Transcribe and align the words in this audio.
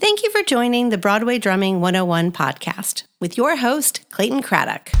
Thank 0.00 0.22
you 0.22 0.30
for 0.30 0.44
joining 0.44 0.90
the 0.90 0.96
Broadway 0.96 1.38
Drumming 1.38 1.80
101 1.80 2.30
podcast 2.30 3.02
with 3.18 3.36
your 3.36 3.56
host, 3.56 4.08
Clayton 4.12 4.42
Craddock. 4.42 4.92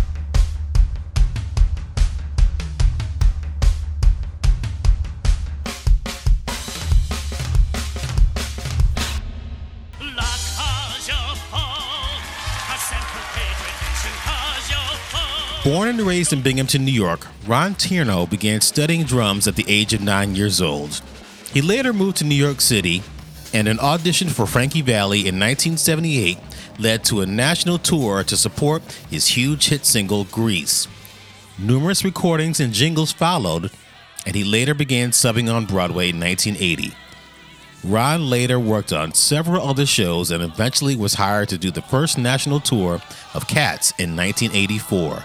Born 15.62 15.88
and 15.90 16.00
raised 16.00 16.32
in 16.32 16.42
Binghamton, 16.42 16.84
New 16.84 16.90
York, 16.90 17.28
Ron 17.46 17.76
Tierno 17.76 18.28
began 18.28 18.60
studying 18.60 19.04
drums 19.04 19.46
at 19.46 19.54
the 19.54 19.64
age 19.68 19.94
of 19.94 20.00
nine 20.00 20.34
years 20.34 20.60
old. 20.60 21.00
He 21.52 21.62
later 21.62 21.92
moved 21.92 22.16
to 22.16 22.24
New 22.24 22.34
York 22.34 22.60
City, 22.60 23.04
and 23.52 23.68
an 23.68 23.80
audition 23.80 24.28
for 24.28 24.46
Frankie 24.46 24.82
Valli 24.82 25.20
in 25.20 25.38
1978 25.38 26.38
led 26.78 27.04
to 27.04 27.20
a 27.20 27.26
national 27.26 27.78
tour 27.78 28.22
to 28.24 28.36
support 28.36 28.82
his 29.10 29.26
huge 29.28 29.68
hit 29.68 29.84
single, 29.84 30.24
Grease. 30.24 30.86
Numerous 31.58 32.04
recordings 32.04 32.60
and 32.60 32.72
jingles 32.72 33.12
followed, 33.12 33.70
and 34.26 34.36
he 34.36 34.44
later 34.44 34.74
began 34.74 35.10
subbing 35.10 35.52
on 35.52 35.66
Broadway 35.66 36.10
in 36.10 36.20
1980. 36.20 36.94
Ron 37.84 38.28
later 38.28 38.58
worked 38.58 38.92
on 38.92 39.14
several 39.14 39.66
other 39.66 39.86
shows 39.86 40.30
and 40.30 40.42
eventually 40.42 40.96
was 40.96 41.14
hired 41.14 41.48
to 41.48 41.58
do 41.58 41.70
the 41.70 41.82
first 41.82 42.18
national 42.18 42.60
tour 42.60 43.00
of 43.34 43.48
Cats 43.48 43.92
in 43.98 44.16
1984. 44.16 45.24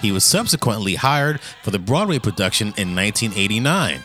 He 0.00 0.12
was 0.12 0.24
subsequently 0.24 0.94
hired 0.94 1.40
for 1.62 1.70
the 1.70 1.78
Broadway 1.78 2.18
production 2.18 2.68
in 2.76 2.94
1989. 2.94 4.02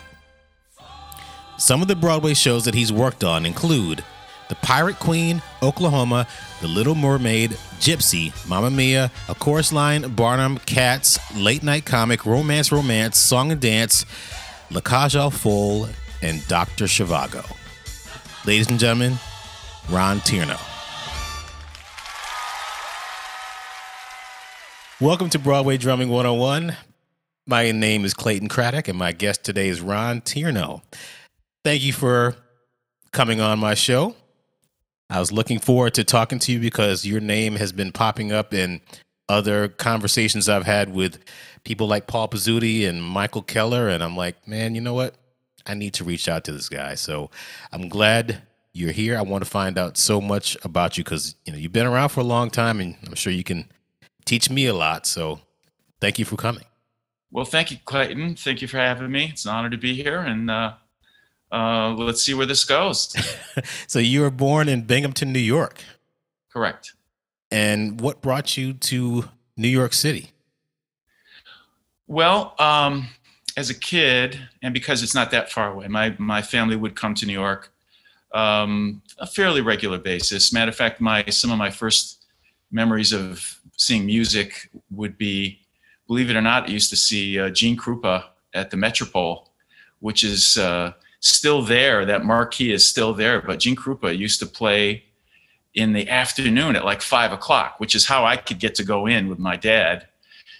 Some 1.61 1.83
of 1.83 1.87
the 1.87 1.95
Broadway 1.95 2.33
shows 2.33 2.65
that 2.65 2.73
he's 2.73 2.91
worked 2.91 3.23
on 3.23 3.45
include 3.45 4.03
The 4.49 4.55
Pirate 4.55 4.97
Queen, 4.97 5.43
Oklahoma, 5.61 6.25
The 6.59 6.67
Little 6.67 6.95
Mermaid, 6.95 7.51
Gypsy, 7.79 8.33
Mamma 8.49 8.71
Mia, 8.71 9.11
A 9.29 9.35
Chorus 9.35 9.71
Line, 9.71 10.11
Barnum, 10.15 10.57
Cats, 10.65 11.19
Late 11.35 11.61
Night 11.61 11.85
Comic, 11.85 12.25
Romance 12.25 12.71
Romance, 12.71 13.19
Song 13.19 13.51
and 13.51 13.61
Dance, 13.61 14.07
La 14.71 14.81
Cage 14.81 15.15
aux 15.15 15.29
Folles, 15.29 15.89
and 16.23 16.45
Dr. 16.47 16.85
Zhivago. 16.85 17.45
Ladies 18.43 18.67
and 18.71 18.79
gentlemen, 18.79 19.19
Ron 19.87 20.19
Tierno. 20.21 20.59
Welcome 24.99 25.29
to 25.29 25.37
Broadway 25.37 25.77
Drumming 25.77 26.09
101. 26.09 26.75
My 27.45 27.71
name 27.71 28.03
is 28.03 28.15
Clayton 28.15 28.49
Craddock, 28.49 28.87
and 28.87 28.97
my 28.97 29.11
guest 29.11 29.43
today 29.43 29.67
is 29.67 29.79
Ron 29.79 30.21
Tierno. 30.21 30.81
Thank 31.63 31.83
you 31.83 31.93
for 31.93 32.35
coming 33.11 33.39
on 33.39 33.59
my 33.59 33.75
show. 33.75 34.15
I 35.09 35.19
was 35.19 35.31
looking 35.31 35.59
forward 35.59 35.93
to 35.95 36.03
talking 36.03 36.39
to 36.39 36.51
you 36.51 36.59
because 36.59 37.05
your 37.05 37.19
name 37.19 37.55
has 37.57 37.71
been 37.71 37.91
popping 37.91 38.31
up 38.31 38.53
in 38.53 38.81
other 39.29 39.67
conversations 39.67 40.49
I've 40.49 40.65
had 40.65 40.93
with 40.93 41.19
people 41.63 41.87
like 41.87 42.07
Paul 42.07 42.29
Pizzuti 42.29 42.87
and 42.87 43.03
Michael 43.03 43.43
Keller. 43.43 43.89
And 43.89 44.03
I'm 44.03 44.17
like, 44.17 44.47
man, 44.47 44.73
you 44.73 44.81
know 44.81 44.93
what? 44.93 45.15
I 45.67 45.75
need 45.75 45.93
to 45.95 46.03
reach 46.03 46.27
out 46.27 46.43
to 46.45 46.51
this 46.51 46.67
guy. 46.67 46.95
So 46.95 47.29
I'm 47.71 47.89
glad 47.89 48.41
you're 48.73 48.91
here. 48.91 49.17
I 49.17 49.21
want 49.21 49.43
to 49.43 49.49
find 49.49 49.77
out 49.77 49.97
so 49.97 50.19
much 50.19 50.57
about 50.63 50.97
you 50.97 51.03
because 51.03 51.35
you 51.45 51.53
know 51.53 51.59
you've 51.59 51.73
been 51.73 51.85
around 51.85 52.09
for 52.09 52.21
a 52.21 52.25
long 52.25 52.49
time, 52.49 52.79
and 52.79 52.95
I'm 53.05 53.15
sure 53.15 53.31
you 53.33 53.43
can 53.43 53.69
teach 54.25 54.49
me 54.49 54.65
a 54.65 54.73
lot. 54.73 55.05
So 55.05 55.39
thank 55.99 56.17
you 56.17 56.25
for 56.25 56.37
coming. 56.37 56.63
Well, 57.31 57.45
thank 57.45 57.71
you, 57.71 57.77
Clayton. 57.85 58.35
Thank 58.35 58.61
you 58.61 58.67
for 58.67 58.77
having 58.77 59.11
me. 59.11 59.29
It's 59.31 59.45
an 59.45 59.51
honor 59.51 59.69
to 59.69 59.77
be 59.77 59.93
here, 59.93 60.19
and 60.19 60.49
uh, 60.49 60.73
uh, 61.51 61.93
let's 61.97 62.21
see 62.21 62.33
where 62.33 62.45
this 62.45 62.63
goes. 62.63 63.15
so 63.87 63.99
you 63.99 64.21
were 64.21 64.31
born 64.31 64.69
in 64.69 64.83
Binghamton, 64.83 65.31
New 65.31 65.39
York. 65.39 65.83
Correct. 66.51 66.93
And 67.49 67.99
what 67.99 68.21
brought 68.21 68.57
you 68.57 68.73
to 68.73 69.25
New 69.57 69.67
York 69.67 69.93
City? 69.93 70.31
Well, 72.07 72.55
um, 72.59 73.07
as 73.57 73.69
a 73.69 73.73
kid, 73.73 74.39
and 74.61 74.73
because 74.73 75.03
it's 75.03 75.15
not 75.15 75.31
that 75.31 75.51
far 75.51 75.71
away, 75.71 75.87
my 75.87 76.15
my 76.17 76.41
family 76.41 76.75
would 76.75 76.95
come 76.95 77.13
to 77.15 77.25
New 77.25 77.33
York 77.33 77.71
um, 78.33 79.01
a 79.17 79.27
fairly 79.27 79.61
regular 79.61 79.97
basis. 79.97 80.53
Matter 80.53 80.69
of 80.69 80.75
fact, 80.75 81.01
my 81.01 81.25
some 81.25 81.51
of 81.51 81.57
my 81.57 81.69
first 81.69 82.25
memories 82.71 83.11
of 83.11 83.59
seeing 83.77 84.05
music 84.05 84.69
would 84.89 85.17
be, 85.17 85.59
believe 86.07 86.29
it 86.29 86.35
or 86.35 86.41
not, 86.41 86.69
I 86.69 86.71
used 86.71 86.89
to 86.91 86.95
see 86.95 87.39
uh, 87.39 87.49
Gene 87.49 87.77
Krupa 87.77 88.25
at 88.53 88.71
the 88.71 88.77
Metropole, 88.77 89.49
which 89.99 90.23
is 90.23 90.57
uh, 90.57 90.93
still 91.21 91.61
there. 91.61 92.05
That 92.05 92.25
marquee 92.25 92.73
is 92.73 92.87
still 92.87 93.13
there. 93.13 93.41
But 93.41 93.59
Gene 93.59 93.75
Krupa 93.75 94.15
used 94.15 94.39
to 94.39 94.45
play 94.45 95.05
in 95.73 95.93
the 95.93 96.09
afternoon 96.09 96.75
at 96.75 96.83
like 96.83 97.01
five 97.01 97.31
o'clock, 97.31 97.79
which 97.79 97.95
is 97.95 98.05
how 98.05 98.25
I 98.25 98.35
could 98.35 98.59
get 98.59 98.75
to 98.75 98.83
go 98.83 99.07
in 99.07 99.29
with 99.29 99.39
my 99.39 99.55
dad, 99.55 100.07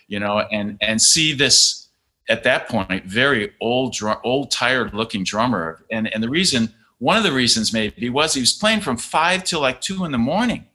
you 0.07 0.19
know, 0.19 0.39
and 0.39 0.77
and 0.81 1.01
see 1.01 1.33
this 1.33 1.89
at 2.29 2.43
that 2.43 2.69
point 2.69 3.05
very 3.05 3.51
old, 3.59 3.97
old, 4.23 4.51
tired 4.51 4.93
looking 4.93 5.25
drummer. 5.25 5.85
And 5.91 6.13
and 6.13 6.23
the 6.23 6.29
reason, 6.29 6.73
one 6.99 7.17
of 7.17 7.23
the 7.23 7.33
reasons 7.33 7.73
maybe 7.73 8.09
was 8.09 8.33
he 8.33 8.39
was 8.39 8.53
playing 8.53 8.81
from 8.81 8.95
five 8.95 9.43
till 9.43 9.59
like 9.59 9.81
two 9.81 10.05
in 10.05 10.11
the 10.11 10.17
morning, 10.17 10.65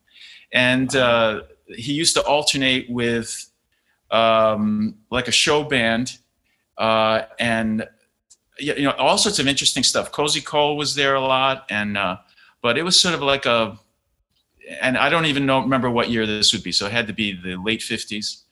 and. 0.53 0.95
Uh, 0.95 1.43
he 1.69 1.93
used 1.93 2.15
to 2.15 2.23
alternate 2.23 2.89
with 2.89 3.51
um, 4.11 4.97
like 5.11 5.29
a 5.29 5.33
show 5.33 5.65
band 5.65 6.19
uh, 6.79 7.23
and 7.39 7.87
you 8.59 8.83
know 8.83 8.93
all 8.93 9.19
sorts 9.19 9.39
of 9.39 9.47
interesting 9.47 9.83
stuff. 9.83 10.13
Cozy 10.13 10.41
Cole 10.41 10.77
was 10.77 10.95
there 10.95 11.15
a 11.15 11.21
lot, 11.21 11.67
and 11.71 11.97
uh, 11.97 12.17
but 12.63 12.79
it 12.79 12.83
was 12.83 13.01
sort 13.01 13.15
of 13.15 13.23
like 13.23 13.47
a 13.47 13.79
and 14.81 14.97
I 14.97 15.09
don't 15.09 15.27
even 15.27 15.47
know 15.47 15.61
remember 15.61 15.91
what 15.91 16.11
year 16.11 16.27
this 16.27 16.53
would 16.53 16.63
be, 16.63 16.73
so 16.73 16.87
it 16.87 16.93
had 16.93 17.07
to 17.07 17.13
be 17.13 17.33
the 17.33 17.57
late 17.57 17.83
fifties. 17.83 18.43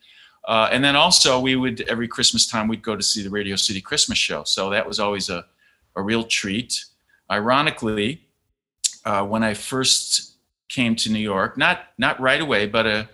Uh, 0.47 0.69
and 0.70 0.84
then 0.84 0.94
also 0.94 1.41
we 1.41 1.56
would 1.56 1.81
every 1.82 2.06
Christmas 2.06 2.47
time 2.47 2.69
we'd 2.69 2.82
go 2.82 2.94
to 2.94 3.03
see 3.03 3.22
the 3.22 3.31
Radio 3.31 3.56
City 3.56 3.81
Christmas 3.81 4.19
show, 4.19 4.44
so 4.44 4.70
that 4.70 4.87
was 4.87 5.00
always 5.00 5.28
a 5.28 5.44
a 5.97 6.03
real 6.03 6.25
treat. 6.25 6.84
Ironically, 7.31 8.26
uh, 9.04 9.25
when 9.25 9.43
I 9.43 9.54
first 9.54 10.34
came 10.75 10.97
to 10.97 11.10
New 11.10 11.20
York. 11.20 11.56
Not 11.56 11.87
not 11.98 12.20
right 12.20 12.41
away, 12.41 12.66
but 12.66 12.87
a, 12.87 13.09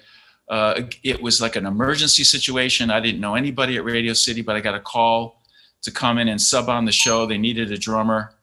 uh, 0.48 0.52
uh, 0.52 0.82
it 1.02 1.22
was 1.22 1.40
like 1.40 1.56
an 1.56 1.66
emergency 1.66 2.24
situation. 2.24 2.90
I 2.90 3.00
didn't 3.00 3.20
know 3.20 3.34
anybody 3.34 3.76
at 3.76 3.84
Radio 3.84 4.14
City, 4.14 4.42
but 4.42 4.56
I 4.56 4.60
got 4.60 4.74
a 4.74 4.80
call 4.80 5.39
to 5.82 5.90
come 5.90 6.18
in 6.18 6.28
and 6.28 6.40
sub 6.40 6.68
on 6.68 6.84
the 6.84 6.92
show. 6.92 7.26
They 7.26 7.38
needed 7.38 7.72
a 7.72 7.78
drummer, 7.78 8.34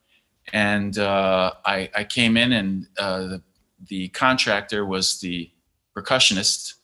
and 0.54 0.98
uh, 0.98 1.54
I, 1.66 1.90
I 1.96 2.04
came 2.04 2.38
in, 2.38 2.54
and 2.54 2.88
uh, 2.98 3.20
the, 3.22 3.42
the 3.88 4.08
contractor 4.10 4.86
was 4.86 5.20
the 5.20 5.52
percussionist. 5.96 6.76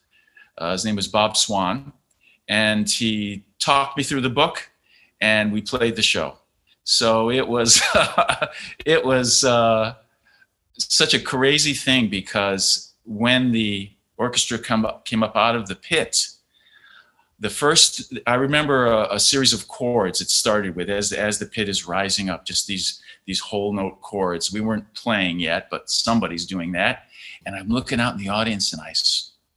Uh, 0.58 0.72
his 0.72 0.84
name 0.84 0.96
was 0.96 1.08
Bob 1.08 1.36
Swan, 1.36 1.92
and 2.48 2.88
he 2.88 3.44
talked 3.58 3.96
me 3.96 4.02
through 4.02 4.20
the 4.20 4.30
book, 4.30 4.70
and 5.20 5.52
we 5.52 5.62
played 5.62 5.96
the 5.96 6.02
show. 6.02 6.38
So 6.84 7.30
it 7.30 7.48
was 7.48 7.82
it 8.84 9.04
was 9.04 9.42
uh, 9.42 9.94
such 10.78 11.14
a 11.14 11.20
crazy 11.20 11.72
thing 11.72 12.08
because 12.08 12.92
when 13.04 13.52
the 13.52 13.90
orchestra 14.16 14.58
come 14.58 14.84
up, 14.84 15.04
came 15.04 15.22
up 15.22 15.36
out 15.36 15.56
of 15.56 15.66
the 15.66 15.74
pit, 15.74 16.28
the 17.40 17.50
first 17.50 18.14
I 18.26 18.34
remember 18.34 18.86
a, 18.86 19.14
a, 19.14 19.20
series 19.20 19.52
of 19.52 19.68
chords 19.68 20.20
it 20.20 20.30
started 20.30 20.76
with 20.76 20.88
as 20.88 21.12
as 21.12 21.38
the 21.38 21.46
pit 21.46 21.68
is 21.68 21.86
rising 21.86 22.30
up, 22.30 22.46
just 22.46 22.66
these 22.66 23.00
these 23.26 23.40
whole 23.40 23.72
note 23.72 24.00
chords. 24.00 24.52
We 24.52 24.60
weren't 24.60 24.92
playing 24.94 25.40
yet, 25.40 25.68
but 25.70 25.90
somebody's 25.90 26.46
doing 26.46 26.72
that, 26.72 27.04
and 27.44 27.56
I'm 27.56 27.68
looking 27.68 28.00
out 28.00 28.14
in 28.14 28.18
the 28.18 28.28
audience 28.28 28.72
and 28.72 28.80
I 28.80 28.94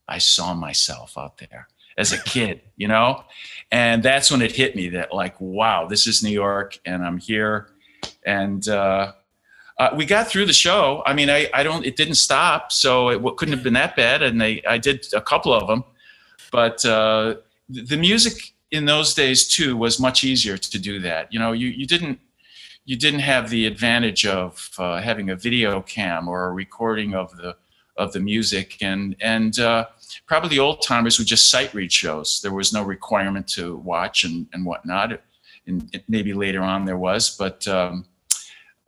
I 0.07 0.17
saw 0.17 0.53
myself 0.53 1.17
out 1.17 1.37
there 1.37 1.67
as 1.97 2.13
a 2.13 2.21
kid, 2.23 2.61
you 2.77 2.87
know, 2.87 3.23
and 3.71 4.01
that's 4.01 4.31
when 4.31 4.41
it 4.41 4.51
hit 4.51 4.75
me 4.75 4.89
that 4.89 5.13
like 5.13 5.39
wow, 5.39 5.87
this 5.87 6.07
is 6.07 6.23
New 6.23 6.31
York, 6.31 6.79
and 6.85 7.05
I'm 7.05 7.17
here, 7.17 7.69
and 8.25 8.67
uh, 8.67 9.13
uh, 9.77 9.89
we 9.95 10.05
got 10.05 10.27
through 10.27 10.45
the 10.45 10.53
show. 10.53 11.03
I 11.05 11.13
mean, 11.13 11.29
I, 11.29 11.49
I 11.53 11.61
don't, 11.61 11.85
it 11.85 11.95
didn't 11.95 12.15
stop, 12.15 12.71
so 12.71 13.09
it 13.09 13.37
couldn't 13.37 13.53
have 13.53 13.63
been 13.63 13.73
that 13.73 13.95
bad. 13.95 14.23
And 14.23 14.41
they, 14.41 14.63
I 14.63 14.79
did 14.79 15.05
a 15.13 15.21
couple 15.21 15.53
of 15.53 15.67
them, 15.67 15.83
but 16.51 16.83
uh, 16.83 17.35
the 17.69 17.97
music 17.97 18.53
in 18.71 18.85
those 18.85 19.13
days 19.13 19.47
too 19.47 19.77
was 19.77 19.99
much 19.99 20.23
easier 20.23 20.57
to 20.57 20.79
do 20.79 20.99
that. 20.99 21.31
You 21.31 21.39
know, 21.39 21.51
you, 21.51 21.67
you 21.67 21.85
didn't, 21.85 22.19
you 22.85 22.95
didn't 22.95 23.19
have 23.19 23.49
the 23.49 23.65
advantage 23.65 24.25
of 24.25 24.69
uh, 24.77 25.01
having 25.01 25.29
a 25.29 25.35
video 25.35 25.81
cam 25.81 26.27
or 26.27 26.45
a 26.45 26.51
recording 26.51 27.13
of 27.13 27.35
the 27.37 27.55
of 27.97 28.13
the 28.13 28.19
music, 28.19 28.77
and 28.81 29.15
and 29.19 29.59
uh, 29.59 29.85
probably 30.27 30.49
the 30.49 30.59
old 30.59 30.81
timers 30.81 31.17
would 31.17 31.27
just 31.27 31.49
sight 31.49 31.73
read 31.73 31.91
shows. 31.91 32.39
There 32.41 32.53
was 32.53 32.71
no 32.71 32.83
requirement 32.83 33.47
to 33.49 33.77
watch 33.77 34.23
and 34.23 34.47
and 34.53 34.65
whatnot. 34.65 35.19
And 35.65 36.01
maybe 36.07 36.33
later 36.33 36.61
on 36.61 36.85
there 36.85 36.97
was, 36.97 37.35
but 37.35 37.67
um, 37.67 38.05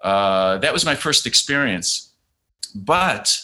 uh, 0.01 0.59
that 0.59 0.71
was 0.71 0.85
my 0.85 0.95
first 0.95 1.25
experience. 1.27 2.13
But 2.73 3.37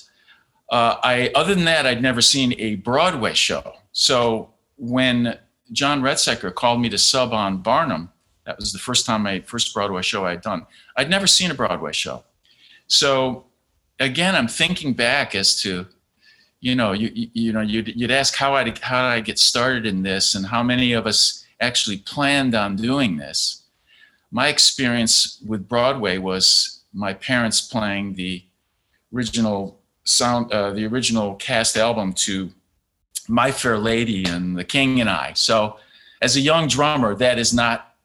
uh, 0.69 0.95
I, 1.03 1.31
other 1.35 1.53
than 1.53 1.65
that, 1.65 1.85
I'd 1.85 2.01
never 2.01 2.21
seen 2.21 2.55
a 2.57 2.75
Broadway 2.75 3.33
show. 3.33 3.73
So 3.91 4.53
when 4.77 5.38
John 5.72 6.01
Redsecker 6.01 6.54
called 6.54 6.81
me 6.81 6.89
to 6.89 6.98
sub 6.98 7.33
on 7.33 7.57
Barnum, 7.57 8.12
that 8.45 8.57
was 8.57 8.72
the 8.72 8.80
first 8.80 9.06
time 9.06 9.24
my 9.24 9.39
first 9.42 9.74
Broadway 9.74 10.01
show 10.01 10.25
I 10.25 10.31
had 10.31 10.42
done. 10.42 10.68
I'd 10.95 11.10
never 11.10 11.27
seen 11.27 11.51
a 11.51 11.56
Broadway 11.56 11.94
show. 11.94 12.24
So 12.88 13.45
again, 14.00 14.36
I'm 14.36 14.48
thinking 14.48 14.94
back 14.94 15.33
as 15.33 15.60
to, 15.62 15.88
you 16.60 16.75
know, 16.75 16.94
you, 16.94 17.30
you 17.33 17.54
know, 17.54 17.62
you'd, 17.62 17.95
you'd 17.95 18.12
ask 18.12 18.36
how 18.36 18.54
I 18.54 18.63
how 18.81 19.01
did 19.10 19.16
I 19.18 19.19
get 19.19 19.39
started 19.39 19.86
in 19.86 20.04
this, 20.04 20.36
and 20.36 20.45
how 20.45 20.63
many 20.63 20.94
of 20.94 21.07
us 21.07 21.45
actually 21.60 21.98
planned 21.98 22.54
on 22.56 22.75
doing 22.75 23.18
this. 23.18 23.63
My 24.31 24.48
experience 24.50 25.42
with 25.48 25.68
Broadway 25.68 26.18
was 26.18 26.83
my 26.94 27.13
parents 27.13 27.62
playing 27.62 28.13
the 28.13 28.44
original 29.13 29.80
sound, 30.04 30.51
uh, 30.51 30.72
the 30.72 30.86
original 30.86 31.36
cast 31.36 31.77
album 31.77 32.13
to 32.13 32.51
My 33.30 33.51
Fair 33.51 33.77
Lady 33.77 34.25
and 34.25 34.57
The 34.57 34.63
King 34.63 35.01
and 35.01 35.10
I. 35.10 35.33
So, 35.33 35.77
as 36.22 36.36
a 36.36 36.39
young 36.39 36.68
drummer, 36.68 37.16
that 37.16 37.38
is 37.38 37.54
not 37.54 37.95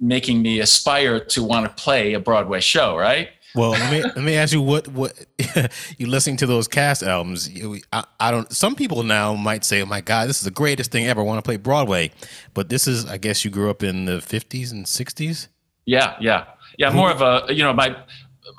making 0.00 0.42
me 0.42 0.60
aspire 0.60 1.20
to 1.20 1.42
want 1.42 1.66
to 1.66 1.82
play 1.82 2.12
a 2.14 2.20
Broadway 2.20 2.60
show, 2.60 2.96
right? 2.96 3.30
Well, 3.54 3.70
let 3.70 3.90
me 3.90 4.02
let 4.02 4.18
me 4.18 4.36
ask 4.36 4.52
you 4.52 4.60
what 4.60 4.88
what 4.88 5.14
you 5.98 6.06
listening 6.06 6.36
to 6.38 6.46
those 6.46 6.68
cast 6.68 7.02
albums. 7.02 7.48
You, 7.48 7.80
I, 7.92 8.04
I, 8.20 8.30
don't. 8.30 8.52
Some 8.52 8.74
people 8.74 9.02
now 9.02 9.34
might 9.34 9.64
say, 9.64 9.80
"Oh 9.80 9.86
my 9.86 10.02
God, 10.02 10.28
this 10.28 10.38
is 10.38 10.44
the 10.44 10.50
greatest 10.50 10.92
thing 10.92 11.06
ever." 11.06 11.22
I 11.22 11.24
want 11.24 11.38
to 11.38 11.42
play 11.42 11.56
Broadway, 11.56 12.10
but 12.52 12.68
this 12.68 12.86
is, 12.86 13.06
I 13.06 13.16
guess, 13.16 13.44
you 13.44 13.50
grew 13.50 13.70
up 13.70 13.82
in 13.82 14.04
the 14.04 14.20
fifties 14.20 14.70
and 14.70 14.86
sixties. 14.86 15.48
Yeah, 15.86 16.14
yeah, 16.20 16.44
yeah. 16.76 16.88
Mm-hmm. 16.88 16.96
More 16.96 17.10
of 17.10 17.22
a 17.22 17.52
you 17.52 17.62
know 17.62 17.72
my. 17.72 17.96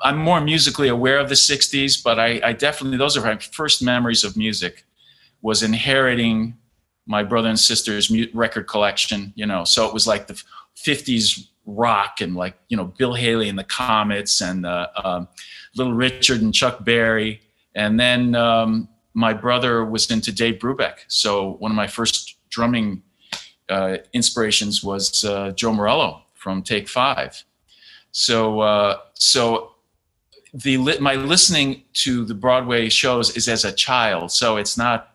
I'm 0.02 0.18
more 0.18 0.40
musically 0.40 0.88
aware 0.88 1.18
of 1.18 1.28
the 1.28 1.34
'60s, 1.34 2.02
but 2.02 2.18
I, 2.18 2.40
I 2.42 2.52
definitely 2.52 2.98
those 2.98 3.16
are 3.16 3.22
my 3.22 3.36
first 3.38 3.82
memories 3.82 4.24
of 4.24 4.36
music. 4.36 4.84
Was 5.42 5.62
inheriting 5.62 6.56
my 7.06 7.22
brother 7.22 7.48
and 7.48 7.58
sister's 7.58 8.10
record 8.34 8.68
collection. 8.68 9.32
You 9.36 9.46
know, 9.46 9.64
so 9.64 9.86
it 9.86 9.94
was 9.94 10.06
like 10.06 10.26
the 10.26 10.42
'50s 10.76 11.48
rock 11.66 12.20
and 12.20 12.34
like 12.34 12.56
you 12.68 12.76
know 12.76 12.84
Bill 12.84 13.14
Haley 13.14 13.48
and 13.48 13.58
the 13.58 13.64
Comets 13.64 14.40
and 14.40 14.66
uh, 14.66 14.88
um, 15.02 15.28
Little 15.76 15.94
Richard 15.94 16.42
and 16.42 16.54
Chuck 16.54 16.84
Berry, 16.84 17.40
and 17.74 17.98
then 17.98 18.34
um, 18.34 18.88
my 19.14 19.32
brother 19.32 19.84
was 19.84 20.10
into 20.10 20.32
Dave 20.32 20.58
Brubeck. 20.58 20.98
So 21.08 21.52
one 21.58 21.70
of 21.70 21.76
my 21.76 21.86
first 21.86 22.36
drumming 22.48 23.02
uh, 23.68 23.98
inspirations 24.12 24.82
was 24.82 25.24
uh, 25.24 25.52
Joe 25.52 25.72
Morello 25.72 26.22
from 26.34 26.62
Take 26.62 26.88
Five. 26.88 27.42
So 28.12 28.60
uh, 28.60 28.98
so 29.14 29.72
the 30.52 30.76
my 30.98 31.14
listening 31.14 31.84
to 31.94 32.24
the 32.24 32.34
Broadway 32.34 32.88
shows 32.88 33.36
is 33.36 33.48
as 33.48 33.64
a 33.64 33.72
child, 33.72 34.32
so 34.32 34.56
it's 34.56 34.76
not. 34.76 35.06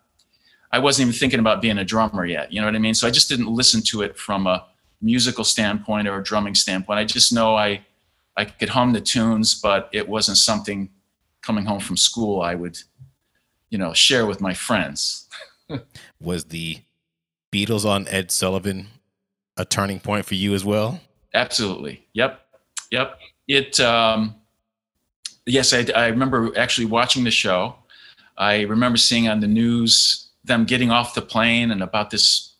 I 0.75 0.80
wasn't 0.80 1.07
even 1.07 1.18
thinking 1.18 1.39
about 1.39 1.62
being 1.62 1.77
a 1.77 1.86
drummer 1.86 2.25
yet. 2.25 2.51
You 2.51 2.60
know 2.60 2.68
what 2.68 2.75
I 2.75 2.80
mean? 2.80 2.94
So 2.94 3.07
I 3.07 3.10
just 3.10 3.30
didn't 3.30 3.48
listen 3.48 3.81
to 3.83 4.01
it 4.01 4.18
from 4.18 4.45
a 4.45 4.66
musical 5.01 5.45
standpoint 5.45 6.06
or 6.06 6.19
a 6.19 6.24
drumming 6.24 6.54
standpoint. 6.54 7.00
I 7.00 7.06
just 7.06 7.31
know 7.31 7.56
I 7.56 7.86
I 8.36 8.44
could 8.44 8.68
hum 8.68 8.92
the 8.92 9.00
tunes, 9.00 9.56
but 9.56 9.88
it 9.94 10.10
wasn't 10.10 10.38
something 10.38 10.89
coming 11.42 11.63
home 11.63 11.80
from 11.80 11.95
school 11.95 12.42
I 12.42 12.56
would, 12.56 12.77
you 13.69 13.77
know, 13.77 13.94
share 13.94 14.25
with 14.25 14.42
my 14.42 14.54
friends. 14.54 15.30
was 16.19 16.44
the 16.44 16.80
Beatles 17.54 17.86
on 17.86 18.06
Ed 18.10 18.30
Sullivan 18.30 18.88
a 19.56 19.63
turning 19.63 20.01
point 20.01 20.25
for 20.25 20.36
you 20.36 20.54
as 20.54 20.66
well? 20.66 21.00
Absolutely. 21.33 22.06
Yep. 22.12 22.42
Yep. 22.92 23.18
It 23.48 23.80
um 23.80 24.36
yes, 25.45 25.72
I, 25.72 25.86
I 25.95 26.07
remember 26.07 26.51
actually 26.57 26.88
watching 26.88 27.24
the 27.24 27.31
show. 27.31 27.77
I 28.38 28.63
remember 28.63 28.98
seeing 28.98 29.30
on 29.30 29.39
the 29.39 29.48
news 29.48 30.25
them 30.45 30.65
getting 30.65 30.92
off 30.92 31.15
the 31.15 31.21
plane 31.21 31.71
and 31.71 31.81
about 31.83 32.09
this 32.09 32.53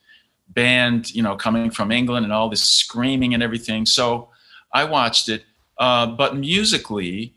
band, 0.49 1.13
you 1.13 1.21
know, 1.21 1.35
coming 1.35 1.69
from 1.69 1.91
England 1.91 2.23
and 2.23 2.33
all 2.33 2.49
this 2.49 2.63
screaming 2.63 3.33
and 3.33 3.41
everything. 3.41 3.85
So 3.85 4.29
I 4.73 4.83
watched 4.85 5.29
it. 5.29 5.43
Uh, 5.77 6.07
but 6.07 6.35
musically, 6.35 7.35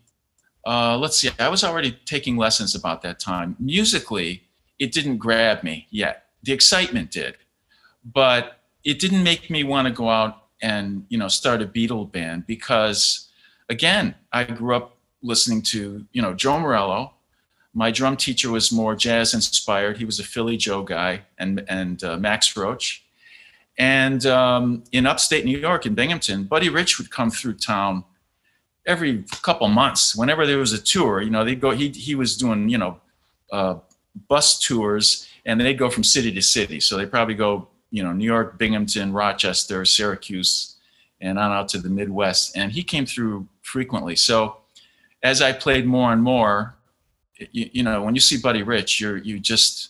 uh, 0.65 0.97
let's 0.97 1.17
see, 1.17 1.29
I 1.39 1.49
was 1.49 1.63
already 1.63 1.97
taking 2.05 2.37
lessons 2.37 2.75
about 2.75 3.01
that 3.01 3.19
time. 3.19 3.55
Musically, 3.59 4.43
it 4.77 4.91
didn't 4.91 5.17
grab 5.17 5.63
me 5.63 5.87
yet. 5.89 6.25
The 6.43 6.53
excitement 6.53 7.11
did, 7.11 7.35
but 8.05 8.59
it 8.83 8.99
didn't 8.99 9.23
make 9.23 9.49
me 9.49 9.63
want 9.63 9.87
to 9.87 9.93
go 9.93 10.09
out 10.09 10.43
and 10.61 11.05
you 11.09 11.17
know 11.17 11.27
start 11.27 11.61
a 11.61 11.65
Beatle 11.65 12.09
band 12.09 12.47
because, 12.47 13.29
again, 13.69 14.15
I 14.31 14.43
grew 14.43 14.75
up 14.75 14.97
listening 15.21 15.61
to 15.63 16.05
you 16.11 16.21
know 16.21 16.33
Joe 16.33 16.59
Morello. 16.59 17.13
My 17.79 17.91
drum 17.91 18.17
teacher 18.17 18.51
was 18.51 18.73
more 18.73 18.93
jazz 18.93 19.33
inspired. 19.33 19.95
He 19.99 20.03
was 20.03 20.19
a 20.19 20.23
Philly 20.25 20.57
Joe 20.57 20.83
guy, 20.83 21.21
and 21.37 21.63
and 21.69 22.03
uh, 22.03 22.17
Max 22.17 22.57
Roach. 22.57 23.05
And 23.77 24.25
um, 24.25 24.83
in 24.91 25.05
upstate 25.05 25.45
New 25.45 25.57
York, 25.57 25.85
in 25.85 25.95
Binghamton, 25.95 26.43
Buddy 26.43 26.67
Rich 26.67 26.99
would 26.99 27.09
come 27.09 27.31
through 27.31 27.53
town 27.53 28.03
every 28.85 29.23
couple 29.43 29.65
months. 29.69 30.13
Whenever 30.13 30.45
there 30.45 30.57
was 30.57 30.73
a 30.73 30.77
tour, 30.77 31.21
you 31.21 31.29
know, 31.29 31.45
they'd 31.45 31.61
go. 31.61 31.71
He 31.71 31.87
he 31.87 32.15
was 32.15 32.35
doing 32.35 32.67
you 32.67 32.77
know 32.77 32.99
uh, 33.49 33.75
bus 34.27 34.59
tours, 34.59 35.29
and 35.45 35.61
they'd 35.61 35.79
go 35.79 35.89
from 35.89 36.03
city 36.03 36.33
to 36.33 36.41
city. 36.41 36.81
So 36.81 36.97
they 36.97 37.05
probably 37.05 37.35
go 37.35 37.69
you 37.91 38.03
know 38.03 38.11
New 38.11 38.25
York, 38.25 38.57
Binghamton, 38.57 39.13
Rochester, 39.13 39.85
Syracuse, 39.85 40.75
and 41.21 41.39
on 41.39 41.53
out 41.53 41.69
to 41.69 41.77
the 41.77 41.89
Midwest. 41.89 42.57
And 42.57 42.73
he 42.73 42.83
came 42.83 43.05
through 43.05 43.47
frequently. 43.61 44.17
So 44.17 44.57
as 45.23 45.41
I 45.41 45.53
played 45.53 45.85
more 45.85 46.11
and 46.11 46.21
more, 46.21 46.75
you, 47.51 47.69
you 47.73 47.83
know, 47.83 48.03
when 48.03 48.15
you 48.15 48.21
see 48.21 48.37
Buddy 48.37 48.63
Rich, 48.63 48.99
you're 48.99 49.17
you 49.17 49.39
just 49.39 49.89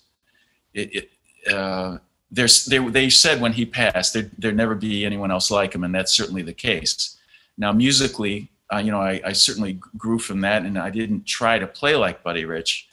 it, 0.74 1.10
it 1.46 1.54
uh, 1.54 1.98
there's 2.32 2.66
they, 2.66 2.78
they 2.78 3.10
said 3.10 3.42
when 3.42 3.54
he 3.54 3.66
passed 3.66 4.14
there 4.14 4.30
there 4.38 4.52
never 4.52 4.76
be 4.76 5.06
anyone 5.06 5.32
else 5.32 5.50
like 5.50 5.74
him 5.74 5.84
and 5.84 5.94
that's 5.94 6.14
certainly 6.14 6.42
the 6.42 6.54
case. 6.54 7.18
Now 7.58 7.72
musically 7.72 8.50
uh, 8.72 8.78
you 8.78 8.92
know 8.92 9.02
I, 9.02 9.22
I 9.26 9.34
certainly 9.34 9.80
grew 9.98 10.20
from 10.20 10.42
that 10.42 10.64
and 10.64 10.78
i 10.78 10.90
didn't 10.92 11.26
try 11.26 11.58
to 11.58 11.66
play 11.66 11.96
like 11.96 12.24
buddy 12.24 12.46
rich 12.46 12.88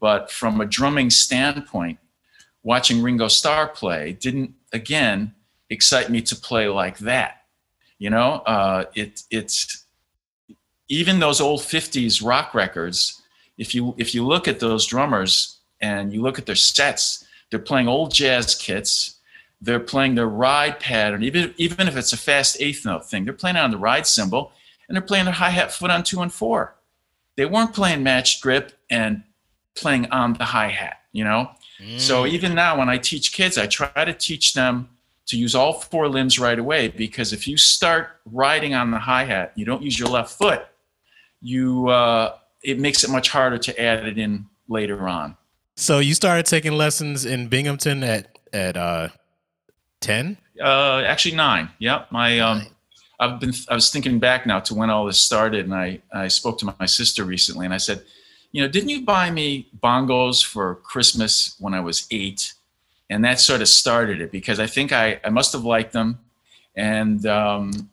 but 0.00 0.30
from 0.30 0.60
a 0.60 0.66
drumming 0.66 1.10
standpoint 1.10 1.98
watching 2.62 3.02
ringo 3.02 3.28
starr 3.28 3.68
play 3.68 4.14
didn't 4.14 4.54
again 4.72 5.34
excite 5.68 6.08
me 6.08 6.22
to 6.22 6.34
play 6.34 6.68
like 6.68 6.98
that 6.98 7.40
you 8.00 8.10
know? 8.10 8.42
Uh, 8.46 8.86
it 8.94 9.22
it's 9.30 9.84
even 10.88 11.20
those 11.20 11.40
old 11.40 11.60
50s 11.60 12.26
rock 12.26 12.52
records 12.52 13.19
if 13.60 13.74
you 13.74 13.94
if 13.96 14.14
you 14.14 14.26
look 14.26 14.48
at 14.48 14.58
those 14.58 14.86
drummers 14.86 15.58
and 15.80 16.12
you 16.12 16.20
look 16.20 16.38
at 16.38 16.46
their 16.46 16.56
sets 16.56 17.24
they're 17.50 17.58
playing 17.58 17.88
old 17.88 18.14
jazz 18.14 18.54
kits. 18.54 19.16
They're 19.60 19.80
playing 19.80 20.14
their 20.14 20.28
ride 20.28 20.80
pattern, 20.80 21.22
even, 21.22 21.52
even 21.58 21.86
if 21.86 21.96
it's 21.96 22.14
a 22.14 22.16
fast 22.16 22.56
eighth 22.60 22.86
note 22.86 23.10
thing. 23.10 23.24
They're 23.24 23.34
playing 23.34 23.56
on 23.56 23.70
the 23.70 23.76
ride 23.76 24.06
cymbal 24.06 24.52
and 24.88 24.96
they're 24.96 25.02
playing 25.02 25.26
their 25.26 25.34
hi 25.34 25.50
hat 25.50 25.70
foot 25.70 25.90
on 25.90 26.02
two 26.02 26.22
and 26.22 26.32
four. 26.32 26.76
They 27.36 27.44
weren't 27.44 27.74
playing 27.74 28.02
matched 28.02 28.42
grip 28.42 28.72
and 28.88 29.22
playing 29.74 30.10
on 30.10 30.34
the 30.34 30.44
hi 30.44 30.68
hat, 30.68 31.00
you 31.12 31.24
know? 31.24 31.50
Mm. 31.82 32.00
So 32.00 32.26
even 32.26 32.54
now, 32.54 32.78
when 32.78 32.88
I 32.88 32.96
teach 32.96 33.32
kids, 33.32 33.58
I 33.58 33.66
try 33.66 34.04
to 34.04 34.14
teach 34.14 34.54
them 34.54 34.88
to 35.26 35.38
use 35.38 35.54
all 35.54 35.74
four 35.74 36.08
limbs 36.08 36.38
right 36.38 36.58
away 36.58 36.88
because 36.88 37.32
if 37.32 37.46
you 37.46 37.56
start 37.56 38.08
riding 38.24 38.74
on 38.74 38.90
the 38.90 38.98
hi 38.98 39.24
hat, 39.24 39.52
you 39.56 39.64
don't 39.64 39.82
use 39.82 39.98
your 39.98 40.08
left 40.08 40.36
foot, 40.38 40.66
you 41.42 41.88
uh, 41.88 42.34
it 42.62 42.78
makes 42.78 43.04
it 43.04 43.10
much 43.10 43.28
harder 43.28 43.58
to 43.58 43.80
add 43.80 44.06
it 44.06 44.18
in 44.18 44.46
later 44.68 45.08
on. 45.08 45.36
So 45.76 45.98
you 45.98 46.14
started 46.14 46.46
taking 46.46 46.72
lessons 46.72 47.24
in 47.24 47.48
Binghamton 47.48 48.04
at 48.04 48.38
at 48.52 48.76
uh, 48.76 49.08
ten? 50.00 50.36
Uh, 50.62 51.02
actually 51.06 51.36
nine. 51.36 51.70
Yep. 51.78 52.12
My 52.12 52.38
um, 52.40 52.66
I've 53.18 53.40
been 53.40 53.52
I 53.68 53.74
was 53.74 53.90
thinking 53.90 54.18
back 54.18 54.46
now 54.46 54.60
to 54.60 54.74
when 54.74 54.90
all 54.90 55.06
this 55.06 55.20
started, 55.20 55.64
and 55.64 55.74
I 55.74 56.00
I 56.12 56.28
spoke 56.28 56.58
to 56.58 56.74
my 56.78 56.86
sister 56.86 57.24
recently, 57.24 57.64
and 57.64 57.74
I 57.74 57.78
said, 57.78 58.02
you 58.52 58.62
know, 58.62 58.68
didn't 58.68 58.88
you 58.90 59.04
buy 59.04 59.30
me 59.30 59.68
bongos 59.82 60.44
for 60.44 60.76
Christmas 60.76 61.56
when 61.58 61.74
I 61.74 61.80
was 61.80 62.06
eight? 62.10 62.54
And 63.08 63.24
that 63.24 63.40
sort 63.40 63.60
of 63.60 63.68
started 63.68 64.20
it 64.20 64.30
because 64.30 64.60
I 64.60 64.66
think 64.66 64.92
I 64.92 65.20
I 65.24 65.30
must 65.30 65.52
have 65.52 65.64
liked 65.64 65.92
them, 65.92 66.18
and 66.76 67.24
um, 67.26 67.90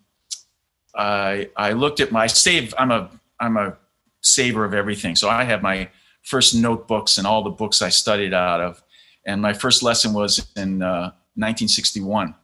I 0.96 1.50
I 1.56 1.72
looked 1.74 2.00
at 2.00 2.12
my 2.12 2.28
save. 2.28 2.74
I'm 2.78 2.92
a 2.92 3.10
I'm 3.40 3.58
a 3.58 3.78
saver 4.22 4.66
of 4.66 4.74
everything, 4.74 5.16
so 5.16 5.30
I 5.30 5.44
have 5.44 5.62
my 5.62 5.90
first 6.24 6.56
notebooks 6.56 7.18
and 7.18 7.26
all 7.26 7.44
the 7.44 7.50
books 7.50 7.82
I 7.82 7.90
studied 7.90 8.34
out 8.34 8.60
of. 8.60 8.84
And 9.26 9.42
my 9.42 9.54
first 9.54 9.82
lesson 9.82 10.14
was 10.14 10.46
in 10.56 10.82
uh, 10.82 11.12
1961. 11.36 12.36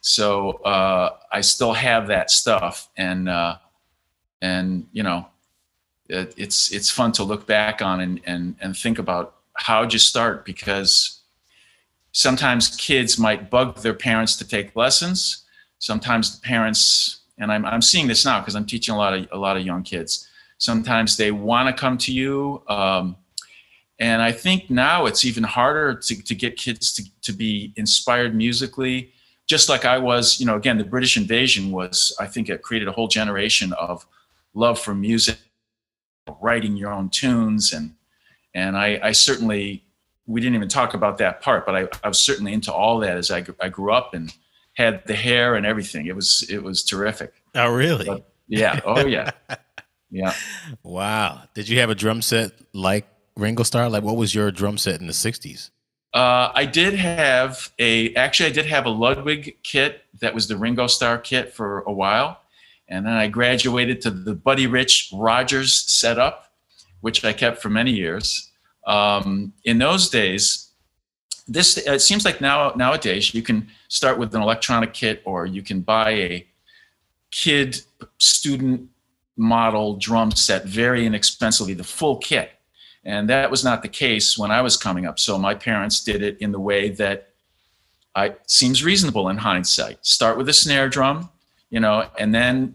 So 0.00 0.52
uh, 0.64 1.16
I 1.32 1.40
still 1.40 1.72
have 1.72 2.08
that 2.08 2.30
stuff, 2.30 2.88
and 2.96 3.28
uh, 3.28 3.56
and 4.42 4.86
you 4.92 5.02
know, 5.02 5.26
it, 6.08 6.34
it's 6.36 6.72
it's 6.72 6.90
fun 6.90 7.12
to 7.12 7.24
look 7.24 7.46
back 7.46 7.82
on 7.82 8.00
and 8.00 8.20
and 8.24 8.56
and 8.60 8.76
think 8.76 8.98
about 8.98 9.36
how'd 9.56 9.92
you 9.92 9.98
start 9.98 10.44
because 10.44 11.22
sometimes 12.12 12.76
kids 12.76 13.18
might 13.18 13.50
bug 13.50 13.78
their 13.78 13.94
parents 13.94 14.36
to 14.36 14.46
take 14.46 14.76
lessons. 14.76 15.44
Sometimes 15.78 16.38
the 16.38 16.46
parents, 16.46 17.20
and 17.38 17.50
I'm 17.50 17.64
I'm 17.64 17.82
seeing 17.82 18.06
this 18.06 18.24
now 18.24 18.40
because 18.40 18.54
I'm 18.54 18.66
teaching 18.66 18.94
a 18.94 18.98
lot 18.98 19.14
of 19.14 19.26
a 19.32 19.38
lot 19.38 19.56
of 19.56 19.64
young 19.64 19.82
kids. 19.82 20.27
Sometimes 20.58 21.16
they 21.16 21.30
want 21.30 21.68
to 21.68 21.80
come 21.80 21.98
to 21.98 22.12
you. 22.12 22.62
Um, 22.68 23.16
and 23.98 24.22
I 24.22 24.32
think 24.32 24.70
now 24.70 25.06
it's 25.06 25.24
even 25.24 25.42
harder 25.42 25.94
to, 25.94 26.22
to 26.22 26.34
get 26.34 26.56
kids 26.56 26.92
to, 26.94 27.04
to 27.22 27.32
be 27.32 27.72
inspired 27.76 28.34
musically, 28.34 29.12
just 29.46 29.68
like 29.68 29.84
I 29.84 29.98
was, 29.98 30.38
you 30.38 30.46
know, 30.46 30.56
again, 30.56 30.78
the 30.78 30.84
British 30.84 31.16
invasion 31.16 31.72
was, 31.72 32.14
I 32.20 32.26
think 32.26 32.48
it 32.48 32.62
created 32.62 32.88
a 32.88 32.92
whole 32.92 33.08
generation 33.08 33.72
of 33.72 34.06
love 34.54 34.78
for 34.78 34.94
music 34.94 35.38
writing 36.40 36.76
your 36.76 36.92
own 36.92 37.08
tunes 37.08 37.72
and 37.72 37.94
and 38.54 38.76
I, 38.76 38.98
I 39.02 39.12
certainly 39.12 39.84
we 40.26 40.40
didn't 40.40 40.56
even 40.56 40.68
talk 40.68 40.94
about 40.94 41.18
that 41.18 41.40
part, 41.40 41.64
but 41.64 41.74
I, 41.74 41.88
I 42.04 42.08
was 42.08 42.18
certainly 42.18 42.52
into 42.52 42.72
all 42.72 42.98
that 43.00 43.16
as 43.16 43.30
I, 43.30 43.44
I 43.60 43.68
grew 43.68 43.92
up 43.92 44.14
and 44.14 44.32
had 44.74 45.04
the 45.06 45.14
hair 45.14 45.54
and 45.54 45.64
everything. 45.64 46.06
It 46.06 46.14
was 46.14 46.46
it 46.50 46.62
was 46.62 46.84
terrific. 46.84 47.32
Oh, 47.54 47.72
really? 47.72 48.06
But, 48.06 48.30
yeah. 48.46 48.80
Oh, 48.84 49.06
yeah. 49.06 49.30
yeah. 50.10 50.34
Wow. 50.82 51.42
Did 51.54 51.68
you 51.68 51.78
have 51.80 51.90
a 51.90 51.94
drum 51.94 52.22
set 52.22 52.52
like 52.72 53.06
Ringo 53.36 53.62
Starr? 53.62 53.88
Like, 53.88 54.02
what 54.02 54.16
was 54.16 54.34
your 54.34 54.50
drum 54.50 54.78
set 54.78 55.00
in 55.00 55.06
the 55.06 55.12
'60s? 55.12 55.70
Uh, 56.14 56.50
I 56.54 56.64
did 56.64 56.94
have 56.94 57.70
a 57.78 58.14
actually 58.14 58.48
I 58.48 58.52
did 58.52 58.66
have 58.66 58.86
a 58.86 58.90
Ludwig 58.90 59.58
kit 59.62 60.02
that 60.20 60.34
was 60.34 60.48
the 60.48 60.56
Ringo 60.56 60.86
Starr 60.86 61.18
kit 61.18 61.52
for 61.52 61.80
a 61.80 61.92
while, 61.92 62.40
and 62.88 63.06
then 63.06 63.12
I 63.12 63.28
graduated 63.28 64.00
to 64.02 64.10
the 64.10 64.34
Buddy 64.34 64.66
Rich 64.66 65.10
Rogers 65.12 65.74
setup, 65.74 66.52
which 67.00 67.24
I 67.24 67.32
kept 67.32 67.60
for 67.60 67.68
many 67.68 67.92
years. 67.92 68.50
Um, 68.86 69.52
in 69.64 69.76
those 69.76 70.08
days, 70.08 70.70
this 71.46 71.76
it 71.76 72.00
seems 72.00 72.24
like 72.24 72.40
now 72.40 72.72
nowadays 72.74 73.34
you 73.34 73.42
can 73.42 73.68
start 73.88 74.18
with 74.18 74.34
an 74.34 74.40
electronic 74.40 74.94
kit 74.94 75.22
or 75.26 75.44
you 75.44 75.62
can 75.62 75.80
buy 75.80 76.10
a 76.10 76.46
kid 77.30 77.82
student 78.16 78.88
model 79.38 79.96
drum 79.96 80.32
set 80.32 80.64
very 80.66 81.06
inexpensively, 81.06 81.72
the 81.72 81.84
full 81.84 82.16
kit. 82.16 82.50
And 83.04 83.30
that 83.30 83.50
was 83.50 83.64
not 83.64 83.80
the 83.82 83.88
case 83.88 84.36
when 84.36 84.50
I 84.50 84.60
was 84.60 84.76
coming 84.76 85.06
up. 85.06 85.18
So 85.18 85.38
my 85.38 85.54
parents 85.54 86.04
did 86.04 86.20
it 86.22 86.36
in 86.40 86.52
the 86.52 86.60
way 86.60 86.90
that 86.90 87.28
I 88.14 88.34
seems 88.46 88.84
reasonable 88.84 89.28
in 89.28 89.38
hindsight. 89.38 90.04
Start 90.04 90.36
with 90.36 90.48
a 90.48 90.52
snare 90.52 90.88
drum, 90.88 91.30
you 91.70 91.80
know, 91.80 92.10
and 92.18 92.34
then 92.34 92.74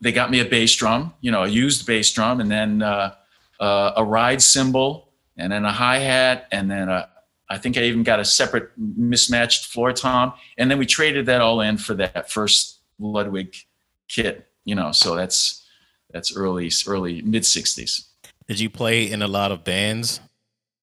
they 0.00 0.12
got 0.12 0.30
me 0.30 0.40
a 0.40 0.44
bass 0.44 0.76
drum, 0.76 1.14
you 1.20 1.30
know, 1.30 1.44
a 1.44 1.48
used 1.48 1.86
bass 1.86 2.12
drum, 2.12 2.40
and 2.40 2.50
then 2.50 2.82
uh, 2.82 3.14
uh, 3.58 3.92
a 3.96 4.04
ride 4.04 4.42
cymbal, 4.42 5.08
and 5.36 5.50
then 5.50 5.64
a 5.64 5.72
hi 5.72 5.98
hat, 5.98 6.46
and 6.52 6.70
then 6.70 6.88
a, 6.88 7.08
I 7.48 7.56
think 7.56 7.78
I 7.78 7.82
even 7.84 8.02
got 8.02 8.20
a 8.20 8.24
separate 8.24 8.70
mismatched 8.76 9.66
floor 9.66 9.92
tom, 9.92 10.34
and 10.58 10.70
then 10.70 10.78
we 10.78 10.86
traded 10.86 11.26
that 11.26 11.40
all 11.40 11.62
in 11.62 11.78
for 11.78 11.94
that 11.94 12.30
first 12.30 12.78
Ludwig 12.98 13.56
kit, 14.08 14.46
you 14.64 14.74
know. 14.74 14.92
So 14.92 15.14
that's 15.14 15.57
that's 16.12 16.36
early 16.36 16.70
early 16.86 17.22
mid 17.22 17.42
'60s. 17.42 18.06
Did 18.46 18.60
you 18.60 18.70
play 18.70 19.10
in 19.10 19.22
a 19.22 19.28
lot 19.28 19.52
of 19.52 19.64
bands, 19.64 20.20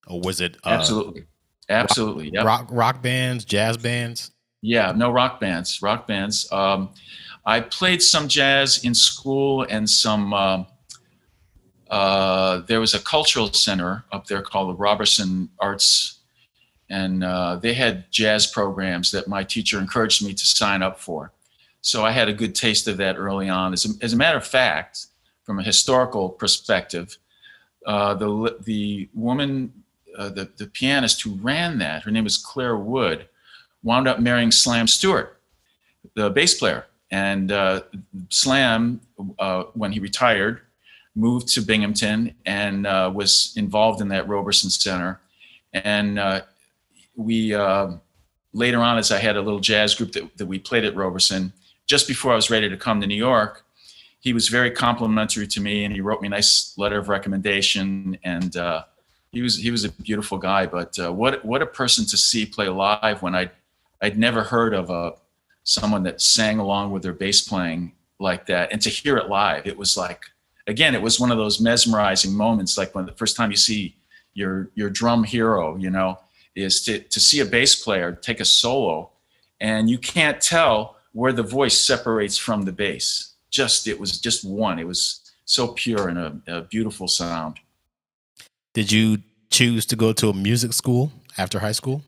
or 0.07 0.21
was 0.21 0.41
it 0.41 0.57
uh, 0.63 0.69
absolutely, 0.69 1.25
absolutely, 1.69 2.25
rock, 2.25 2.33
yep. 2.33 2.45
rock 2.45 2.67
rock 2.71 3.01
bands, 3.01 3.45
jazz 3.45 3.77
bands? 3.77 4.31
Yeah, 4.61 4.93
no 4.95 5.11
rock 5.11 5.39
bands, 5.39 5.81
rock 5.81 6.07
bands. 6.07 6.51
Um, 6.51 6.89
I 7.45 7.61
played 7.61 8.01
some 8.01 8.27
jazz 8.27 8.83
in 8.83 8.93
school 8.93 9.63
and 9.69 9.89
some. 9.89 10.33
Uh, 10.33 10.63
uh, 11.89 12.61
there 12.67 12.79
was 12.79 12.95
a 12.95 12.99
cultural 12.99 13.53
center 13.53 14.03
up 14.11 14.25
there 14.25 14.41
called 14.41 14.69
the 14.69 14.77
Roberson 14.77 15.49
Arts, 15.59 16.19
and 16.89 17.23
uh, 17.23 17.57
they 17.57 17.73
had 17.73 18.11
jazz 18.11 18.47
programs 18.47 19.11
that 19.11 19.27
my 19.27 19.43
teacher 19.43 19.79
encouraged 19.79 20.25
me 20.25 20.33
to 20.33 20.45
sign 20.45 20.81
up 20.81 20.99
for. 20.99 21.31
So 21.81 22.03
I 22.03 22.09
had 22.09 22.27
a 22.27 22.33
good 22.33 22.55
taste 22.55 22.87
of 22.87 22.97
that 22.97 23.17
early 23.17 23.49
on. 23.49 23.71
As 23.71 23.85
a, 23.85 24.03
as 24.03 24.13
a 24.13 24.17
matter 24.17 24.37
of 24.37 24.47
fact, 24.47 25.05
from 25.45 25.59
a 25.59 25.63
historical 25.63 26.29
perspective, 26.29 27.17
uh, 27.85 28.13
the 28.15 28.57
the 28.63 29.09
woman, 29.13 29.71
uh, 30.17 30.29
the 30.29 30.49
the 30.57 30.67
pianist 30.67 31.21
who 31.21 31.35
ran 31.35 31.77
that, 31.77 32.03
her 32.03 32.11
name 32.11 32.23
was 32.23 32.37
Claire 32.37 32.77
Wood, 32.77 33.27
wound 33.83 34.07
up 34.07 34.19
marrying 34.19 34.51
Slam 34.51 34.87
Stewart, 34.87 35.39
the 36.15 36.29
bass 36.29 36.55
player. 36.55 36.85
And 37.11 37.51
uh, 37.51 37.81
Slam, 38.29 38.99
uh, 39.39 39.65
when 39.75 39.91
he 39.91 39.99
retired, 39.99 40.61
moved 41.15 41.47
to 41.49 41.61
Binghamton 41.61 42.33
and 42.45 42.87
uh, 42.87 43.11
was 43.13 43.53
involved 43.55 44.01
in 44.01 44.09
that 44.09 44.27
Roberson 44.27 44.69
Center. 44.69 45.21
And 45.71 46.17
uh, 46.17 46.41
we 47.15 47.55
later 48.53 48.79
on, 48.79 48.97
as 48.97 49.11
I 49.11 49.19
had 49.19 49.35
a 49.35 49.41
little 49.41 49.59
jazz 49.59 49.93
group 49.93 50.13
that, 50.13 50.35
that 50.37 50.47
we 50.47 50.57
played 50.57 50.83
at 50.83 50.95
Roberson, 50.95 51.53
just 51.85 52.07
before 52.07 52.31
I 52.31 52.35
was 52.35 52.49
ready 52.49 52.69
to 52.69 52.77
come 52.77 52.99
to 53.01 53.07
New 53.07 53.15
York, 53.15 53.63
he 54.25 54.33
was 54.33 54.47
very 54.47 54.71
complimentary 54.71 55.45
to 55.45 55.61
me 55.61 55.85
and 55.85 55.93
he 55.93 56.01
wrote 56.01 56.19
me 56.19 56.25
a 56.25 56.31
nice 56.31 56.73
letter 56.77 56.97
of 56.97 57.09
recommendation 57.09 58.17
and 58.23 58.57
uh, 58.57 58.83
he 59.31 59.43
was 59.43 59.55
he 59.55 59.69
was 59.69 59.85
a 59.85 59.91
beautiful 59.91 60.39
guy 60.39 60.65
but 60.65 60.97
uh, 60.99 61.13
what 61.13 61.45
what 61.45 61.61
a 61.61 61.65
person 61.65 62.03
to 62.05 62.17
see 62.17 62.43
play 62.43 62.67
live 62.67 63.21
when 63.21 63.35
I 63.35 63.51
I'd 64.01 64.17
never 64.17 64.41
heard 64.41 64.73
of 64.73 64.89
a 64.89 65.13
someone 65.63 66.03
that 66.03 66.21
sang 66.21 66.57
along 66.57 66.91
with 66.91 67.03
their 67.03 67.13
bass 67.13 67.47
playing 67.47 67.93
like 68.19 68.47
that 68.47 68.71
and 68.71 68.81
to 68.81 68.89
hear 68.89 69.15
it 69.17 69.29
live 69.29 69.67
it 69.67 69.77
was 69.77 69.95
like 69.95 70.25
again 70.65 70.95
it 70.95 71.01
was 71.03 71.19
one 71.19 71.31
of 71.31 71.37
those 71.37 71.61
mesmerizing 71.61 72.33
moments 72.33 72.79
like 72.79 72.95
when 72.95 73.05
the 73.05 73.11
first 73.11 73.37
time 73.37 73.51
you 73.51 73.57
see 73.57 73.95
your 74.33 74.71
your 74.73 74.89
drum 74.89 75.23
hero 75.23 75.77
you 75.77 75.91
know 75.91 76.17
is 76.55 76.83
to 76.83 76.97
to 76.97 77.19
see 77.19 77.41
a 77.41 77.45
bass 77.45 77.75
player 77.75 78.11
take 78.11 78.39
a 78.39 78.45
solo 78.45 79.11
and 79.61 79.87
you 79.87 79.99
can't 79.99 80.41
tell 80.41 80.95
where 81.11 81.31
the 81.31 81.43
voice 81.43 81.79
separates 81.79 82.39
from 82.39 82.63
the 82.63 82.71
bass 82.71 83.34
just 83.51 83.87
it 83.87 83.99
was 83.99 84.19
just 84.19 84.43
one. 84.43 84.79
It 84.79 84.87
was 84.87 85.21
so 85.45 85.69
pure 85.69 86.09
and 86.09 86.17
a, 86.17 86.41
a 86.47 86.61
beautiful 86.61 87.07
sound. 87.07 87.59
Did 88.73 88.91
you 88.91 89.19
choose 89.49 89.85
to 89.87 89.95
go 89.95 90.11
to 90.13 90.29
a 90.29 90.33
music 90.33 90.73
school 90.73 91.11
after 91.37 91.59
high 91.59 91.71
school? 91.71 92.03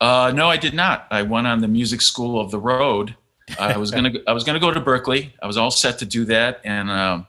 Uh, 0.00 0.32
no, 0.34 0.48
I 0.48 0.56
did 0.56 0.74
not. 0.74 1.06
I 1.10 1.22
went 1.22 1.46
on 1.46 1.60
the 1.60 1.68
music 1.68 2.00
school 2.00 2.40
of 2.40 2.50
the 2.50 2.58
road. 2.58 3.14
I 3.58 3.76
was 3.76 3.90
gonna 3.90 4.12
I 4.26 4.32
was 4.32 4.44
gonna 4.44 4.60
go 4.60 4.72
to 4.72 4.80
Berklee. 4.80 5.32
I 5.42 5.46
was 5.46 5.56
all 5.56 5.70
set 5.70 5.98
to 6.00 6.06
do 6.06 6.24
that, 6.26 6.60
and 6.64 6.90
uh, 6.90 7.22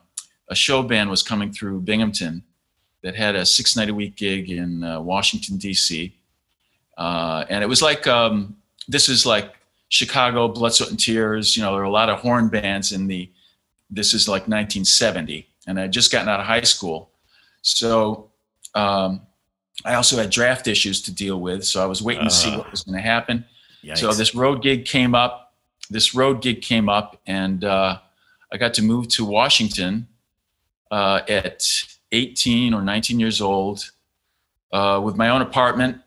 a 0.49 0.55
show 0.55 0.83
band 0.83 1.09
was 1.09 1.23
coming 1.23 1.51
through 1.51 1.81
Binghamton 1.81 2.43
that 3.03 3.15
had 3.15 3.35
a 3.35 3.45
six 3.45 3.75
night 3.75 3.89
a 3.89 3.93
week 3.93 4.15
gig 4.15 4.49
in 4.49 4.83
uh, 4.83 4.99
Washington 4.99 5.57
D.C. 5.57 6.15
Uh, 6.97 7.45
and 7.49 7.63
it 7.63 7.67
was 7.67 7.81
like 7.81 8.05
um, 8.07 8.57
this 8.87 9.07
is 9.07 9.25
like 9.25 9.53
Chicago 9.87 10.47
Blood, 10.47 10.73
Sweat, 10.73 10.89
and 10.89 10.99
Tears. 10.99 11.55
You 11.55 11.63
know, 11.63 11.71
there 11.71 11.79
were 11.79 11.85
a 11.85 11.91
lot 11.91 12.09
of 12.09 12.19
horn 12.19 12.49
bands 12.49 12.91
in 12.91 13.07
the 13.07 13.31
this 13.89 14.13
is 14.13 14.27
like 14.27 14.43
1970, 14.43 15.47
and 15.67 15.79
I 15.79 15.87
just 15.87 16.11
gotten 16.11 16.29
out 16.29 16.39
of 16.39 16.45
high 16.45 16.61
school. 16.61 17.11
So 17.61 18.29
um, 18.75 19.21
I 19.85 19.95
also 19.95 20.17
had 20.17 20.29
draft 20.29 20.67
issues 20.67 21.01
to 21.03 21.13
deal 21.13 21.39
with. 21.39 21.63
So 21.65 21.81
I 21.81 21.85
was 21.85 22.01
waiting 22.01 22.25
uh, 22.25 22.29
to 22.29 22.35
see 22.35 22.49
uh-huh. 22.49 22.59
what 22.59 22.71
was 22.71 22.83
going 22.83 22.97
to 22.97 23.01
happen. 23.01 23.45
Yikes. 23.83 23.99
So 23.99 24.13
this 24.13 24.35
road 24.35 24.61
gig 24.61 24.85
came 24.85 25.15
up. 25.15 25.53
This 25.89 26.13
road 26.13 26.41
gig 26.41 26.61
came 26.61 26.87
up, 26.89 27.19
and 27.25 27.63
uh, 27.63 27.99
I 28.51 28.57
got 28.57 28.73
to 28.75 28.83
move 28.83 29.07
to 29.09 29.25
Washington 29.25 30.07
uh, 30.91 31.21
at 31.27 31.65
18 32.11 32.73
or 32.73 32.81
19 32.81 33.19
years 33.19 33.41
old 33.41 33.91
uh, 34.71 35.01
with 35.03 35.15
my 35.15 35.29
own 35.29 35.41
apartment. 35.41 35.99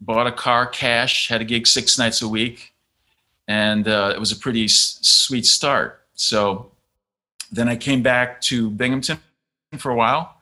Bought 0.00 0.28
a 0.28 0.32
car 0.32 0.66
cash, 0.66 1.28
had 1.28 1.40
a 1.40 1.44
gig 1.44 1.66
six 1.66 1.98
nights 1.98 2.22
a 2.22 2.28
week, 2.28 2.74
and 3.48 3.88
uh, 3.88 4.12
it 4.14 4.20
was 4.20 4.30
a 4.30 4.36
pretty 4.36 4.66
s- 4.66 4.98
sweet 5.02 5.44
start. 5.44 6.06
So 6.14 6.67
then 7.50 7.68
I 7.68 7.76
came 7.76 8.02
back 8.02 8.40
to 8.42 8.70
Binghamton 8.70 9.18
for 9.78 9.90
a 9.90 9.94
while, 9.94 10.36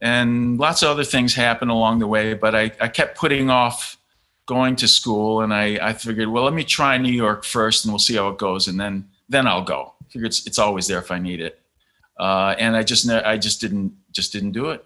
and 0.00 0.58
lots 0.58 0.82
of 0.82 0.88
other 0.88 1.04
things 1.04 1.34
happened 1.34 1.70
along 1.70 1.98
the 1.98 2.06
way. 2.06 2.34
But 2.34 2.54
I, 2.54 2.72
I 2.80 2.88
kept 2.88 3.16
putting 3.18 3.50
off 3.50 3.96
going 4.46 4.76
to 4.76 4.88
school, 4.88 5.42
and 5.42 5.54
I, 5.54 5.78
I 5.80 5.92
figured, 5.92 6.28
well, 6.28 6.44
let 6.44 6.54
me 6.54 6.64
try 6.64 6.98
New 6.98 7.12
York 7.12 7.44
first, 7.44 7.84
and 7.84 7.92
we'll 7.92 7.98
see 7.98 8.16
how 8.16 8.28
it 8.28 8.38
goes, 8.38 8.68
and 8.68 8.80
then 8.80 9.08
then 9.28 9.46
I'll 9.46 9.64
go. 9.64 9.94
I 10.02 10.12
figure 10.12 10.26
it's 10.26 10.46
it's 10.46 10.58
always 10.58 10.86
there 10.86 10.98
if 10.98 11.10
I 11.10 11.18
need 11.18 11.40
it. 11.40 11.60
Uh, 12.18 12.54
and 12.58 12.76
I 12.76 12.82
just 12.82 13.08
I 13.08 13.38
just 13.38 13.60
didn't 13.60 13.94
just 14.12 14.32
didn't 14.32 14.52
do 14.52 14.70
it. 14.70 14.84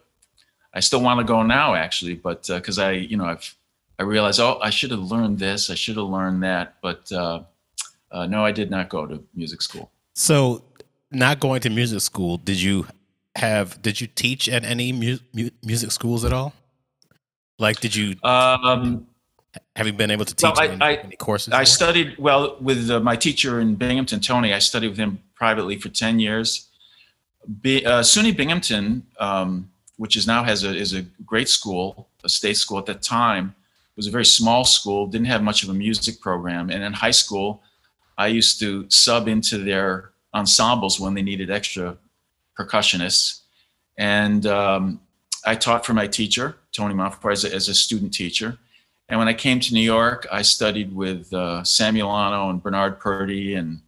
I 0.72 0.80
still 0.80 1.00
want 1.00 1.20
to 1.20 1.24
go 1.24 1.42
now, 1.42 1.74
actually, 1.74 2.14
but 2.14 2.46
because 2.46 2.78
uh, 2.78 2.86
I 2.86 2.90
you 2.92 3.16
know 3.16 3.24
I've 3.24 3.54
I 3.98 4.02
realized 4.02 4.40
oh 4.40 4.58
I 4.62 4.70
should 4.70 4.90
have 4.90 5.00
learned 5.00 5.38
this, 5.38 5.70
I 5.70 5.74
should 5.74 5.96
have 5.96 6.06
learned 6.06 6.42
that, 6.42 6.76
but 6.82 7.10
uh, 7.10 7.40
uh, 8.10 8.26
no, 8.26 8.44
I 8.44 8.52
did 8.52 8.70
not 8.70 8.88
go 8.88 9.06
to 9.06 9.24
music 9.34 9.62
school. 9.62 9.90
So 10.14 10.62
not 11.14 11.40
going 11.40 11.60
to 11.62 11.70
music 11.70 12.00
school, 12.00 12.36
did 12.36 12.60
you 12.60 12.86
have 13.36 13.80
did 13.82 14.00
you 14.00 14.06
teach 14.06 14.48
at 14.48 14.64
any 14.64 14.92
mu- 14.92 15.18
mu- 15.32 15.50
music 15.62 15.90
schools 15.90 16.24
at 16.24 16.32
all? 16.32 16.52
Like, 17.58 17.80
did 17.80 17.94
you? 17.94 18.16
Um, 18.22 19.06
have 19.76 19.86
you 19.86 19.92
been 19.92 20.10
able 20.10 20.24
to 20.24 20.34
teach 20.34 20.42
well, 20.42 20.60
I, 20.60 20.66
any, 20.66 20.82
I, 20.82 20.94
any, 20.94 21.16
courses? 21.16 21.52
I 21.52 21.64
studied 21.64 22.16
well 22.18 22.56
with 22.60 22.90
uh, 22.90 23.00
my 23.00 23.16
teacher 23.16 23.60
in 23.60 23.76
Binghamton, 23.76 24.20
Tony. 24.20 24.52
I 24.52 24.58
studied 24.58 24.88
with 24.88 24.98
him 24.98 25.20
privately 25.34 25.78
for 25.78 25.88
ten 25.88 26.18
years. 26.18 26.68
Be, 27.60 27.84
uh, 27.84 28.00
SUNY 28.00 28.36
Binghamton, 28.36 29.06
um, 29.20 29.70
which 29.96 30.16
is 30.16 30.26
now 30.26 30.42
has 30.42 30.64
a 30.64 30.74
is 30.74 30.94
a 30.94 31.02
great 31.24 31.48
school, 31.48 32.08
a 32.24 32.28
state 32.28 32.56
school 32.56 32.78
at 32.78 32.86
that 32.86 33.02
time, 33.02 33.54
was 33.96 34.06
a 34.06 34.10
very 34.10 34.24
small 34.24 34.64
school. 34.64 35.06
Didn't 35.06 35.26
have 35.26 35.42
much 35.42 35.62
of 35.62 35.68
a 35.68 35.74
music 35.74 36.20
program, 36.20 36.70
and 36.70 36.82
in 36.82 36.92
high 36.92 37.12
school, 37.12 37.62
I 38.18 38.28
used 38.28 38.58
to 38.60 38.86
sub 38.88 39.28
into 39.28 39.58
their 39.58 40.10
ensembles 40.34 40.98
when 40.98 41.14
they 41.14 41.22
needed 41.22 41.50
extra 41.50 41.96
percussionists. 42.58 43.40
And 43.96 44.46
um, 44.46 45.00
I 45.46 45.54
taught 45.54 45.86
for 45.86 45.94
my 45.94 46.06
teacher, 46.06 46.56
Tony 46.72 46.94
Monfort, 46.94 47.32
as 47.32 47.44
a, 47.44 47.54
as 47.54 47.68
a 47.68 47.74
student 47.74 48.12
teacher. 48.12 48.58
And 49.08 49.18
when 49.18 49.28
I 49.28 49.34
came 49.34 49.60
to 49.60 49.74
New 49.74 49.82
York, 49.82 50.26
I 50.32 50.42
studied 50.42 50.94
with 50.94 51.32
uh, 51.32 51.62
Sam 51.62 51.96
and 51.96 52.62
Bernard 52.62 52.98
Purdie, 52.98 53.54
and 53.54 53.80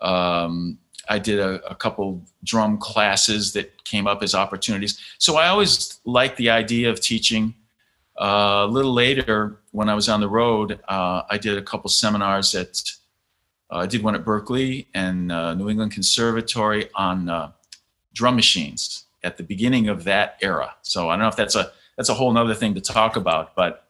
um, 0.00 0.78
I 1.08 1.18
did 1.18 1.38
a, 1.38 1.64
a, 1.70 1.74
couple 1.74 2.22
drum 2.42 2.78
classes 2.78 3.52
that 3.52 3.84
came 3.84 4.06
up 4.06 4.22
as 4.22 4.34
opportunities. 4.34 4.98
So 5.18 5.36
I 5.36 5.48
always 5.48 6.00
liked 6.04 6.36
the 6.36 6.50
idea 6.50 6.90
of 6.90 7.00
teaching. 7.00 7.54
Uh, 8.20 8.64
a 8.64 8.66
little 8.66 8.92
later, 8.92 9.58
when 9.72 9.88
I 9.88 9.94
was 9.94 10.08
on 10.08 10.20
the 10.20 10.28
road, 10.28 10.80
uh, 10.88 11.22
I 11.28 11.38
did 11.38 11.58
a 11.58 11.62
couple 11.62 11.88
seminars 11.90 12.54
at. 12.54 12.80
Uh, 13.70 13.78
I 13.78 13.86
did 13.86 14.02
one 14.02 14.14
at 14.14 14.24
Berklee 14.24 14.86
and 14.94 15.32
uh, 15.32 15.54
New 15.54 15.68
England 15.68 15.92
Conservatory 15.92 16.88
on 16.94 17.28
uh, 17.28 17.52
drum 18.14 18.36
machines 18.36 19.04
at 19.24 19.36
the 19.36 19.42
beginning 19.42 19.88
of 19.88 20.04
that 20.04 20.38
era. 20.40 20.74
So 20.82 21.08
I 21.08 21.14
don't 21.14 21.20
know 21.20 21.28
if 21.28 21.36
that's 21.36 21.54
a 21.54 21.72
that's 21.96 22.08
a 22.08 22.14
whole 22.14 22.32
nother 22.32 22.54
thing 22.54 22.74
to 22.74 22.80
talk 22.80 23.16
about. 23.16 23.54
But 23.54 23.86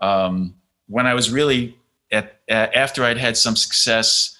um, 0.00 0.54
when 0.88 1.06
I 1.06 1.14
was 1.14 1.30
really 1.30 1.76
at, 2.12 2.40
after 2.48 3.04
I'd 3.04 3.18
had 3.18 3.36
some 3.36 3.56
success 3.56 4.38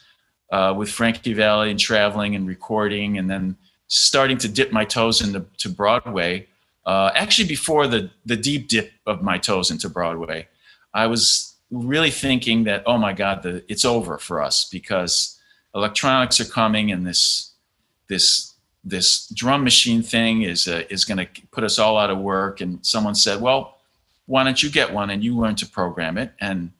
uh, 0.52 0.74
with 0.76 0.88
Frankie 0.88 1.32
Valli 1.32 1.70
and 1.70 1.80
traveling 1.80 2.36
and 2.36 2.46
recording, 2.46 3.18
and 3.18 3.28
then 3.28 3.56
starting 3.88 4.38
to 4.38 4.48
dip 4.48 4.72
my 4.72 4.84
toes 4.84 5.20
into 5.20 5.44
to 5.58 5.68
Broadway. 5.68 6.46
Uh, 6.84 7.10
actually, 7.14 7.48
before 7.48 7.88
the 7.88 8.10
the 8.24 8.36
deep 8.36 8.68
dip 8.68 8.92
of 9.06 9.22
my 9.22 9.38
toes 9.38 9.70
into 9.70 9.88
Broadway, 9.88 10.46
I 10.94 11.08
was 11.08 11.55
really 11.70 12.10
thinking 12.10 12.64
that 12.64 12.82
oh 12.86 12.98
my 12.98 13.12
God, 13.12 13.42
the, 13.42 13.64
it's 13.68 13.84
over 13.84 14.18
for 14.18 14.42
us 14.42 14.68
because 14.70 15.38
electronics 15.74 16.40
are 16.40 16.44
coming 16.44 16.92
and 16.92 17.06
this 17.06 17.52
this 18.08 18.54
this 18.84 19.28
drum 19.28 19.64
machine 19.64 20.02
thing 20.02 20.42
is 20.42 20.68
uh, 20.68 20.82
is 20.90 21.04
going 21.04 21.18
to 21.18 21.42
put 21.50 21.64
us 21.64 21.78
all 21.78 21.98
out 21.98 22.10
of 22.10 22.18
work. 22.18 22.60
And 22.60 22.84
someone 22.86 23.14
said, 23.14 23.40
well, 23.40 23.78
why 24.26 24.44
don't 24.44 24.62
you 24.62 24.70
get 24.70 24.92
one 24.92 25.10
and 25.10 25.22
you 25.24 25.36
learn 25.36 25.56
to 25.56 25.66
program 25.66 26.18
it 26.18 26.32
and 26.40 26.70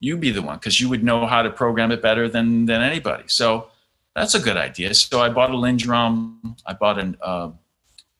you 0.00 0.16
be 0.16 0.30
the 0.30 0.42
one 0.42 0.56
because 0.56 0.80
you 0.80 0.88
would 0.88 1.04
know 1.04 1.26
how 1.26 1.42
to 1.42 1.50
program 1.50 1.92
it 1.92 2.00
better 2.00 2.28
than 2.28 2.64
than 2.66 2.80
anybody. 2.80 3.24
So 3.26 3.68
that's 4.16 4.34
a 4.34 4.40
good 4.40 4.56
idea. 4.56 4.94
So 4.94 5.20
I 5.20 5.28
bought 5.28 5.50
a 5.50 5.54
LinnDrum. 5.54 6.58
I 6.66 6.72
bought 6.72 6.98
an 6.98 7.16
uh, 7.20 7.50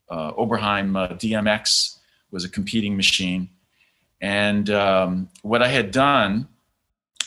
uh, 0.09 0.33
Oberheim 0.33 0.97
uh, 0.97 1.15
DMX 1.15 1.97
was 2.31 2.45
a 2.45 2.49
competing 2.49 2.97
machine, 2.97 3.49
and 4.21 4.69
um, 4.71 5.29
what 5.43 5.63
I 5.63 5.69
had 5.69 5.91
done, 5.91 6.49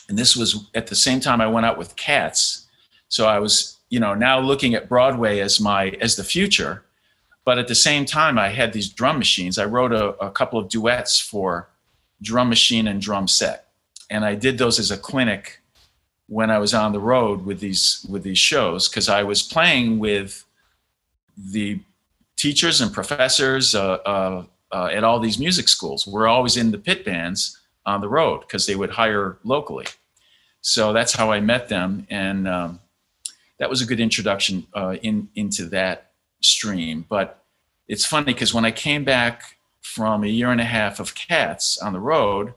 and 0.10 0.18
this 0.18 0.36
was 0.36 0.70
at 0.76 0.88
the 0.88 0.96
same 0.96 1.20
time 1.20 1.42
I 1.42 1.48
went 1.48 1.66
out 1.66 1.78
with 1.78 1.96
Cats. 1.96 2.68
So 3.08 3.28
I 3.28 3.40
was 3.40 3.78
you 3.90 4.00
know 4.00 4.14
now 4.14 4.40
looking 4.40 4.76
at 4.76 4.90
Broadway 4.90 5.40
as 5.40 5.60
my 5.60 5.90
as 6.02 6.16
the 6.16 6.24
future, 6.24 6.84
but 7.46 7.58
at 7.58 7.68
the 7.68 7.76
same 7.76 8.06
time 8.06 8.38
I 8.38 8.50
had 8.50 8.74
these 8.74 8.90
drum 8.90 9.18
machines. 9.18 9.58
I 9.58 9.66
wrote 9.66 9.94
a, 9.94 10.10
a 10.24 10.32
couple 10.32 10.60
of 10.60 10.70
duets 10.70 11.20
for 11.20 11.70
drum 12.22 12.50
machine 12.50 12.88
and 12.88 13.02
drum 13.02 13.28
set, 13.28 13.68
and 14.10 14.24
I 14.24 14.36
did 14.36 14.58
those 14.58 14.80
as 14.80 14.92
a 14.92 14.98
clinic 14.98 15.60
when 16.28 16.50
I 16.50 16.58
was 16.58 16.74
on 16.74 16.94
the 16.94 17.00
road 17.00 17.46
with 17.46 17.60
these 17.60 18.06
with 18.10 18.24
these 18.24 18.38
shows 18.38 18.90
because 18.90 19.10
I 19.10 19.24
was 19.24 19.42
playing 19.42 20.00
with 20.00 20.46
the 21.38 21.80
teachers 22.36 22.82
and 22.82 22.94
professors 22.94 23.76
uh, 23.76 23.94
uh, 24.06 24.46
uh, 24.74 24.88
at 24.88 25.04
all 25.04 25.20
these 25.20 25.38
music 25.40 25.70
schools. 25.70 26.08
We're 26.08 26.28
always 26.28 26.58
in 26.58 26.72
the 26.72 26.78
pit 26.78 27.06
bands 27.06 27.60
on 27.86 28.02
the 28.02 28.10
road 28.10 28.42
because 28.42 28.66
they 28.66 28.76
would 28.76 28.90
hire 28.90 29.38
locally. 29.44 29.86
So 30.62 30.94
that's 30.94 31.14
how 31.14 31.32
I 31.32 31.40
met 31.40 31.70
them, 31.70 32.08
and 32.10 32.48
um, 32.48 32.80
that 33.60 33.70
was 33.70 33.82
a 33.82 33.86
good 33.86 34.00
introduction 34.00 34.66
uh, 34.74 34.96
in 35.02 35.30
into 35.36 35.66
that 35.68 36.12
stream. 36.42 37.06
But 37.08 37.44
it's 37.88 38.06
funny 38.06 38.26
because 38.26 38.54
when 38.54 38.66
I 38.66 38.72
came 38.72 39.04
back 39.04 39.58
from 39.82 40.24
a 40.24 40.28
year 40.28 40.52
and 40.52 40.62
a 40.62 40.66
half 40.66 41.00
of 41.00 41.16
Cats 41.16 41.78
on 41.78 41.94
the 41.94 42.00
road, 42.00 42.54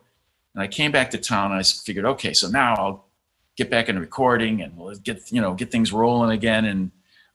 and 0.55 0.63
I 0.63 0.69
came 0.69 0.93
back 0.93 1.11
to 1.11 1.19
town, 1.19 1.53
I 1.53 1.63
figured, 1.63 2.07
okay, 2.07 2.33
so 2.33 2.49
now 2.49 2.75
I'll 2.77 3.05
get 3.57 3.71
back 3.71 3.89
into 3.89 4.01
recording 4.01 4.63
and 4.63 4.77
we'll 4.77 4.95
get 4.97 5.33
you 5.33 5.41
know 5.41 5.55
get 5.55 5.71
things 5.71 5.93
rolling 5.93 6.31
again. 6.31 6.65
And 6.65 6.91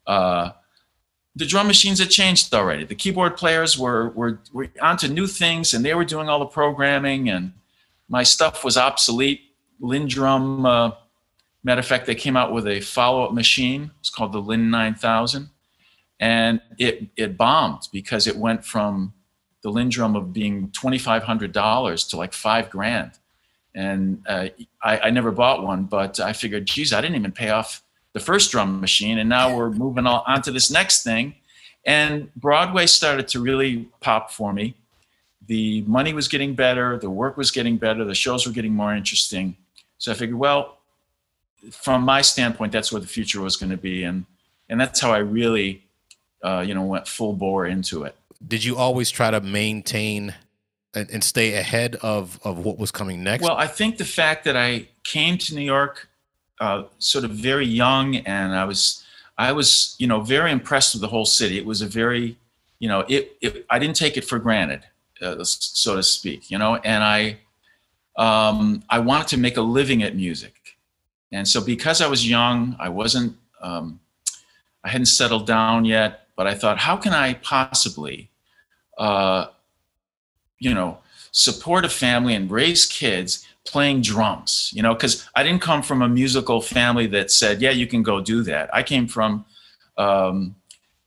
uh, 0.06 0.52
the 1.34 1.46
drum 1.46 1.66
machines 1.66 1.98
had 1.98 2.10
changed 2.10 2.52
already. 2.54 2.84
The 2.84 2.94
keyboard 2.94 3.36
players 3.36 3.78
were 3.78 4.10
were 4.10 4.40
were 4.52 4.68
onto 4.80 5.08
new 5.08 5.26
things, 5.26 5.74
and 5.74 5.84
they 5.84 5.94
were 5.94 6.04
doing 6.04 6.28
all 6.28 6.38
the 6.38 6.46
programming, 6.46 7.28
and 7.28 7.52
my 8.08 8.22
stuff 8.22 8.64
was 8.64 8.76
obsolete. 8.76 9.40
LinnDrum 9.80 10.66
uh, 10.66 10.94
Matter 11.64 11.78
of 11.78 11.86
fact, 11.86 12.06
they 12.06 12.14
came 12.16 12.36
out 12.36 12.52
with 12.52 12.66
a 12.66 12.80
follow-up 12.80 13.32
machine. 13.32 13.92
It's 14.00 14.10
called 14.10 14.32
the 14.32 14.40
Linn 14.40 14.70
9000, 14.70 15.48
and 16.18 16.60
it 16.76 17.08
it 17.16 17.36
bombed 17.36 17.88
because 17.92 18.26
it 18.26 18.36
went 18.36 18.64
from 18.64 19.12
the 19.62 19.70
LinnDrum 19.70 20.16
of 20.16 20.32
being 20.32 20.70
twenty 20.72 20.98
five 20.98 21.22
hundred 21.22 21.52
dollars 21.52 22.04
to 22.08 22.16
like 22.16 22.32
five 22.32 22.68
grand. 22.68 23.12
And 23.74 24.22
uh, 24.26 24.48
I, 24.82 24.98
I, 24.98 25.10
never 25.10 25.30
bought 25.30 25.62
one, 25.62 25.84
but 25.84 26.20
I 26.20 26.34
figured, 26.34 26.66
geez, 26.66 26.92
I 26.92 27.00
didn't 27.00 27.16
even 27.16 27.32
pay 27.32 27.48
off 27.48 27.82
the 28.12 28.20
first 28.20 28.50
drum 28.50 28.80
machine, 28.80 29.18
and 29.18 29.28
now 29.28 29.56
we're 29.56 29.70
moving 29.70 30.06
on, 30.06 30.42
to 30.42 30.50
this 30.50 30.70
next 30.70 31.02
thing. 31.02 31.34
And 31.84 32.32
Broadway 32.34 32.86
started 32.86 33.28
to 33.28 33.40
really 33.40 33.88
pop 34.00 34.30
for 34.30 34.52
me. 34.52 34.74
The 35.46 35.82
money 35.82 36.12
was 36.12 36.28
getting 36.28 36.54
better, 36.54 36.98
the 36.98 37.10
work 37.10 37.36
was 37.36 37.50
getting 37.50 37.76
better, 37.76 38.04
the 38.04 38.14
shows 38.14 38.46
were 38.46 38.52
getting 38.52 38.74
more 38.74 38.94
interesting. 38.94 39.56
So 39.98 40.12
I 40.12 40.14
figured, 40.14 40.38
well, 40.38 40.78
from 41.70 42.02
my 42.02 42.22
standpoint, 42.22 42.72
that's 42.72 42.92
where 42.92 43.00
the 43.00 43.06
future 43.06 43.40
was 43.40 43.56
going 43.56 43.70
to 43.70 43.76
be, 43.76 44.04
and 44.04 44.24
and 44.68 44.80
that's 44.80 45.00
how 45.00 45.12
I 45.12 45.18
really, 45.18 45.84
uh, 46.42 46.64
you 46.66 46.74
know, 46.74 46.82
went 46.82 47.08
full 47.08 47.32
bore 47.32 47.66
into 47.66 48.04
it. 48.04 48.14
Did 48.46 48.64
you 48.64 48.76
always 48.76 49.10
try 49.10 49.30
to 49.30 49.40
maintain 49.40 50.34
and, 50.94 51.10
and 51.10 51.24
stay 51.24 51.54
ahead 51.54 51.96
of 52.02 52.40
of 52.44 52.58
what 52.58 52.78
was 52.78 52.90
coming 52.90 53.22
next? 53.22 53.42
Well, 53.42 53.56
I 53.56 53.66
think 53.66 53.98
the 53.98 54.04
fact 54.04 54.44
that 54.44 54.56
I 54.56 54.88
came 55.04 55.38
to 55.38 55.54
New 55.54 55.62
York, 55.62 56.08
uh, 56.62 56.84
sort 56.98 57.24
of 57.24 57.32
very 57.32 57.66
young, 57.66 58.16
and 58.16 58.54
I 58.54 58.64
was 58.64 59.04
I 59.36 59.52
was 59.52 59.96
you 59.98 60.06
know 60.06 60.20
very 60.20 60.50
impressed 60.50 60.94
with 60.94 61.02
the 61.02 61.08
whole 61.08 61.26
city. 61.26 61.58
It 61.58 61.66
was 61.66 61.82
a 61.82 61.86
very 61.86 62.36
you 62.78 62.88
know 62.88 63.00
it, 63.08 63.36
it 63.40 63.66
I 63.68 63.78
didn't 63.78 63.96
take 63.96 64.16
it 64.16 64.24
for 64.24 64.38
granted, 64.38 64.82
uh, 65.20 65.44
so 65.44 65.96
to 65.96 66.02
speak. 66.02 66.50
You 66.50 66.58
know, 66.58 66.76
and 66.76 67.02
I 67.04 67.38
um, 68.16 68.82
I 68.88 68.98
wanted 69.00 69.28
to 69.28 69.38
make 69.38 69.56
a 69.56 69.62
living 69.78 70.02
at 70.02 70.14
music 70.16 70.62
and 71.32 71.48
so 71.48 71.60
because 71.60 72.00
I 72.00 72.06
was 72.06 72.28
young, 72.28 72.76
I 72.78 72.90
wasn't, 72.90 73.36
um, 73.60 74.00
I 74.84 74.90
hadn't 74.90 75.06
settled 75.06 75.46
down 75.46 75.84
yet, 75.86 76.28
but 76.36 76.46
I 76.46 76.54
thought, 76.54 76.78
how 76.78 76.96
can 76.96 77.12
I 77.12 77.34
possibly, 77.34 78.30
uh, 78.98 79.46
you 80.58 80.74
know, 80.74 80.98
support 81.30 81.84
a 81.86 81.88
family 81.88 82.34
and 82.34 82.50
raise 82.50 82.84
kids 82.84 83.48
playing 83.64 84.02
drums, 84.02 84.70
you 84.72 84.82
know, 84.82 84.94
because 84.94 85.28
I 85.34 85.42
didn't 85.42 85.62
come 85.62 85.82
from 85.82 86.02
a 86.02 86.08
musical 86.08 86.60
family 86.60 87.06
that 87.08 87.30
said, 87.30 87.60
yeah, 87.60 87.70
you 87.70 87.86
can 87.86 88.02
go 88.02 88.20
do 88.20 88.42
that. 88.42 88.74
I 88.74 88.82
came 88.82 89.06
from, 89.06 89.44
um, 89.96 90.56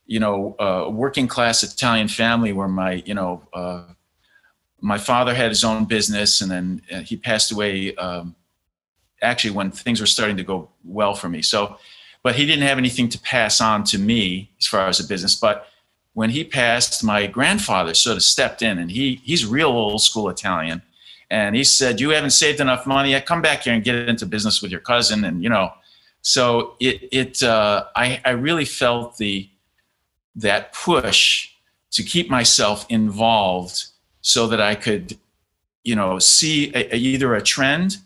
you 0.06 0.20
know, 0.20 0.56
a 0.60 0.90
working 0.90 1.28
class 1.28 1.64
Italian 1.64 2.08
family 2.08 2.54
where 2.54 2.68
my, 2.68 3.04
you 3.06 3.14
know, 3.14 3.48
uh, 3.54 3.84
my 4.80 4.98
father 4.98 5.34
had 5.34 5.50
his 5.50 5.64
own 5.64 5.86
business 5.86 6.42
and 6.42 6.52
then 6.52 6.82
uh, 6.92 7.00
he 7.00 7.18
passed 7.18 7.52
away 7.52 7.96
um, 7.96 8.36
actually 9.22 9.52
when 9.52 9.72
things 9.72 10.00
were 10.00 10.06
starting 10.06 10.38
to 10.38 10.44
go 10.44 10.70
well 10.84 11.16
for 11.16 11.28
me. 11.28 11.42
So, 11.42 11.78
but 12.24 12.36
he 12.36 12.46
didn't 12.46 12.68
have 12.68 12.78
anything 12.78 13.10
to 13.10 13.20
pass 13.20 13.62
on 13.62 13.84
to 13.86 13.98
me 13.98 14.52
as 14.60 14.68
far 14.68 14.88
as 14.88 15.00
a 15.00 15.08
business. 15.08 15.36
But 15.36 15.68
when 16.14 16.30
he 16.30 16.44
passed, 16.44 17.04
my 17.04 17.28
grandfather 17.28 17.94
sort 17.94 18.16
of 18.16 18.24
stepped 18.24 18.62
in, 18.62 18.80
and 18.80 18.90
he 18.90 19.16
he's 19.24 19.46
real 19.46 19.68
old 19.68 20.02
school 20.02 20.30
Italian, 20.30 20.82
and 21.30 21.56
he 21.56 21.64
said, 21.64 22.00
"You 22.00 22.10
haven't 22.10 22.32
saved 22.32 22.60
enough 22.60 22.86
money. 22.86 23.12
Yet. 23.12 23.26
Come 23.26 23.42
back 23.42 23.64
here 23.64 23.74
and 23.74 23.84
get 23.84 23.96
into 23.96 24.26
business 24.26 24.62
with 24.62 24.72
your 24.72 24.82
cousin." 24.82 25.24
And 25.24 25.44
you 25.44 25.50
know, 25.50 25.72
so 26.22 26.76
it 26.80 27.08
it 27.12 27.44
uh, 27.44 27.86
I 27.96 28.22
I 28.26 28.32
really 28.32 28.66
felt 28.66 29.18
the 29.18 29.50
that 30.36 30.74
push 30.74 31.50
to 31.92 32.04
keep 32.04 32.30
myself 32.30 32.86
involved 32.90 33.86
so 34.22 34.48
that 34.48 34.60
I 34.60 34.76
could, 34.76 35.18
you 35.84 35.96
know, 35.96 36.20
see 36.20 36.74
a, 36.76 36.94
a, 36.94 36.98
either 36.98 37.36
a 37.36 37.42
trend 37.42 37.98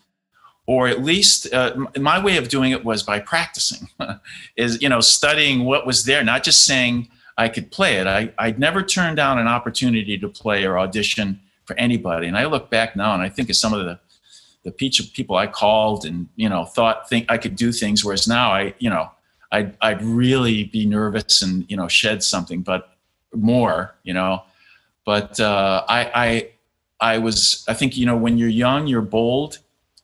or 0.70 0.88
at 0.88 1.04
least 1.04 1.52
uh, 1.52 1.76
my 1.98 2.24
way 2.24 2.38
of 2.38 2.48
doing 2.48 2.72
it 2.72 2.86
was 2.86 3.02
by 3.02 3.20
practicing 3.20 3.90
is 4.56 4.80
you 4.84 4.88
know 4.88 5.02
studying 5.02 5.66
what 5.66 5.88
was 5.88 6.06
there 6.06 6.24
not 6.24 6.44
just 6.44 6.64
saying 6.64 7.10
i 7.40 7.50
could 7.50 7.72
play 7.72 7.96
it 7.96 8.06
I, 8.06 8.32
i'd 8.38 8.60
never 8.60 8.84
turned 8.84 9.18
down 9.18 9.40
an 9.40 9.48
opportunity 9.48 10.16
to 10.20 10.30
play 10.30 10.66
or 10.66 10.78
audition 10.78 11.40
for 11.70 11.78
anybody 11.78 12.28
and 12.28 12.38
i 12.38 12.46
look 12.46 12.70
back 12.70 12.96
now 12.96 13.14
and 13.14 13.24
i 13.24 13.30
think 13.30 13.50
of 13.50 13.56
some 13.56 13.74
of 13.74 13.86
the 13.86 14.00
the 14.64 14.72
people 15.14 15.36
i 15.36 15.48
called 15.48 16.06
and 16.06 16.28
you 16.36 16.50
know 16.50 16.66
thought 16.66 17.08
think 17.08 17.26
i 17.30 17.38
could 17.38 17.56
do 17.56 17.72
things 17.72 18.04
whereas 18.04 18.28
now 18.28 18.52
i 18.52 18.74
you 18.80 18.90
know 18.90 19.10
i'd, 19.52 19.76
I'd 19.82 20.02
really 20.02 20.66
be 20.66 20.86
nervous 20.86 21.42
and 21.42 21.66
you 21.70 21.78
know 21.78 21.88
shed 21.88 22.24
something 22.24 22.62
but 22.62 22.98
more 23.34 23.96
you 24.04 24.14
know 24.14 24.44
but 25.06 25.40
uh, 25.40 25.86
I, 25.88 26.12
I 27.02 27.14
i 27.14 27.18
was 27.20 27.64
i 27.70 27.74
think 27.74 27.96
you 27.96 28.06
know 28.06 28.18
when 28.18 28.38
you're 28.38 28.50
young 28.50 28.88
you're 28.88 29.02
bold 29.02 29.60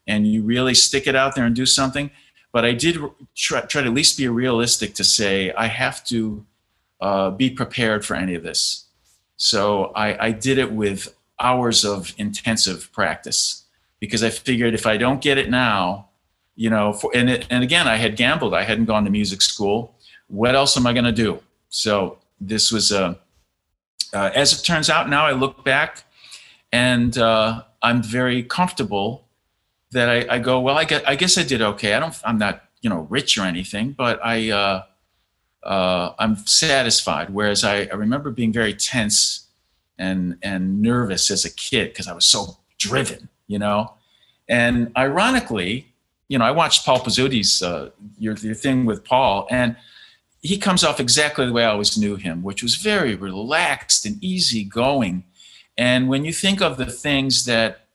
and 0.08 0.28
you 0.28 0.44
really 0.44 0.74
stick 0.74 1.08
it 1.08 1.16
out 1.16 1.36
there 1.36 1.46
and 1.46 1.56
do 1.56 1.66
something. 1.66 2.12
But 2.52 2.66
I 2.66 2.74
did 2.74 2.98
try, 3.36 3.62
try 3.62 3.82
to 3.82 3.88
at 3.88 3.94
least 3.94 4.18
be 4.18 4.28
realistic 4.28 4.94
to 4.96 5.04
say 5.04 5.52
I 5.52 5.68
have 5.68 6.04
to 6.06 6.46
uh, 7.02 7.32
be 7.32 7.50
prepared 7.50 8.06
for 8.06 8.16
any 8.16 8.36
of 8.36 8.44
this. 8.44 8.86
So 9.38 9.92
I, 9.96 10.28
I 10.28 10.32
did 10.32 10.58
it 10.58 10.72
with 10.72 11.14
hours 11.40 11.84
of 11.84 12.14
intensive 12.18 12.92
practice 12.92 13.66
because 14.00 14.24
I 14.24 14.30
figured 14.30 14.74
if 14.74 14.86
I 14.86 14.98
don't 14.98 15.22
get 15.22 15.38
it 15.38 15.50
now, 15.50 16.10
you 16.56 16.70
know, 16.70 16.94
for, 16.94 17.12
and, 17.14 17.30
it, 17.30 17.48
and 17.50 17.64
again, 17.64 17.88
I 17.88 17.98
had 17.98 18.16
gambled. 18.16 18.54
I 18.54 18.64
hadn't 18.64 18.86
gone 18.86 19.04
to 19.06 19.10
music 19.10 19.42
school. 19.42 19.96
what 20.28 20.56
else 20.56 20.78
am 20.78 20.88
I 20.88 20.94
going 20.94 21.06
to 21.06 21.12
do? 21.12 21.40
So 21.70 22.20
this 22.40 22.72
was 22.72 22.92
a, 22.92 23.20
uh, 24.14 24.32
as 24.34 24.58
it 24.58 24.64
turns 24.64 24.90
out 24.90 25.10
now, 25.10 25.26
I 25.26 25.34
look 25.34 25.66
back 25.66 26.04
and 26.72 27.18
uh, 27.18 27.64
I'm 27.82 28.02
very 28.02 28.44
comfortable 28.44 29.28
that 29.92 30.10
I, 30.10 30.36
I, 30.36 30.40
go, 30.40 30.60
well, 30.60 30.78
I 30.78 30.86
guess, 30.86 31.04
I 31.06 31.16
guess 31.16 31.38
I 31.38 31.44
did 31.44 31.62
okay. 31.62 31.94
I 31.94 32.00
don't, 32.00 32.20
I'm 32.24 32.38
not, 32.38 32.64
you 32.82 32.90
know, 32.90 33.08
rich 33.10 33.38
or 33.38 33.44
anything, 33.44 33.92
but 33.92 34.20
I, 34.24 34.52
uh, 34.52 34.84
uh, 35.64 36.14
I'm 36.20 36.38
satisfied. 36.46 37.30
Whereas 37.32 37.64
I, 37.64 37.86
I 37.86 37.96
remember 37.96 38.32
being 38.32 38.54
very 38.54 38.74
tense 38.74 39.45
and, 39.98 40.38
and 40.42 40.82
nervous 40.82 41.32
as 41.32 41.46
a 41.46 41.54
kid 41.54 41.90
because 41.90 42.08
I 42.08 42.14
was 42.14 42.26
so 42.26 42.58
driven, 42.78 43.30
you 43.48 43.60
know? 43.60 43.94
And 44.48 44.92
ironically, 44.98 45.94
you 46.28 46.38
know, 46.38 46.46
I 46.46 46.52
watched 46.52 46.86
Paul 46.86 47.00
Pizzuti's 47.00 47.62
uh, 47.62 47.92
your, 48.18 48.36
your 48.36 48.56
thing 48.56 48.86
with 48.86 49.04
Paul, 49.04 49.48
and 49.50 49.76
he 50.42 50.58
comes 50.58 50.84
off 50.84 51.00
exactly 51.00 51.46
the 51.46 51.54
way 51.54 51.66
I 51.66 51.72
always 51.72 51.98
knew 51.98 52.16
him, 52.16 52.44
which 52.44 52.62
was 52.62 52.76
very 52.76 53.16
relaxed 53.16 54.06
and 54.06 54.24
easygoing. 54.24 55.24
And 55.78 56.08
when 56.08 56.24
you 56.26 56.34
think 56.34 56.62
of 56.62 56.78
the 56.78 56.86
things 56.86 57.46
that 57.46 57.88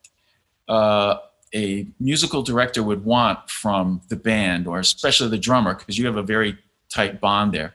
uh, 0.69 1.17
a 1.55 1.87
musical 1.99 2.43
director 2.43 2.83
would 2.83 3.05
want 3.05 3.51
from 3.51 4.03
the 4.09 4.17
band, 4.17 4.67
or 4.67 4.79
especially 4.79 5.29
the 5.29 5.39
drummer, 5.39 5.75
because 5.75 5.99
you 5.99 6.07
have 6.07 6.17
a 6.17 6.23
very 6.23 6.59
tight 6.89 7.21
bond 7.21 7.53
there, 7.53 7.75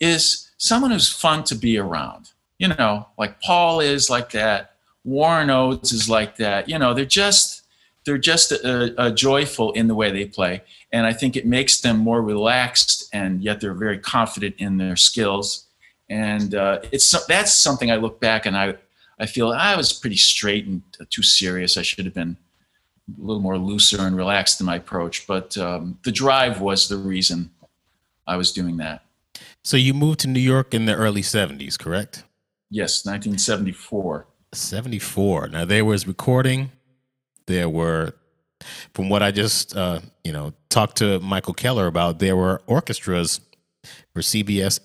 is 0.00 0.50
someone 0.56 0.90
who's 0.90 1.08
fun 1.12 1.44
to 1.44 1.54
be 1.54 1.78
around. 1.78 2.31
You 2.62 2.68
know, 2.68 3.08
like 3.18 3.40
Paul 3.40 3.80
is 3.80 4.08
like 4.08 4.30
that. 4.30 4.76
Warren 5.02 5.48
Odze 5.48 5.92
is 5.92 6.08
like 6.08 6.36
that. 6.36 6.68
You 6.68 6.78
know, 6.78 6.94
they're 6.94 7.04
just 7.04 7.62
they're 8.04 8.18
just 8.18 8.52
uh, 8.52 8.90
uh, 8.96 9.10
joyful 9.10 9.72
in 9.72 9.88
the 9.88 9.96
way 9.96 10.12
they 10.12 10.26
play, 10.26 10.62
and 10.92 11.04
I 11.04 11.12
think 11.12 11.34
it 11.34 11.44
makes 11.44 11.80
them 11.80 11.96
more 11.96 12.22
relaxed, 12.22 13.08
and 13.12 13.42
yet 13.42 13.60
they're 13.60 13.74
very 13.74 13.98
confident 13.98 14.54
in 14.58 14.76
their 14.76 14.94
skills. 14.94 15.66
And 16.08 16.54
uh, 16.54 16.78
it's 16.92 17.26
that's 17.26 17.52
something 17.52 17.90
I 17.90 17.96
look 17.96 18.20
back 18.20 18.46
and 18.46 18.56
I 18.56 18.76
I 19.18 19.26
feel 19.26 19.50
I 19.50 19.74
was 19.74 19.92
pretty 19.92 20.14
straight 20.14 20.64
and 20.64 20.82
too 21.10 21.24
serious. 21.24 21.76
I 21.76 21.82
should 21.82 22.04
have 22.04 22.14
been 22.14 22.36
a 23.08 23.20
little 23.20 23.42
more 23.42 23.58
looser 23.58 24.02
and 24.02 24.16
relaxed 24.16 24.60
in 24.60 24.66
my 24.66 24.76
approach. 24.76 25.26
But 25.26 25.58
um, 25.58 25.98
the 26.04 26.12
drive 26.12 26.60
was 26.60 26.88
the 26.88 26.96
reason 26.96 27.50
I 28.24 28.36
was 28.36 28.52
doing 28.52 28.76
that. 28.76 29.04
So 29.64 29.76
you 29.76 29.94
moved 29.94 30.20
to 30.20 30.28
New 30.28 30.38
York 30.38 30.72
in 30.74 30.86
the 30.86 30.94
early 30.94 31.22
'70s, 31.22 31.76
correct? 31.76 32.22
Yes, 32.74 33.04
1974. 33.04 34.26
74. 34.54 35.48
Now 35.48 35.64
there 35.66 35.84
was 35.84 36.06
recording 36.06 36.72
there 37.46 37.68
were 37.68 38.14
from 38.94 39.08
what 39.08 39.22
I 39.22 39.30
just 39.30 39.76
uh, 39.76 40.00
you 40.24 40.32
know 40.32 40.54
talked 40.68 40.96
to 40.98 41.20
Michael 41.20 41.54
Keller 41.54 41.86
about, 41.86 42.18
there 42.18 42.36
were 42.36 42.62
orchestras 42.66 43.40
for 44.14 44.22
CBS, 44.22 44.80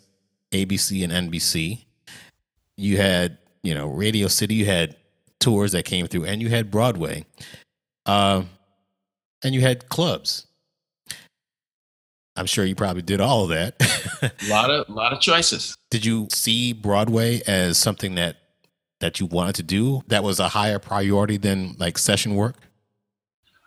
ABC, 0.52 1.04
and 1.04 1.32
NBC. 1.32 1.86
You 2.76 2.97
had 2.97 3.38
you 3.63 3.73
know 3.73 3.88
Radio 3.88 4.28
City. 4.28 4.56
You 4.56 4.65
had 4.65 4.95
tours 5.39 5.71
that 5.71 5.86
came 5.86 6.08
through, 6.08 6.26
and 6.26 6.41
you 6.41 6.50
had 6.50 6.71
Broadway, 6.71 7.26
uh, 8.06 8.43
and 9.43 9.56
you 9.56 9.62
had 9.62 9.89
clubs. 9.89 10.47
I'm 12.38 12.45
sure 12.45 12.63
you 12.63 12.76
probably 12.76 13.02
did 13.02 13.19
all 13.19 13.43
of 13.43 13.50
that. 13.50 13.76
a 14.21 14.50
lot 14.50 14.69
of 14.69 14.88
a 14.88 14.91
lot 14.91 15.12
of 15.12 15.19
choices. 15.19 15.76
Did 15.89 16.06
you 16.06 16.28
see 16.32 16.71
Broadway 16.71 17.41
as 17.47 17.78
something 17.78 18.15
that 18.15 18.38
that 19.00 19.19
you 19.19 19.26
wanted 19.26 19.56
to 19.56 19.63
do 19.63 20.04
that 20.08 20.23
was 20.23 20.39
a 20.39 20.50
higher 20.50 20.80
priority 20.80 21.38
than 21.38 21.76
like 21.80 21.97
session 21.97 22.36
work? 22.36 22.56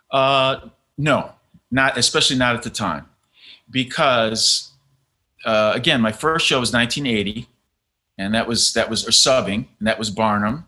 Uh, 0.09 0.69
no, 0.97 1.31
not 1.69 1.97
especially 1.97 2.37
not 2.37 2.55
at 2.55 2.63
the 2.63 2.69
time, 2.69 3.07
because 3.69 4.71
uh, 5.45 5.73
again, 5.75 6.01
my 6.01 6.11
first 6.11 6.45
show 6.45 6.59
was 6.59 6.73
1980, 6.73 7.47
and 8.17 8.33
that 8.33 8.47
was 8.47 8.73
that 8.73 8.89
was 8.89 9.07
or 9.07 9.11
subbing, 9.11 9.67
and 9.79 9.87
that 9.87 9.99
was 9.99 10.09
Barnum. 10.09 10.65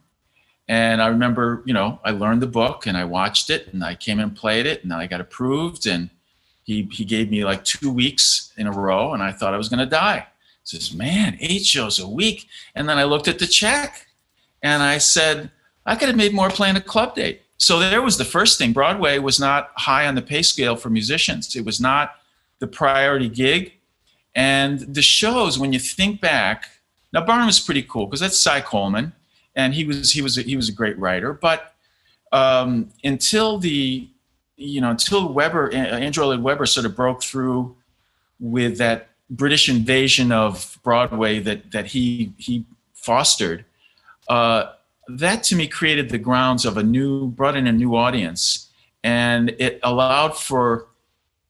And 0.68 1.02
I 1.02 1.08
remember, 1.08 1.62
you 1.66 1.74
know, 1.74 2.00
I 2.06 2.12
learned 2.12 2.42
the 2.42 2.48
book 2.48 2.88
and 2.88 2.96
I 2.96 3.04
watched 3.04 3.50
it, 3.50 3.74
and 3.74 3.84
I 3.84 3.96
came 3.96 4.20
and 4.20 4.36
played 4.36 4.66
it, 4.66 4.84
and 4.84 4.94
I 4.94 5.08
got 5.08 5.22
approved, 5.22 5.86
and 5.86 6.10
he 6.64 6.88
he 6.92 7.06
gave 7.06 7.30
me 7.30 7.44
like 7.46 7.64
two 7.64 7.92
weeks 7.92 8.54
in 8.58 8.68
a 8.68 8.72
row, 8.72 9.14
and 9.14 9.22
I 9.22 9.32
thought 9.32 9.54
I 9.54 9.58
was 9.58 9.70
going 9.70 9.80
to 9.80 9.86
die. 9.86 10.28
He 10.64 10.78
says, 10.78 10.94
"Man, 10.94 11.38
eight 11.40 11.66
shows 11.66 12.00
a 12.00 12.08
week," 12.08 12.48
and 12.76 12.88
then 12.88 12.98
I 12.98 13.04
looked 13.04 13.28
at 13.28 13.40
the 13.40 13.48
check 13.48 14.08
and 14.64 14.82
I 14.82 14.98
said, 14.98 15.52
I 15.86 15.96
could 15.96 16.08
have 16.08 16.18
made 16.18 16.34
more 16.34 16.50
playing 16.50 16.78
a 16.78 16.82
club 16.82 17.16
date. 17.16 17.42
So 17.58 17.80
there 17.80 18.02
was 18.02 18.18
the 18.18 18.26
first 18.26 18.58
thing. 18.58 18.74
Broadway 18.74 19.20
was 19.20 19.40
not 19.40 19.72
high 19.76 20.08
on 20.08 20.16
the 20.16 20.22
pay 20.22 20.42
scale 20.42 20.76
for 20.76 20.90
musicians. 20.90 21.56
It 21.56 21.66
was 21.66 21.80
not 21.80 22.16
the 22.60 22.68
priority 22.68 23.30
gig. 23.30 23.74
And 24.34 24.80
the 24.80 25.02
shows, 25.02 25.60
when 25.60 25.74
you 25.74 25.80
think 25.80 26.20
back, 26.20 26.66
now 27.12 27.24
Barnum 27.24 27.46
was 27.46 27.60
pretty 27.60 27.84
cool 27.84 28.08
because 28.08 28.22
that's 28.22 28.40
Cy 28.40 28.62
Coleman, 28.62 29.14
and 29.56 29.74
he 29.76 29.86
was 29.86 30.12
he 30.12 30.22
was 30.24 30.38
a, 30.38 30.42
he 30.42 30.56
was 30.56 30.70
a 30.70 30.72
great 30.72 30.98
writer. 30.98 31.34
But 31.34 31.76
um, 32.32 32.90
until 33.04 33.60
the 33.60 34.10
you 34.58 34.82
know 34.82 34.92
until 34.92 35.32
Weber 35.32 35.74
Andrew 35.74 36.26
Lloyd 36.26 36.42
Webber 36.42 36.66
sort 36.66 36.86
of 36.86 36.96
broke 36.96 37.24
through 37.24 37.76
with 38.40 38.78
that 38.78 39.10
British 39.30 39.70
invasion 39.70 40.32
of 40.32 40.80
Broadway 40.84 41.40
that 41.40 41.72
that 41.72 41.88
he 41.88 42.34
he 42.38 42.66
fostered, 42.94 43.66
uh, 44.28 44.72
that 45.08 45.44
to 45.44 45.56
me 45.56 45.68
created 45.68 46.10
the 46.10 46.18
grounds 46.18 46.66
of 46.66 46.78
a 46.78 46.84
new, 46.84 47.28
brought 47.28 47.56
in 47.56 47.68
a 47.68 47.72
new 47.72 47.96
audience, 47.96 48.70
and 49.04 49.50
it 49.60 49.80
allowed 49.84 50.38
for 50.38 50.88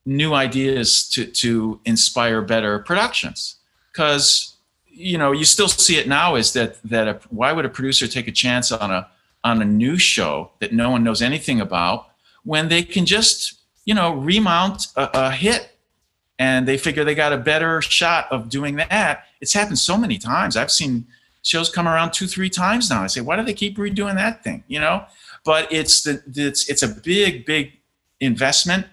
new 0.06 0.34
ideas 0.34 1.08
to, 1.08 1.24
to 1.24 1.80
inspire 1.84 2.42
better 2.42 2.78
productions. 2.80 3.56
Because 3.92 4.56
you 4.86 5.18
know, 5.18 5.32
you 5.32 5.44
still 5.44 5.68
see 5.68 5.96
it 5.96 6.06
now 6.06 6.36
is 6.36 6.52
that 6.52 6.80
that 6.84 7.08
a, 7.08 7.20
why 7.30 7.52
would 7.52 7.64
a 7.64 7.68
producer 7.68 8.06
take 8.06 8.28
a 8.28 8.32
chance 8.32 8.70
on 8.72 8.90
a 8.90 9.08
on 9.42 9.60
a 9.60 9.64
new 9.64 9.98
show 9.98 10.50
that 10.60 10.72
no 10.72 10.90
one 10.90 11.04
knows 11.04 11.20
anything 11.20 11.60
about 11.60 12.13
when 12.44 12.68
they 12.68 12.82
can 12.82 13.06
just 13.06 13.60
you 13.84 13.94
know 13.94 14.14
remount 14.14 14.88
a, 14.96 15.10
a 15.14 15.30
hit 15.30 15.74
and 16.38 16.66
they 16.66 16.76
figure 16.76 17.04
they 17.04 17.14
got 17.14 17.32
a 17.32 17.36
better 17.36 17.80
shot 17.80 18.26
of 18.30 18.48
doing 18.48 18.76
that. 18.76 19.24
It's 19.40 19.52
happened 19.52 19.78
so 19.78 19.96
many 19.96 20.18
times. 20.18 20.56
I've 20.56 20.70
seen 20.70 21.06
shows 21.42 21.68
come 21.68 21.86
around 21.86 22.12
two, 22.12 22.26
three 22.26 22.50
times 22.50 22.90
now. 22.90 23.02
I 23.02 23.06
say, 23.06 23.20
why 23.20 23.36
do 23.36 23.44
they 23.44 23.54
keep 23.54 23.76
redoing 23.76 24.16
that 24.16 24.42
thing? 24.42 24.64
You 24.66 24.80
know, 24.80 25.04
but 25.44 25.72
it's 25.72 26.02
the 26.02 26.22
it's 26.34 26.68
it's 26.68 26.82
a 26.82 26.88
big, 26.88 27.46
big 27.46 27.72
investment. 28.20 28.86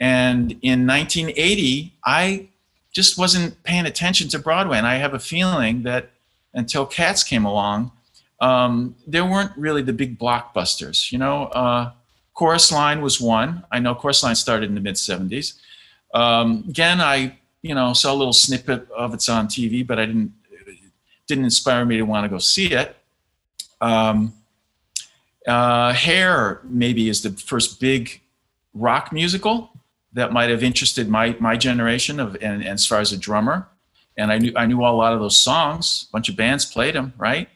And 0.00 0.52
in 0.62 0.86
1980, 0.86 1.94
I 2.04 2.48
just 2.92 3.18
wasn't 3.18 3.60
paying 3.64 3.86
attention 3.86 4.28
to 4.28 4.38
Broadway, 4.38 4.78
and 4.78 4.86
I 4.86 4.96
have 4.96 5.14
a 5.14 5.18
feeling 5.18 5.82
that 5.82 6.10
until 6.54 6.86
Cats 6.86 7.24
came 7.24 7.44
along, 7.44 7.90
um, 8.40 8.94
there 9.06 9.24
weren't 9.24 9.52
really 9.56 9.82
the 9.82 9.92
big 9.92 10.18
blockbusters. 10.18 11.10
You 11.10 11.18
know, 11.18 11.44
uh, 11.46 11.90
Chorus 12.38 12.70
Line 12.70 13.02
was 13.02 13.20
one. 13.20 13.64
I 13.72 13.80
know 13.80 13.96
Chorus 13.96 14.22
Line 14.22 14.36
started 14.36 14.68
in 14.68 14.76
the 14.76 14.80
mid 14.80 14.94
70s. 14.94 15.54
Um, 16.14 16.64
again, 16.68 17.00
I 17.00 17.36
you 17.62 17.74
know 17.74 17.92
saw 17.94 18.12
a 18.12 18.14
little 18.14 18.32
snippet 18.32 18.88
of 18.92 19.12
it's 19.12 19.28
on 19.28 19.48
TV, 19.48 19.84
but 19.84 19.98
I 19.98 20.06
didn't 20.06 20.32
didn't 21.26 21.42
inspire 21.42 21.84
me 21.84 21.96
to 21.96 22.04
want 22.04 22.24
to 22.24 22.28
go 22.28 22.38
see 22.38 22.70
it. 22.70 22.94
Um, 23.80 24.34
uh, 25.48 25.92
Hair 25.92 26.60
maybe 26.62 27.08
is 27.08 27.22
the 27.22 27.30
first 27.30 27.80
big 27.80 28.20
rock 28.72 29.12
musical 29.12 29.70
that 30.12 30.32
might 30.32 30.48
have 30.48 30.62
interested 30.62 31.08
my 31.08 31.36
my 31.40 31.56
generation 31.56 32.20
of 32.20 32.36
and, 32.36 32.62
and 32.62 32.68
as 32.68 32.86
far 32.86 33.00
as 33.00 33.12
a 33.12 33.18
drummer. 33.18 33.66
And 34.16 34.30
I 34.30 34.38
knew 34.38 34.52
I 34.54 34.66
knew 34.66 34.78
a 34.78 34.86
lot 34.94 35.12
of 35.12 35.18
those 35.18 35.36
songs. 35.36 36.06
A 36.08 36.12
bunch 36.12 36.28
of 36.28 36.36
bands 36.36 36.64
played 36.64 36.94
them, 36.94 37.14
right? 37.18 37.48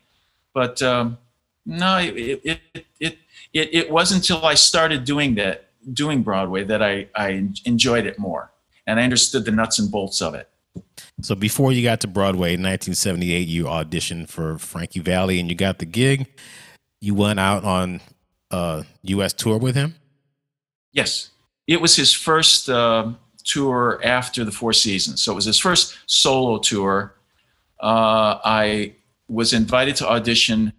But 0.53 0.83
um, 0.83 1.18
no, 1.64 1.99
it 1.99 2.40
it, 2.42 2.61
it 2.99 3.18
it 3.53 3.75
it 3.75 3.91
wasn't 3.91 4.23
until 4.23 4.45
I 4.45 4.55
started 4.55 5.05
doing 5.05 5.35
that 5.37 5.71
doing 5.93 6.23
Broadway 6.23 6.65
that 6.65 6.83
I 6.83 7.09
I 7.15 7.49
enjoyed 7.65 8.07
it 8.07 8.19
more 8.19 8.53
and 8.87 8.99
I 8.99 9.05
understood 9.05 9.45
the 9.45 9.51
nuts 9.51 9.79
and 9.79 9.91
bolts 9.91 10.21
of 10.21 10.35
it. 10.35 10.49
So 11.21 11.35
before 11.35 11.73
you 11.73 11.83
got 11.83 12.01
to 12.01 12.09
Broadway 12.09 12.55
in 12.55 12.62
1978, 12.62 13.47
you 13.47 13.65
auditioned 13.65 14.29
for 14.29 14.59
Frankie 14.59 15.01
Valli 15.01 15.38
and 15.38 15.49
you 15.49 15.55
got 15.55 15.79
the 15.79 15.87
gig. 15.87 16.27
You 17.01 17.15
went 17.15 17.38
out 17.38 17.65
on 17.65 18.01
a 18.51 18.85
U.S. 19.03 19.33
tour 19.33 19.59
with 19.59 19.75
him. 19.75 19.95
Yes, 20.93 21.31
it 21.67 21.81
was 21.81 21.97
his 21.97 22.12
first 22.12 22.69
uh, 22.69 23.12
tour 23.45 24.01
after 24.05 24.45
the 24.45 24.53
Four 24.53 24.73
Seasons. 24.73 25.23
So 25.23 25.33
it 25.33 25.35
was 25.35 25.45
his 25.45 25.59
first 25.59 25.97
solo 26.07 26.59
tour. 26.59 27.15
Uh, 27.81 28.38
I 28.45 28.95
was 29.29 29.53
invited 29.53 29.97
to 29.97 30.09
audition 30.09 30.73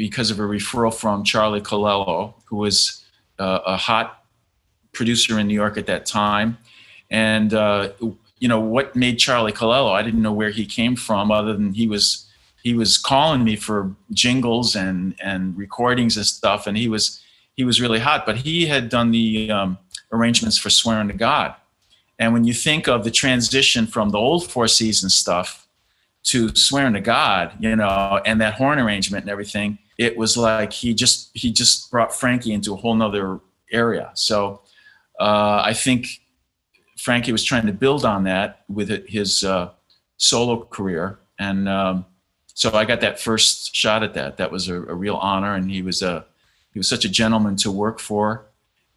because 0.00 0.30
of 0.30 0.38
a 0.38 0.42
referral 0.42 0.94
from 0.94 1.22
Charlie 1.24 1.60
Calello, 1.60 2.32
who 2.46 2.56
was 2.56 3.04
uh, 3.38 3.60
a 3.66 3.76
hot 3.76 4.24
producer 4.92 5.38
in 5.38 5.46
New 5.46 5.54
York 5.54 5.76
at 5.76 5.84
that 5.86 6.06
time. 6.06 6.56
And 7.10 7.52
uh, 7.52 7.90
you 8.38 8.48
know 8.48 8.60
what 8.60 8.96
made 8.96 9.18
Charlie 9.18 9.52
Calello. 9.52 9.92
I 9.92 10.02
didn't 10.02 10.22
know 10.22 10.32
where 10.32 10.50
he 10.50 10.64
came 10.64 10.96
from, 10.96 11.30
other 11.30 11.52
than 11.52 11.74
he 11.74 11.86
was 11.86 12.26
he 12.62 12.72
was 12.72 12.96
calling 12.96 13.44
me 13.44 13.56
for 13.56 13.94
jingles 14.12 14.74
and 14.74 15.14
and 15.22 15.56
recordings 15.56 16.16
and 16.16 16.24
stuff, 16.24 16.66
and 16.66 16.78
he 16.78 16.88
was 16.88 17.20
he 17.52 17.64
was 17.64 17.80
really 17.80 17.98
hot. 17.98 18.24
But 18.24 18.36
he 18.38 18.66
had 18.66 18.88
done 18.88 19.10
the 19.10 19.50
um, 19.50 19.78
arrangements 20.12 20.56
for 20.56 20.70
Swearing 20.70 21.08
to 21.08 21.14
God, 21.14 21.54
And 22.18 22.32
when 22.32 22.44
you 22.44 22.54
think 22.54 22.88
of 22.88 23.04
the 23.04 23.10
transition 23.10 23.86
from 23.86 24.10
the 24.10 24.18
old 24.18 24.50
Four 24.50 24.68
Seasons 24.68 25.14
stuff 25.14 25.66
to 26.22 26.54
swearing 26.54 26.92
to 26.92 27.00
God, 27.00 27.52
you 27.60 27.74
know, 27.74 28.20
and 28.26 28.40
that 28.40 28.54
horn 28.54 28.78
arrangement 28.78 29.24
and 29.24 29.30
everything, 29.30 29.78
it 30.00 30.16
was 30.16 30.34
like 30.34 30.72
he 30.72 30.94
just 30.94 31.30
he 31.34 31.52
just 31.52 31.90
brought 31.90 32.14
Frankie 32.14 32.54
into 32.54 32.72
a 32.72 32.76
whole 32.76 32.94
nother 32.94 33.38
area. 33.70 34.10
So 34.14 34.62
uh, 35.20 35.60
I 35.62 35.74
think 35.74 36.06
Frankie 36.96 37.32
was 37.32 37.44
trying 37.44 37.66
to 37.66 37.74
build 37.74 38.06
on 38.06 38.24
that 38.24 38.64
with 38.66 38.88
his 39.06 39.44
uh, 39.44 39.72
solo 40.16 40.64
career, 40.64 41.18
and 41.38 41.68
um, 41.68 42.06
so 42.54 42.72
I 42.72 42.86
got 42.86 43.02
that 43.02 43.20
first 43.20 43.76
shot 43.76 44.02
at 44.02 44.14
that. 44.14 44.38
That 44.38 44.50
was 44.50 44.70
a, 44.70 44.76
a, 44.76 44.94
real 44.94 45.16
honor, 45.16 45.54
and 45.54 45.70
he 45.70 45.82
was 45.82 46.00
a 46.00 46.24
he 46.72 46.78
was 46.78 46.88
such 46.88 47.04
a 47.04 47.10
gentleman 47.10 47.56
to 47.56 47.70
work 47.70 48.00
for, 48.00 48.46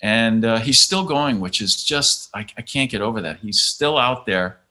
and 0.01 0.45
uh, 0.45 0.59
he's 0.59 0.79
still 0.79 1.03
going, 1.03 1.41
which 1.41 1.59
is 1.61 1.83
just 1.83 2.29
I, 2.33 2.47
I, 2.57 2.61
can't 2.61 2.89
get 2.89 3.01
over 3.01 3.19
that. 3.19 3.39
He's 3.39 3.59
still 3.59 3.97
out 3.97 4.25
there, 4.25 4.61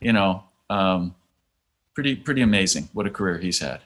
you 0.00 0.12
know. 0.12 0.44
Um, 0.70 1.16
pretty 1.92 2.14
pretty 2.14 2.42
amazing 2.42 2.88
what 2.92 3.04
a 3.04 3.10
career 3.10 3.38
he's 3.38 3.58
had. 3.58 3.80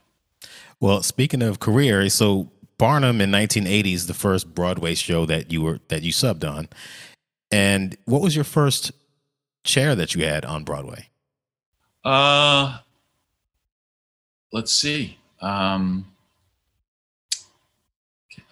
Well, 0.81 1.03
speaking 1.03 1.43
of 1.43 1.61
career, 1.61 2.09
so 2.11 2.51
Barnum 2.79 3.21
in 3.21 3.33
1980 3.33 3.93
is 3.93 4.07
the 4.07 4.15
first 4.15 4.55
Broadway 4.55 4.95
show 4.95 5.25
that 5.27 5.51
you 5.51 5.63
were 5.63 5.81
that 5.89 6.03
you 6.03 6.13
subbed 6.13 6.49
on. 6.49 6.69
And 7.51 7.97
what 8.05 8.21
was 8.21 8.35
your 8.35 8.45
first 8.45 8.93
chair 9.65 9.95
that 9.95 10.15
you 10.15 10.25
had 10.25 10.45
on 10.45 10.65
Broadway? 10.65 11.09
Uh, 12.05 12.79
let's 14.53 14.73
see. 14.73 15.19
Um, 15.41 16.07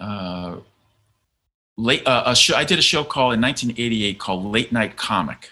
uh, 0.00 0.56
late 1.76 2.06
uh, 2.06 2.24
a 2.26 2.34
show. 2.37 2.56
I 2.56 2.64
did 2.64 2.78
a 2.78 2.82
show 2.82 3.04
called 3.04 3.34
in 3.34 3.40
1988 3.40 4.18
called 4.18 4.44
Late 4.44 4.72
Night 4.72 4.96
Comic. 4.96 5.50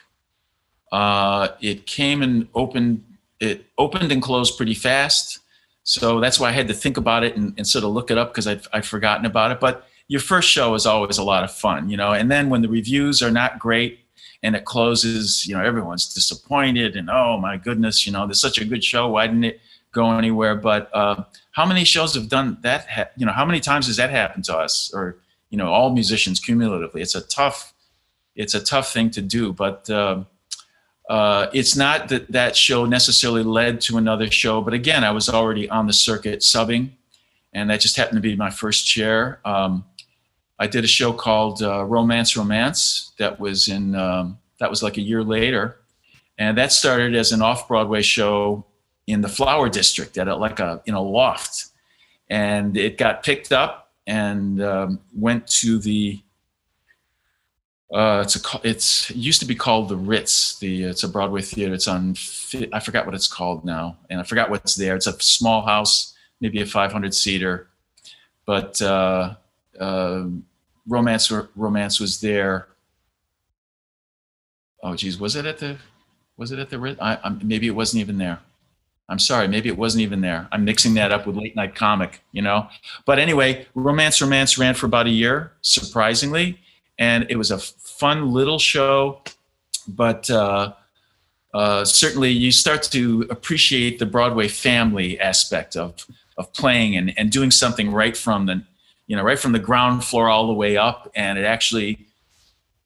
Uh, 0.91 1.49
it 1.61 1.87
came 1.87 2.23
and 2.23 2.49
opened. 2.55 3.05
It 3.41 3.67
opened 3.77 4.13
and 4.13 4.23
closed 4.23 4.57
pretty 4.57 4.75
fast, 4.75 5.41
so 5.85 6.21
that's 6.21 6.39
why 6.39 6.49
I 6.49 6.53
had 6.53 6.69
to 6.69 6.75
think 6.75 6.97
about 6.97 7.25
it 7.25 7.37
and, 7.37 7.55
and 7.57 7.67
sort 7.67 7.85
of 7.85 7.91
look 7.91 8.11
it 8.11 8.19
up 8.19 8.31
because 8.31 8.47
I'd, 8.47 8.63
I'd 8.73 8.87
forgotten 8.87 9.27
about 9.27 9.51
it. 9.51 9.61
But 9.61 9.87
your 10.09 10.21
first 10.21 10.49
show 10.49 10.75
is 10.75 10.87
always 10.87 11.19
a 11.19 11.25
lot 11.25 11.45
of 11.45 11.53
fun, 11.53 11.89
you 11.91 11.97
know. 11.97 12.13
And 12.13 12.31
then 12.31 12.51
when 12.51 12.63
the 12.63 12.69
reviews 12.69 13.23
are 13.23 13.31
not 13.31 13.59
great 13.59 14.01
and 14.43 14.55
it 14.55 14.65
closes, 14.65 15.47
you 15.47 15.55
know, 15.55 15.63
everyone's 15.63 16.13
disappointed 16.13 16.97
and 16.97 17.11
oh 17.11 17.39
my 17.39 17.57
goodness, 17.57 18.07
you 18.07 18.13
know, 18.13 18.27
there's 18.27 18.41
such 18.41 18.59
a 18.59 18.65
good 18.65 18.85
show. 18.85 19.09
Why 19.09 19.27
didn't 19.27 19.45
it 19.45 19.61
go 19.93 20.17
anywhere? 20.17 20.55
But 20.55 20.91
uh, 20.95 21.25
how 21.53 21.67
many 21.67 21.85
shows 21.85 22.15
have 22.15 22.29
done 22.29 22.59
that? 22.63 22.89
Ha- 22.89 23.11
you 23.17 23.27
know, 23.27 23.33
how 23.33 23.45
many 23.45 23.61
times 23.61 23.87
has 23.87 23.97
that 23.97 24.11
happened 24.11 24.45
to 24.45 24.57
us 24.57 24.91
or 24.95 25.19
you 25.51 25.59
know, 25.59 25.69
all 25.69 25.91
musicians 25.93 26.41
cumulatively? 26.41 27.03
It's 27.03 27.15
a 27.15 27.21
tough, 27.21 27.75
it's 28.35 28.55
a 28.55 28.63
tough 28.63 28.93
thing 28.93 29.11
to 29.11 29.21
do, 29.21 29.53
but. 29.53 29.91
Uh, 29.91 30.25
uh, 31.09 31.49
it's 31.53 31.77
not 31.77 32.09
that 32.09 32.31
that 32.31 32.57
show 32.57 32.87
necessarily 32.87 33.43
led 33.43 33.81
to 33.83 33.99
another 33.99 34.31
show, 34.31 34.61
but 34.61 34.73
again, 34.73 35.05
I 35.05 35.11
was 35.11 35.29
already 35.29 35.69
on 35.69 35.87
the 35.87 35.93
circuit 35.93 36.41
subbing, 36.41 36.91
and 37.53 37.71
that 37.71 37.81
just 37.81 37.97
happened 37.97 38.17
to 38.17 38.23
be 38.23 38.37
my 38.37 38.51
first 38.51 38.87
chair. 38.87 39.41
Um, 39.45 39.85
I 40.59 40.69
did 40.69 40.85
a 40.85 40.89
show 40.89 41.13
called 41.13 41.61
uh, 41.63 41.85
Romance 41.85 42.37
Romance 42.37 43.13
that 43.19 43.41
was 43.41 43.69
in 43.69 43.97
um, 43.97 44.39
that 44.61 44.71
was 44.71 44.83
like 44.83 44.97
a 44.97 45.01
year 45.01 45.25
later, 45.25 45.79
and 46.39 46.57
that 46.57 46.71
started 46.71 47.17
as 47.17 47.33
an 47.33 47.43
off 47.43 47.67
Broadway 47.67 48.03
show 48.03 48.65
in 49.09 49.23
the 49.23 49.29
Flower 49.29 49.69
District 49.69 50.17
at 50.19 50.29
a, 50.29 50.37
like 50.37 50.61
a 50.61 50.81
in 50.87 50.95
a 50.95 51.03
loft, 51.03 51.67
and 52.31 52.77
it 52.77 52.97
got 52.97 53.25
picked 53.25 53.51
up 53.51 53.91
and 54.07 54.63
um, 54.63 55.01
went 55.15 55.47
to 55.49 55.79
the. 55.79 56.22
Uh, 57.93 58.23
it's 58.25 58.37
a 58.37 58.61
it's 58.65 59.11
it 59.11 59.17
used 59.17 59.41
to 59.41 59.47
be 59.47 59.55
called 59.55 59.89
the 59.89 59.97
Ritz. 59.97 60.59
The 60.59 60.85
it's 60.85 61.03
a 61.03 61.09
Broadway 61.09 61.43
theater. 61.43 61.75
It's 61.75 61.89
on 61.89 62.17
I 62.73 62.81
forgot 62.81 63.05
what 63.05 63.15
it's 63.15 63.29
called 63.29 63.65
now, 63.65 63.99
and 64.09 64.19
I 64.19 64.23
forgot 64.23 64.49
what's 64.51 64.75
there. 64.75 64.97
It's 64.97 65.07
a 65.07 65.21
small 65.21 65.67
house, 65.67 66.15
maybe 66.41 66.61
a 66.63 66.67
500 66.67 67.15
seater, 67.15 67.69
but. 68.47 68.81
Uh, 68.81 69.35
uh, 69.79 70.25
romance 70.87 71.33
romance 71.57 72.01
was 72.01 72.21
there. 72.21 72.69
Oh 74.83 74.97
geez, 74.97 75.19
was 75.19 75.37
it 75.37 75.47
at 75.47 75.59
the 75.59 75.79
was 76.37 76.53
it 76.53 76.59
at 76.59 76.71
the 76.71 76.97
I, 77.01 77.19
I, 77.23 77.29
maybe 77.43 77.67
it 77.67 77.75
wasn't 77.75 78.01
even 78.01 78.19
there. 78.19 78.41
I'm 79.09 79.19
sorry, 79.19 79.47
maybe 79.49 79.69
it 79.69 79.77
wasn't 79.77 80.03
even 80.03 80.21
there. 80.21 80.49
I'm 80.53 80.65
mixing 80.65 80.95
that 80.95 81.13
up 81.13 81.27
with 81.27 81.37
late 81.37 81.55
night 81.55 81.75
comic, 81.75 82.23
you 82.33 82.41
know. 82.41 82.69
But 83.05 83.19
anyway, 83.19 83.67
romance 83.75 84.21
romance 84.21 84.59
ran 84.59 84.75
for 84.75 84.87
about 84.87 85.07
a 85.07 85.11
year, 85.11 85.53
surprisingly, 85.61 86.59
and 86.99 87.27
it 87.29 87.37
was 87.37 87.51
a 87.51 87.59
fun 87.59 88.33
little 88.33 88.59
show. 88.59 89.23
But 89.89 90.31
uh, 90.31 90.75
uh, 91.55 91.85
certainly, 91.85 92.31
you 92.31 92.53
start 92.53 92.83
to 92.85 93.27
appreciate 93.31 93.99
the 93.99 94.07
Broadway 94.07 94.49
family 94.49 95.19
aspect 95.21 95.77
of 95.77 96.07
of 96.39 96.53
playing 96.55 96.97
and, 96.97 97.13
and 97.19 97.31
doing 97.31 97.51
something 97.51 97.93
right 97.93 98.17
from 98.17 98.47
the 98.47 98.63
you 99.07 99.17
know, 99.17 99.23
right 99.23 99.39
from 99.39 99.53
the 99.53 99.59
ground 99.59 100.05
floor 100.05 100.29
all 100.29 100.47
the 100.47 100.55
way 100.55 100.77
up. 100.77 101.11
And 101.15 101.39
it 101.39 101.45
actually, 101.45 102.07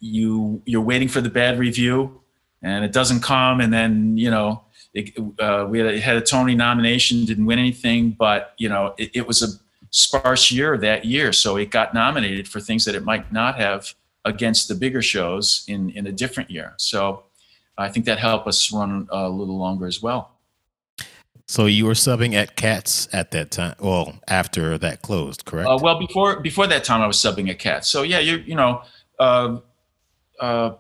you 0.01 0.63
you're 0.65 0.81
waiting 0.81 1.09
for 1.09 1.21
the 1.21 1.31
bad 1.31 1.59
review, 1.59 2.21
and 2.63 2.85
it 2.85 2.93
doesn't 2.93 3.21
come, 3.21 3.61
and 3.61 3.73
then 3.73 4.17
you 4.17 4.31
know, 4.31 4.65
it, 4.95 5.17
uh, 5.39 5.67
we 5.69 5.79
had 5.79 5.87
a, 5.89 6.01
had 6.01 6.17
a, 6.17 6.21
Tony 6.21 6.55
nomination, 6.55 7.25
didn't 7.25 7.47
win 7.47 7.59
anything, 7.59 8.11
but 8.11 8.55
you 8.59 8.69
know, 8.69 8.95
it, 8.99 9.11
it 9.15 9.27
was 9.29 9.43
a 9.43 9.47
sparse 9.97 10.51
year 10.51 10.77
that 10.77 11.07
year, 11.07 11.33
so 11.33 11.57
it 11.57 11.71
got 11.71 11.95
nominated 11.95 12.47
for 12.47 12.61
things 12.61 12.85
that 12.85 12.95
it 12.95 13.03
might 13.03 13.33
not 13.33 13.57
have 13.57 13.95
against 14.27 14.69
the 14.69 14.75
bigger 14.75 15.01
shows 15.01 15.65
in 15.69 15.89
in 15.91 16.07
a 16.07 16.13
different 16.13 16.51
year. 16.51 16.75
So 16.77 17.25
I 17.79 17.89
think 17.89 18.05
that 18.05 18.19
helped 18.19 18.47
us 18.47 18.71
run 18.71 19.09
a 19.11 19.29
little 19.29 19.57
longer 19.57 19.87
as 19.87 20.03
well. 20.03 20.33
So 21.49 21.65
you 21.65 21.87
were 21.87 21.95
subbing 21.95 22.35
at 22.35 22.57
Cats 22.57 23.09
at 23.13 23.31
that 23.31 23.51
time. 23.51 23.75
Well, 23.79 24.19
after 24.29 24.77
that 24.79 25.01
closed, 25.01 25.45
correct? 25.47 25.69
Uh, 25.69 25.79
well, 25.81 25.99
before 25.99 26.41
before 26.41 26.67
that 26.67 26.85
time, 26.85 27.01
I 27.01 27.07
was 27.07 27.17
subbing 27.17 27.49
at 27.49 27.59
Cats. 27.59 27.89
So 27.89 28.03
yeah, 28.03 28.19
you 28.19 28.37
you 28.39 28.55
know, 28.55 28.83
uh, 29.19 29.59
uh, 30.39 30.73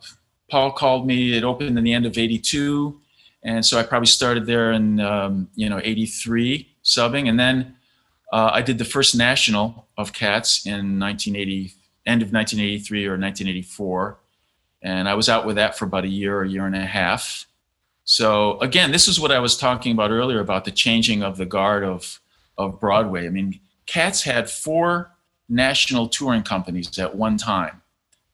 Paul 0.50 0.72
called 0.72 1.06
me. 1.06 1.36
It 1.38 1.44
opened 1.44 1.78
in 1.78 1.84
the 1.84 1.94
end 1.94 2.04
of 2.04 2.18
'82, 2.18 3.00
and 3.44 3.64
so 3.64 3.78
I 3.78 3.82
probably 3.82 4.08
started 4.08 4.44
there 4.44 4.72
in 4.72 5.00
um, 5.00 5.48
you 5.54 5.70
know 5.70 5.80
'83 5.82 6.68
subbing, 6.84 7.30
and 7.30 7.40
then 7.40 7.75
uh, 8.32 8.50
I 8.52 8.62
did 8.62 8.78
the 8.78 8.84
first 8.84 9.16
national 9.16 9.86
of 9.96 10.12
Cats 10.12 10.66
in 10.66 10.98
1980, 10.98 11.72
end 12.06 12.22
of 12.22 12.32
1983 12.32 13.06
or 13.06 13.10
1984, 13.10 14.18
and 14.82 15.08
I 15.08 15.14
was 15.14 15.28
out 15.28 15.46
with 15.46 15.56
that 15.56 15.78
for 15.78 15.84
about 15.84 16.04
a 16.04 16.08
year, 16.08 16.38
or 16.38 16.42
a 16.42 16.48
year 16.48 16.66
and 16.66 16.76
a 16.76 16.84
half 16.84 17.46
so 18.06 18.58
again, 18.60 18.92
this 18.92 19.08
is 19.08 19.20
what 19.20 19.32
I 19.32 19.40
was 19.40 19.58
talking 19.58 19.90
about 19.90 20.12
earlier 20.12 20.38
about 20.38 20.64
the 20.64 20.70
changing 20.70 21.22
of 21.22 21.36
the 21.36 21.44
guard 21.44 21.82
of 21.84 22.20
of 22.56 22.80
Broadway. 22.80 23.26
I 23.26 23.30
mean, 23.30 23.60
Cats 23.86 24.22
had 24.22 24.48
four 24.48 25.10
national 25.48 26.08
touring 26.08 26.42
companies 26.42 26.98
at 26.98 27.16
one 27.16 27.36
time 27.36 27.82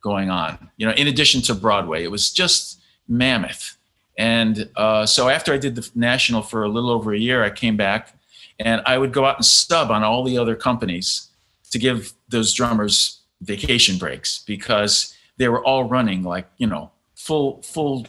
going 0.02 0.31
on. 0.31 0.70
You 0.76 0.87
know, 0.87 0.92
in 0.92 1.09
addition 1.09 1.40
to 1.42 1.55
Broadway, 1.55 2.05
it 2.05 2.11
was 2.11 2.31
just 2.31 2.81
mammoth. 3.09 3.78
And 4.18 4.68
uh, 4.76 5.07
so 5.07 5.31
after 5.31 5.55
I 5.55 5.59
did 5.59 5.74
the 5.74 5.90
national 5.94 6.42
for 6.42 6.64
a 6.64 6.68
little 6.68 6.90
over 6.90 7.14
a 7.14 7.18
year, 7.18 7.42
I 7.42 7.48
came 7.48 7.76
back 7.76 8.14
and 8.62 8.83
I 8.87 8.98
would 8.98 9.12
go 9.12 9.25
out 9.25 9.37
and 9.37 9.44
sub 9.44 9.90
on 9.90 10.03
all 10.03 10.25
the 10.25 10.38
other 10.38 10.57
companies 10.57 11.29
to 11.70 11.79
give 11.79 12.12
those 12.29 12.53
drummers 12.53 13.20
vacation 13.42 13.98
breaks 13.98 14.42
because 14.46 15.14
they 15.37 15.48
were 15.48 15.64
all 15.64 15.85
running 15.85 16.22
like 16.22 16.46
you 16.59 16.66
know 16.66 16.90
full 17.14 17.62
full 17.62 18.07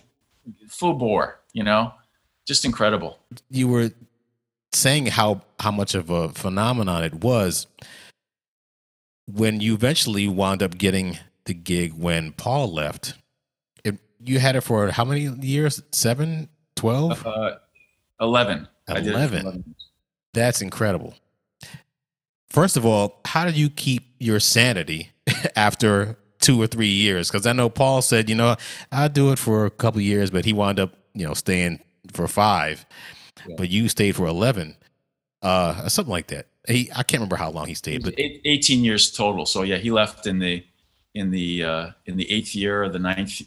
full 0.67 0.93
bore 0.93 1.39
you 1.53 1.63
know, 1.63 1.93
just 2.45 2.65
incredible. 2.65 3.19
You 3.49 3.67
were 3.67 3.91
saying 4.73 5.05
how 5.05 5.41
how 5.59 5.71
much 5.71 5.95
of 5.95 6.09
a 6.09 6.29
phenomenon 6.29 7.03
it 7.03 7.13
was 7.13 7.67
when 9.31 9.61
you 9.61 9.75
eventually 9.75 10.27
wound 10.27 10.61
up 10.61 10.77
getting 10.77 11.19
the 11.45 11.53
gig 11.53 11.93
when 11.93 12.33
Paul 12.33 12.73
left. 12.73 13.13
It, 13.85 13.99
you 14.19 14.39
had 14.39 14.55
it 14.55 14.61
for 14.61 14.91
how 14.91 15.05
many 15.05 15.21
years? 15.21 15.81
Seven, 15.91 16.49
12? 16.75 17.25
Uh, 17.25 17.51
11. 18.19 18.67
11. 18.89 19.41
11. 19.41 19.75
That's 20.33 20.61
incredible. 20.61 21.15
First 22.49 22.77
of 22.77 22.85
all, 22.85 23.21
how 23.25 23.45
did 23.45 23.57
you 23.57 23.69
keep 23.69 24.13
your 24.19 24.39
sanity 24.39 25.11
after 25.55 26.17
two 26.39 26.61
or 26.61 26.67
three 26.67 26.87
years? 26.87 27.29
Because 27.29 27.47
I 27.47 27.53
know 27.53 27.69
Paul 27.69 28.01
said, 28.01 28.29
you 28.29 28.35
know, 28.35 28.55
I'll 28.91 29.09
do 29.09 29.31
it 29.31 29.39
for 29.39 29.65
a 29.65 29.71
couple 29.71 30.01
years, 30.01 30.29
but 30.29 30.45
he 30.45 30.53
wound 30.53 30.79
up 30.79 30.93
you 31.13 31.27
know, 31.27 31.33
staying 31.33 31.79
for 32.11 32.27
five, 32.27 32.85
yeah. 33.47 33.55
but 33.57 33.69
you 33.69 33.87
stayed 33.87 34.15
for 34.15 34.27
11, 34.27 34.75
uh, 35.41 35.87
something 35.87 36.11
like 36.11 36.27
that. 36.27 36.47
He, 36.67 36.89
I 36.91 37.03
can't 37.03 37.13
remember 37.13 37.35
how 37.35 37.51
long 37.51 37.67
he 37.67 37.73
stayed, 37.73 38.03
but 38.03 38.15
eight, 38.17 38.41
18 38.45 38.83
years 38.83 39.11
total. 39.11 39.45
So 39.45 39.63
yeah, 39.63 39.77
he 39.77 39.91
left 39.91 40.25
in 40.27 40.39
the, 40.39 40.65
in 41.13 41.29
the, 41.31 41.63
uh, 41.63 41.89
in 42.05 42.17
the 42.17 42.29
eighth 42.31 42.55
year 42.55 42.83
or 42.83 42.89
the 42.89 42.99
ninth. 42.99 43.41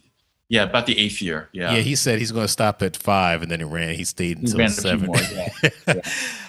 Yeah. 0.49 0.65
About 0.65 0.87
the 0.87 0.97
eighth 0.99 1.21
year. 1.21 1.49
Yeah. 1.53 1.75
Yeah. 1.75 1.81
He 1.81 1.97
said 1.97 2.19
he's 2.21 2.31
going 2.31 2.45
to 2.45 2.53
stop 2.53 2.83
at 2.83 2.97
five 2.97 3.43
and 3.43 3.51
then 3.51 3.59
he 3.61 3.65
ran, 3.65 3.95
he 3.95 4.05
stayed 4.05 4.39
until 4.39 4.61
he 4.61 4.69
seven. 4.69 5.07
More, 5.07 5.17
yeah. 5.17 5.49
yeah. 5.89 6.01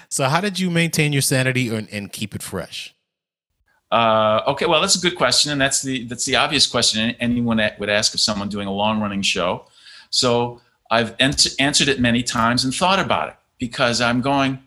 So 0.10 0.26
how 0.26 0.42
did 0.42 0.60
you 0.60 0.70
maintain 0.70 1.14
your 1.14 1.22
sanity 1.22 1.70
and, 1.70 1.88
and 1.92 2.12
keep 2.12 2.36
it 2.36 2.44
fresh? 2.44 2.94
Uh, 3.92 4.42
okay, 4.48 4.66
well, 4.66 4.82
that's 4.82 4.96
a 4.96 5.00
good 5.00 5.16
question, 5.16 5.52
and 5.52 5.62
that's 5.62 5.82
the 5.82 6.06
that's 6.06 6.26
the 6.26 6.36
obvious 6.36 6.68
question 6.68 7.16
anyone 7.20 7.62
would 7.80 7.90
ask 7.90 8.14
of 8.14 8.20
someone 8.20 8.50
doing 8.50 8.68
a 8.68 8.74
long 8.74 9.00
running 9.00 9.22
show. 9.22 9.66
So 10.10 10.62
I've 10.92 11.16
ans- 11.20 11.56
answered 11.56 11.88
it 11.88 12.00
many 12.00 12.22
times 12.24 12.66
and 12.66 12.74
thought 12.74 13.00
about 13.00 13.30
it 13.30 13.36
because 13.60 14.02
I'm 14.02 14.22
going, 14.22 14.60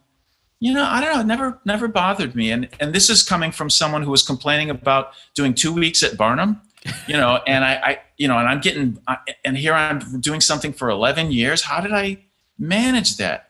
you 0.59 0.73
know, 0.73 0.85
I 0.85 1.01
don't 1.01 1.15
know, 1.15 1.21
it 1.21 1.27
never 1.27 1.61
never 1.67 1.87
bothered 1.87 2.35
me. 2.35 2.51
And 2.51 2.69
and 2.81 2.95
this 2.95 3.11
is 3.11 3.23
coming 3.23 3.53
from 3.53 3.69
someone 3.69 4.03
who 4.03 4.11
was 4.11 4.23
complaining 4.23 4.71
about 4.71 5.13
doing 5.35 5.53
two 5.53 5.73
weeks 5.73 6.03
at 6.03 6.17
Barnum, 6.17 6.61
you 7.07 7.17
know, 7.17 7.41
and 7.47 7.63
I, 7.63 7.75
I 7.75 7.99
you 8.17 8.27
know, 8.27 8.39
and 8.39 8.49
I'm 8.49 8.61
getting, 8.61 8.99
and 9.45 9.57
here 9.57 9.75
I'm 9.75 10.21
doing 10.21 10.41
something 10.41 10.73
for 10.73 10.89
11 10.89 11.31
years. 11.31 11.63
How 11.63 11.81
did 11.81 11.93
I 11.93 12.19
manage 12.59 13.17
that? 13.19 13.50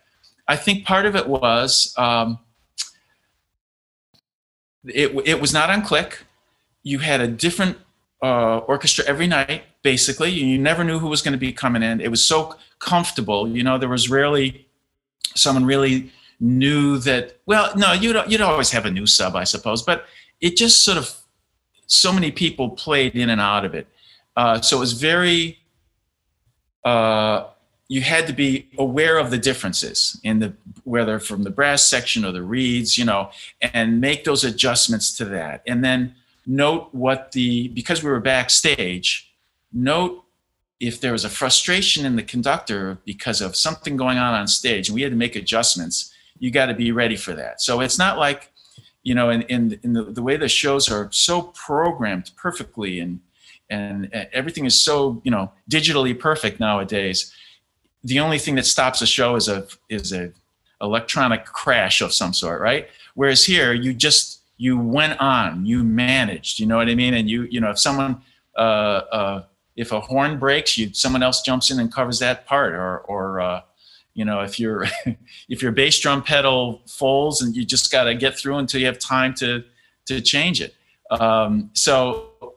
I 0.51 0.57
think 0.57 0.85
part 0.85 1.07
of 1.07 1.15
it 1.15 1.29
was 1.29 1.95
um, 1.97 2.41
it 4.85 5.13
it 5.25 5.41
was 5.41 5.53
not 5.53 5.71
on 5.71 5.83
click. 5.83 6.25
You 6.83 6.99
had 6.99 7.21
a 7.21 7.29
different 7.29 7.79
uh, 8.21 8.59
orchestra 8.59 9.05
every 9.07 9.29
night, 9.29 9.63
basically. 9.85 10.31
You 10.31 10.59
never 10.59 10.83
knew 10.83 10.99
who 10.99 11.07
was 11.07 11.23
going 11.23 11.35
to 11.35 11.39
be 11.39 11.53
coming 11.53 11.85
in. 11.85 12.01
It 12.01 12.11
was 12.11 12.25
so 12.25 12.57
comfortable. 12.81 13.47
You 13.49 13.63
know, 13.63 13.79
there 13.79 13.89
was 13.89 14.11
rarely 14.11 14.67
someone 15.37 15.65
really 15.65 16.11
knew 16.41 16.99
that 16.99 17.39
well 17.47 17.71
no 17.77 17.93
you'd, 17.93 18.17
you'd 18.27 18.41
always 18.41 18.71
have 18.71 18.87
a 18.87 18.91
new 18.91 19.07
sub 19.07 19.37
i 19.37 19.45
suppose 19.45 19.83
but 19.83 20.07
it 20.41 20.57
just 20.57 20.83
sort 20.83 20.97
of 20.97 21.15
so 21.87 22.11
many 22.11 22.33
people 22.33 22.71
played 22.71 23.15
in 23.15 23.29
and 23.29 23.41
out 23.41 23.65
of 23.65 23.75
it 23.75 23.87
uh, 24.37 24.59
so 24.61 24.79
it 24.79 24.81
was 24.81 24.95
very 24.95 25.59
uh, 26.85 27.45
you 27.91 28.01
had 28.03 28.27
to 28.27 28.33
be 28.33 28.69
aware 28.79 29.19
of 29.19 29.31
the 29.31 29.39
differences 29.39 30.21
in 30.23 30.39
the 30.39 30.53
whether 30.85 31.19
from 31.19 31.43
the 31.43 31.51
brass 31.51 31.83
section 31.83 32.25
or 32.25 32.33
the 32.33 32.43
reeds 32.43 32.97
you 32.97 33.05
know 33.05 33.31
and 33.61 34.01
make 34.01 34.25
those 34.25 34.45
adjustments 34.45 35.17
to 35.17 35.25
that 35.25 35.63
and 35.67 35.85
then 35.85 36.15
note 36.47 36.89
what 36.93 37.33
the 37.33 37.69
because 37.69 38.03
we 38.03 38.11
were 38.11 38.21
backstage 38.21 39.33
note 39.73 40.25
if 40.79 41.01
there 41.01 41.13
was 41.13 41.25
a 41.25 41.29
frustration 41.29 42.07
in 42.07 42.17
the 42.17 42.23
conductor 42.23 42.99
because 43.05 43.41
of 43.41 43.55
something 43.55 43.97
going 43.97 44.19
on 44.19 44.35
on 44.35 44.49
stage 44.49 44.89
and 44.89 44.95
we 44.95 45.03
had 45.03 45.13
to 45.13 45.17
make 45.17 45.37
adjustments 45.37 46.15
you 46.41 46.51
got 46.51 46.67
to 46.67 46.75
be 46.75 46.91
ready 46.91 47.17
for 47.17 47.35
that. 47.35 47.61
So 47.61 47.81
it's 47.81 47.99
not 47.99 48.19
like, 48.19 48.51
you 49.05 49.15
know, 49.15 49.31
in, 49.31 49.43
in, 49.43 49.79
in 49.85 49.93
the, 49.93 50.03
the 50.05 50.23
way 50.23 50.37
the 50.37 50.49
shows 50.49 50.91
are 50.91 51.09
so 51.13 51.43
programmed 51.43 52.33
perfectly 52.37 52.99
and, 52.99 53.21
and 53.69 54.11
everything 54.33 54.65
is 54.65 54.79
so, 54.79 55.21
you 55.23 55.31
know, 55.31 55.53
digitally 55.71 56.19
perfect 56.19 56.59
nowadays. 56.59 57.33
The 58.05 58.21
only 58.21 58.39
thing 58.39 58.55
that 58.55 58.67
stops 58.67 59.03
a 59.03 59.07
show 59.07 59.37
is 59.37 59.49
a, 59.49 59.67
is 59.89 60.13
a 60.13 60.33
electronic 60.81 61.45
crash 61.45 62.01
of 62.01 62.13
some 62.13 62.33
sort, 62.33 62.61
right? 62.61 62.89
Whereas 63.15 63.45
here 63.45 63.73
you 63.73 63.93
just, 63.93 64.41
you 64.57 64.79
went 64.79 65.21
on, 65.21 65.67
you 65.67 65.85
managed, 65.85 66.59
you 66.59 66.67
know 66.67 66.77
what 66.77 66.89
I 66.89 66.95
mean? 66.95 67.15
And 67.15 67.29
you, 67.29 67.43
you 67.45 67.61
know, 67.61 67.71
if 67.71 67.79
someone, 67.79 68.23
uh, 68.57 68.61
uh, 69.13 69.45
if 69.77 69.93
a 69.93 70.01
horn 70.01 70.39
breaks, 70.39 70.79
you, 70.79 70.93
someone 70.93 71.23
else 71.23 71.43
jumps 71.43 71.71
in 71.71 71.81
and 71.81 71.93
covers 71.93 72.19
that 72.21 72.47
part 72.47 72.75
or, 72.75 72.99
or, 73.01 73.41
uh, 73.41 73.61
you 74.15 74.25
know 74.25 74.41
if 74.41 74.59
your 74.59 74.87
if 75.49 75.63
your 75.63 75.73
bass 75.73 75.99
drum 75.99 76.23
pedal 76.23 76.83
folds 76.87 77.43
and 77.43 77.55
you 77.55 77.65
just 77.65 77.91
got 77.91 78.05
to 78.05 78.15
get 78.15 78.37
through 78.39 78.59
until 78.59 78.81
you 78.81 78.87
have 78.87 78.99
time 78.99 79.35
to 79.35 79.65
to 80.07 80.21
change 80.21 80.61
it 80.61 80.75
um, 81.11 81.71
so 81.73 82.50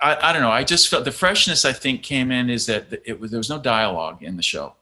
I, 0.00 0.16
I 0.30 0.32
don't 0.32 0.42
know 0.42 0.50
i 0.50 0.64
just 0.64 0.88
felt 0.88 1.04
the 1.04 1.12
freshness 1.12 1.64
i 1.64 1.72
think 1.72 2.02
came 2.02 2.30
in 2.30 2.50
is 2.50 2.66
that 2.66 3.02
it 3.04 3.18
was 3.18 3.30
there 3.30 3.38
was 3.38 3.50
no 3.50 3.58
dialogue 3.58 4.22
in 4.22 4.36
the 4.36 4.42
show 4.42 4.74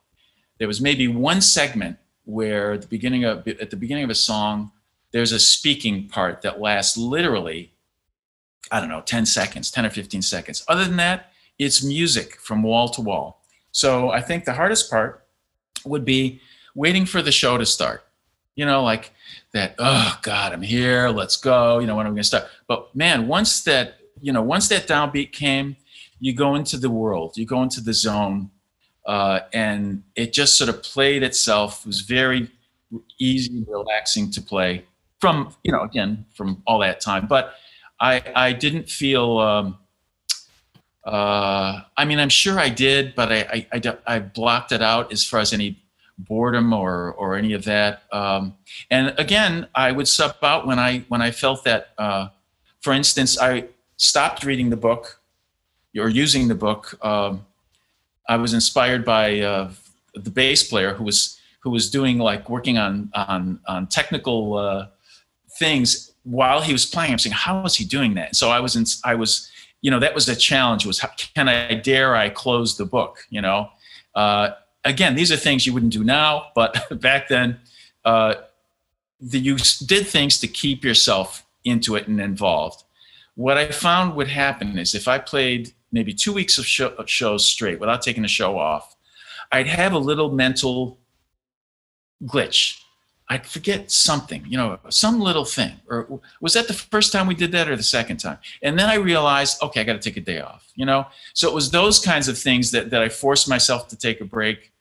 there 0.59 0.69
was 0.69 0.81
maybe 0.81 1.09
one 1.09 1.41
segment 1.41 1.99
where 2.25 2.73
at 2.73 2.83
the 2.83 2.89
beginning 2.89 3.25
of 3.25 3.47
at 3.47 3.71
the 3.71 3.77
beginning 3.77 4.05
of 4.05 4.11
a 4.11 4.15
song 4.15 4.71
there's 5.13 5.33
a 5.33 5.39
speaking 5.39 6.09
part 6.09 6.43
that 6.43 6.61
lasts 6.61 6.97
literally 6.97 7.73
i 8.71 8.79
don't 8.79 8.89
know 8.89 9.01
10 9.01 9.27
seconds 9.27 9.71
10 9.71 9.87
or 9.87 9.91
15 9.91 10.23
seconds 10.23 10.65
other 10.69 10.85
than 10.85 10.97
that 10.97 11.33
it's 11.59 11.83
music 11.83 12.37
from 12.41 12.63
wall 12.63 12.89
to 12.89 13.01
wall 13.01 13.43
so 13.73 14.11
i 14.11 14.21
think 14.21 14.45
the 14.45 14.53
hardest 14.55 14.91
part 14.91 15.27
would 15.85 16.05
be 16.05 16.41
waiting 16.75 17.07
for 17.07 17.23
the 17.23 17.33
show 17.33 17.59
to 17.59 17.67
start. 17.67 18.05
You 18.57 18.67
know, 18.67 18.83
like 18.83 19.13
that, 19.53 19.75
oh 19.79 20.19
God, 20.23 20.53
I'm 20.53 20.63
here, 20.63 21.09
let's 21.09 21.37
go, 21.37 21.79
you 21.79 21.87
know, 21.87 21.97
when 21.97 22.07
I'm 22.07 22.13
gonna 22.13 22.25
start. 22.25 22.45
But 22.67 22.95
man, 22.95 23.27
once 23.27 23.63
that, 23.65 23.95
you 24.20 24.33
know, 24.33 24.42
once 24.42 24.68
that 24.68 24.87
downbeat 24.87 25.33
came, 25.33 25.76
you 26.18 26.35
go 26.35 26.54
into 26.54 26.76
the 26.76 26.90
world, 26.90 27.37
you 27.37 27.46
go 27.46 27.62
into 27.62 27.80
the 27.80 27.94
zone, 27.94 28.50
uh, 29.06 29.40
and 29.52 30.02
it 30.14 30.33
just 30.33 30.59
sort 30.59 30.68
of 30.68 30.83
played 30.83 31.22
itself. 31.22 31.80
It 31.80 31.87
was 31.87 32.02
very 32.02 32.50
easy, 33.18 33.64
relaxing 33.66 34.30
to 34.33 34.42
play 34.42 34.85
from, 35.20 35.54
you 35.62 35.72
know, 35.72 35.83
again, 35.83 36.26
from 36.35 36.62
all 36.66 36.78
that 36.80 37.00
time. 37.00 37.26
But 37.26 37.54
I, 37.98 38.22
I 38.35 38.52
didn't 38.52 38.88
feel, 38.88 39.38
um, 39.38 39.78
uh, 41.04 41.80
I 41.96 42.04
mean, 42.04 42.18
I'm 42.18 42.28
sure 42.28 42.59
I 42.59 42.68
did, 42.68 43.14
but 43.14 43.33
I, 43.33 43.66
I, 43.72 43.80
I, 43.85 43.96
I, 44.06 44.18
blocked 44.18 44.72
it 44.72 44.83
out 44.83 45.12
as 45.12 45.24
far 45.24 45.40
as 45.40 45.52
any 45.52 45.83
boredom 46.18 46.72
or, 46.72 47.12
or 47.12 47.37
any 47.37 47.54
of 47.54 47.64
that. 47.64 48.02
Um, 48.12 48.54
and 48.90 49.14
again, 49.18 49.66
I 49.74 49.92
would 49.92 50.09
sub 50.09 50.37
out 50.42 50.66
when 50.66 50.78
I, 50.78 51.00
when 51.09 51.22
I 51.22 51.30
felt 51.30 51.64
that, 51.64 51.88
uh, 51.96 52.28
for 52.80 52.92
instance, 52.92 53.40
I 53.40 53.68
stopped 54.01 54.45
reading 54.45 54.71
the 54.71 54.77
book 54.77 55.21
or 55.95 56.09
using 56.09 56.49
the 56.49 56.55
book. 56.55 56.99
Um, 57.05 57.45
I 58.27 58.37
was 58.37 58.55
inspired 58.55 59.05
by 59.05 59.41
uh, 59.41 59.71
the 60.15 60.31
bass 60.31 60.67
player 60.67 60.95
who 60.95 61.05
was, 61.05 61.39
who 61.61 61.71
was 61.71 61.91
doing 61.91 62.19
like 62.19 62.49
working 62.49 62.79
on, 62.79 63.11
on, 63.15 63.61
on 63.69 63.87
technical 63.89 64.57
uh, 64.57 64.87
things 65.59 66.13
while 66.23 66.63
he 66.63 66.73
was 66.73 66.87
playing. 66.87 67.13
I'm 67.13 67.19
saying, 67.19 67.35
how 67.35 67.63
was 67.63 67.77
he 67.77 67.85
doing 67.85 68.15
that? 68.15 68.37
So 68.37 68.49
I 68.49 68.61
was, 68.61 68.75
in, 68.75 68.87
I 69.05 69.15
was, 69.17 69.51
you 69.83 69.91
know 69.91 69.99
that 69.99 70.15
was 70.15 70.29
a 70.29 70.37
challenge 70.37 70.85
was 70.85 70.99
how, 70.99 71.09
can 71.35 71.49
i 71.49 71.75
dare 71.75 72.15
i 72.15 72.29
close 72.29 72.77
the 72.77 72.85
book 72.85 73.27
you 73.31 73.41
know 73.41 73.69
uh, 74.15 74.51
again 74.85 75.15
these 75.15 75.33
are 75.33 75.37
things 75.37 75.67
you 75.67 75.73
wouldn't 75.73 75.93
do 75.93 76.05
now 76.05 76.49
but 76.55 76.77
back 77.01 77.29
then 77.29 77.59
uh, 78.05 78.35
the, 79.21 79.39
you 79.39 79.57
did 79.87 80.07
things 80.07 80.39
to 80.39 80.47
keep 80.47 80.85
yourself 80.85 81.47
into 81.65 81.97
it 81.97 82.09
and 82.09 82.21
involved 82.21 82.85
what 83.35 83.57
i 83.57 83.66
found 83.66 84.14
would 84.14 84.29
happen 84.29 84.79
is 84.79 84.95
if 84.95 85.09
i 85.09 85.19
played 85.19 85.73
maybe 85.93 86.12
two 86.12 86.33
weeks 86.33 86.59
of, 86.59 86.66
show, 86.66 86.88
of 86.90 87.09
shows 87.09 87.45
straight 87.47 87.81
without 87.81 88.03
taking 88.03 88.25
a 88.25 88.29
show 88.29 88.59
off 88.59 88.97
i'd 89.53 89.66
have 89.66 89.93
a 89.93 89.99
little 89.99 90.31
mental 90.31 90.99
glitch 92.25 92.81
I'd 93.31 93.47
forget 93.47 93.93
something, 93.93 94.45
you 94.49 94.57
know, 94.57 94.77
some 94.88 95.21
little 95.21 95.45
thing. 95.45 95.75
Or 95.88 96.21
was 96.40 96.55
that 96.55 96.66
the 96.66 96.75
first 96.75 97.12
time 97.12 97.29
we 97.29 97.37
did 97.37 97.53
that 97.53 97.69
or 97.69 97.77
the 97.77 97.83
second 97.83 98.16
time? 98.16 98.38
And 98.61 98.77
then 98.77 98.90
I 98.90 98.97
realized, 98.97 99.62
okay, 99.62 99.81
I 99.81 99.85
got 99.85 99.93
to 99.93 100.01
take 100.01 100.16
a 100.16 100.21
day 100.21 100.40
off, 100.40 100.69
you 100.75 100.85
know? 100.85 101.07
So 101.33 101.49
it 101.49 101.55
was 101.55 101.71
those 101.71 102.01
kinds 102.01 102.27
of 102.27 102.37
things 102.37 102.73
that, 102.73 102.90
that 102.90 103.03
I 103.03 103.09
forced 103.09 103.49
myself 103.49 103.87
to 103.88 103.97
take 103.97 104.21
a 104.21 104.25
break. 104.25 104.73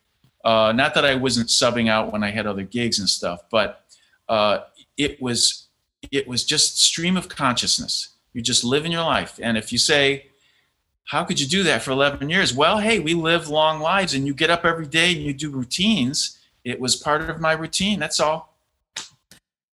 Uh, 0.44 0.74
not 0.76 0.96
that 0.96 1.06
I 1.06 1.14
wasn't 1.14 1.50
subbing 1.50 1.90
out 1.90 2.12
when 2.12 2.24
I 2.24 2.32
had 2.32 2.48
other 2.48 2.64
gigs 2.64 2.98
and 2.98 3.08
stuff, 3.08 3.44
but 3.52 3.86
uh, 4.28 4.62
it 4.98 5.22
was 5.22 5.68
it 6.12 6.28
was 6.28 6.44
just 6.44 6.82
stream 6.82 7.18
of 7.18 7.30
consciousness. 7.30 8.16
You 8.34 8.42
just 8.42 8.64
live 8.64 8.86
in 8.86 8.92
your 8.92 9.04
life. 9.04 9.40
And 9.42 9.58
if 9.58 9.72
you 9.72 9.78
say, 9.78 10.28
how 11.06 11.24
could 11.24 11.40
you 11.40 11.48
do 11.48 11.64
that 11.64 11.82
for 11.82 11.92
11 11.92 12.30
years? 12.30 12.54
Well, 12.54 12.78
hey, 12.78 13.00
we 13.00 13.14
live 13.14 13.50
long 13.50 13.80
lives 13.80 14.14
and 14.14 14.28
you 14.28 14.34
get 14.34 14.50
up 14.50 14.66
every 14.66 14.86
day 14.86 15.12
and 15.12 15.22
you 15.22 15.34
do 15.34 15.50
routines 15.50 16.40
it 16.64 16.80
was 16.80 16.96
part 16.96 17.22
of 17.22 17.40
my 17.40 17.54
routine. 17.54 18.00
That's 18.00 18.20
all. 18.20 18.56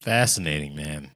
Fascinating, 0.01 0.77
man. 0.77 1.11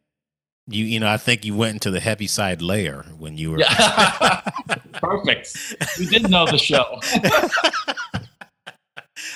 You 0.66 0.84
you 0.84 1.00
know, 1.00 1.08
I 1.08 1.16
think 1.16 1.44
you 1.44 1.56
went 1.56 1.74
into 1.74 1.90
the 1.90 2.00
Heaviside 2.00 2.62
Layer 2.62 3.04
when 3.18 3.36
you 3.38 3.52
were 3.52 3.60
yeah. 3.60 4.40
perfect. 4.92 5.76
You 5.98 6.06
did 6.06 6.30
know 6.30 6.46
the 6.46 6.58
show. 6.58 7.00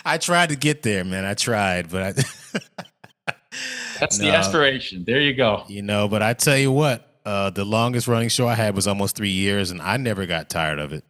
I 0.05 0.19
tried 0.19 0.51
to 0.51 0.57
get 0.57 0.83
there, 0.83 1.05
man. 1.05 1.25
I 1.25 1.35
tried, 1.35 1.90
but 1.90 2.03
I 2.03 2.12
That's 4.01 4.19
no, 4.19 4.27
the 4.27 4.33
aspiration. 4.33 5.05
There 5.05 5.21
you 5.21 5.35
go. 5.35 5.64
You 5.69 5.83
know, 5.83 6.09
but 6.09 6.21
I 6.23 6.35
tell 6.35 6.59
you 6.59 6.73
what, 6.73 7.13
uh, 7.25 7.51
the 7.51 7.65
longest 7.65 8.09
running 8.09 8.29
show 8.29 8.49
I 8.49 8.55
had 8.55 8.75
was 8.75 8.87
almost 8.87 9.17
three 9.17 9.31
years, 9.31 9.71
and 9.71 9.81
I 9.81 9.97
never 9.97 10.27
got 10.27 10.51
tired 10.51 10.79
of 10.79 10.93
it. 10.93 11.05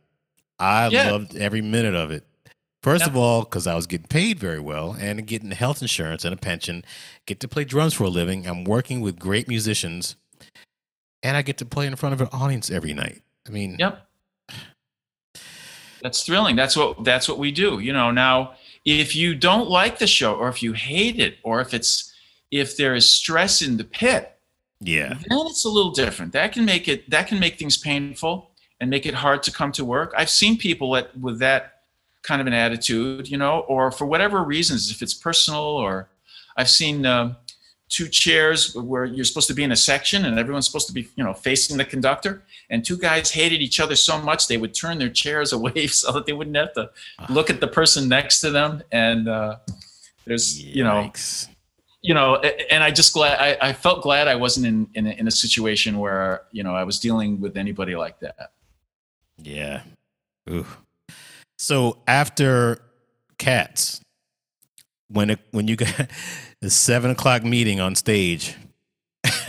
I 0.58 0.88
yeah. 0.88 1.10
loved 1.10 1.36
every 1.36 1.60
minute 1.60 1.94
of 1.94 2.10
it. 2.10 2.24
First 2.82 3.02
yep. 3.02 3.10
of 3.10 3.16
all, 3.16 3.40
because 3.40 3.66
I 3.66 3.74
was 3.74 3.86
getting 3.86 4.06
paid 4.08 4.38
very 4.38 4.60
well 4.60 4.94
and 4.98 5.26
getting 5.26 5.50
health 5.52 5.80
insurance 5.80 6.24
and 6.24 6.34
a 6.34 6.36
pension, 6.36 6.84
get 7.26 7.40
to 7.40 7.48
play 7.48 7.64
drums 7.64 7.94
for 7.94 8.04
a 8.04 8.08
living. 8.08 8.46
I'm 8.46 8.62
working 8.64 9.00
with 9.00 9.18
great 9.18 9.48
musicians, 9.48 10.16
and 11.22 11.36
I 11.36 11.42
get 11.42 11.56
to 11.58 11.64
play 11.64 11.86
in 11.86 11.96
front 11.96 12.12
of 12.12 12.20
an 12.20 12.28
audience 12.30 12.70
every 12.70 12.92
night. 12.92 13.22
I 13.48 13.50
mean, 13.50 13.76
yep, 13.78 14.06
that's 16.02 16.24
thrilling. 16.24 16.56
That's 16.56 16.76
what 16.76 17.02
that's 17.04 17.26
what 17.26 17.38
we 17.38 17.50
do. 17.50 17.78
You 17.78 17.94
know, 17.94 18.10
now 18.10 18.52
if 18.84 19.16
you 19.16 19.34
don't 19.34 19.70
like 19.70 19.98
the 19.98 20.06
show, 20.06 20.34
or 20.34 20.48
if 20.48 20.62
you 20.62 20.74
hate 20.74 21.18
it, 21.18 21.38
or 21.42 21.60
if 21.62 21.72
it's 21.72 22.12
if 22.50 22.76
there 22.76 22.94
is 22.94 23.08
stress 23.08 23.62
in 23.62 23.78
the 23.78 23.84
pit, 23.84 24.33
yeah, 24.84 25.14
then 25.28 25.46
it's 25.46 25.64
a 25.64 25.68
little 25.68 25.92
different. 25.92 26.32
That 26.32 26.52
can 26.52 26.64
make 26.64 26.88
it 26.88 27.08
that 27.10 27.26
can 27.26 27.40
make 27.40 27.58
things 27.58 27.76
painful 27.76 28.50
and 28.80 28.90
make 28.90 29.06
it 29.06 29.14
hard 29.14 29.42
to 29.44 29.50
come 29.50 29.72
to 29.72 29.84
work. 29.84 30.12
I've 30.16 30.30
seen 30.30 30.58
people 30.58 30.90
with 31.20 31.38
that 31.38 31.74
kind 32.22 32.40
of 32.40 32.46
an 32.46 32.52
attitude, 32.52 33.28
you 33.28 33.36
know, 33.36 33.60
or 33.60 33.90
for 33.90 34.06
whatever 34.06 34.42
reasons, 34.42 34.90
if 34.90 35.02
it's 35.02 35.14
personal 35.14 35.60
or 35.60 36.08
I've 36.56 36.70
seen 36.70 37.06
uh, 37.06 37.34
two 37.88 38.08
chairs 38.08 38.74
where 38.74 39.04
you're 39.04 39.24
supposed 39.24 39.48
to 39.48 39.54
be 39.54 39.62
in 39.62 39.72
a 39.72 39.76
section 39.76 40.24
and 40.24 40.38
everyone's 40.38 40.66
supposed 40.66 40.86
to 40.88 40.92
be, 40.92 41.08
you 41.16 41.24
know, 41.24 41.34
facing 41.34 41.76
the 41.76 41.84
conductor. 41.84 42.42
And 42.70 42.84
two 42.84 42.96
guys 42.96 43.30
hated 43.30 43.60
each 43.60 43.78
other 43.78 43.94
so 43.94 44.18
much 44.20 44.48
they 44.48 44.56
would 44.56 44.74
turn 44.74 44.98
their 44.98 45.10
chairs 45.10 45.52
away 45.58 45.86
so 45.86 46.10
that 46.12 46.26
they 46.26 46.32
wouldn't 46.32 46.56
have 46.56 46.72
to 46.74 46.90
look 47.28 47.50
at 47.50 47.60
the 47.60 47.68
person 47.68 48.08
next 48.08 48.40
to 48.40 48.50
them. 48.50 48.82
And 48.90 49.28
uh, 49.28 49.56
there's, 50.24 50.60
you 50.62 50.82
know, 50.82 51.10
Yikes. 51.10 51.48
You 52.04 52.12
know, 52.12 52.36
and 52.36 52.84
I 52.84 52.90
just 52.90 53.14
glad 53.14 53.40
I, 53.40 53.68
I 53.70 53.72
felt 53.72 54.02
glad 54.02 54.28
I 54.28 54.34
wasn't 54.34 54.66
in 54.66 54.86
in 54.92 55.06
a, 55.06 55.10
in 55.12 55.26
a 55.26 55.30
situation 55.30 55.98
where 55.98 56.42
you 56.52 56.62
know 56.62 56.74
I 56.74 56.84
was 56.84 57.00
dealing 57.00 57.40
with 57.40 57.56
anybody 57.56 57.96
like 57.96 58.20
that. 58.20 58.52
Yeah. 59.38 59.80
Ooh. 60.50 60.66
So 61.58 61.96
after 62.06 62.82
Cats, 63.38 64.02
when 65.08 65.30
it, 65.30 65.40
when 65.52 65.66
you 65.66 65.76
got 65.76 66.10
the 66.60 66.68
seven 66.68 67.10
o'clock 67.10 67.42
meeting 67.42 67.80
on 67.80 67.94
stage, 67.94 68.54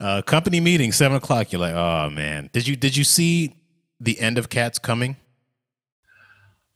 uh, 0.00 0.22
company 0.22 0.60
meeting 0.60 0.92
seven 0.92 1.16
o'clock, 1.16 1.50
you're 1.50 1.60
like, 1.60 1.74
oh 1.74 2.08
man, 2.08 2.50
did 2.52 2.68
you 2.68 2.76
did 2.76 2.96
you 2.96 3.02
see 3.02 3.52
the 3.98 4.20
end 4.20 4.38
of 4.38 4.48
Cats 4.48 4.78
coming? 4.78 5.16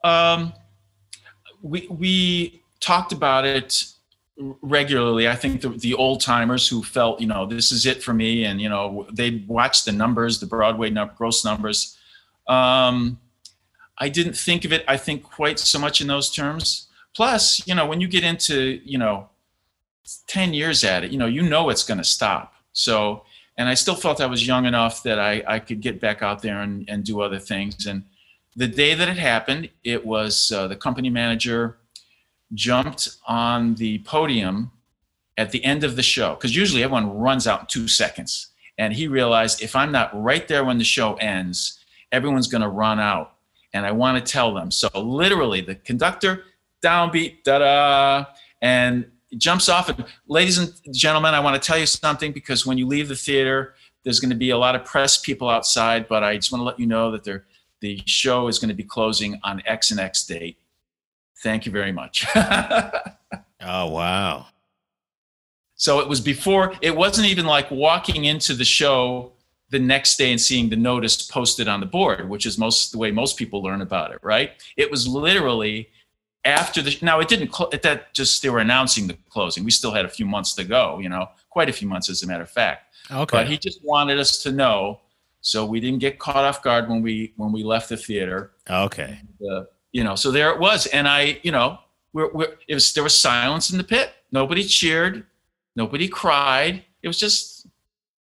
Um, 0.03 0.53
we 1.62 1.86
we 1.88 2.64
talked 2.80 3.12
about 3.12 3.44
it 3.44 3.92
regularly. 4.62 5.28
I 5.28 5.34
think 5.34 5.61
the, 5.61 5.70
the 5.70 5.95
old 5.95 6.20
timers 6.20 6.68
who 6.68 6.82
felt, 6.82 7.20
you 7.20 7.26
know, 7.26 7.47
this 7.47 7.72
is 7.72 7.86
it 7.86 8.03
for 8.03 8.14
me, 8.14 8.45
and 8.45 8.61
you 8.61 8.68
know, 8.68 9.07
they 9.12 9.45
watched 9.47 9.84
the 9.84 9.93
numbers, 9.93 10.41
the 10.41 10.47
Broadway 10.47 10.91
num- 10.91 11.11
gross 11.16 11.45
numbers. 11.45 11.97
Um, 12.47 13.18
I 13.99 14.09
didn't 14.09 14.36
think 14.36 14.64
of 14.64 14.72
it, 14.72 14.84
I 14.86 14.97
think, 14.97 15.22
quite 15.22 15.59
so 15.59 15.78
much 15.78 16.01
in 16.01 16.07
those 16.07 16.30
terms. 16.30 16.86
Plus, 17.14 17.66
you 17.66 17.74
know, 17.74 17.86
when 17.86 18.01
you 18.01 18.07
get 18.09 18.22
into, 18.22 18.80
you 18.84 18.99
know, 18.99 19.28
ten 20.26 20.55
years 20.55 20.84
at 20.84 21.05
it, 21.05 21.11
you 21.11 21.18
know, 21.18 21.26
you 21.26 21.43
know 21.43 21.68
it's 21.70 21.84
going 21.84 21.99
to 21.99 22.05
stop. 22.05 22.55
So, 22.72 23.24
and 23.57 23.68
I 23.68 23.74
still 23.74 23.97
felt 23.97 24.20
I 24.20 24.26
was 24.26 24.47
young 24.47 24.66
enough 24.66 25.03
that 25.03 25.18
I 25.18 25.43
I 25.47 25.59
could 25.59 25.80
get 25.80 26.01
back 26.01 26.22
out 26.22 26.43
there 26.43 26.61
and 26.61 26.89
and 26.89 27.05
do 27.05 27.20
other 27.20 27.39
things 27.39 27.86
and 27.86 28.05
the 28.59 28.66
day 28.66 28.93
that 28.93 29.09
it 29.09 29.16
happened, 29.16 29.70
it 29.84 30.05
was 30.05 30.51
uh, 30.51 30.66
the 30.66 30.74
company 30.74 31.11
manager 31.11 31.78
jumped 32.55 33.16
on 33.26 33.74
the 33.74 33.99
podium 34.01 34.70
at 35.36 35.53
the 35.53 35.64
end 35.64 35.84
of 35.84 35.96
the 35.96 36.03
show 36.03 36.34
because 36.34 36.55
usually 36.55 36.82
everyone 36.82 37.16
runs 37.16 37.46
out 37.46 37.61
in 37.61 37.66
two 37.66 37.88
seconds. 37.88 38.49
And 38.76 38.92
he 38.92 39.09
realized 39.09 39.62
if 39.62 39.74
I'm 39.74 39.92
not 39.92 40.11
right 40.20 40.46
there 40.46 40.64
when 40.64 40.78
the 40.78 40.84
show 40.84 41.14
ends, 41.14 41.78
everyone's 42.12 42.49
going 42.49 42.62
to 42.62 42.68
run 42.68 43.01
out. 43.01 43.34
And 43.72 43.84
I 43.84 43.92
want 43.92 44.24
to 44.24 44.32
tell 44.32 44.55
them. 44.55 44.70
So 44.70 44.88
literally, 44.94 45.61
the 45.61 45.74
conductor 45.74 46.44
downbeat, 46.82 47.42
da 47.42 47.59
da, 47.59 48.24
and 48.62 49.05
jumps 49.36 49.68
off. 49.68 49.88
And 49.88 50.05
ladies 50.26 50.59
and 50.59 50.72
gentlemen, 50.92 51.34
I 51.34 51.40
want 51.40 51.61
to 51.61 51.66
tell 51.66 51.78
you 51.78 51.86
something 51.86 52.32
because 52.32 52.64
when 52.64 52.78
you 52.78 52.86
leave 52.86 53.09
the 53.09 53.16
theater, 53.16 53.74
there's 54.05 54.20
going 54.20 54.30
to 54.30 54.36
be 54.36 54.51
a 54.51 54.59
lot 54.59 54.74
of 54.74 54.84
press 54.84 55.18
people 55.18 55.49
outside. 55.49 56.09
But 56.09 56.24
I 56.24 56.36
just 56.36 56.51
want 56.51 56.61
to 56.61 56.64
let 56.64 56.80
you 56.80 56.86
know 56.86 57.11
that 57.11 57.24
the 57.80 58.03
show 58.07 58.49
is 58.49 58.59
going 58.59 58.70
to 58.70 58.74
be 58.74 58.84
closing 58.84 59.38
on 59.44 59.62
X 59.66 59.90
and 59.90 60.01
X 60.01 60.24
date. 60.24 60.59
Thank 61.43 61.66
you 61.66 61.72
very 61.72 61.93
much. 61.93 62.26
Oh 63.61 63.86
wow. 63.91 64.47
so 65.74 65.99
it 65.99 66.09
was 66.09 66.20
before, 66.20 66.74
it 66.80 66.95
wasn't 66.95 67.26
even 67.26 67.45
like 67.45 67.70
walking 67.70 68.24
into 68.24 68.55
the 68.55 68.64
show 68.64 69.32
the 69.70 69.78
next 69.78 70.16
day 70.16 70.30
and 70.30 70.41
seeing 70.41 70.68
the 70.68 70.76
notice 70.76 71.22
posted 71.22 71.68
on 71.68 71.80
the 71.80 71.86
board, 71.86 72.28
which 72.28 72.47
is 72.47 72.57
most 72.57 72.93
the 72.93 72.99
way 72.99 73.11
most 73.11 73.36
people 73.36 73.62
learn 73.62 73.82
about 73.82 74.12
it, 74.12 74.20
right? 74.22 74.53
It 74.76 74.91
was 74.91 75.07
literally 75.07 75.91
after 76.45 76.80
the 76.80 76.97
now 77.03 77.20
it 77.20 77.28
didn't 77.28 77.55
cl- 77.55 77.70
that 77.82 78.14
just 78.14 78.43
they 78.43 78.49
were 78.49 78.61
announcing 78.61 79.07
the 79.07 79.18
closing. 79.28 79.64
We 79.64 79.70
still 79.70 79.93
had 79.93 80.05
a 80.05 80.09
few 80.09 80.24
months 80.24 80.55
to 80.55 80.64
go, 80.64 80.99
you 81.01 81.09
know, 81.09 81.28
quite 81.51 81.68
a 81.68 81.72
few 81.72 81.89
months 81.89 82.09
as 82.09 82.22
a 82.22 82.26
matter 82.26 82.45
of 82.45 82.51
fact. 82.51 82.95
Okay. 83.11 83.39
But 83.39 83.49
he 83.49 83.59
just 83.59 83.80
wanted 83.84 84.18
us 84.18 84.43
to 84.45 84.53
know 84.53 85.01
so 85.41 85.64
we 85.66 85.80
didn't 85.80 86.01
get 86.01 86.18
caught 86.18 86.45
off 86.45 86.62
guard 86.62 86.89
when 86.89 87.03
we 87.03 87.32
when 87.36 87.53
we 87.53 87.62
left 87.62 87.89
the 87.89 87.97
theater. 87.97 88.53
okay. 88.70 89.20
uh, 89.51 89.64
you 89.93 90.05
know, 90.05 90.14
so 90.14 90.30
there 90.30 90.51
it 90.51 90.59
was, 90.59 90.86
and 90.86 91.09
I, 91.09 91.41
you 91.43 91.53
know, 91.53 91.78
we're, 92.12 92.32
we're, 92.32 92.57
it 92.66 92.74
was 92.74 92.93
there 92.93 93.05
was 93.05 93.14
silence 93.14 93.70
in 93.70 93.78
the 93.78 93.84
pit. 93.84 94.12
Nobody 94.32 94.64
cheered, 94.64 95.24
nobody 95.76 96.09
cried. 96.09 96.84
It 97.03 97.09
was 97.09 97.18
just 97.18 97.66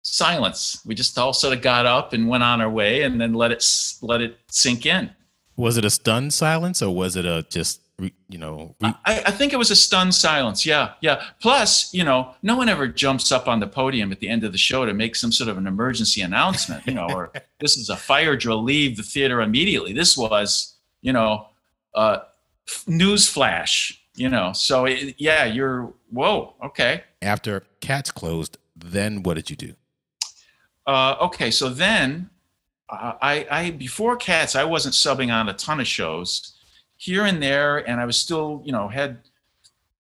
silence. 0.02 0.80
We 0.84 0.94
just 0.94 1.18
all 1.18 1.32
sort 1.32 1.57
of 1.57 1.62
got 1.62 1.86
up 1.86 2.12
and 2.12 2.28
went 2.28 2.42
on 2.42 2.61
our 2.61 2.70
way, 2.70 3.02
and 3.02 3.20
then 3.20 3.34
let 3.34 3.52
it 3.52 3.64
let 4.02 4.20
it 4.20 4.38
sink 4.48 4.86
in. 4.86 5.11
Was 5.57 5.76
it 5.76 5.84
a 5.84 5.90
stunned 5.90 6.34
silence 6.34 6.82
or 6.82 6.92
was 6.92 7.14
it 7.14 7.24
a 7.24 7.46
just 7.48 7.80
you 7.98 8.38
know? 8.38 8.74
Re- 8.80 8.94
I, 9.05 9.22
I 9.26 9.30
think 9.30 9.52
it 9.52 9.57
was 9.57 9.70
a 9.70 9.76
stunned 9.76 10.14
silence. 10.14 10.66
Yeah, 10.66 10.94
yeah. 11.00 11.22
Plus, 11.40 11.92
you 11.94 12.05
know, 12.05 12.34
no 12.42 12.57
one 12.57 12.68
ever 12.68 12.88
jumps 12.88 13.30
up 13.30 13.48
on 13.48 13.61
the 13.61 13.66
podium 13.66 14.12
at 14.12 14.20
the 14.20 14.28
end 14.28 14.44
of 14.44 14.52
the 14.52 14.59
show 14.59 14.84
to 14.84 14.92
make 14.92 15.16
some 15.16 15.32
sort 15.32 15.48
of 15.48 15.59
an 15.59 15.66
emergency 15.66 16.20
announcement, 16.22 16.86
you 16.86 16.94
know, 16.94 17.07
or 17.09 17.32
this 17.61 17.76
is 17.76 17.88
a 17.88 17.96
fire 17.96 18.36
drill, 18.36 18.62
leave 18.62 18.96
the 18.96 19.02
theater 19.02 19.40
immediately. 19.40 19.92
This 19.92 20.16
was, 20.16 20.73
you 21.05 21.12
know, 21.12 21.46
uh, 21.94 22.18
news 22.88 23.28
flash, 23.28 24.02
you 24.16 24.28
know. 24.28 24.52
So, 24.52 24.86
it, 24.86 25.14
yeah, 25.18 25.44
you're, 25.44 25.92
whoa, 26.11 26.55
okay. 26.64 27.05
after 27.22 27.62
Cats 27.80 28.11
closed, 28.11 28.59
then 28.74 29.22
what 29.22 29.34
did 29.34 29.50
you 29.50 29.57
do? 29.57 29.74
Uh, 30.86 31.16
okay, 31.20 31.50
so 31.50 31.68
then 31.68 32.30
uh, 32.88 33.12
I, 33.22 33.46
I 33.50 33.70
before 33.70 34.16
Cats, 34.16 34.57
I 34.57 34.64
wasn't 34.64 34.94
subbing 34.94 35.32
on 35.32 35.48
a 35.48 35.55
ton 35.55 35.80
of 35.80 35.86
shows 35.86 36.57
here 36.96 37.24
and 37.24 37.42
there, 37.42 37.88
and 37.88 38.00
I 38.00 38.05
was 38.05 38.16
still, 38.16 38.62
you 38.64 38.72
know, 38.72 38.88
had 38.88 39.18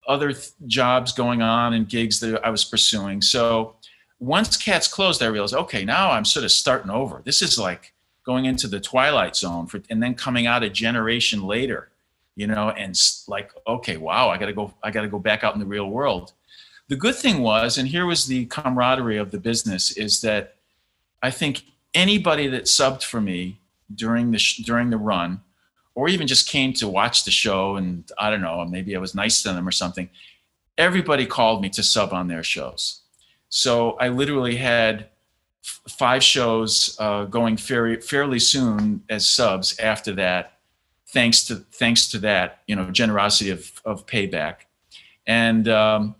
other 0.06 0.32
th- 0.32 0.50
jobs 0.66 1.12
going 1.12 1.40
on 1.40 1.72
and 1.72 1.88
gigs 1.88 2.20
that 2.20 2.44
I 2.44 2.50
was 2.50 2.64
pursuing. 2.64 3.22
So 3.22 3.76
once 4.18 4.56
Cats 4.56 4.88
closed, 4.88 5.22
I 5.22 5.26
realized, 5.26 5.54
okay, 5.54 5.84
now 5.84 6.10
I'm 6.10 6.24
sort 6.26 6.44
of 6.44 6.52
starting 6.52 6.90
over. 6.90 7.22
This 7.24 7.40
is 7.40 7.58
like 7.58 7.93
going 8.24 8.46
into 8.46 8.66
the 8.66 8.80
twilight 8.80 9.36
zone 9.36 9.66
for, 9.66 9.80
and 9.90 10.02
then 10.02 10.14
coming 10.14 10.46
out 10.46 10.62
a 10.62 10.70
generation 10.70 11.42
later, 11.42 11.90
you 12.36 12.46
know, 12.46 12.70
and 12.70 13.00
like, 13.28 13.52
okay, 13.66 13.96
wow, 13.96 14.30
I 14.30 14.38
got 14.38 14.46
to 14.46 14.52
go, 14.52 14.72
I 14.82 14.90
got 14.90 15.02
to 15.02 15.08
go 15.08 15.18
back 15.18 15.44
out 15.44 15.54
in 15.54 15.60
the 15.60 15.66
real 15.66 15.88
world. 15.88 16.32
The 16.88 16.96
good 16.96 17.14
thing 17.14 17.40
was, 17.42 17.78
and 17.78 17.88
here 17.88 18.06
was 18.06 18.26
the 18.26 18.46
camaraderie 18.46 19.18
of 19.18 19.30
the 19.30 19.38
business, 19.38 19.92
is 19.96 20.20
that 20.22 20.56
I 21.22 21.30
think 21.30 21.62
anybody 21.94 22.46
that 22.48 22.64
subbed 22.64 23.02
for 23.02 23.20
me 23.20 23.60
during 23.94 24.30
the 24.30 24.38
sh- 24.38 24.58
during 24.58 24.90
the 24.90 24.96
run, 24.96 25.40
or 25.94 26.08
even 26.08 26.26
just 26.26 26.48
came 26.48 26.72
to 26.74 26.88
watch 26.88 27.24
the 27.24 27.30
show, 27.30 27.76
and 27.76 28.10
I 28.18 28.30
don't 28.30 28.42
know, 28.42 28.64
maybe 28.64 28.96
I 28.96 28.98
was 28.98 29.14
nice 29.14 29.42
to 29.42 29.52
them 29.52 29.68
or 29.68 29.72
something. 29.72 30.08
Everybody 30.76 31.24
called 31.24 31.62
me 31.62 31.68
to 31.70 31.82
sub 31.82 32.12
on 32.12 32.28
their 32.28 32.42
shows, 32.42 33.02
so 33.48 33.92
I 33.92 34.08
literally 34.08 34.56
had 34.56 35.08
five 35.88 36.22
shows 36.22 36.96
uh, 36.98 37.24
going 37.24 37.56
fairly 37.56 38.00
fairly 38.00 38.38
soon 38.38 39.02
as 39.08 39.26
subs 39.26 39.78
after 39.78 40.12
that, 40.14 40.58
thanks 41.08 41.44
to 41.46 41.56
thanks 41.56 42.10
to 42.10 42.18
that 42.18 42.62
you 42.66 42.76
know 42.76 42.90
generosity 42.90 43.50
of 43.50 43.80
of 43.84 44.06
payback, 44.06 44.66
and 45.26 45.68
um, 45.68 46.14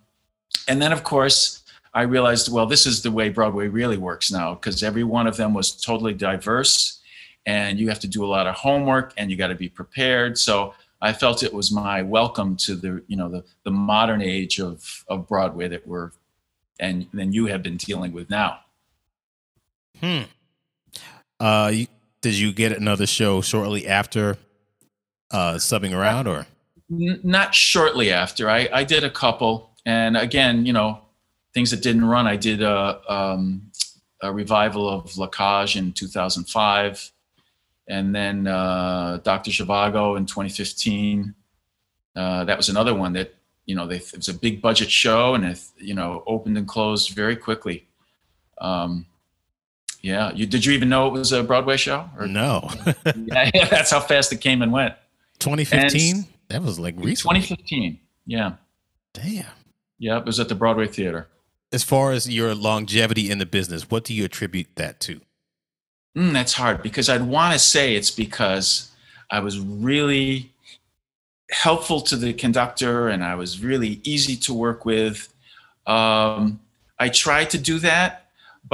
and 0.68 0.80
then 0.80 0.92
of 0.92 1.04
course 1.04 1.64
I 1.94 2.02
realized, 2.02 2.52
well, 2.52 2.66
this 2.66 2.86
is 2.86 3.02
the 3.02 3.12
way 3.12 3.28
Broadway 3.28 3.68
really 3.68 3.96
works 3.96 4.32
now 4.32 4.54
because 4.54 4.82
every 4.82 5.04
one 5.04 5.28
of 5.28 5.36
them 5.36 5.54
was 5.54 5.70
totally 5.80 6.12
diverse 6.12 7.00
and 7.46 7.78
you 7.78 7.88
have 7.88 8.00
to 8.00 8.08
do 8.08 8.24
a 8.24 8.26
lot 8.26 8.48
of 8.48 8.56
homework 8.56 9.14
and 9.16 9.30
you 9.30 9.36
got 9.36 9.48
to 9.48 9.54
be 9.54 9.68
prepared. 9.68 10.36
So 10.36 10.74
I 11.00 11.12
felt 11.12 11.44
it 11.44 11.54
was 11.54 11.70
my 11.70 12.02
welcome 12.02 12.56
to 12.56 12.74
the, 12.74 13.04
you 13.06 13.16
know, 13.16 13.28
the, 13.28 13.44
the 13.62 13.70
modern 13.70 14.22
age 14.22 14.58
of, 14.58 15.04
of 15.06 15.28
Broadway 15.28 15.68
that 15.68 15.86
we're, 15.86 16.10
and 16.80 17.06
then 17.12 17.32
you 17.32 17.46
have 17.46 17.62
been 17.62 17.76
dealing 17.76 18.12
with 18.12 18.28
now. 18.28 18.58
Hmm. 20.00 20.22
Uh, 21.40 21.70
you, 21.72 21.86
did 22.20 22.34
you 22.34 22.52
get 22.52 22.72
another 22.72 23.06
show 23.06 23.40
shortly 23.40 23.86
after 23.86 24.36
uh, 25.30 25.54
subbing 25.54 25.96
around, 25.96 26.26
or 26.26 26.46
N- 26.90 27.20
not 27.22 27.54
shortly 27.54 28.12
after 28.12 28.48
I, 28.48 28.68
I 28.72 28.84
did 28.84 29.04
a 29.04 29.10
couple 29.10 29.70
and 29.86 30.16
again, 30.16 30.64
you 30.64 30.72
know, 30.72 31.00
things 31.52 31.70
that 31.70 31.82
didn't 31.82 32.04
run. 32.04 32.26
I 32.26 32.36
did 32.36 32.62
a, 32.62 33.00
um, 33.12 33.70
a 34.22 34.32
revival 34.32 34.88
of 34.88 35.16
La 35.16 35.26
Cage 35.26 35.76
in 35.76 35.92
2005 35.92 37.12
and 37.88 38.14
then 38.14 38.46
uh, 38.46 39.18
Dr. 39.22 39.50
Zhivago 39.50 40.16
in 40.16 40.26
2015. 40.26 41.34
Uh, 42.16 42.44
that 42.44 42.56
was 42.56 42.68
another 42.68 42.94
one 42.94 43.12
that 43.12 43.34
you 43.66 43.74
know 43.74 43.86
they, 43.86 43.96
it 43.96 44.16
was 44.16 44.28
a 44.28 44.34
big 44.34 44.60
budget 44.62 44.90
show 44.90 45.34
and 45.34 45.44
it 45.44 45.60
you 45.78 45.94
know 45.94 46.22
opened 46.26 46.56
and 46.56 46.68
closed 46.68 47.10
very 47.10 47.36
quickly. 47.36 47.86
Um, 48.58 49.06
yeah, 50.04 50.32
you 50.34 50.44
did 50.44 50.66
you 50.66 50.74
even 50.74 50.90
know 50.90 51.06
it 51.06 51.12
was 51.12 51.32
a 51.32 51.42
Broadway 51.42 51.78
show? 51.78 52.10
Or, 52.18 52.26
no? 52.26 52.68
yeah, 53.16 53.50
that's 53.70 53.90
how 53.90 54.00
fast 54.00 54.30
it 54.34 54.42
came 54.42 54.60
and 54.60 54.70
went. 54.70 54.94
2015. 55.38 56.26
That 56.48 56.62
was 56.62 56.78
like 56.78 56.94
recently. 56.98 57.40
2015. 57.40 57.98
Yeah, 58.26 58.52
Damn. 59.14 59.46
yeah, 59.98 60.18
it 60.18 60.26
was 60.26 60.38
at 60.38 60.50
the 60.50 60.54
Broadway 60.54 60.88
Theater. 60.88 61.28
As 61.72 61.82
far 61.82 62.12
as 62.12 62.28
your 62.28 62.54
longevity 62.54 63.30
in 63.30 63.38
the 63.38 63.46
business, 63.46 63.90
what 63.90 64.04
do 64.04 64.12
you 64.12 64.26
attribute 64.26 64.68
that 64.76 65.00
to? 65.00 65.22
Mm, 66.14 66.34
that's 66.34 66.52
hard 66.52 66.82
because 66.82 67.08
I'd 67.08 67.22
want 67.22 67.54
to 67.54 67.58
say 67.58 67.96
it's 67.96 68.10
because 68.10 68.90
I 69.30 69.40
was 69.40 69.58
really 69.58 70.52
helpful 71.50 72.02
to 72.02 72.16
the 72.16 72.34
conductor 72.34 73.08
and 73.08 73.24
I 73.24 73.36
was 73.36 73.64
really 73.64 74.02
easy 74.04 74.36
to 74.36 74.52
work 74.52 74.84
with. 74.84 75.32
Um, 75.86 76.60
I 76.98 77.08
tried 77.08 77.48
to 77.50 77.58
do 77.58 77.78
that, 77.78 78.23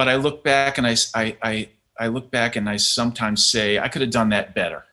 but 0.00 0.08
I 0.08 0.16
look 0.16 0.42
back 0.42 0.78
and 0.78 0.86
I, 0.86 0.96
I, 1.14 1.36
I, 1.42 1.68
I 1.98 2.06
look 2.06 2.30
back 2.30 2.56
and 2.56 2.70
I 2.70 2.78
sometimes 2.78 3.44
say 3.44 3.78
I 3.78 3.88
could 3.88 4.00
have 4.00 4.10
done 4.10 4.30
that 4.30 4.54
better. 4.54 4.86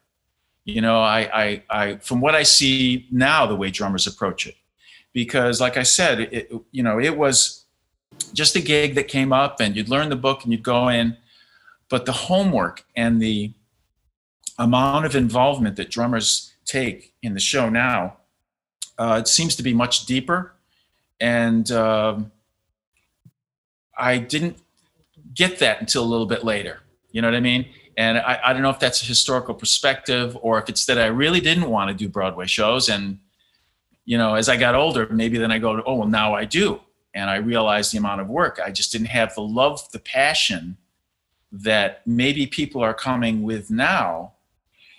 You 0.66 0.82
know, 0.82 1.00
I, 1.00 1.30
I, 1.34 1.64
I, 1.70 1.96
from 2.00 2.20
what 2.20 2.36
I 2.36 2.44
see 2.44 3.08
now, 3.10 3.46
the 3.46 3.56
way 3.56 3.72
drummers 3.72 4.06
approach 4.06 4.46
it, 4.46 4.56
because 5.14 5.62
like 5.62 5.78
I 5.78 5.84
said, 5.84 6.20
it, 6.20 6.52
you 6.74 6.84
know, 6.84 7.00
it 7.00 7.18
was 7.18 7.64
just 8.34 8.58
a 8.58 8.60
gig 8.60 8.96
that 8.96 9.08
came 9.08 9.32
up 9.32 9.62
and 9.62 9.78
you'd 9.78 9.88
learn 9.88 10.10
the 10.10 10.18
book 10.18 10.44
and 10.44 10.52
you'd 10.52 10.62
go 10.62 10.90
in, 10.90 11.16
but 11.88 12.06
the 12.06 12.12
homework 12.12 12.84
and 12.98 13.22
the 13.22 13.54
amount 14.60 15.06
of 15.06 15.16
involvement 15.16 15.78
that 15.78 15.90
drummers 15.90 16.54
take 16.66 17.14
in 17.24 17.34
the 17.34 17.40
show 17.40 17.70
now, 17.70 18.18
uh, 18.98 19.22
it 19.22 19.30
seems 19.30 19.56
to 19.56 19.64
be 19.64 19.74
much 19.74 20.06
deeper. 20.06 20.54
And 21.22 21.72
um, 21.72 22.34
I 23.98 24.18
didn't 24.18 24.58
get 25.38 25.60
that 25.60 25.80
until 25.80 26.04
a 26.04 26.10
little 26.10 26.26
bit 26.26 26.44
later. 26.44 26.82
You 27.12 27.22
know 27.22 27.30
what 27.30 27.36
I 27.36 27.40
mean? 27.40 27.68
And 27.96 28.18
I, 28.18 28.40
I 28.44 28.54
don't 28.54 28.62
know 28.62 28.70
if 28.70 28.80
that's 28.80 29.02
a 29.02 29.06
historical 29.06 29.54
perspective 29.54 30.38
or 30.42 30.60
if 30.60 30.68
it's 30.68 30.86
that 30.88 31.00
I 31.00 31.08
really 31.08 31.40
didn't 31.40 31.70
want 31.70 31.90
to 31.90 31.96
do 31.96 32.10
Broadway 32.10 32.48
shows. 32.48 32.90
And, 32.90 33.20
you 34.06 34.18
know, 34.18 34.36
as 34.36 34.50
I 34.50 34.58
got 34.58 34.76
older, 34.76 35.08
maybe 35.10 35.38
then 35.38 35.52
I 35.52 35.60
go, 35.60 35.82
oh, 35.86 35.96
well, 35.96 36.08
now 36.08 36.36
I 36.36 36.46
do. 36.46 36.82
And 37.14 37.30
I 37.30 37.38
realized 37.38 37.94
the 37.94 37.98
amount 37.98 38.22
of 38.22 38.28
work. 38.28 38.60
I 38.64 38.72
just 38.72 38.92
didn't 38.92 39.08
have 39.08 39.34
the 39.34 39.42
love, 39.42 39.90
the 39.92 40.00
passion 40.00 40.78
that 41.52 42.06
maybe 42.06 42.46
people 42.46 42.82
are 42.82 42.94
coming 42.94 43.44
with 43.44 43.72
now. 43.72 44.34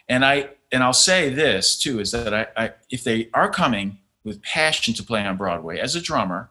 And 0.08 0.24
I, 0.24 0.50
and 0.72 0.82
I'll 0.82 0.92
say 0.92 1.28
this 1.28 1.78
too, 1.78 2.00
is 2.00 2.12
that 2.12 2.32
I, 2.34 2.46
I 2.56 2.72
if 2.90 3.04
they 3.04 3.28
are 3.34 3.50
coming 3.50 3.98
with 4.24 4.42
passion 4.42 4.94
to 4.94 5.02
play 5.02 5.24
on 5.24 5.36
Broadway 5.36 5.78
as 5.78 5.94
a 5.94 6.00
drummer, 6.00 6.50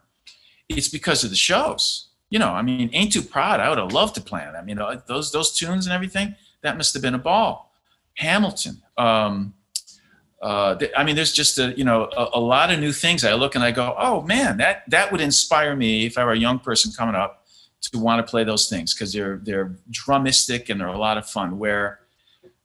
it's 0.70 0.88
because 0.88 1.24
of 1.24 1.30
the 1.30 1.36
shows 1.36 2.07
you 2.30 2.40
know, 2.40 2.50
I 2.50 2.62
mean, 2.62 2.90
Ain't 2.94 3.14
Too 3.14 3.22
Proud, 3.22 3.60
I 3.60 3.70
would 3.70 3.78
have 3.78 3.94
loved 3.94 4.16
to 4.16 4.22
play 4.22 4.44
on. 4.44 4.56
I 4.56 4.62
mean, 4.62 4.80
those 5.08 5.32
those 5.32 5.54
tunes 5.54 5.86
and 5.86 5.94
everything, 5.94 6.36
that 6.62 6.78
must 6.78 6.94
have 6.94 7.02
been 7.02 7.16
a 7.16 7.20
ball. 7.20 7.74
Hamilton. 8.18 8.82
Um, 8.98 9.54
uh, 10.42 10.78
I 10.96 11.04
mean, 11.04 11.16
there's 11.16 11.32
just 11.32 11.58
a 11.58 11.74
you 11.78 11.84
know 11.84 12.10
a, 12.16 12.38
a, 12.38 12.40
lot 12.40 12.72
of 12.72 12.80
new 12.80 12.92
things. 12.92 13.24
I 13.24 13.34
look 13.34 13.56
and 13.56 13.64
I 13.64 13.72
go, 13.72 13.96
oh 13.98 14.22
man, 14.22 14.58
that 14.58 14.84
that 14.90 15.12
would 15.12 15.22
inspire 15.22 15.76
me 15.76 16.06
if 16.06 16.18
I 16.18 16.26
were 16.26 16.34
a 16.34 16.38
young 16.38 16.60
person 16.60 16.92
coming 16.92 17.16
up 17.16 17.48
to 17.82 18.00
want 18.00 18.26
to 18.26 18.30
play 18.30 18.44
those 18.44 18.70
things 18.70 18.94
because 18.94 19.14
they're 19.14 19.38
they're 19.38 19.76
drumistic 19.92 20.70
and 20.70 20.80
they're 20.80 20.88
a 20.88 20.98
lot 20.98 21.18
of 21.18 21.28
fun. 21.28 21.58
Where 21.58 22.02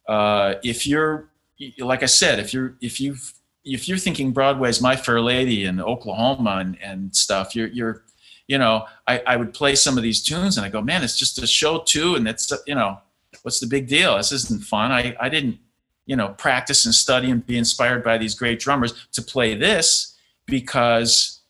uh, 0.07 0.55
if 0.63 0.87
you're 0.87 1.31
like 1.79 2.03
I 2.03 2.07
said, 2.07 2.39
if 2.39 2.53
you're 2.53 2.77
if 2.81 3.01
you've 3.01 3.33
if 3.65 3.89
you're 3.89 3.99
thinking 3.99 4.33
Broadway's 4.33 4.81
My 4.81 4.97
Fair 4.97 5.21
Lady 5.21 5.65
and 5.65 5.81
Oklahoma 5.81 6.59
and, 6.61 6.77
and 6.83 7.15
stuff, 7.15 7.57
you're 7.57 7.69
you're 7.69 8.05
you 8.49 8.59
know, 8.59 8.87
I, 9.07 9.23
I 9.27 9.37
would 9.37 9.55
play 9.55 9.75
some 9.75 9.97
of 9.97 10.03
these 10.03 10.23
tunes 10.23 10.57
and 10.57 10.67
I 10.67 10.69
go, 10.69 10.83
man, 10.83 11.03
it's 11.03 11.17
just 11.17 11.43
a 11.43 11.47
show 11.47 11.79
too. 11.81 12.17
And 12.17 12.27
it's, 12.29 12.53
you 12.67 12.75
know, 12.75 12.99
what's 13.43 13.61
the 13.61 13.67
big 13.67 13.87
deal? 13.87 14.17
This 14.17 14.33
isn't 14.33 14.65
fun. 14.65 14.93
I, 14.93 15.17
I 15.21 15.29
didn't, 15.29 15.59
you 16.07 16.17
know, 16.17 16.31
practice 16.31 16.85
and 16.85 16.95
study 16.95 17.31
and 17.31 17.47
be 17.47 17.57
inspired 17.57 18.03
by 18.03 18.19
these 18.19 18.35
great 18.35 18.61
drummers 18.61 19.07
to 19.13 19.23
play 19.23 19.55
this 19.55 20.17
because 20.47 21.41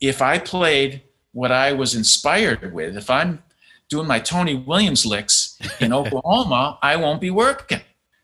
if 0.00 0.22
I 0.22 0.38
played 0.38 1.02
what 1.32 1.52
I 1.52 1.72
was 1.72 1.94
inspired 1.94 2.72
with, 2.72 2.96
if 2.96 3.10
I'm 3.10 3.42
doing 3.88 4.06
my 4.06 4.18
Tony 4.18 4.54
Williams 4.54 5.04
licks 5.04 5.58
in 5.80 5.92
Oklahoma, 5.92 6.78
I 6.82 6.96
won't 6.96 7.20
be 7.20 7.30
working. 7.30 7.80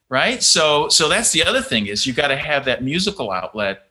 Right. 0.09 0.43
So, 0.43 0.89
so 0.89 1.09
that's 1.09 1.33
the 1.33 1.43
other 1.43 1.63
thing 1.63 1.87
is 1.87 2.07
you 2.07 2.13
got 2.13 2.29
to 2.29 2.37
have 2.37 2.67
that 2.67 2.85
musical 2.85 3.31
outlet 3.31 3.89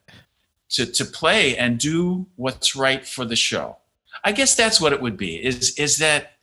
to, 0.70 0.86
to 0.86 1.04
play 1.04 1.58
and 1.58 1.80
do 1.80 2.28
what's 2.36 2.76
right 2.76 3.06
for 3.06 3.26
the 3.26 3.36
show. 3.36 3.78
I 4.24 4.32
guess 4.32 4.56
that's 4.56 4.80
what 4.80 4.94
it 4.94 5.02
would 5.02 5.18
be. 5.18 5.44
Is 5.44 5.78
is 5.78 5.98
that 5.98 6.34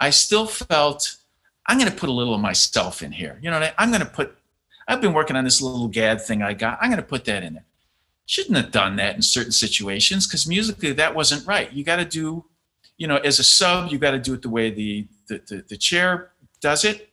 I 0.00 0.10
still 0.10 0.46
felt 0.46 1.16
I'm 1.66 1.78
going 1.78 1.90
to 1.90 1.96
put 1.96 2.08
a 2.08 2.12
little 2.12 2.34
of 2.34 2.40
myself 2.40 3.02
in 3.02 3.12
here. 3.12 3.38
You 3.42 3.50
know, 3.50 3.68
I'm 3.78 3.90
going 3.90 4.00
to 4.00 4.06
put. 4.06 4.36
I've 4.88 5.00
been 5.00 5.12
working 5.12 5.36
on 5.36 5.44
this 5.44 5.60
little 5.60 5.88
Gadd 5.88 6.22
thing 6.22 6.42
I 6.42 6.52
got. 6.52 6.78
I'm 6.80 6.90
going 6.90 7.02
to 7.02 7.06
put 7.06 7.24
that 7.24 7.42
in 7.42 7.54
there. 7.54 7.64
Shouldn't 8.26 8.56
have 8.56 8.70
done 8.70 8.96
that 8.96 9.16
in 9.16 9.22
certain 9.22 9.52
situations 9.52 10.26
because 10.26 10.46
musically 10.46 10.92
that 10.92 11.14
wasn't 11.14 11.46
right. 11.46 11.72
You 11.72 11.84
got 11.84 11.96
to 11.96 12.04
do, 12.04 12.44
you 12.96 13.06
know, 13.06 13.16
as 13.16 13.38
a 13.38 13.44
sub, 13.44 13.90
you 13.90 13.98
got 13.98 14.12
to 14.12 14.18
do 14.18 14.34
it 14.34 14.42
the 14.42 14.48
way 14.48 14.70
the 14.70 15.06
the, 15.28 15.42
the, 15.48 15.64
the 15.68 15.76
chair 15.76 16.30
does 16.60 16.84
it, 16.84 17.08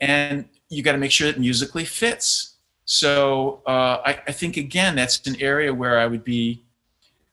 and 0.00 0.48
you 0.68 0.82
got 0.82 0.92
to 0.92 0.98
make 0.98 1.10
sure 1.10 1.28
it 1.28 1.38
musically 1.38 1.84
fits. 1.84 2.54
So 2.84 3.62
uh, 3.66 4.00
I, 4.04 4.20
I 4.28 4.32
think 4.32 4.56
again 4.56 4.96
that's 4.96 5.26
an 5.26 5.40
area 5.40 5.74
where 5.74 5.98
I 5.98 6.06
would 6.06 6.24
be 6.24 6.62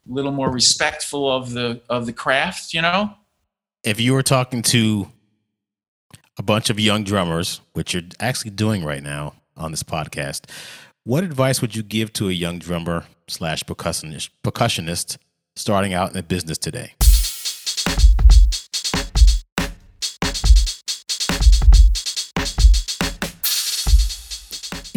little 0.08 0.32
more 0.32 0.50
respectful 0.50 1.32
of 1.32 1.52
the 1.52 1.82
of 1.90 2.06
the 2.06 2.14
craft, 2.14 2.74
you 2.74 2.82
know. 2.82 3.14
If 3.84 4.00
you 4.00 4.14
were 4.14 4.24
talking 4.24 4.62
to 4.64 5.08
a 6.38 6.44
bunch 6.44 6.70
of 6.70 6.80
young 6.80 7.04
drummers, 7.04 7.62
which 7.74 7.94
you're 7.94 8.04
actually 8.20 8.52
doing 8.52 8.84
right 8.84 9.04
now 9.04 9.36
on 9.56 9.72
this 9.72 9.84
podcast, 9.84 10.50
what 11.04 11.24
advice 11.24 11.62
would 11.62 11.76
you 11.76 11.84
give 11.84 12.12
to 12.14 12.30
a 12.30 12.34
young 12.34 12.60
drummer 12.60 13.06
slash 13.28 13.64
percussionist 13.64 14.30
percussionist 14.44 15.18
starting 15.56 15.94
out 15.94 16.10
in 16.10 16.14
the 16.14 16.24
business 16.24 16.58
today? 16.58 16.94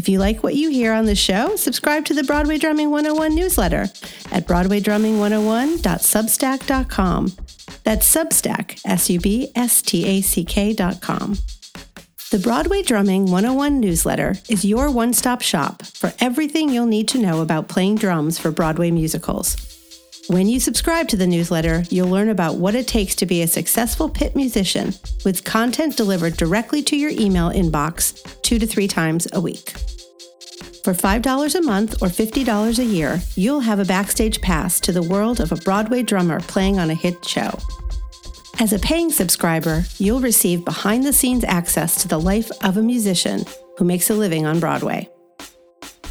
If 0.09 0.12
you 0.12 0.20
like 0.20 0.42
what 0.42 0.54
you 0.54 0.70
hear 0.70 0.94
on 0.94 1.04
the 1.04 1.14
show, 1.14 1.54
subscribe 1.56 2.06
to 2.06 2.14
the 2.14 2.24
Broadway 2.24 2.56
Drumming 2.56 2.90
101 2.90 3.34
newsletter 3.34 3.82
at 4.32 4.46
broadwaydrumming101.substack.com. 4.46 7.32
That's 7.84 8.14
Substack, 8.14 8.80
S 8.86 9.11
U 9.11 9.20
B 9.20 9.52
S 9.54 9.82
T 9.82 10.06
A 10.06 10.22
C 10.22 10.46
K.com. 10.46 11.36
The 12.30 12.38
Broadway 12.38 12.80
Drumming 12.80 13.26
101 13.26 13.80
newsletter 13.80 14.36
is 14.48 14.64
your 14.64 14.90
one 14.90 15.12
stop 15.12 15.42
shop 15.42 15.84
for 15.84 16.14
everything 16.20 16.70
you'll 16.70 16.86
need 16.86 17.09
to 17.09 17.18
know 17.18 17.42
about 17.42 17.68
playing 17.68 17.96
drums 17.96 18.38
for 18.38 18.50
Broadway 18.50 18.90
musicals. 18.90 19.59
When 20.28 20.48
you 20.48 20.59
subscribe 20.59 21.09
to 21.09 21.18
the 21.18 21.26
newsletter, 21.26 21.84
you'll 21.90 22.09
learn 22.09 22.30
about 22.30 22.54
what 22.54 22.74
it 22.74 22.88
takes 22.88 23.14
to 23.16 23.26
be 23.26 23.42
a 23.42 23.46
successful 23.46 24.09
pit 24.09 24.34
musician 24.34 24.94
with 25.26 25.44
content 25.44 25.98
delivered 25.98 26.38
directly 26.38 26.82
to 26.84 26.96
your 26.96 27.11
email 27.11 27.50
inbox 27.50 28.40
two 28.40 28.59
to 28.59 28.66
three 28.66 28.88
times 28.88 29.28
a 29.34 29.40
week. 29.40 29.74
For 30.85 30.95
$5 30.95 31.55
a 31.55 31.62
month 31.62 32.03
or 32.03 32.09
$50 32.09 32.79
a 32.79 32.85
year, 32.85 33.20
you'll 33.35 33.61
have 33.61 33.81
a 33.81 33.85
backstage 33.85 34.41
pass 34.41 34.79
to 34.81 34.93
the 34.93 35.03
world 35.03 35.41
of 35.41 35.51
a 35.51 35.57
Broadway 35.57 36.03
drummer 36.03 36.41
playing 36.41 36.79
on 36.79 36.91
a 36.91 36.95
hit 36.95 37.24
show. 37.24 37.59
As 38.61 38.72
a 38.72 38.79
paying 38.79 39.11
subscriber, 39.11 39.85
you'll 39.99 40.20
receive 40.20 40.64
behind 40.64 41.05
the 41.05 41.12
scenes 41.12 41.45
access 41.45 42.03
to 42.03 42.09
the 42.09 42.20
life 42.20 42.51
of 42.62 42.76
a 42.76 42.83
musician 42.83 43.45
who 43.76 43.85
makes 43.85 44.09
a 44.11 44.14
living 44.14 44.47
on 44.47 44.61
Broadway. 44.61 45.09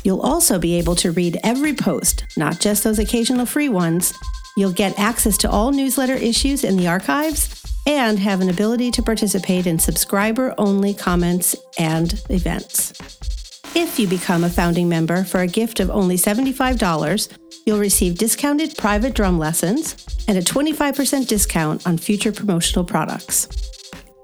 You'll 0.03 0.21
also 0.21 0.59
be 0.59 0.75
able 0.75 0.95
to 0.97 1.11
read 1.11 1.39
every 1.43 1.73
post, 1.73 2.25
not 2.37 2.59
just 2.59 2.83
those 2.83 2.99
occasional 2.99 3.45
free 3.45 3.69
ones. 3.69 4.13
You'll 4.55 4.71
get 4.71 4.99
access 4.99 5.37
to 5.39 5.49
all 5.49 5.71
newsletter 5.71 6.15
issues 6.15 6.63
in 6.63 6.77
the 6.77 6.87
archives 6.87 7.65
and 7.85 8.19
have 8.19 8.41
an 8.41 8.49
ability 8.49 8.91
to 8.91 9.03
participate 9.03 9.65
in 9.65 9.79
subscriber 9.79 10.53
only 10.57 10.93
comments 10.93 11.55
and 11.77 12.21
events. 12.29 12.93
If 13.75 13.99
you 13.99 14.07
become 14.07 14.43
a 14.43 14.49
founding 14.49 14.89
member 14.89 15.23
for 15.23 15.41
a 15.41 15.47
gift 15.47 15.79
of 15.79 15.89
only 15.89 16.15
$75, 16.15 17.37
you'll 17.65 17.79
receive 17.79 18.17
discounted 18.17 18.77
private 18.77 19.13
drum 19.13 19.37
lessons 19.37 20.05
and 20.27 20.37
a 20.37 20.41
25% 20.41 21.27
discount 21.27 21.85
on 21.85 21.97
future 21.97 22.31
promotional 22.31 22.83
products. 22.83 23.47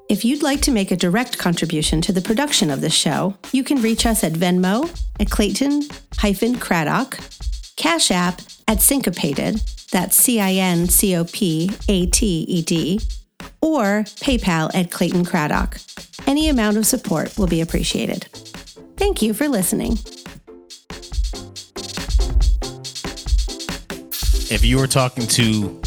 If 0.10 0.26
you'd 0.26 0.44
like 0.44 0.62
to 0.62 0.72
make 0.72 0.92
a 0.92 0.98
direct 0.98 1.38
contribution 1.38 2.02
to 2.02 2.12
the 2.12 2.22
production 2.22 2.70
of 2.70 2.82
this 2.82 2.94
show, 2.94 3.36
you 3.52 3.64
can 3.64 3.82
reach 3.82 4.06
us 4.06 4.24
at 4.24 4.34
Venmo 4.34 4.90
at 5.20 5.30
Clayton 5.30 6.60
Craddock, 6.60 7.18
Cash 7.78 8.12
App 8.12 8.42
at 8.68 8.80
Cincopated, 8.80 9.62
that's 9.92 10.16
C 10.16 10.40
I 10.40 10.54
N 10.54 10.88
C 10.88 11.16
O 11.16 11.24
P 11.24 11.72
A 11.88 12.08
T 12.08 12.46
E 12.48 12.62
D, 12.62 13.00
or 13.62 14.04
PayPal 14.22 14.72
at 14.74 14.92
Clayton 14.92 15.26
Craddock. 15.26 15.78
Any 16.28 16.50
amount 16.50 16.78
of 16.78 16.86
support 16.86 17.38
will 17.38 17.48
be 17.48 17.62
appreciated. 17.62 18.28
Thank 18.96 19.22
you 19.22 19.34
for 19.34 19.48
listening. 19.48 19.94
If 24.52 24.64
you 24.64 24.78
were 24.78 24.88
talking 24.88 25.26
to 25.28 25.82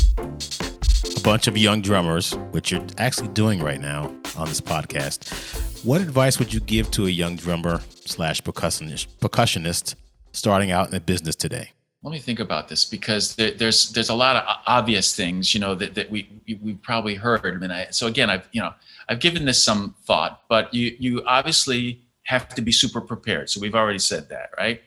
a 1.17 1.21
bunch 1.21 1.47
of 1.47 1.57
young 1.57 1.83
drummers, 1.83 2.35
which 2.51 2.73
you're 2.73 2.85
actually 2.99 3.29
doing 3.29 3.63
right 3.63 3.81
now 3.81 4.13
on 4.37 4.49
this 4.49 4.61
podcast, 4.61 5.85
what 5.85 6.01
advice 6.01 6.39
would 6.41 6.53
you 6.53 6.61
give 6.61 6.91
to 6.93 7.07
a 7.07 7.11
young 7.11 7.37
drummer 7.37 7.81
slash 8.05 8.43
percussionist, 8.43 9.07
percussionist 9.21 9.95
starting 10.33 10.73
out 10.73 10.87
in 10.87 10.91
the 10.91 11.01
business 11.01 11.37
today? 11.37 11.71
Let 12.03 12.11
me 12.11 12.19
think 12.19 12.41
about 12.41 12.69
this 12.69 12.85
because 12.85 13.35
there, 13.37 13.53
there's 13.53 13.91
there's 13.91 14.11
a 14.11 14.15
lot 14.15 14.37
of 14.37 14.45
obvious 14.67 15.15
things 15.15 15.55
you 15.55 15.61
know 15.61 15.75
that, 15.75 15.95
that 15.95 16.11
we 16.11 16.29
we 16.63 16.75
probably 16.75 17.15
heard. 17.15 17.45
I 17.45 17.57
mean, 17.57 17.71
I, 17.71 17.87
so 17.91 18.07
again, 18.07 18.31
I've 18.31 18.49
you 18.53 18.61
know 18.61 18.75
I've 19.09 19.19
given 19.19 19.45
this 19.45 19.63
some 19.63 19.95
thought, 20.05 20.43
but 20.49 20.73
you 20.73 20.95
you 21.01 21.25
obviously 21.27 22.06
have 22.27 22.49
to 22.49 22.61
be 22.61 22.73
super 22.73 23.01
prepared. 23.01 23.49
So 23.49 23.61
we've 23.61 23.75
already 23.75 23.99
said 23.99 24.29
that, 24.29 24.51
right? 24.59 24.83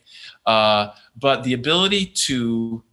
Uh, 0.46 0.92
but 1.16 1.44
the 1.44 1.54
ability 1.54 2.06
to 2.06 2.84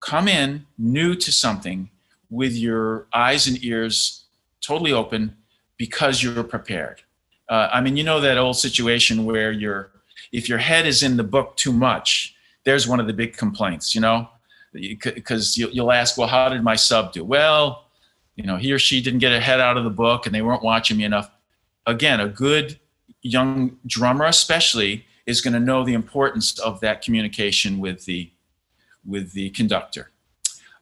come 0.00 0.28
in 0.28 0.66
new 0.76 1.14
to 1.14 1.32
something 1.32 1.88
with 2.30 2.54
your 2.54 3.06
eyes 3.12 3.46
and 3.46 3.62
ears 3.64 4.24
totally 4.60 4.92
open 4.92 5.36
because 5.76 6.22
you're 6.22 6.44
prepared. 6.44 7.02
Uh, 7.48 7.68
I 7.72 7.80
mean, 7.80 7.96
you 7.96 8.04
know 8.04 8.20
that 8.20 8.38
old 8.38 8.56
situation 8.56 9.24
where 9.24 9.52
you're, 9.52 9.90
if 10.32 10.48
your 10.48 10.58
head 10.58 10.86
is 10.86 11.02
in 11.02 11.16
the 11.16 11.24
book 11.24 11.56
too 11.56 11.72
much, 11.72 12.34
there's 12.64 12.88
one 12.88 13.00
of 13.00 13.06
the 13.06 13.12
big 13.12 13.36
complaints, 13.36 13.94
you 13.94 14.00
know, 14.00 14.28
because 14.72 15.58
you'll 15.58 15.92
ask, 15.92 16.16
well, 16.16 16.28
how 16.28 16.48
did 16.48 16.62
my 16.62 16.76
sub 16.76 17.12
do? 17.12 17.24
Well, 17.24 17.86
you 18.36 18.44
know, 18.44 18.56
he 18.56 18.72
or 18.72 18.78
she 18.78 19.02
didn't 19.02 19.18
get 19.18 19.32
a 19.32 19.40
head 19.40 19.60
out 19.60 19.76
of 19.76 19.84
the 19.84 19.90
book 19.90 20.26
and 20.26 20.34
they 20.34 20.42
weren't 20.42 20.62
watching 20.62 20.96
me 20.96 21.04
enough. 21.04 21.30
Again, 21.86 22.20
a 22.20 22.28
good 22.28 22.78
young 23.22 23.78
drummer, 23.86 24.26
especially, 24.26 25.06
is 25.26 25.40
going 25.40 25.54
to 25.54 25.60
know 25.60 25.84
the 25.84 25.94
importance 25.94 26.58
of 26.58 26.80
that 26.80 27.02
communication 27.02 27.78
with 27.78 28.04
the 28.04 28.30
with 29.04 29.32
the 29.32 29.50
conductor. 29.50 30.10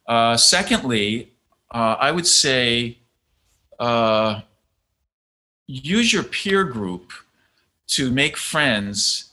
Uh, 0.06 0.36
secondly, 0.36 1.32
uh, 1.70 1.96
I 1.98 2.10
would 2.10 2.26
say 2.26 2.98
uh, 3.78 4.40
use 5.66 6.12
your 6.12 6.24
peer 6.24 6.64
group 6.64 7.12
to 7.88 8.10
make 8.10 8.36
friends, 8.36 9.32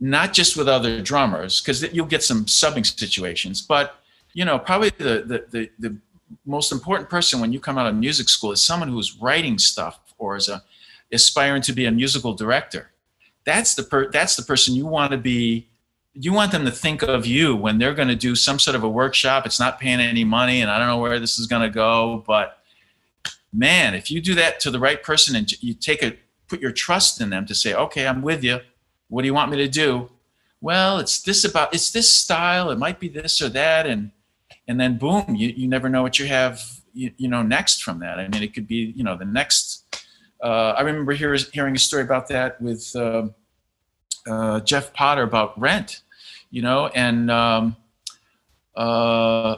not 0.00 0.32
just 0.32 0.56
with 0.56 0.68
other 0.68 1.00
drummers, 1.00 1.60
because 1.60 1.82
you'll 1.94 2.06
get 2.06 2.22
some 2.22 2.46
subbing 2.46 2.84
situations, 2.84 3.62
but 3.62 4.00
you 4.32 4.44
know, 4.44 4.58
probably 4.58 4.90
the, 4.90 5.22
the, 5.26 5.46
the, 5.50 5.70
the 5.78 5.96
most 6.44 6.72
important 6.72 7.08
person 7.08 7.40
when 7.40 7.52
you 7.52 7.60
come 7.60 7.78
out 7.78 7.86
of 7.86 7.94
music 7.94 8.28
school 8.28 8.52
is 8.52 8.60
someone 8.60 8.88
who's 8.88 9.16
writing 9.16 9.58
stuff 9.58 10.00
or 10.18 10.36
is 10.36 10.48
a, 10.48 10.62
aspiring 11.12 11.62
to 11.62 11.72
be 11.72 11.86
a 11.86 11.90
musical 11.90 12.34
director. 12.34 12.90
That's 13.44 13.74
the 13.74 13.82
per, 13.82 14.10
that's 14.10 14.36
the 14.36 14.42
person 14.42 14.74
you 14.74 14.86
want 14.86 15.12
to 15.12 15.18
be. 15.18 15.68
You 16.14 16.32
want 16.32 16.52
them 16.52 16.64
to 16.64 16.70
think 16.70 17.02
of 17.02 17.26
you 17.26 17.54
when 17.54 17.78
they're 17.78 17.94
going 17.94 18.08
to 18.08 18.16
do 18.16 18.34
some 18.34 18.58
sort 18.58 18.74
of 18.74 18.82
a 18.82 18.88
workshop. 18.88 19.44
It's 19.46 19.60
not 19.60 19.78
paying 19.78 20.00
any 20.00 20.24
money, 20.24 20.62
and 20.62 20.70
I 20.70 20.78
don't 20.78 20.88
know 20.88 20.98
where 20.98 21.20
this 21.20 21.38
is 21.38 21.46
going 21.46 21.62
to 21.62 21.70
go. 21.70 22.24
But 22.26 22.58
man, 23.52 23.94
if 23.94 24.10
you 24.10 24.20
do 24.20 24.34
that 24.34 24.58
to 24.60 24.70
the 24.70 24.80
right 24.80 25.02
person 25.02 25.36
and 25.36 25.50
you 25.62 25.74
take 25.74 26.02
a 26.02 26.16
put 26.48 26.60
your 26.60 26.72
trust 26.72 27.20
in 27.20 27.30
them 27.30 27.44
to 27.46 27.54
say, 27.54 27.74
okay, 27.74 28.06
I'm 28.06 28.22
with 28.22 28.44
you. 28.44 28.60
What 29.08 29.22
do 29.22 29.26
you 29.26 29.34
want 29.34 29.50
me 29.50 29.56
to 29.58 29.68
do? 29.68 30.10
Well, 30.60 30.98
it's 30.98 31.20
this 31.20 31.44
about 31.44 31.74
it's 31.74 31.90
this 31.90 32.10
style. 32.10 32.70
It 32.70 32.78
might 32.78 32.98
be 32.98 33.08
this 33.08 33.40
or 33.42 33.48
that, 33.50 33.86
and 33.86 34.10
and 34.68 34.80
then 34.80 34.98
boom, 34.98 35.34
you, 35.34 35.48
you 35.48 35.68
never 35.68 35.88
know 35.88 36.02
what 36.02 36.18
you 36.18 36.26
have, 36.26 36.60
you, 36.92 37.12
you 37.16 37.28
know, 37.28 37.42
next 37.42 37.82
from 37.82 38.00
that. 38.00 38.18
I 38.18 38.28
mean, 38.28 38.42
it 38.42 38.54
could 38.54 38.66
be, 38.66 38.92
you 38.96 39.04
know, 39.04 39.16
the 39.16 39.24
next, 39.24 39.75
uh, 40.42 40.74
I 40.76 40.82
remember 40.82 41.12
hear, 41.12 41.34
hearing 41.52 41.74
a 41.74 41.78
story 41.78 42.02
about 42.02 42.28
that 42.28 42.60
with 42.60 42.94
uh, 42.94 43.28
uh, 44.28 44.60
Jeff 44.60 44.92
Potter 44.92 45.22
about 45.22 45.58
rent, 45.60 46.02
you 46.50 46.62
know, 46.62 46.88
and 46.88 47.30
um, 47.30 47.76
uh, 48.76 49.56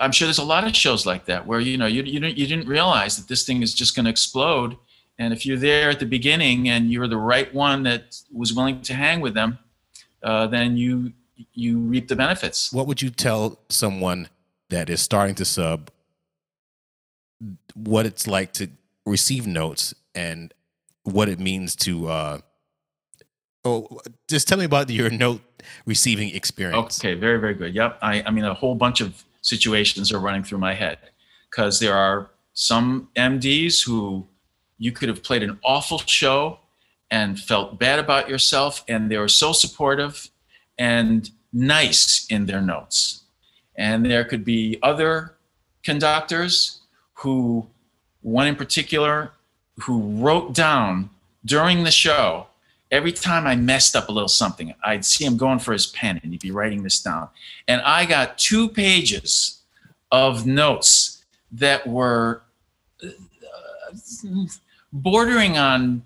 I'm 0.00 0.12
sure 0.12 0.26
there's 0.26 0.38
a 0.38 0.44
lot 0.44 0.66
of 0.66 0.74
shows 0.74 1.06
like 1.06 1.26
that 1.26 1.46
where, 1.46 1.60
you 1.60 1.76
know, 1.76 1.86
you, 1.86 2.02
you, 2.02 2.20
didn't, 2.20 2.38
you 2.38 2.46
didn't 2.46 2.68
realize 2.68 3.16
that 3.16 3.28
this 3.28 3.44
thing 3.44 3.62
is 3.62 3.74
just 3.74 3.94
going 3.94 4.04
to 4.04 4.10
explode. 4.10 4.76
And 5.18 5.32
if 5.32 5.46
you're 5.46 5.56
there 5.56 5.90
at 5.90 6.00
the 6.00 6.06
beginning 6.06 6.68
and 6.68 6.90
you're 6.90 7.08
the 7.08 7.16
right 7.16 7.52
one 7.54 7.82
that 7.84 8.16
was 8.32 8.52
willing 8.52 8.82
to 8.82 8.94
hang 8.94 9.20
with 9.20 9.34
them, 9.34 9.58
uh, 10.22 10.46
then 10.46 10.76
you 10.76 11.12
you 11.52 11.78
reap 11.78 12.08
the 12.08 12.16
benefits. 12.16 12.72
What 12.72 12.86
would 12.86 13.02
you 13.02 13.10
tell 13.10 13.58
someone 13.68 14.28
that 14.70 14.88
is 14.88 15.02
starting 15.02 15.34
to 15.36 15.44
sub 15.44 15.90
what 17.74 18.06
it's 18.06 18.26
like 18.26 18.52
to 18.54 18.68
receive 19.06 19.46
notes 19.46 19.94
and 20.14 20.52
what 21.04 21.28
it 21.28 21.38
means 21.38 21.76
to 21.76 22.08
uh 22.08 22.38
oh 23.64 24.00
just 24.28 24.48
tell 24.48 24.58
me 24.58 24.64
about 24.64 24.90
your 24.90 25.08
note 25.10 25.40
receiving 25.86 26.34
experience 26.34 26.98
okay 26.98 27.14
very 27.14 27.38
very 27.38 27.54
good 27.54 27.74
yep 27.74 27.98
i 28.02 28.22
i 28.26 28.30
mean 28.30 28.44
a 28.44 28.54
whole 28.54 28.74
bunch 28.74 29.00
of 29.00 29.24
situations 29.40 30.12
are 30.12 30.18
running 30.18 30.42
through 30.42 30.58
my 30.58 30.74
head 30.74 30.98
because 31.50 31.78
there 31.78 31.94
are 31.94 32.30
some 32.52 33.08
mds 33.16 33.84
who 33.84 34.26
you 34.78 34.92
could 34.92 35.08
have 35.08 35.22
played 35.22 35.42
an 35.42 35.58
awful 35.64 35.98
show 35.98 36.58
and 37.10 37.38
felt 37.38 37.78
bad 37.78 37.98
about 37.98 38.28
yourself 38.28 38.84
and 38.88 39.10
they 39.10 39.16
were 39.16 39.28
so 39.28 39.52
supportive 39.52 40.28
and 40.78 41.30
nice 41.52 42.26
in 42.28 42.46
their 42.46 42.60
notes. 42.60 43.24
And 43.76 44.06
there 44.06 44.24
could 44.24 44.44
be 44.44 44.78
other 44.82 45.36
conductors 45.82 46.80
who, 47.14 47.68
one 48.26 48.48
in 48.48 48.56
particular, 48.56 49.30
who 49.82 50.00
wrote 50.20 50.52
down 50.52 51.10
during 51.44 51.84
the 51.84 51.92
show, 51.92 52.48
every 52.90 53.12
time 53.12 53.46
I 53.46 53.54
messed 53.54 53.94
up 53.94 54.08
a 54.08 54.12
little 54.12 54.28
something, 54.28 54.74
I'd 54.84 55.04
see 55.04 55.24
him 55.24 55.36
going 55.36 55.60
for 55.60 55.72
his 55.72 55.86
pen 55.86 56.18
and 56.22 56.32
he'd 56.32 56.40
be 56.40 56.50
writing 56.50 56.82
this 56.82 57.00
down. 57.00 57.28
And 57.68 57.80
I 57.82 58.04
got 58.04 58.36
two 58.36 58.68
pages 58.68 59.62
of 60.10 60.44
notes 60.44 61.24
that 61.52 61.86
were 61.86 62.42
uh, 63.02 63.08
bordering 64.92 65.56
on 65.56 66.02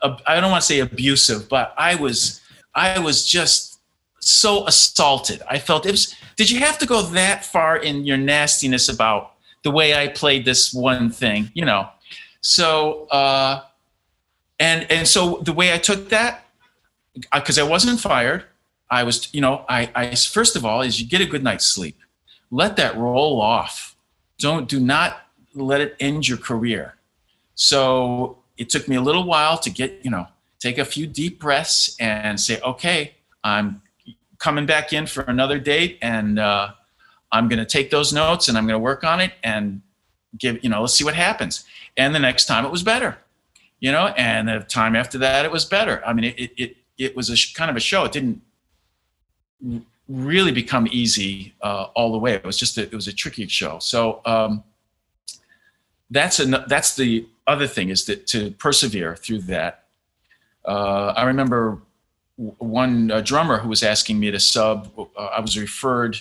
I 0.00 0.40
don't 0.40 0.52
want 0.52 0.62
to 0.62 0.66
say 0.66 0.78
abusive, 0.78 1.48
but 1.48 1.74
I 1.76 1.96
was 1.96 2.40
I 2.74 2.98
was 3.00 3.26
just 3.26 3.80
so 4.20 4.66
assaulted. 4.66 5.42
I 5.48 5.58
felt 5.58 5.86
it 5.86 5.90
was. 5.90 6.14
Did 6.36 6.50
you 6.50 6.60
have 6.60 6.78
to 6.78 6.86
go 6.86 7.02
that 7.02 7.44
far 7.44 7.76
in 7.76 8.04
your 8.04 8.16
nastiness 8.16 8.88
about 8.88 9.31
the 9.64 9.70
way 9.70 9.94
I 9.94 10.08
played 10.08 10.44
this 10.44 10.72
one 10.72 11.10
thing? 11.10 11.50
You 11.54 11.64
know, 11.64 11.88
so 12.40 13.06
uh, 13.08 13.62
and 14.58 14.90
and 14.90 15.06
so 15.06 15.38
the 15.44 15.52
way 15.52 15.72
I 15.72 15.78
took 15.78 16.08
that, 16.10 16.44
because 17.32 17.58
I 17.58 17.62
wasn't 17.62 18.00
fired, 18.00 18.44
I 18.90 19.02
was. 19.04 19.32
You 19.34 19.40
know, 19.40 19.64
I, 19.68 19.90
I 19.94 20.14
first 20.14 20.56
of 20.56 20.64
all 20.64 20.82
is 20.82 21.00
you 21.00 21.08
get 21.08 21.20
a 21.20 21.26
good 21.26 21.42
night's 21.42 21.64
sleep. 21.64 21.98
Let 22.50 22.76
that 22.76 22.96
roll 22.96 23.40
off. 23.40 23.96
Don't 24.38 24.68
do 24.68 24.80
not 24.80 25.18
let 25.54 25.80
it 25.80 25.96
end 26.00 26.28
your 26.28 26.38
career. 26.38 26.94
So 27.54 28.38
it 28.56 28.70
took 28.70 28.88
me 28.88 28.96
a 28.96 29.00
little 29.00 29.24
while 29.24 29.58
to 29.58 29.70
get 29.70 30.00
you 30.04 30.10
know 30.10 30.26
take 30.62 30.78
a 30.78 30.84
few 30.84 31.06
deep 31.08 31.40
breaths 31.40 31.96
and 31.98 32.38
say, 32.38 32.60
okay, 32.60 33.14
I'm 33.42 33.82
coming 34.38 34.64
back 34.64 34.92
in 34.92 35.06
for 35.06 35.22
another 35.22 35.58
date 35.58 35.98
and 36.00 36.38
uh, 36.38 36.70
I'm 37.32 37.48
going 37.48 37.58
to 37.58 37.66
take 37.66 37.90
those 37.90 38.12
notes 38.12 38.48
and 38.48 38.56
I'm 38.56 38.66
going 38.66 38.78
to 38.78 38.84
work 38.84 39.04
on 39.04 39.20
it 39.20 39.32
and 39.42 39.82
give, 40.38 40.62
you 40.62 40.70
know, 40.70 40.82
let's 40.82 40.94
see 40.94 41.04
what 41.04 41.14
happens. 41.14 41.64
And 41.96 42.14
the 42.14 42.18
next 42.18 42.46
time 42.46 42.64
it 42.64 42.70
was 42.70 42.82
better, 42.82 43.18
you 43.80 43.90
know, 43.90 44.08
and 44.08 44.48
the 44.48 44.60
time 44.60 44.94
after 44.94 45.18
that 45.18 45.44
it 45.44 45.50
was 45.50 45.64
better. 45.64 46.02
I 46.06 46.12
mean, 46.12 46.34
it, 46.36 46.52
it, 46.56 46.76
it 46.98 47.16
was 47.16 47.30
a 47.30 47.36
sh- 47.36 47.54
kind 47.54 47.70
of 47.70 47.76
a 47.76 47.80
show. 47.80 48.04
It 48.04 48.12
didn't 48.12 48.40
really 50.08 50.52
become 50.52 50.86
easy 50.90 51.54
uh, 51.62 51.86
all 51.96 52.12
the 52.12 52.18
way. 52.18 52.34
It 52.34 52.44
was 52.44 52.58
just, 52.58 52.78
a, 52.78 52.82
it 52.82 52.94
was 52.94 53.08
a 53.08 53.12
tricky 53.12 53.46
show. 53.48 53.78
So 53.80 54.20
um, 54.24 54.62
that's, 56.10 56.38
a, 56.38 56.46
that's 56.68 56.94
the 56.94 57.26
other 57.46 57.66
thing 57.66 57.88
is 57.88 58.04
that 58.04 58.26
to 58.28 58.50
persevere 58.52 59.16
through 59.16 59.40
that 59.42 59.82
uh, 60.64 61.12
I 61.16 61.24
remember 61.24 61.78
one 62.36 63.10
uh, 63.10 63.20
drummer 63.20 63.58
who 63.58 63.68
was 63.68 63.82
asking 63.82 64.18
me 64.18 64.30
to 64.30 64.40
sub. 64.40 64.90
Uh, 64.96 65.24
I 65.24 65.40
was 65.40 65.58
referred 65.58 66.18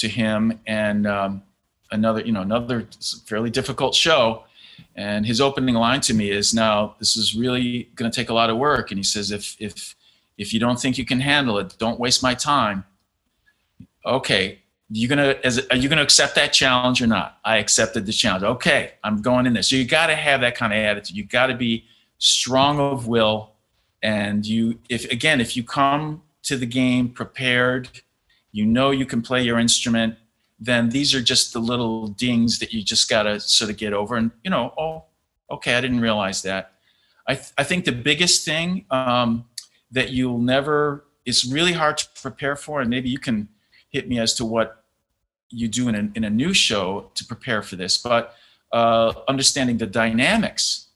to 0.00 0.08
him, 0.08 0.60
and 0.66 1.06
um, 1.06 1.42
another, 1.90 2.20
you 2.20 2.32
know, 2.32 2.42
another 2.42 2.86
fairly 3.26 3.50
difficult 3.50 3.94
show. 3.94 4.44
And 4.96 5.24
his 5.24 5.40
opening 5.40 5.74
line 5.74 6.00
to 6.02 6.14
me 6.14 6.30
is, 6.30 6.52
"Now 6.52 6.96
this 6.98 7.16
is 7.16 7.34
really 7.34 7.88
going 7.94 8.10
to 8.10 8.14
take 8.14 8.30
a 8.30 8.34
lot 8.34 8.50
of 8.50 8.56
work." 8.56 8.90
And 8.90 8.98
he 8.98 9.04
says, 9.04 9.30
"If 9.30 9.56
if 9.58 9.94
if 10.36 10.52
you 10.52 10.60
don't 10.60 10.80
think 10.80 10.98
you 10.98 11.04
can 11.04 11.20
handle 11.20 11.58
it, 11.58 11.76
don't 11.78 12.00
waste 12.00 12.22
my 12.22 12.34
time." 12.34 12.84
Okay, 14.04 14.60
you 14.90 15.06
gonna 15.06 15.36
as 15.44 15.66
are 15.70 15.76
you 15.76 15.88
gonna 15.88 16.02
accept 16.02 16.34
that 16.34 16.52
challenge 16.52 17.00
or 17.00 17.06
not? 17.06 17.38
I 17.44 17.58
accepted 17.58 18.06
the 18.06 18.12
challenge. 18.12 18.44
Okay, 18.44 18.92
I'm 19.04 19.22
going 19.22 19.46
in 19.46 19.52
there. 19.52 19.62
So 19.62 19.76
you 19.76 19.84
got 19.84 20.08
to 20.08 20.16
have 20.16 20.40
that 20.40 20.56
kind 20.56 20.72
of 20.72 20.78
attitude. 20.78 21.16
You 21.16 21.24
got 21.24 21.46
to 21.46 21.54
be 21.54 21.84
strong 22.18 22.78
of 22.80 23.06
will 23.06 23.52
and 24.02 24.46
you 24.46 24.78
if 24.88 25.10
again 25.10 25.40
if 25.40 25.56
you 25.56 25.62
come 25.62 26.22
to 26.42 26.56
the 26.56 26.66
game 26.66 27.08
prepared 27.08 27.88
you 28.52 28.66
know 28.66 28.90
you 28.90 29.06
can 29.06 29.22
play 29.22 29.42
your 29.42 29.58
instrument 29.58 30.16
then 30.58 30.90
these 30.90 31.14
are 31.14 31.22
just 31.22 31.52
the 31.52 31.58
little 31.58 32.08
dings 32.08 32.58
that 32.58 32.72
you 32.72 32.82
just 32.82 33.08
got 33.08 33.22
to 33.22 33.40
sort 33.40 33.70
of 33.70 33.76
get 33.76 33.92
over 33.92 34.16
and 34.16 34.30
you 34.44 34.50
know 34.50 34.72
oh 34.78 35.04
okay 35.50 35.74
i 35.74 35.80
didn't 35.80 36.00
realize 36.00 36.42
that 36.42 36.72
i, 37.26 37.34
th- 37.34 37.52
I 37.56 37.64
think 37.64 37.84
the 37.84 37.92
biggest 37.92 38.44
thing 38.44 38.84
um, 38.90 39.46
that 39.90 40.10
you'll 40.10 40.38
never 40.38 41.04
it's 41.24 41.44
really 41.44 41.72
hard 41.72 41.98
to 41.98 42.06
prepare 42.20 42.56
for 42.56 42.80
and 42.80 42.90
maybe 42.90 43.08
you 43.08 43.18
can 43.18 43.48
hit 43.88 44.08
me 44.08 44.18
as 44.18 44.34
to 44.34 44.44
what 44.44 44.84
you 45.50 45.66
do 45.66 45.88
in 45.88 45.94
a, 45.94 46.10
in 46.14 46.24
a 46.24 46.30
new 46.30 46.54
show 46.54 47.10
to 47.14 47.24
prepare 47.24 47.62
for 47.62 47.76
this 47.76 47.98
but 47.98 48.34
uh, 48.72 49.12
understanding 49.26 49.78
the 49.78 49.86
dynamics 49.86 50.90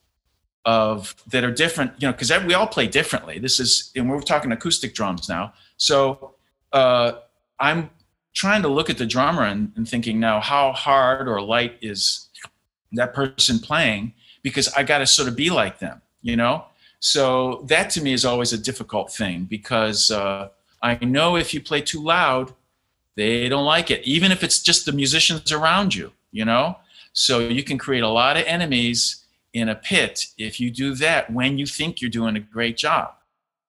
of 0.65 1.15
that 1.27 1.45
are 1.45 1.51
different, 1.51 1.93
you 1.99 2.09
know, 2.09 2.13
because 2.13 2.33
we 2.45 2.55
all 2.55 2.67
play 2.67 2.87
differently. 2.87 3.39
This 3.39 3.61
is, 3.61 3.91
and 3.95 4.09
we're 4.09 4.21
talking 4.21 4.53
acoustic 4.53 4.95
drums 4.95 5.29
now. 5.29 5.53
So 5.77 6.37
uh, 6.73 7.13
I'm 7.59 7.91
trying 8.35 8.63
to 8.63 8.69
look 8.69 8.91
at 8.91 8.99
the 8.99 9.07
drummer 9.07 9.45
and, 9.45 9.73
and 9.77 9.89
thinking 9.89 10.19
now, 10.21 10.41
how 10.41 10.73
hard 10.73 11.29
or 11.29 11.41
light 11.41 11.77
is 11.81 12.29
that 12.93 13.15
person 13.15 13.59
playing? 13.59 14.13
Because 14.43 14.73
I 14.75 14.83
got 14.83 14.99
to 14.99 15.07
sort 15.07 15.29
of 15.29 15.37
be 15.37 15.51
like 15.51 15.79
them, 15.79 16.03
you 16.23 16.37
know. 16.37 16.65
So 17.01 17.65
that 17.69 17.91
to 17.91 18.03
me 18.03 18.13
is 18.13 18.25
always 18.25 18.53
a 18.53 18.59
difficult 18.59 19.13
thing 19.13 19.45
because 19.45 20.11
uh, 20.11 20.49
I 20.83 20.97
know 21.05 21.37
if 21.37 21.53
you 21.55 21.61
play 21.61 21.81
too 21.81 22.03
loud, 22.03 22.53
They 23.17 23.49
don't 23.49 23.65
like 23.65 23.91
it, 23.91 24.03
even 24.05 24.33
if 24.33 24.43
it's 24.43 24.61
just 24.61 24.87
the 24.87 24.93
musicians 24.93 25.53
around 25.53 25.95
you, 25.95 26.13
you 26.33 26.45
know? 26.45 26.79
So 27.13 27.39
you 27.39 27.63
can 27.63 27.79
create 27.79 28.03
a 28.03 28.09
lot 28.09 28.37
of 28.37 28.45
enemies 28.45 29.25
in 29.53 29.69
a 29.69 29.75
pit 29.75 30.27
if 30.37 30.59
you 30.59 30.71
do 30.71 30.95
that 30.97 31.31
when 31.31 31.59
you 31.59 31.67
think 31.67 32.01
you're 32.01 32.11
doing 32.11 32.37
a 32.37 32.41
great 32.41 32.77
job. 32.77 33.15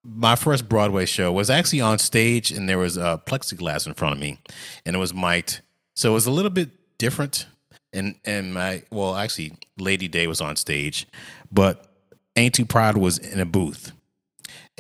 My 0.07 0.35
first 0.35 0.69
Broadway 0.69 1.05
show 1.05 1.31
was 1.31 1.49
actually 1.49 1.81
on 1.81 1.97
stage, 1.97 2.51
and 2.51 2.69
there 2.69 2.77
was 2.77 2.95
a 2.95 3.21
plexiglass 3.25 3.87
in 3.87 3.95
front 3.95 4.13
of 4.13 4.19
me, 4.19 4.39
and 4.85 4.95
it 4.95 4.99
was 4.99 5.13
mic'd. 5.13 5.61
So 5.95 6.11
it 6.11 6.13
was 6.13 6.27
a 6.27 6.31
little 6.31 6.51
bit 6.51 6.69
different. 6.97 7.47
And 7.91 8.15
and 8.23 8.53
my 8.53 8.83
well, 8.91 9.15
actually, 9.15 9.53
Lady 9.77 10.07
Day 10.07 10.27
was 10.27 10.41
on 10.41 10.55
stage, 10.57 11.07
but 11.51 11.91
Ain't 12.35 12.53
Too 12.53 12.65
Proud 12.65 12.97
was 12.97 13.17
in 13.17 13.39
a 13.39 13.45
booth. 13.45 13.93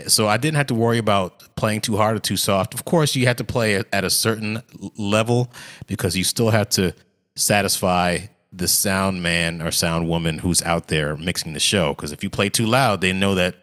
So 0.07 0.27
I 0.27 0.35
didn't 0.37 0.57
have 0.57 0.67
to 0.67 0.75
worry 0.75 0.97
about 0.97 1.55
playing 1.55 1.81
too 1.81 1.95
hard 1.95 2.17
or 2.17 2.19
too 2.19 2.35
soft. 2.35 2.73
Of 2.73 2.83
course, 2.83 3.15
you 3.15 3.25
had 3.25 3.37
to 3.37 3.45
play 3.45 3.75
at 3.75 4.03
a 4.03 4.09
certain 4.09 4.61
level 4.97 5.51
because 5.87 6.17
you 6.17 6.25
still 6.25 6.49
had 6.49 6.69
to 6.71 6.93
satisfy 7.37 8.19
the 8.51 8.67
sound 8.67 9.23
man 9.23 9.61
or 9.61 9.71
sound 9.71 10.09
woman 10.09 10.39
who's 10.39 10.61
out 10.63 10.89
there 10.89 11.15
mixing 11.15 11.53
the 11.53 11.59
show. 11.59 11.93
Because 11.93 12.11
if 12.11 12.23
you 12.23 12.29
play 12.29 12.49
too 12.49 12.65
loud, 12.65 12.99
they 12.99 13.13
know 13.13 13.35
that 13.35 13.55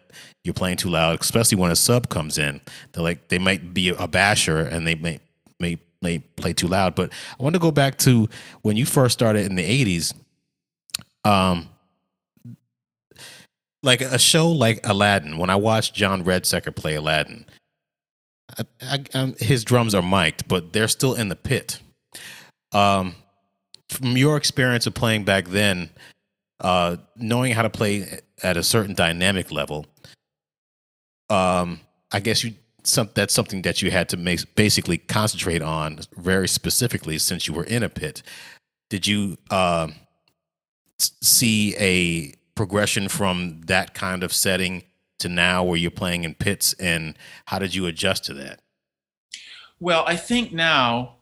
you're 0.43 0.53
playing 0.53 0.77
too 0.77 0.89
loud, 0.89 1.21
especially 1.21 1.57
when 1.57 1.71
a 1.71 1.75
sub 1.75 2.09
comes 2.09 2.37
in. 2.37 2.61
They're 2.91 3.03
like 3.03 3.29
they 3.29 3.39
might 3.39 3.73
be 3.73 3.89
a 3.89 4.07
basher 4.07 4.59
and 4.59 4.85
they 4.85 4.95
may 4.95 5.19
may 5.59 5.79
may 6.01 6.19
play 6.19 6.53
too 6.53 6.67
loud. 6.67 6.95
But 6.95 7.11
I 7.39 7.43
want 7.43 7.55
to 7.55 7.59
go 7.59 7.71
back 7.71 7.97
to 7.99 8.27
when 8.61 8.75
you 8.75 8.85
first 8.85 9.13
started 9.13 9.45
in 9.45 9.55
the 9.55 9.63
'80s. 9.63 10.13
Um, 11.25 11.69
like 13.81 14.01
a 14.01 14.19
show 14.19 14.49
like 14.49 14.85
Aladdin. 14.85 15.37
When 15.37 15.49
I 15.49 15.55
watched 15.55 15.93
John 15.93 16.23
Redsecker 16.23 16.75
play 16.75 16.95
Aladdin, 16.95 17.45
I, 18.57 18.63
I, 18.81 19.03
um, 19.13 19.35
his 19.39 19.63
drums 19.63 19.95
are 19.95 20.01
mic'd, 20.01 20.47
but 20.47 20.73
they're 20.73 20.87
still 20.87 21.13
in 21.13 21.29
the 21.29 21.35
pit. 21.35 21.79
Um, 22.71 23.15
from 23.89 24.17
your 24.17 24.37
experience 24.37 24.87
of 24.87 24.93
playing 24.93 25.23
back 25.23 25.47
then, 25.47 25.89
uh, 26.59 26.97
knowing 27.15 27.53
how 27.53 27.61
to 27.61 27.69
play 27.69 28.19
at 28.41 28.57
a 28.57 28.63
certain 28.63 28.95
dynamic 28.95 29.51
level, 29.51 29.85
um, 31.33 31.79
I 32.11 32.19
guess 32.19 32.43
you 32.43 32.53
some, 32.83 33.09
that's 33.13 33.33
something 33.33 33.61
that 33.61 33.81
you 33.81 33.91
had 33.91 34.09
to 34.09 34.17
make, 34.17 34.55
basically 34.55 34.97
concentrate 34.97 35.61
on 35.61 35.99
very 36.17 36.47
specifically 36.47 37.17
since 37.17 37.47
you 37.47 37.53
were 37.53 37.63
in 37.63 37.81
a 37.81 37.89
pit. 37.89 38.21
Did 38.89 39.07
you 39.07 39.37
uh, 39.49 39.87
see 40.97 41.75
a 41.77 42.33
progression 42.55 43.07
from 43.07 43.61
that 43.65 43.93
kind 43.93 44.21
of 44.21 44.33
setting 44.33 44.83
to 45.19 45.29
now 45.29 45.63
where 45.63 45.77
you're 45.77 45.91
playing 45.91 46.25
in 46.25 46.35
pits, 46.35 46.73
and 46.73 47.17
how 47.45 47.57
did 47.57 47.73
you 47.73 47.85
adjust 47.85 48.25
to 48.25 48.33
that? 48.33 48.59
Well, 49.79 50.03
I 50.05 50.17
think 50.17 50.51
now 50.51 51.15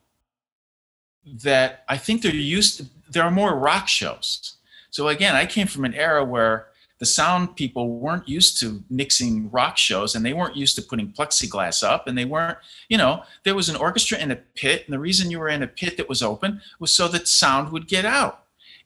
that 1.26 1.84
I 1.88 1.98
think 1.98 2.22
they're 2.22 2.34
used 2.34 2.78
to, 2.78 2.86
there 3.10 3.24
are 3.24 3.32
more 3.32 3.56
rock 3.56 3.88
shows. 3.88 4.58
So 4.90 5.08
again, 5.08 5.36
I 5.36 5.46
came 5.46 5.68
from 5.68 5.86
an 5.86 5.94
era 5.94 6.26
where 6.26 6.68
the 7.02 7.06
sound 7.08 7.56
people 7.56 7.98
weren't 7.98 8.30
used 8.30 8.60
to 8.60 8.84
mixing 8.92 9.50
rock 9.50 9.76
shows 9.76 10.14
and 10.14 10.24
they 10.24 10.34
weren't 10.34 10.56
used 10.56 10.76
to 10.76 10.84
putting 10.84 11.12
plexiglass 11.12 11.82
up 11.82 12.08
and 12.08 12.16
they 12.16 12.26
weren't, 12.26 12.60
you 12.90 12.98
know, 12.98 13.24
there 13.44 13.56
was 13.56 13.70
an 13.70 13.76
orchestra 13.76 14.20
in 14.20 14.30
a 14.30 14.36
pit 14.36 14.84
and 14.86 14.94
the 14.94 15.00
reason 15.00 15.32
you 15.32 15.40
were 15.40 15.50
in 15.50 15.64
a 15.64 15.68
pit 15.68 15.98
that 15.98 16.08
was 16.08 16.22
open 16.22 16.62
was 16.80 16.94
so 16.94 17.08
that 17.08 17.28
sound 17.28 17.72
would 17.72 17.88
get 17.88 18.06
out. 18.06 18.44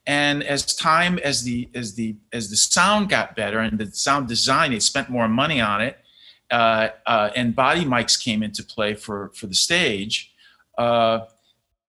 And 0.07 0.43
as 0.43 0.63
time 0.77 1.19
as 1.19 1.43
the 1.43 1.67
as 1.75 1.95
the 1.95 2.15
as 2.31 2.49
the 2.49 2.55
sound 2.55 3.09
got 3.09 3.35
better 3.35 3.59
and 3.59 3.77
the 3.77 3.91
sound 3.91 4.29
design, 4.29 4.71
they 4.71 4.79
spent 4.79 5.09
more 5.09 5.27
money 5.27 5.59
on 5.59 5.81
it, 5.81 5.97
uh, 6.51 6.89
uh, 7.05 7.31
and 7.35 7.53
body 7.53 7.83
mics 7.83 8.17
came 8.23 8.43
into 8.43 8.63
play 8.63 8.93
for 8.93 9.31
for 9.35 9.47
the 9.47 9.55
stage. 9.55 10.31
Uh, 10.77 11.25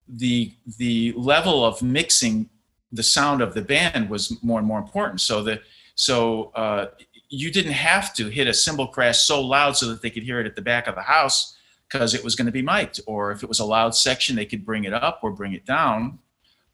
the 0.08 0.52
the 0.78 1.12
level 1.16 1.64
of 1.64 1.82
mixing 1.82 2.48
the 2.90 3.04
sound 3.04 3.42
of 3.42 3.54
the 3.54 3.62
band 3.62 4.10
was 4.10 4.42
more 4.42 4.58
and 4.58 4.66
more 4.66 4.78
important. 4.80 5.20
So 5.20 5.42
the 5.44 5.60
so 5.96 6.52
uh, 6.54 6.86
you 7.28 7.50
didn't 7.50 7.72
have 7.72 8.14
to 8.14 8.28
hit 8.28 8.46
a 8.46 8.54
cymbal 8.54 8.86
crash 8.86 9.18
so 9.18 9.40
loud 9.42 9.76
so 9.76 9.88
that 9.88 10.02
they 10.02 10.10
could 10.10 10.22
hear 10.22 10.38
it 10.38 10.46
at 10.46 10.54
the 10.54 10.62
back 10.62 10.86
of 10.86 10.94
the 10.94 11.02
house 11.02 11.56
because 11.88 12.14
it 12.14 12.22
was 12.22 12.36
going 12.36 12.46
to 12.46 12.52
be 12.52 12.62
mic'd. 12.62 13.00
Or 13.06 13.32
if 13.32 13.42
it 13.42 13.48
was 13.48 13.58
a 13.58 13.64
loud 13.64 13.94
section, 13.94 14.36
they 14.36 14.46
could 14.46 14.64
bring 14.64 14.84
it 14.84 14.92
up 14.92 15.20
or 15.22 15.32
bring 15.32 15.52
it 15.52 15.66
down. 15.66 16.20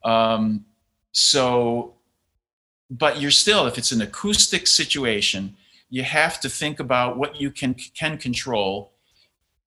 Um, 0.05 0.67
so, 1.13 1.95
but 2.91 3.21
you're 3.21 3.31
still, 3.31 3.67
if 3.67 3.79
it's 3.79 3.93
an 3.93 4.03
acoustic 4.03 4.67
situation, 4.67 5.57
you 5.89 6.03
have 6.03 6.39
to 6.41 6.51
think 6.51 6.81
about 6.81 7.17
what 7.17 7.41
you 7.41 7.51
can 7.51 7.75
can 7.75 8.19
control 8.19 8.93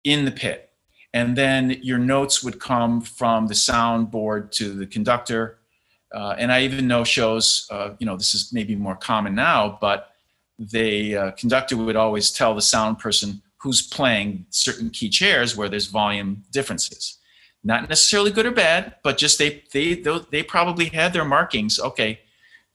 in 0.04 0.26
the 0.26 0.32
pit 0.32 0.74
and 1.14 1.38
then 1.38 1.78
your 1.84 2.00
notes 2.00 2.44
would 2.44 2.60
come 2.60 3.00
from 3.00 3.48
the 3.48 3.54
soundboard 3.54 4.52
to 4.52 4.74
the 4.74 4.88
conductor. 4.88 5.60
Uh, 6.14 6.36
and 6.38 6.52
I 6.52 6.62
even 6.62 6.88
know 6.88 7.04
shows, 7.04 7.68
uh, 7.72 7.92
you 8.00 8.06
know, 8.06 8.16
this 8.16 8.36
is 8.36 8.54
maybe 8.54 8.76
more 8.76 8.96
common 8.96 9.34
now, 9.34 9.78
but 9.82 10.12
the 10.60 11.18
uh, 11.18 11.32
conductor 11.32 11.76
would 11.76 11.96
always 11.96 12.32
tell 12.32 12.54
the 12.54 12.62
sound 12.62 13.00
person 13.00 13.42
who's 13.58 13.82
playing 13.82 14.46
certain 14.50 14.90
key 14.90 15.10
chairs 15.10 15.58
where 15.58 15.70
there's 15.70 15.88
volume 15.88 16.44
differences. 16.52 17.18
Not 17.64 17.88
necessarily 17.90 18.32
good 18.32 18.46
or 18.46 18.52
bad, 18.52 18.96
but 19.04 19.18
just 19.18 19.40
they 19.40 19.64
they 19.72 20.04
they 20.32 20.44
probably 20.44 20.86
had 20.86 21.14
their 21.14 21.24
markings. 21.24 21.80
Okay, 21.80 22.20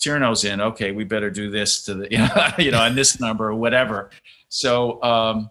Tierno's 0.00 0.44
in. 0.44 0.62
Okay, 0.62 0.92
we 0.92 1.04
better 1.04 1.30
do 1.30 1.50
this 1.50 1.84
to 1.84 1.94
the 1.94 2.08
you 2.10 2.18
know, 2.18 2.48
you 2.58 2.70
know 2.70 2.80
on 2.80 2.94
this 2.94 3.20
number 3.20 3.48
or 3.48 3.54
whatever. 3.54 4.10
So 4.48 5.02
um, 5.02 5.50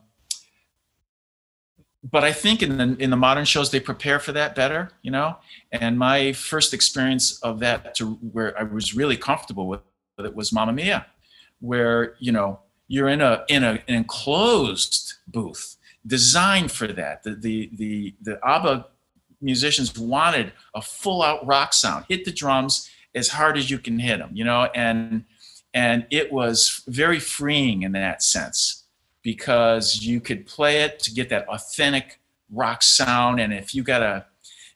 but 2.04 2.24
I 2.24 2.32
think 2.32 2.62
in 2.62 2.78
the 2.78 2.96
in 3.00 3.10
the 3.10 3.18
modern 3.18 3.46
shows 3.46 3.72
they 3.72 3.80
prepare 3.80 4.20
for 4.20 4.32
that 4.34 4.56
better, 4.56 4.92
you 5.02 5.12
know. 5.12 5.38
And 5.72 5.98
my 5.98 6.34
first 6.34 6.74
experience 6.74 7.40
of 7.42 7.60
that 7.60 7.96
to 7.96 8.14
where 8.16 8.58
I 8.58 8.64
was 8.64 8.96
really 8.96 9.18
comfortable 9.18 9.68
with 9.68 9.82
it 10.20 10.36
was 10.36 10.52
Mamma 10.52 10.74
Mia, 10.74 11.06
where 11.60 12.16
you 12.20 12.32
know 12.32 12.60
you're 12.88 13.10
in 13.10 13.22
a 13.22 13.44
in 13.50 13.64
a, 13.64 13.84
an 13.88 13.96
enclosed 13.96 15.14
booth 15.28 15.78
designed 16.06 16.72
for 16.72 16.88
that. 16.88 17.24
The 17.24 17.36
the 17.36 17.70
the 17.74 18.16
the 18.22 18.40
ABBA 18.46 18.88
musicians 19.42 19.98
wanted 19.98 20.54
a 20.76 20.82
full 20.82 21.22
out 21.22 21.46
rock 21.46 21.74
sound. 21.74 22.06
Hit 22.08 22.26
the 22.26 22.32
drums 22.32 22.90
as 23.16 23.30
hard 23.30 23.58
as 23.58 23.70
you 23.70 23.80
can 23.80 24.00
hit 24.00 24.20
them, 24.20 24.32
you 24.34 24.44
know, 24.44 24.70
and 24.76 25.26
and 25.74 26.06
it 26.12 26.32
was 26.32 26.84
very 26.88 27.20
freeing 27.20 27.82
in 27.82 27.92
that 27.94 28.22
sense 28.24 28.84
because 29.28 30.02
you 30.02 30.22
could 30.22 30.46
play 30.46 30.84
it 30.84 31.00
to 31.00 31.14
get 31.14 31.28
that 31.28 31.46
authentic 31.50 32.18
rock 32.50 32.82
sound. 32.82 33.42
And 33.42 33.52
if 33.52 33.76
you 33.76 33.84
got 33.84 34.02
a, 34.02 34.26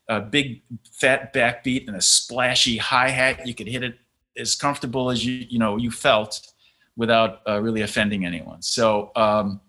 a 0.09 0.19
big 0.19 0.61
fat 0.91 1.33
backbeat 1.33 1.87
and 1.87 1.95
a 1.95 2.01
splashy 2.01 2.75
hi 2.75 3.07
hat, 3.07 3.47
you 3.47 3.55
could 3.55 3.67
hit 3.67 3.81
it 3.81 3.97
as 4.37 4.53
comfortable 4.55 5.09
as 5.09 5.25
you 5.25 5.45
you 5.49 5.57
know 5.57 5.77
you 5.77 5.89
felt 5.89 6.51
without 6.97 7.39
uh, 7.47 7.61
really 7.61 7.79
offending 7.79 8.25
anyone. 8.25 8.61
So 8.61 9.13
um, 9.15 9.61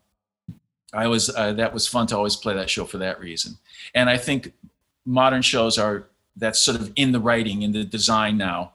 I 0.92 1.06
was 1.06 1.30
uh, 1.30 1.52
that 1.52 1.72
was 1.72 1.86
fun 1.86 2.08
to 2.08 2.16
always 2.16 2.34
play 2.34 2.54
that 2.54 2.68
show 2.68 2.84
for 2.84 2.98
that 2.98 3.20
reason. 3.20 3.58
And 3.94 4.10
I 4.10 4.16
think 4.16 4.52
modern 5.06 5.42
shows 5.42 5.78
are 5.78 6.08
that's 6.34 6.58
sort 6.58 6.80
of 6.80 6.90
in 6.96 7.12
the 7.12 7.20
writing 7.20 7.62
in 7.62 7.70
the 7.70 7.84
design 7.84 8.36
now. 8.36 8.72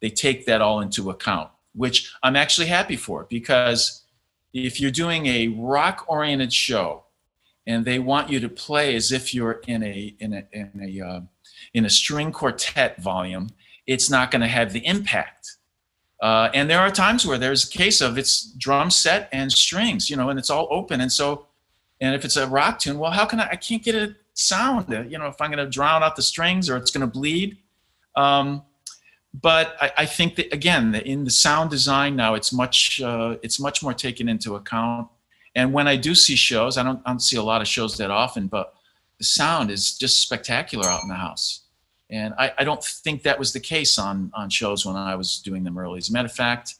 They 0.00 0.08
take 0.08 0.46
that 0.46 0.62
all 0.62 0.80
into 0.80 1.10
account, 1.10 1.50
which 1.74 2.10
I'm 2.22 2.34
actually 2.34 2.68
happy 2.68 2.96
for 2.96 3.26
because 3.28 4.00
if 4.52 4.80
you're 4.80 4.90
doing 4.90 5.26
a 5.26 5.48
rock 5.48 6.04
oriented 6.08 6.52
show 6.52 7.04
and 7.66 7.84
they 7.84 7.98
want 7.98 8.30
you 8.30 8.40
to 8.40 8.48
play 8.48 8.96
as 8.96 9.12
if 9.12 9.34
you're 9.34 9.60
in 9.66 9.82
a 9.82 10.14
in 10.18 10.32
a 10.32 10.44
in 10.52 10.70
a 10.82 11.06
uh, 11.06 11.20
in 11.74 11.84
a 11.84 11.90
string 11.90 12.32
quartet 12.32 13.00
volume 13.00 13.48
it's 13.86 14.08
not 14.08 14.30
going 14.30 14.40
to 14.40 14.46
have 14.46 14.72
the 14.72 14.86
impact. 14.86 15.56
Uh, 16.22 16.48
and 16.54 16.70
there 16.70 16.78
are 16.78 16.90
times 16.90 17.26
where 17.26 17.38
there's 17.38 17.64
a 17.64 17.68
case 17.68 18.00
of 18.00 18.18
it's 18.18 18.52
drum 18.52 18.90
set 18.90 19.28
and 19.32 19.50
strings 19.50 20.10
you 20.10 20.16
know 20.16 20.28
and 20.28 20.38
it's 20.38 20.50
all 20.50 20.68
open. 20.70 21.00
And 21.00 21.10
so 21.10 21.46
and 22.00 22.14
if 22.14 22.24
it's 22.24 22.36
a 22.36 22.46
rock 22.46 22.78
tune 22.78 22.98
well 22.98 23.10
how 23.10 23.26
can 23.26 23.40
i 23.40 23.48
i 23.50 23.56
can't 23.56 23.82
get 23.82 23.94
a 23.94 24.14
sound 24.32 24.88
you 25.10 25.18
know 25.18 25.26
if 25.26 25.38
i'm 25.40 25.50
going 25.50 25.62
to 25.64 25.70
drown 25.70 26.02
out 26.02 26.16
the 26.16 26.22
strings 26.22 26.68
or 26.70 26.76
it's 26.76 26.90
going 26.90 27.00
to 27.00 27.06
bleed. 27.06 27.58
Um, 28.16 28.62
but 29.32 29.76
I, 29.80 29.92
I, 29.98 30.06
think 30.06 30.36
that 30.36 30.52
again, 30.52 30.94
in 30.94 31.24
the 31.24 31.30
sound 31.30 31.70
design 31.70 32.16
now, 32.16 32.34
it's 32.34 32.52
much 32.52 33.00
uh, 33.00 33.36
it's 33.42 33.60
much 33.60 33.82
more 33.82 33.94
taken 33.94 34.28
into 34.28 34.56
account. 34.56 35.08
And 35.54 35.72
when 35.72 35.86
I 35.86 35.96
do 35.96 36.14
see 36.14 36.36
shows, 36.36 36.76
I 36.76 36.82
don't 36.82 37.00
I 37.06 37.10
don't 37.10 37.20
see 37.20 37.36
a 37.36 37.42
lot 37.42 37.60
of 37.60 37.68
shows 37.68 37.96
that 37.98 38.10
often, 38.10 38.48
but 38.48 38.74
the 39.18 39.24
sound 39.24 39.70
is 39.70 39.96
just 39.96 40.20
spectacular 40.20 40.88
out 40.88 41.02
in 41.02 41.08
the 41.08 41.14
house. 41.14 41.60
And 42.10 42.34
I, 42.38 42.52
I 42.58 42.64
don't 42.64 42.82
think 42.82 43.22
that 43.22 43.38
was 43.38 43.52
the 43.52 43.60
case 43.60 43.98
on 43.98 44.32
on 44.34 44.50
shows 44.50 44.84
when 44.84 44.96
I 44.96 45.14
was 45.14 45.38
doing 45.38 45.62
them 45.62 45.78
early. 45.78 45.98
As 45.98 46.10
a 46.10 46.12
matter 46.12 46.26
of 46.26 46.32
fact, 46.32 46.74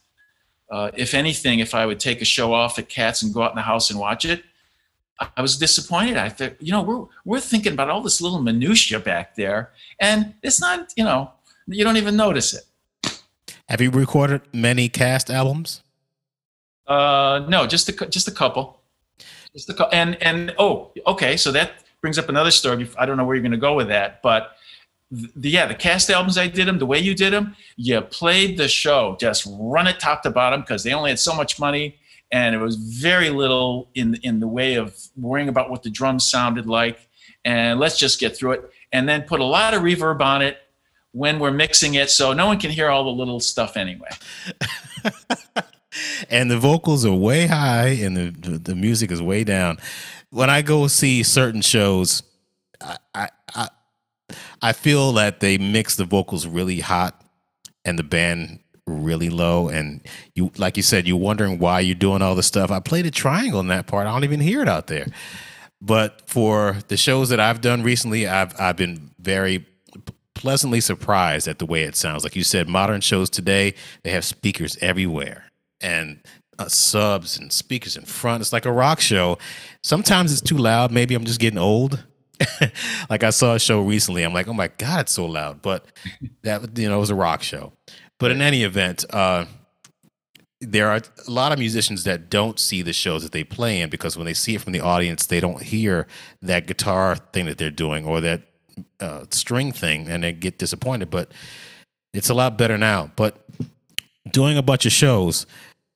uh, 0.69 0.91
if 0.95 1.13
anything, 1.13 1.59
if 1.59 1.73
I 1.73 1.85
would 1.85 1.99
take 1.99 2.21
a 2.21 2.25
show 2.25 2.53
off 2.53 2.77
at 2.77 2.89
Cats 2.89 3.23
and 3.23 3.33
go 3.33 3.43
out 3.43 3.51
in 3.51 3.55
the 3.55 3.61
house 3.61 3.89
and 3.89 3.99
watch 3.99 4.25
it, 4.25 4.43
I 5.37 5.41
was 5.41 5.57
disappointed. 5.57 6.17
I 6.17 6.29
thought, 6.29 6.55
you 6.59 6.71
know, 6.71 6.81
we're 6.81 7.05
we're 7.25 7.39
thinking 7.39 7.73
about 7.73 7.89
all 7.89 8.01
this 8.01 8.21
little 8.21 8.41
minutia 8.41 8.99
back 8.99 9.35
there, 9.35 9.71
and 9.99 10.33
it's 10.41 10.59
not, 10.59 10.93
you 10.97 11.03
know, 11.03 11.31
you 11.71 11.83
don't 11.83 11.97
even 11.97 12.15
notice 12.15 12.53
it. 12.53 12.63
Have 13.69 13.81
you 13.81 13.89
recorded 13.89 14.41
many 14.53 14.89
cast 14.89 15.29
albums? 15.29 15.81
Uh, 16.87 17.45
no, 17.47 17.65
just 17.65 17.87
a 17.87 18.07
just 18.07 18.27
a 18.27 18.31
couple, 18.31 18.81
just 19.55 19.69
a 19.69 19.73
couple. 19.73 19.97
And 19.97 20.21
and 20.21 20.53
oh, 20.59 20.91
okay, 21.07 21.37
so 21.37 21.51
that 21.53 21.83
brings 22.01 22.17
up 22.17 22.27
another 22.27 22.51
story. 22.51 22.89
I 22.97 23.05
don't 23.05 23.15
know 23.15 23.23
where 23.23 23.35
you're 23.35 23.43
going 23.43 23.51
to 23.51 23.57
go 23.57 23.75
with 23.75 23.87
that, 23.87 24.21
but 24.21 24.57
the, 25.11 25.49
yeah, 25.49 25.67
the 25.67 25.75
cast 25.75 26.09
albums 26.09 26.37
I 26.37 26.47
did 26.47 26.67
them, 26.67 26.79
the 26.79 26.85
way 26.85 26.99
you 26.99 27.13
did 27.13 27.31
them, 27.31 27.55
you 27.77 28.01
played 28.01 28.57
the 28.57 28.67
show, 28.67 29.15
just 29.19 29.47
run 29.49 29.87
it 29.87 29.99
top 29.99 30.23
to 30.23 30.31
bottom 30.31 30.61
because 30.61 30.83
they 30.83 30.93
only 30.93 31.11
had 31.11 31.19
so 31.19 31.33
much 31.33 31.59
money, 31.59 31.97
and 32.31 32.55
it 32.55 32.59
was 32.59 32.75
very 32.75 33.29
little 33.29 33.89
in 33.95 34.15
in 34.23 34.39
the 34.39 34.47
way 34.47 34.75
of 34.75 34.97
worrying 35.15 35.49
about 35.49 35.69
what 35.69 35.83
the 35.83 35.89
drums 35.89 36.29
sounded 36.29 36.65
like. 36.65 36.99
And 37.45 37.79
let's 37.79 37.97
just 37.97 38.19
get 38.19 38.35
through 38.35 38.51
it, 38.51 38.71
and 38.91 39.07
then 39.07 39.21
put 39.21 39.39
a 39.39 39.45
lot 39.45 39.73
of 39.73 39.81
reverb 39.81 40.21
on 40.21 40.41
it 40.41 40.57
when 41.13 41.39
we're 41.39 41.51
mixing 41.51 41.95
it, 41.95 42.09
so 42.09 42.33
no 42.33 42.47
one 42.47 42.59
can 42.59 42.71
hear 42.71 42.89
all 42.89 43.03
the 43.03 43.11
little 43.11 43.39
stuff 43.39 43.77
anyway. 43.77 44.09
and 46.29 46.49
the 46.49 46.57
vocals 46.57 47.05
are 47.05 47.13
way 47.13 47.47
high, 47.47 47.89
and 47.89 48.15
the 48.15 48.57
the 48.57 48.75
music 48.75 49.11
is 49.11 49.21
way 49.21 49.43
down. 49.43 49.77
When 50.29 50.49
I 50.49 50.61
go 50.61 50.87
see 50.87 51.23
certain 51.23 51.61
shows, 51.61 52.23
I, 53.13 53.29
I 53.53 53.67
I 54.61 54.73
feel 54.73 55.13
that 55.13 55.39
they 55.39 55.57
mix 55.57 55.95
the 55.95 56.05
vocals 56.05 56.47
really 56.47 56.79
hot 56.79 57.21
and 57.83 57.97
the 57.97 58.03
band 58.03 58.59
really 58.87 59.29
low 59.29 59.69
and 59.69 60.01
you 60.35 60.51
like 60.57 60.75
you 60.75 60.83
said 60.83 61.07
you're 61.07 61.15
wondering 61.15 61.59
why 61.59 61.79
you're 61.79 61.95
doing 61.95 62.21
all 62.21 62.35
this 62.35 62.47
stuff 62.47 62.71
i 62.71 62.79
played 62.79 63.05
a 63.05 63.11
triangle 63.11 63.59
in 63.59 63.67
that 63.67 63.87
part 63.87 64.07
i 64.07 64.11
don't 64.11 64.23
even 64.23 64.39
hear 64.39 64.61
it 64.61 64.67
out 64.67 64.87
there 64.87 65.05
but 65.79 66.21
for 66.27 66.77
the 66.87 66.97
shows 66.97 67.29
that 67.29 67.39
i've 67.39 67.61
done 67.61 67.83
recently 67.83 68.27
i've 68.27 68.59
i've 68.59 68.75
been 68.75 69.11
very 69.19 69.65
pleasantly 70.41 70.81
surprised 70.81 71.47
at 71.47 71.59
the 71.59 71.65
way 71.65 71.83
it 71.83 71.95
sounds 71.95 72.23
like 72.23 72.35
you 72.35 72.43
said 72.43 72.67
modern 72.67 72.99
shows 72.99 73.29
today 73.29 73.75
they 74.03 74.09
have 74.09 74.25
speakers 74.25 74.75
everywhere 74.81 75.45
and 75.79 76.19
uh, 76.57 76.67
subs 76.67 77.37
and 77.37 77.53
speakers 77.53 77.95
in 77.95 78.03
front 78.03 78.41
it's 78.41 78.51
like 78.51 78.65
a 78.65 78.71
rock 78.71 78.99
show 78.99 79.37
sometimes 79.83 80.31
it's 80.31 80.41
too 80.41 80.57
loud 80.57 80.91
maybe 80.91 81.13
i'm 81.13 81.25
just 81.25 81.39
getting 81.39 81.59
old 81.59 82.03
like 83.09 83.23
I 83.23 83.29
saw 83.29 83.53
a 83.53 83.59
show 83.59 83.81
recently. 83.81 84.23
I'm 84.23 84.33
like, 84.33 84.47
oh 84.47 84.53
my 84.53 84.69
god, 84.79 85.01
it's 85.01 85.11
so 85.11 85.27
loud. 85.27 85.61
But 85.61 85.85
that 86.41 86.75
you 86.75 86.89
know, 86.89 86.97
it 86.97 86.99
was 86.99 87.11
a 87.11 87.15
rock 87.15 87.43
show. 87.43 87.73
But 88.19 88.31
in 88.31 88.41
any 88.41 88.63
event, 88.63 89.05
uh, 89.11 89.45
there 90.59 90.89
are 90.89 91.01
a 91.27 91.31
lot 91.31 91.51
of 91.51 91.59
musicians 91.59 92.03
that 92.03 92.29
don't 92.29 92.59
see 92.59 92.81
the 92.81 92.93
shows 92.93 93.23
that 93.23 93.31
they 93.31 93.43
play 93.43 93.81
in 93.81 93.89
because 93.89 94.15
when 94.15 94.25
they 94.25 94.33
see 94.33 94.55
it 94.55 94.61
from 94.61 94.73
the 94.73 94.79
audience, 94.79 95.25
they 95.25 95.39
don't 95.39 95.61
hear 95.61 96.07
that 96.41 96.67
guitar 96.67 97.15
thing 97.15 97.45
that 97.45 97.57
they're 97.57 97.71
doing 97.71 98.05
or 98.05 98.21
that 98.21 98.43
uh, 98.99 99.25
string 99.29 99.71
thing, 99.71 100.07
and 100.07 100.23
they 100.23 100.33
get 100.33 100.57
disappointed. 100.57 101.09
But 101.09 101.31
it's 102.13 102.29
a 102.29 102.33
lot 102.33 102.57
better 102.57 102.77
now. 102.77 103.11
But 103.15 103.45
doing 104.31 104.57
a 104.57 104.61
bunch 104.61 104.85
of 104.85 104.91
shows, 104.91 105.45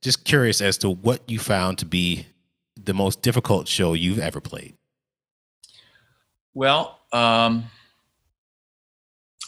just 0.01 0.23
curious 0.23 0.61
as 0.61 0.77
to 0.79 0.89
what 0.89 1.29
you 1.29 1.39
found 1.39 1.77
to 1.79 1.85
be 1.85 2.27
the 2.75 2.93
most 2.93 3.21
difficult 3.21 3.67
show 3.67 3.93
you've 3.93 4.19
ever 4.19 4.39
played. 4.39 4.75
Well, 6.53 6.99
um, 7.11 7.65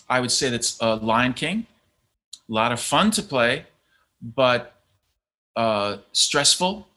I 0.09 0.19
would 0.19 0.31
say 0.31 0.49
that's 0.49 0.81
uh, 0.81 0.97
Lion 0.97 1.33
King. 1.33 1.65
A 2.49 2.53
lot 2.53 2.71
of 2.71 2.79
fun 2.79 3.11
to 3.11 3.21
play, 3.21 3.65
but 4.21 4.81
uh, 5.55 5.97
stressful. 6.13 6.87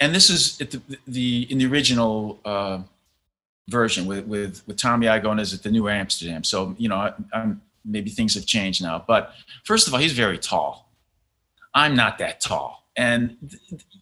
And 0.00 0.14
this 0.14 0.30
is 0.30 0.58
the, 0.58 0.80
the 1.06 1.46
in 1.50 1.58
the 1.58 1.66
original 1.66 2.38
uh, 2.44 2.80
version 3.68 4.06
with, 4.06 4.26
with 4.26 4.62
with 4.66 4.76
Tom 4.76 5.02
Igoe 5.02 5.38
is 5.40 5.54
at 5.54 5.62
the 5.62 5.70
New 5.70 5.88
Amsterdam. 5.88 6.42
So 6.42 6.74
you 6.78 6.88
know, 6.88 6.96
I, 6.96 7.12
I'm, 7.32 7.60
maybe 7.84 8.10
things 8.10 8.34
have 8.34 8.46
changed 8.46 8.82
now. 8.82 9.04
But 9.06 9.32
first 9.64 9.86
of 9.86 9.94
all, 9.94 10.00
he's 10.00 10.12
very 10.12 10.38
tall. 10.38 10.90
I'm 11.74 11.94
not 11.94 12.18
that 12.18 12.40
tall, 12.40 12.88
and 12.96 13.36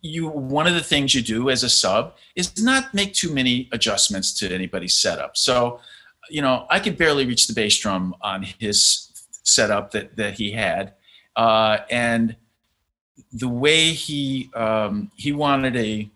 you 0.00 0.28
one 0.28 0.66
of 0.66 0.74
the 0.74 0.82
things 0.82 1.14
you 1.14 1.22
do 1.22 1.50
as 1.50 1.62
a 1.62 1.68
sub 1.68 2.14
is 2.34 2.62
not 2.62 2.94
make 2.94 3.12
too 3.12 3.32
many 3.32 3.68
adjustments 3.72 4.32
to 4.38 4.54
anybody's 4.54 4.94
setup. 4.94 5.36
So, 5.36 5.80
you 6.30 6.40
know, 6.40 6.66
I 6.70 6.80
could 6.80 6.96
barely 6.96 7.26
reach 7.26 7.48
the 7.48 7.54
bass 7.54 7.76
drum 7.78 8.14
on 8.22 8.44
his 8.58 9.10
setup 9.42 9.90
that 9.90 10.16
that 10.16 10.34
he 10.34 10.52
had, 10.52 10.94
uh, 11.34 11.78
and 11.90 12.36
the 13.32 13.48
way 13.48 13.90
he 13.90 14.50
um, 14.54 15.10
he 15.16 15.32
wanted 15.32 15.76
a 15.76 16.08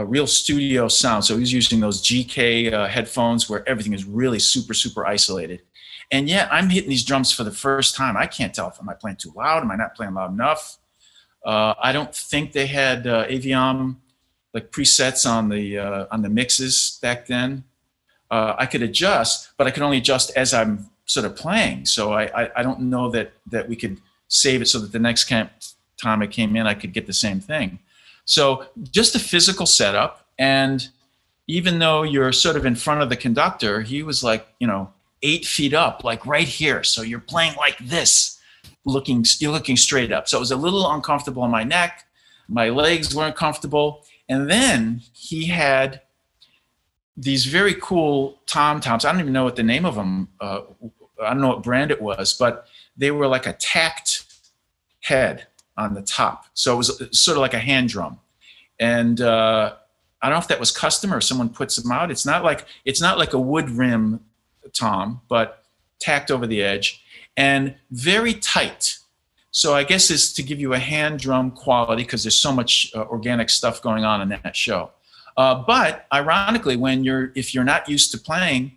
a 0.00 0.04
real 0.04 0.26
studio 0.26 0.88
sound. 0.88 1.24
So 1.24 1.36
he's 1.36 1.52
using 1.52 1.80
those 1.80 2.02
GK 2.02 2.72
uh, 2.72 2.86
headphones 2.86 3.48
where 3.48 3.68
everything 3.68 3.92
is 3.92 4.04
really 4.04 4.38
super 4.38 4.74
super 4.74 5.06
isolated. 5.06 5.62
And 6.10 6.28
yet 6.28 6.48
I'm 6.50 6.70
hitting 6.70 6.88
these 6.88 7.04
drums 7.04 7.32
for 7.32 7.44
the 7.44 7.50
first 7.50 7.94
time. 7.94 8.16
I 8.16 8.26
can't 8.26 8.54
tell 8.54 8.68
if 8.68 8.80
am 8.80 8.88
I 8.88 8.94
playing 8.94 9.16
too 9.16 9.32
loud, 9.36 9.62
am 9.62 9.70
I 9.70 9.76
not 9.76 9.94
playing 9.94 10.14
loud 10.14 10.32
enough 10.32 10.78
uh, 11.44 11.74
I 11.82 11.92
don't 11.92 12.14
think 12.14 12.52
they 12.52 12.66
had 12.66 13.06
uh, 13.06 13.26
Aviom 13.26 13.96
like 14.54 14.70
presets 14.70 15.28
on 15.28 15.48
the 15.48 15.78
uh, 15.78 16.06
on 16.10 16.22
the 16.22 16.28
mixes 16.28 16.98
back 17.02 17.26
then. 17.26 17.64
Uh, 18.30 18.54
I 18.58 18.66
could 18.66 18.82
adjust, 18.82 19.50
but 19.56 19.66
I 19.66 19.70
could 19.70 19.82
only 19.82 19.98
adjust 19.98 20.30
as 20.36 20.52
I'm 20.52 20.90
sort 21.06 21.24
of 21.24 21.36
playing. 21.36 21.86
So 21.86 22.12
I, 22.12 22.24
I, 22.42 22.50
I 22.56 22.62
don't 22.62 22.80
know 22.80 23.10
that 23.10 23.32
that 23.46 23.68
we 23.68 23.76
could 23.76 23.98
save 24.28 24.60
it 24.60 24.66
so 24.66 24.78
that 24.80 24.92
the 24.92 24.98
next 24.98 25.28
time 25.28 26.22
I 26.22 26.26
came 26.26 26.54
in, 26.56 26.66
I 26.66 26.74
could 26.74 26.92
get 26.92 27.06
the 27.06 27.12
same 27.12 27.40
thing. 27.40 27.78
So 28.28 28.66
just 28.90 29.14
a 29.14 29.18
physical 29.18 29.64
setup, 29.64 30.26
and 30.38 30.86
even 31.46 31.78
though 31.78 32.02
you're 32.02 32.30
sort 32.30 32.56
of 32.56 32.66
in 32.66 32.76
front 32.76 33.00
of 33.00 33.08
the 33.08 33.16
conductor, 33.16 33.80
he 33.80 34.02
was 34.02 34.22
like 34.22 34.46
you 34.60 34.66
know 34.66 34.92
eight 35.22 35.46
feet 35.46 35.72
up, 35.72 36.04
like 36.04 36.26
right 36.26 36.46
here. 36.46 36.84
So 36.84 37.00
you're 37.00 37.20
playing 37.20 37.56
like 37.56 37.78
this 37.78 38.38
looking 38.84 39.24
you're 39.38 39.50
looking 39.50 39.78
straight 39.78 40.12
up. 40.12 40.28
So 40.28 40.36
it 40.36 40.40
was 40.40 40.50
a 40.50 40.56
little 40.56 40.90
uncomfortable 40.92 41.42
on 41.42 41.50
my 41.50 41.64
neck. 41.64 42.04
My 42.48 42.68
legs 42.68 43.14
weren't 43.14 43.34
comfortable. 43.34 44.04
And 44.28 44.50
then 44.50 45.00
he 45.14 45.46
had 45.46 46.02
these 47.16 47.46
very 47.46 47.74
cool 47.80 48.40
tom 48.46 48.80
toms. 48.80 49.06
I 49.06 49.10
don't 49.10 49.22
even 49.22 49.32
know 49.32 49.44
what 49.44 49.56
the 49.56 49.62
name 49.62 49.86
of 49.86 49.94
them. 49.94 50.28
Uh, 50.38 50.60
I 51.22 51.30
don't 51.30 51.40
know 51.40 51.48
what 51.48 51.62
brand 51.62 51.90
it 51.90 52.02
was, 52.02 52.34
but 52.34 52.68
they 52.94 53.10
were 53.10 53.26
like 53.26 53.46
a 53.46 53.54
tacked 53.54 54.24
head 55.00 55.46
on 55.78 55.94
the 55.94 56.02
top. 56.02 56.46
So 56.52 56.74
it 56.74 56.76
was 56.76 57.18
sort 57.18 57.36
of 57.36 57.40
like 57.40 57.54
a 57.54 57.58
hand 57.58 57.88
drum. 57.88 58.18
And 58.78 59.20
uh, 59.20 59.74
I 60.20 60.28
don't 60.28 60.34
know 60.34 60.40
if 60.40 60.48
that 60.48 60.60
was 60.60 60.70
custom 60.70 61.14
or 61.14 61.20
someone 61.20 61.48
puts 61.48 61.76
them 61.76 61.90
out. 61.90 62.10
It's 62.10 62.26
not 62.26 62.44
like 62.44 62.66
it's 62.84 63.00
not 63.00 63.18
like 63.18 63.32
a 63.32 63.40
wood 63.40 63.70
rim 63.70 64.20
tom, 64.74 65.22
but 65.28 65.64
tacked 66.00 66.30
over 66.30 66.46
the 66.46 66.62
edge 66.62 67.02
and 67.36 67.74
very 67.90 68.34
tight. 68.34 68.98
So 69.50 69.74
I 69.74 69.84
guess 69.84 70.10
is 70.10 70.32
to 70.34 70.42
give 70.42 70.60
you 70.60 70.74
a 70.74 70.78
hand 70.78 71.20
drum 71.20 71.50
quality 71.52 72.02
because 72.02 72.22
there's 72.22 72.36
so 72.36 72.52
much 72.52 72.92
uh, 72.94 73.04
organic 73.04 73.48
stuff 73.48 73.80
going 73.80 74.04
on 74.04 74.20
in 74.20 74.28
that 74.28 74.54
show. 74.54 74.90
Uh, 75.36 75.62
but 75.66 76.06
ironically, 76.12 76.76
when 76.76 77.04
you're 77.04 77.32
if 77.34 77.54
you're 77.54 77.64
not 77.64 77.88
used 77.88 78.10
to 78.12 78.18
playing, 78.18 78.72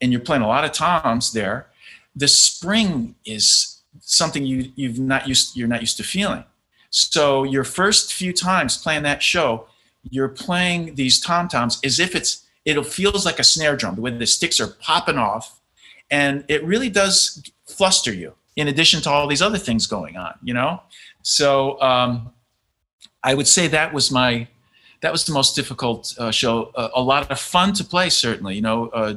and 0.00 0.12
you're 0.12 0.20
playing 0.20 0.42
a 0.42 0.48
lot 0.48 0.64
of 0.64 0.72
toms 0.72 1.32
there, 1.32 1.68
the 2.14 2.28
spring 2.28 3.14
is 3.24 3.73
something 4.04 4.44
you 4.44 4.70
you've 4.76 4.98
not 4.98 5.26
used 5.26 5.56
you're 5.56 5.68
not 5.68 5.80
used 5.80 5.96
to 5.96 6.04
feeling. 6.04 6.44
So 6.90 7.42
your 7.42 7.64
first 7.64 8.12
few 8.12 8.32
times 8.32 8.76
playing 8.76 9.02
that 9.02 9.22
show, 9.22 9.66
you're 10.10 10.28
playing 10.28 10.94
these 10.94 11.18
tom 11.18 11.48
toms 11.48 11.80
as 11.84 11.98
if 11.98 12.14
it's 12.14 12.44
it 12.64 12.80
feels 12.86 13.26
like 13.26 13.38
a 13.38 13.44
snare 13.44 13.76
drum 13.76 13.96
the 13.96 14.00
way 14.00 14.10
the 14.10 14.26
sticks 14.26 14.60
are 14.60 14.68
popping 14.68 15.18
off, 15.18 15.60
and 16.10 16.44
it 16.48 16.64
really 16.64 16.88
does 16.88 17.42
fluster 17.66 18.12
you 18.12 18.34
in 18.56 18.68
addition 18.68 19.00
to 19.02 19.10
all 19.10 19.26
these 19.26 19.42
other 19.42 19.58
things 19.58 19.86
going 19.86 20.16
on 20.16 20.34
you 20.42 20.54
know? 20.54 20.80
So 21.22 21.80
um, 21.80 22.32
i 23.22 23.34
would 23.34 23.48
say 23.48 23.68
that 23.68 23.92
was 23.92 24.10
my 24.10 24.46
that 25.00 25.12
was 25.12 25.24
the 25.26 25.34
most 25.34 25.54
difficult 25.54 26.14
uh, 26.18 26.30
show. 26.30 26.72
Uh, 26.74 26.88
a 26.94 27.02
lot 27.02 27.30
of 27.30 27.38
fun 27.38 27.72
to 27.74 27.84
play 27.84 28.08
certainly 28.10 28.54
you 28.54 28.62
know 28.62 28.88
uh, 28.88 29.14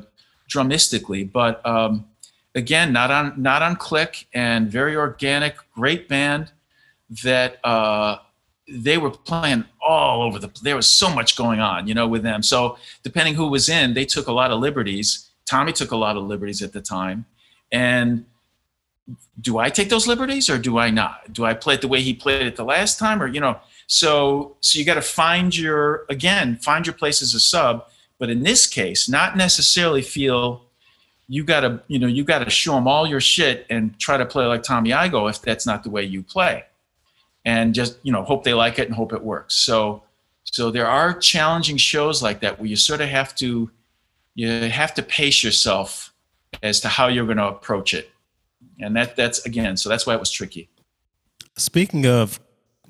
drumistically 0.50 1.30
but 1.32 1.64
um, 1.66 2.06
again 2.58 2.92
not 2.92 3.12
on 3.12 3.34
not 3.42 3.62
on 3.62 3.76
click 3.76 4.28
and 4.34 4.70
very 4.70 4.96
organic 4.96 5.56
great 5.74 6.10
band 6.10 6.52
that 7.24 7.64
uh, 7.64 8.18
they 8.68 8.98
were 8.98 9.12
playing 9.12 9.64
all 9.82 10.22
over 10.22 10.40
the 10.40 10.52
there 10.64 10.76
was 10.76 10.88
so 10.88 11.10
much 11.14 11.38
going 11.38 11.60
on 11.60 11.88
you 11.88 11.94
know 11.94 12.08
with 12.08 12.24
them 12.24 12.44
so 12.44 12.78
depending 13.04 13.36
who 13.36 13.48
was 13.48 13.70
in 13.70 13.94
they 13.94 14.06
took 14.06 14.28
a 14.28 14.34
lot 14.34 14.52
of 14.52 14.60
liberties 14.60 15.30
tommy 15.46 15.72
took 15.72 15.92
a 15.92 15.98
lot 15.98 16.18
of 16.18 16.24
liberties 16.24 16.62
at 16.62 16.74
the 16.74 16.82
time 16.82 17.26
and 17.72 18.26
do 19.40 19.58
I 19.58 19.70
take 19.70 19.90
those 19.90 20.08
liberties 20.08 20.50
or 20.50 20.58
do 20.58 20.78
I 20.78 20.90
not? 20.90 21.32
Do 21.32 21.46
I 21.46 21.54
play 21.54 21.76
it 21.76 21.82
the 21.82 21.88
way 21.88 22.02
he 22.02 22.14
played 22.14 22.46
it 22.46 22.56
the 22.56 22.66
last 22.66 23.00
time 23.00 23.22
or 23.22 23.28
you 23.28 23.40
know? 23.40 23.60
So 23.88 24.58
so 24.60 24.80
you 24.80 24.86
got 24.86 24.96
to 24.96 25.02
find 25.02 25.56
your 25.56 26.06
again 26.10 26.58
find 26.58 26.86
your 26.86 26.94
place 26.94 27.22
as 27.22 27.34
a 27.34 27.40
sub, 27.40 27.88
but 28.20 28.30
in 28.30 28.44
this 28.44 28.68
case, 28.68 29.08
not 29.08 29.38
necessarily 29.38 30.02
feel 30.02 30.67
you 31.28 31.44
got 31.44 31.62
to 31.62 31.82
you 31.88 32.00
know 32.00 32.08
you 32.08 32.24
got 32.24 32.40
to 32.40 32.50
show 32.50 32.74
them 32.74 32.88
all 32.88 33.08
your 33.08 33.22
shit 33.22 33.66
and 33.70 33.98
try 34.00 34.18
to 34.18 34.26
play 34.26 34.46
like 34.46 34.64
Tommy 34.64 34.92
Igoe 34.92 35.30
if 35.30 35.42
that's 35.42 35.66
not 35.66 35.84
the 35.84 35.90
way 35.90 36.04
you 36.04 36.24
play, 36.24 36.64
and 37.46 37.74
just 37.74 37.98
you 38.04 38.12
know 38.12 38.24
hope 38.24 38.44
they 38.44 38.54
like 38.54 38.80
it 38.80 38.88
and 38.88 38.96
hope 38.96 39.14
it 39.14 39.24
works. 39.24 39.56
So 39.56 40.04
so 40.44 40.72
there 40.72 40.88
are 40.88 41.14
challenging 41.14 41.78
shows 41.78 42.24
like 42.24 42.40
that 42.42 42.60
where 42.60 42.68
you 42.68 42.76
sort 42.76 43.02
of 43.02 43.10
have 43.10 43.36
to 43.36 43.70
you 44.36 44.50
have 44.70 44.94
to 44.94 45.04
pace 45.04 45.44
yourself 45.44 46.14
as 46.64 46.80
to 46.82 46.88
how 46.88 47.08
you're 47.08 47.26
going 47.26 47.38
to 47.38 47.48
approach 47.48 47.94
it 47.94 48.10
and 48.80 48.96
that 48.96 49.16
that's 49.16 49.46
again 49.46 49.76
so 49.76 49.90
that's 49.90 50.08
why 50.08 50.14
it 50.14 50.20
was 50.20 50.32
tricky 50.32 50.70
speaking 51.58 52.06
of 52.06 52.40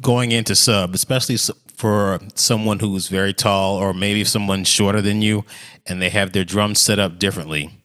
going 0.01 0.31
into 0.31 0.55
sub, 0.55 0.93
especially 0.93 1.37
for 1.75 2.19
someone 2.35 2.79
who's 2.79 3.07
very 3.07 3.33
tall 3.33 3.75
or 3.75 3.93
maybe 3.93 4.23
someone 4.23 4.63
shorter 4.63 5.01
than 5.01 5.21
you 5.21 5.45
and 5.85 6.01
they 6.01 6.09
have 6.09 6.31
their 6.31 6.43
drums 6.43 6.79
set 6.79 6.99
up 6.99 7.19
differently. 7.19 7.76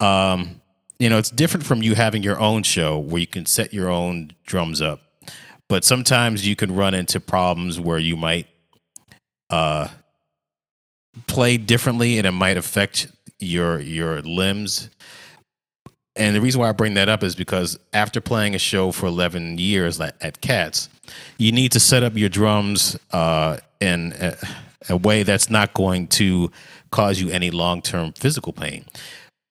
Um, 0.00 0.60
you 0.98 1.08
know, 1.08 1.18
it's 1.18 1.30
different 1.30 1.64
from 1.64 1.82
you 1.82 1.94
having 1.94 2.22
your 2.22 2.38
own 2.38 2.62
show 2.62 2.98
where 2.98 3.20
you 3.20 3.26
can 3.26 3.46
set 3.46 3.72
your 3.72 3.90
own 3.90 4.32
drums 4.44 4.82
up. 4.82 5.00
But 5.68 5.84
sometimes 5.84 6.46
you 6.46 6.56
can 6.56 6.74
run 6.74 6.94
into 6.94 7.20
problems 7.20 7.78
where 7.78 7.98
you 7.98 8.16
might 8.16 8.46
uh, 9.50 9.88
play 11.26 11.56
differently 11.56 12.18
and 12.18 12.26
it 12.26 12.32
might 12.32 12.56
affect 12.56 13.08
your 13.38 13.80
your 13.80 14.20
limbs 14.20 14.90
and 16.16 16.34
the 16.34 16.40
reason 16.40 16.60
why 16.60 16.68
I 16.68 16.72
bring 16.72 16.94
that 16.94 17.08
up 17.08 17.22
is 17.22 17.34
because 17.34 17.78
after 17.92 18.20
playing 18.20 18.54
a 18.54 18.58
show 18.58 18.92
for 18.92 19.06
11 19.06 19.58
years 19.58 20.00
at 20.00 20.40
Cats, 20.40 20.88
you 21.38 21.52
need 21.52 21.72
to 21.72 21.80
set 21.80 22.02
up 22.02 22.16
your 22.16 22.28
drums 22.28 22.98
uh, 23.12 23.58
in 23.80 24.12
a, 24.20 24.36
a, 24.88 24.96
way 24.96 25.22
that's 25.22 25.48
not 25.48 25.72
going 25.72 26.08
to 26.08 26.50
cause 26.90 27.20
you 27.20 27.30
any 27.30 27.50
long 27.50 27.80
term 27.80 28.12
physical 28.12 28.52
pain. 28.52 28.84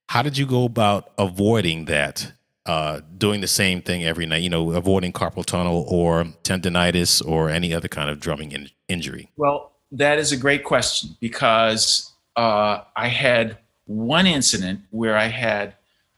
How 0.10 0.24
did 0.24 0.40
you 0.40 0.48
go 0.48 0.64
about 0.64 1.12
avoiding 1.20 1.86
that? 1.86 2.34
Uh, 2.66 3.02
doing 3.18 3.42
the 3.42 3.48
same 3.48 3.80
thing 3.82 4.04
every 4.04 4.26
night, 4.26 4.42
you 4.42 4.50
know, 4.50 4.72
avoiding 4.72 5.12
carpal 5.12 5.46
tunnel 5.46 5.86
or 5.88 6.24
tendonitis 6.44 7.24
or 7.26 7.50
any 7.50 7.74
other 7.74 7.88
kind 7.88 8.10
of 8.10 8.20
drumming 8.20 8.52
in- 8.52 8.70
injury? 8.88 9.32
Well, 9.38 9.72
that 9.92 10.18
is 10.18 10.32
a 10.32 10.38
great 10.38 10.64
question 10.64 11.12
because 11.20 12.12
uh, 12.36 12.82
I 12.96 13.08
had 13.08 13.60
one 13.86 14.26
incident 14.26 14.82
where 14.90 15.16
I 15.16 15.28
had 15.28 15.76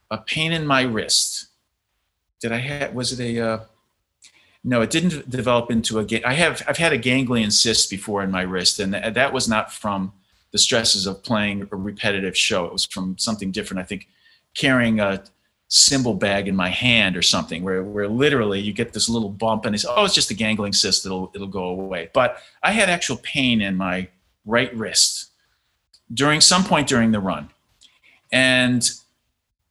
a 0.09 0.17
pain 0.17 0.53
in 0.53 0.65
my 0.65 0.83
wrist. 0.83 1.47
Did 2.39 2.53
I 2.53 2.57
have? 2.57 2.93
Was 2.93 3.17
it 3.17 3.19
a? 3.19 3.45
Uh, 3.45 3.59
no, 4.63 4.81
it 4.81 4.89
didn't 4.89 5.29
develop 5.29 5.69
into 5.69 5.99
a. 5.99 6.05
I 6.25 6.33
have. 6.33 6.63
I've 6.65 6.77
had 6.77 6.93
a 6.93 6.97
ganglion 6.97 7.51
cyst 7.51 7.89
before 7.89 8.23
in 8.23 8.31
my 8.31 8.43
wrist, 8.43 8.79
and 8.79 8.93
that 8.93 9.33
was 9.33 9.49
not 9.49 9.71
from 9.71 10.13
the 10.51 10.57
stresses 10.57 11.05
of 11.07 11.23
playing 11.23 11.67
a 11.71 11.75
repetitive 11.75 12.37
show. 12.37 12.65
It 12.65 12.73
was 12.73 12.85
from 12.85 13.17
something 13.17 13.51
different. 13.51 13.81
I 13.81 13.85
think 13.85 14.07
carrying 14.53 14.99
a 14.99 15.23
cymbal 15.67 16.13
bag 16.13 16.49
in 16.49 16.55
my 16.55 16.69
hand 16.69 17.15
or 17.15 17.21
something, 17.21 17.63
where 17.63 17.83
where 17.83 18.07
literally 18.07 18.59
you 18.59 18.73
get 18.73 18.93
this 18.93 19.09
little 19.09 19.29
bump, 19.29 19.65
and 19.65 19.73
it's 19.73 19.85
oh, 19.87 20.05
it's 20.05 20.13
just 20.13 20.31
a 20.31 20.33
ganglion 20.33 20.73
cyst. 20.73 21.05
It'll 21.05 21.31
it'll 21.33 21.47
go 21.47 21.63
away. 21.65 22.09
But 22.13 22.37
I 22.61 22.71
had 22.71 22.89
actual 22.89 23.17
pain 23.17 23.61
in 23.61 23.77
my 23.77 24.09
right 24.45 24.75
wrist 24.75 25.31
during 26.13 26.41
some 26.41 26.63
point 26.63 26.87
during 26.87 27.11
the 27.11 27.19
run, 27.19 27.49
and 28.31 28.89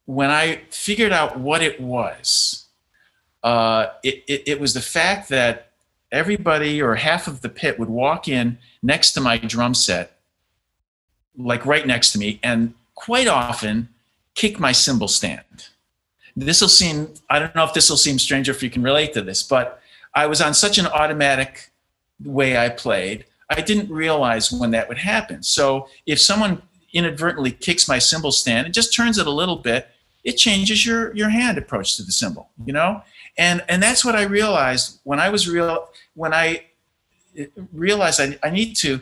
when 0.05 0.29
I 0.29 0.61
figured 0.71 1.11
out 1.11 1.39
what 1.39 1.61
it 1.61 1.79
was, 1.79 2.65
uh, 3.43 3.87
it, 4.03 4.23
it, 4.27 4.43
it, 4.47 4.59
was 4.59 4.73
the 4.73 4.81
fact 4.81 5.29
that 5.29 5.71
everybody 6.11 6.81
or 6.81 6.95
half 6.95 7.27
of 7.27 7.41
the 7.41 7.49
pit 7.49 7.79
would 7.79 7.89
walk 7.89 8.27
in 8.27 8.57
next 8.83 9.11
to 9.13 9.21
my 9.21 9.37
drum 9.37 9.73
set, 9.73 10.19
like 11.37 11.65
right 11.65 11.85
next 11.85 12.11
to 12.13 12.19
me, 12.19 12.39
and 12.43 12.73
quite 12.95 13.27
often 13.27 13.89
kick 14.35 14.59
my 14.59 14.71
cymbal 14.71 15.07
stand. 15.07 15.69
This 16.35 16.61
will 16.61 16.69
seem, 16.69 17.13
I 17.29 17.39
don't 17.39 17.55
know 17.55 17.65
if 17.65 17.73
this 17.73 17.89
will 17.89 17.97
seem 17.97 18.17
strange 18.19 18.47
or 18.47 18.53
if 18.53 18.63
you 18.63 18.69
can 18.69 18.83
relate 18.83 19.13
to 19.13 19.21
this, 19.21 19.43
but 19.43 19.81
I 20.13 20.27
was 20.27 20.41
on 20.41 20.53
such 20.53 20.77
an 20.77 20.87
automatic 20.87 21.71
way 22.23 22.57
I 22.57 22.69
played, 22.69 23.25
I 23.49 23.61
didn't 23.61 23.89
realize 23.91 24.51
when 24.51 24.71
that 24.71 24.87
would 24.87 24.99
happen. 24.99 25.43
So 25.43 25.87
if 26.05 26.21
someone 26.21 26.61
inadvertently 26.93 27.51
kicks 27.51 27.87
my 27.87 27.99
cymbal 27.99 28.31
stand 28.31 28.65
and 28.65 28.73
just 28.73 28.95
turns 28.95 29.17
it 29.17 29.27
a 29.27 29.31
little 29.31 29.57
bit, 29.57 29.89
it 30.23 30.33
changes 30.33 30.85
your 30.85 31.13
your 31.15 31.29
hand 31.29 31.57
approach 31.57 31.97
to 31.97 32.03
the 32.03 32.11
cymbal, 32.11 32.49
you 32.65 32.73
know? 32.73 33.01
And 33.37 33.63
and 33.67 33.81
that's 33.81 34.05
what 34.05 34.15
I 34.15 34.23
realized 34.23 34.99
when 35.03 35.19
I 35.19 35.29
was 35.29 35.49
real 35.49 35.89
when 36.13 36.33
I 36.33 36.65
realized 37.73 38.21
I, 38.21 38.37
I 38.43 38.49
need 38.51 38.75
to 38.77 39.01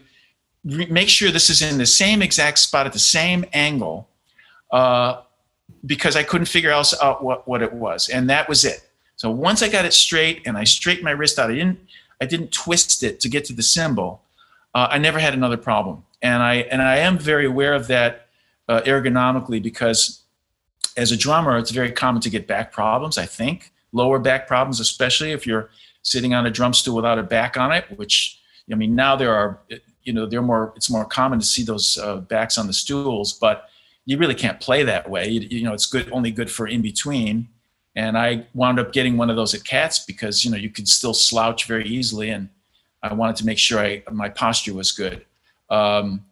re- 0.65 0.87
make 0.87 1.09
sure 1.09 1.31
this 1.31 1.49
is 1.49 1.61
in 1.61 1.77
the 1.77 1.85
same 1.85 2.21
exact 2.21 2.59
spot 2.59 2.85
at 2.85 2.93
the 2.93 2.99
same 2.99 3.45
angle 3.53 4.07
uh, 4.71 5.21
because 5.85 6.15
I 6.15 6.23
couldn't 6.23 6.47
figure 6.47 6.71
else 6.71 6.99
out 7.01 7.23
what, 7.23 7.47
what 7.47 7.61
it 7.61 7.73
was. 7.73 8.09
And 8.09 8.29
that 8.29 8.49
was 8.49 8.65
it. 8.65 8.87
So 9.15 9.29
once 9.29 9.61
I 9.61 9.69
got 9.69 9.85
it 9.85 9.93
straight 9.93 10.41
and 10.45 10.57
I 10.57 10.63
straightened 10.63 11.03
my 11.03 11.11
wrist 11.11 11.39
out, 11.39 11.51
I 11.51 11.55
didn't 11.55 11.79
I 12.21 12.25
didn't 12.25 12.51
twist 12.51 13.01
it 13.03 13.21
to 13.21 13.29
get 13.29 13.45
to 13.45 13.53
the 13.53 13.63
cymbal. 13.63 14.21
Uh, 14.75 14.87
I 14.91 14.97
never 14.97 15.19
had 15.19 15.33
another 15.33 15.57
problem 15.57 16.03
and 16.21 16.43
I 16.43 16.55
and 16.55 16.81
I 16.81 16.97
am 16.97 17.17
very 17.17 17.45
aware 17.45 17.73
of 17.73 17.87
that 17.87 18.27
uh, 18.67 18.81
ergonomically 18.81 19.61
because 19.61 20.21
as 20.97 21.11
a 21.11 21.17
drummer, 21.17 21.57
it's 21.57 21.71
very 21.71 21.91
common 21.91 22.21
to 22.21 22.29
get 22.29 22.47
back 22.47 22.71
problems. 22.71 23.17
I 23.17 23.25
think 23.25 23.71
lower 23.93 24.19
back 24.19 24.47
problems, 24.47 24.79
especially 24.79 25.31
if 25.31 25.47
you're 25.47 25.69
sitting 26.01 26.33
on 26.33 26.45
a 26.45 26.51
drum 26.51 26.73
stool 26.73 26.95
without 26.95 27.19
a 27.19 27.23
back 27.23 27.57
on 27.57 27.71
it. 27.71 27.85
Which 27.97 28.39
I 28.71 28.75
mean, 28.75 28.95
now 28.95 29.15
there 29.15 29.33
are 29.33 29.59
you 30.03 30.13
know 30.13 30.25
they're 30.25 30.41
more 30.41 30.73
it's 30.75 30.89
more 30.89 31.05
common 31.05 31.39
to 31.39 31.45
see 31.45 31.63
those 31.63 31.97
uh, 31.97 32.17
backs 32.17 32.57
on 32.57 32.67
the 32.67 32.73
stools, 32.73 33.33
but 33.33 33.69
you 34.05 34.17
really 34.17 34.35
can't 34.35 34.59
play 34.59 34.83
that 34.83 35.09
way. 35.09 35.27
You, 35.27 35.41
you 35.41 35.63
know, 35.63 35.73
it's 35.73 35.85
good 35.85 36.09
only 36.11 36.31
good 36.31 36.49
for 36.49 36.67
in 36.67 36.81
between. 36.81 37.47
And 37.95 38.17
I 38.17 38.47
wound 38.53 38.79
up 38.79 38.93
getting 38.93 39.17
one 39.17 39.29
of 39.29 39.35
those 39.35 39.53
at 39.53 39.63
Cats 39.63 39.99
because 39.99 40.45
you 40.45 40.51
know 40.51 40.57
you 40.57 40.69
could 40.69 40.87
still 40.87 41.13
slouch 41.13 41.65
very 41.65 41.85
easily, 41.85 42.29
and 42.29 42.49
I 43.03 43.13
wanted 43.13 43.35
to 43.37 43.45
make 43.45 43.57
sure 43.57 43.79
I 43.79 44.03
my 44.11 44.29
posture 44.29 44.73
was 44.73 44.91
good. 44.91 45.25
Um, 45.69 46.25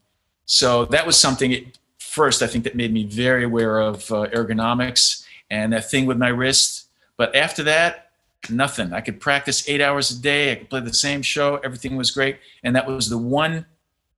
so 0.45 0.85
that 0.85 1.05
was 1.05 1.19
something. 1.19 1.51
It, 1.51 1.77
first, 1.99 2.41
I 2.41 2.47
think 2.47 2.63
that 2.63 2.75
made 2.75 2.93
me 2.93 3.03
very 3.05 3.43
aware 3.43 3.79
of 3.79 4.11
uh, 4.11 4.27
ergonomics 4.33 5.23
and 5.51 5.73
that 5.73 5.89
thing 5.89 6.05
with 6.05 6.17
my 6.17 6.29
wrist. 6.29 6.87
But 7.15 7.35
after 7.35 7.63
that, 7.63 8.06
nothing. 8.49 8.93
I 8.93 9.01
could 9.01 9.19
practice 9.19 9.67
eight 9.67 9.81
hours 9.81 10.11
a 10.11 10.21
day. 10.21 10.51
I 10.51 10.55
could 10.55 10.69
play 10.69 10.81
the 10.81 10.93
same 10.93 11.21
show. 11.21 11.57
Everything 11.57 11.95
was 11.95 12.11
great. 12.11 12.39
And 12.63 12.75
that 12.75 12.87
was 12.87 13.09
the 13.09 13.17
one 13.17 13.65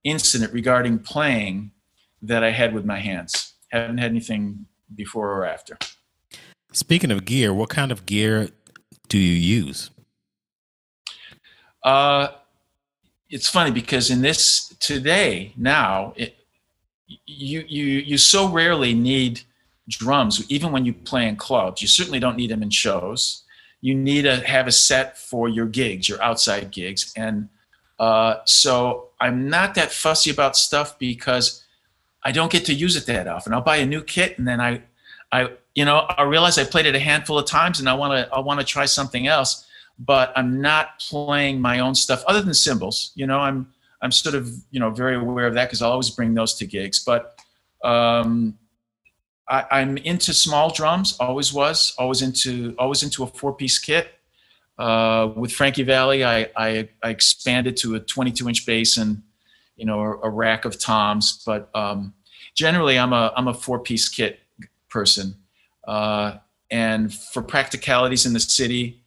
incident 0.04 0.52
regarding 0.52 0.98
playing 1.00 1.72
that 2.22 2.44
I 2.44 2.50
had 2.50 2.74
with 2.74 2.84
my 2.84 2.98
hands. 2.98 3.54
Haven't 3.70 3.98
had 3.98 4.10
anything 4.10 4.66
before 4.94 5.32
or 5.32 5.46
after. 5.46 5.78
Speaking 6.72 7.10
of 7.10 7.24
gear, 7.24 7.52
what 7.52 7.68
kind 7.68 7.90
of 7.90 8.06
gear 8.06 8.48
do 9.08 9.18
you 9.18 9.34
use? 9.34 9.90
Uh, 11.82 12.28
it's 13.30 13.48
funny 13.48 13.70
because 13.70 14.10
in 14.10 14.20
this 14.22 14.68
today 14.80 15.52
now 15.56 16.12
it, 16.16 16.36
you 17.06 17.64
you 17.68 17.84
you 17.84 18.18
so 18.18 18.48
rarely 18.48 18.92
need 18.92 19.40
drums 19.88 20.44
even 20.50 20.72
when 20.72 20.84
you 20.84 20.92
play 20.92 21.26
in 21.26 21.36
clubs 21.36 21.80
you 21.80 21.88
certainly 21.88 22.20
don't 22.20 22.36
need 22.36 22.50
them 22.50 22.62
in 22.62 22.70
shows 22.70 23.44
you 23.80 23.94
need 23.94 24.22
to 24.22 24.36
have 24.36 24.66
a 24.66 24.72
set 24.72 25.18
for 25.18 25.48
your 25.48 25.66
gigs 25.66 26.08
your 26.08 26.22
outside 26.22 26.70
gigs. 26.70 27.12
And 27.16 27.48
uh, 27.98 28.36
so 28.44 29.08
i'm 29.20 29.48
not 29.50 29.74
that 29.74 29.92
fussy 29.92 30.30
about 30.30 30.56
stuff 30.56 30.98
because 30.98 31.64
i 32.24 32.32
don't 32.32 32.50
get 32.50 32.64
to 32.64 32.72
use 32.72 32.96
it 32.96 33.04
that 33.06 33.28
often. 33.28 33.52
I'll 33.52 33.60
buy 33.60 33.76
a 33.76 33.86
new 33.86 34.02
kit 34.02 34.38
and 34.38 34.48
then 34.48 34.60
i 34.60 34.82
i 35.32 35.50
you 35.74 35.84
know 35.84 35.98
i 36.16 36.22
realize 36.22 36.56
i 36.56 36.64
played 36.64 36.86
it 36.86 36.94
a 36.94 36.98
handful 36.98 37.38
of 37.38 37.46
times 37.46 37.78
and 37.78 37.88
i 37.88 37.94
want 37.94 38.12
to 38.12 38.34
i 38.34 38.40
want 38.40 38.58
to 38.58 38.64
try 38.64 38.86
something 38.86 39.26
else 39.26 39.66
but 39.98 40.32
i'm 40.34 40.62
not 40.62 40.98
playing 40.98 41.60
my 41.60 41.80
own 41.80 41.94
stuff 41.94 42.24
other 42.26 42.40
than 42.40 42.54
cymbals 42.54 43.12
you 43.14 43.26
know? 43.26 43.38
I'm 43.38 43.68
I'm 44.02 44.12
sort 44.12 44.34
of 44.34 44.50
you 44.70 44.80
know 44.80 44.90
very 44.90 45.16
aware 45.16 45.46
of 45.46 45.54
that 45.54 45.66
because 45.66 45.82
I'll 45.82 45.92
always 45.92 46.10
bring 46.10 46.34
those 46.34 46.54
to 46.54 46.66
gigs. 46.66 47.00
But 47.04 47.38
um, 47.84 48.58
I, 49.50 49.80
am 49.80 49.96
into 49.98 50.32
small 50.32 50.72
drums, 50.72 51.16
always 51.18 51.52
was, 51.52 51.94
always 51.98 52.22
into 52.22 52.74
always 52.78 53.02
into 53.02 53.24
a 53.24 53.26
four 53.26 53.52
piece 53.52 53.78
kit. 53.78 54.14
Uh, 54.78 55.32
with 55.36 55.52
Frankie 55.52 55.82
Valli, 55.82 56.24
I, 56.24 56.48
I, 56.56 56.88
I 57.02 57.10
expanded 57.10 57.76
to 57.78 57.96
a 57.96 58.00
22 58.00 58.48
inch 58.48 58.64
bass 58.64 58.96
and 58.96 59.22
you 59.76 59.84
know 59.84 60.00
a, 60.00 60.20
a 60.20 60.30
rack 60.30 60.64
of 60.64 60.78
toms. 60.78 61.42
But 61.44 61.68
um, 61.74 62.14
generally, 62.54 62.98
I'm 62.98 63.12
a 63.12 63.32
I'm 63.36 63.48
a 63.48 63.54
four 63.54 63.80
piece 63.80 64.08
kit 64.08 64.38
person. 64.88 65.34
Uh, 65.86 66.36
and 66.70 67.12
for 67.12 67.42
practicalities 67.42 68.26
in 68.26 68.32
the 68.32 68.40
city, 68.40 69.02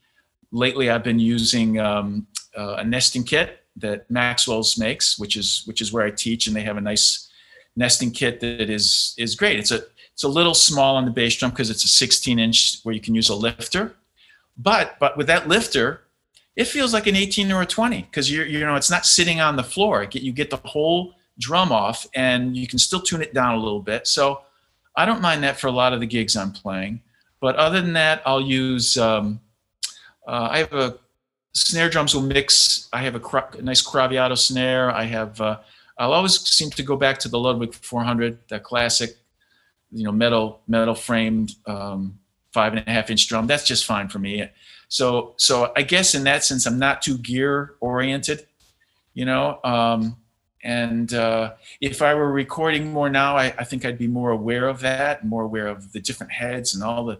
lately 0.51 0.89
I've 0.89 1.03
been 1.03 1.19
using 1.19 1.79
um, 1.79 2.27
uh, 2.57 2.75
a 2.79 2.83
nesting 2.83 3.23
kit 3.23 3.59
that 3.77 4.11
Maxwell's 4.11 4.77
makes, 4.77 5.17
which 5.17 5.37
is 5.37 5.63
which 5.65 5.79
is 5.79 5.93
where 5.93 6.05
I 6.05 6.11
teach, 6.11 6.47
and 6.47 6.55
they 6.55 6.63
have 6.63 6.77
a 6.77 6.81
nice 6.81 7.29
nesting 7.75 8.11
kit 8.11 8.41
that 8.41 8.69
is 8.69 9.15
is 9.17 9.35
great. 9.35 9.57
It's 9.57 9.71
a 9.71 9.83
it's 10.13 10.23
a 10.23 10.27
little 10.27 10.53
small 10.53 10.95
on 10.95 11.05
the 11.05 11.11
bass 11.11 11.35
drum 11.35 11.51
because 11.51 11.69
it's 11.69 11.83
a 11.83 11.87
16 11.87 12.39
inch 12.39 12.79
where 12.83 12.93
you 12.93 13.01
can 13.01 13.15
use 13.15 13.29
a 13.29 13.35
lifter, 13.35 13.95
but 14.57 14.97
but 14.99 15.17
with 15.17 15.27
that 15.27 15.47
lifter, 15.47 16.01
it 16.55 16.65
feels 16.65 16.93
like 16.93 17.07
an 17.07 17.15
18 17.15 17.51
or 17.51 17.61
a 17.61 17.65
20 17.65 18.03
because 18.03 18.31
you're 18.31 18.45
you 18.45 18.59
know 18.59 18.75
it's 18.75 18.91
not 18.91 19.05
sitting 19.05 19.41
on 19.41 19.55
the 19.55 19.63
floor. 19.63 20.05
Get, 20.05 20.21
You 20.21 20.31
get 20.31 20.49
the 20.49 20.57
whole 20.57 21.15
drum 21.39 21.71
off, 21.71 22.07
and 22.13 22.55
you 22.55 22.67
can 22.67 22.79
still 22.79 23.01
tune 23.01 23.21
it 23.21 23.33
down 23.33 23.55
a 23.55 23.59
little 23.59 23.81
bit. 23.81 24.07
So 24.07 24.41
I 24.95 25.05
don't 25.05 25.21
mind 25.21 25.43
that 25.43 25.59
for 25.59 25.67
a 25.67 25.71
lot 25.71 25.93
of 25.93 25.99
the 25.99 26.05
gigs 26.05 26.37
I'm 26.37 26.51
playing. 26.51 27.01
But 27.39 27.55
other 27.55 27.81
than 27.81 27.93
that, 27.93 28.21
I'll 28.25 28.41
use. 28.41 28.97
Um, 28.97 29.39
uh, 30.27 30.47
I 30.51 30.59
have 30.59 30.73
a 30.73 30.97
snare 31.53 31.89
drums 31.89 32.15
will 32.15 32.21
mix. 32.21 32.87
I 32.93 33.01
have 33.01 33.15
a, 33.15 33.57
a 33.57 33.61
nice 33.61 33.81
Craviotto 33.81 34.37
snare. 34.37 34.91
I 34.91 35.03
have. 35.03 35.41
Uh, 35.41 35.57
I'll 35.97 36.13
always 36.13 36.39
seem 36.39 36.69
to 36.71 36.83
go 36.83 36.95
back 36.95 37.19
to 37.19 37.29
the 37.29 37.37
Ludwig 37.37 37.73
400, 37.73 38.37
that 38.49 38.63
classic, 38.63 39.17
you 39.93 40.03
know, 40.03 40.11
metal 40.11 40.61
metal 40.67 40.95
framed 40.95 41.55
um, 41.67 42.19
five 42.51 42.73
and 42.73 42.87
a 42.87 42.91
half 42.91 43.09
inch 43.09 43.27
drum. 43.27 43.47
That's 43.47 43.65
just 43.65 43.85
fine 43.85 44.09
for 44.09 44.19
me. 44.19 44.49
So 44.87 45.33
so 45.37 45.71
I 45.75 45.83
guess 45.83 46.15
in 46.15 46.23
that 46.25 46.43
sense, 46.43 46.65
I'm 46.65 46.79
not 46.79 47.01
too 47.01 47.17
gear 47.17 47.75
oriented, 47.79 48.47
you 49.13 49.25
know. 49.25 49.59
Um, 49.63 50.17
and 50.63 51.13
uh, 51.13 51.53
if 51.81 52.01
I 52.01 52.15
were 52.15 52.31
recording 52.31 52.93
more 52.93 53.09
now, 53.09 53.35
I, 53.35 53.53
I 53.57 53.63
think 53.65 53.85
I'd 53.85 53.97
be 53.97 54.07
more 54.07 54.31
aware 54.31 54.69
of 54.69 54.79
that, 54.79 55.25
more 55.25 55.43
aware 55.43 55.67
of 55.67 55.91
the 55.91 55.99
different 55.99 56.31
heads 56.31 56.73
and 56.73 56.83
all 56.83 57.05
the 57.05 57.19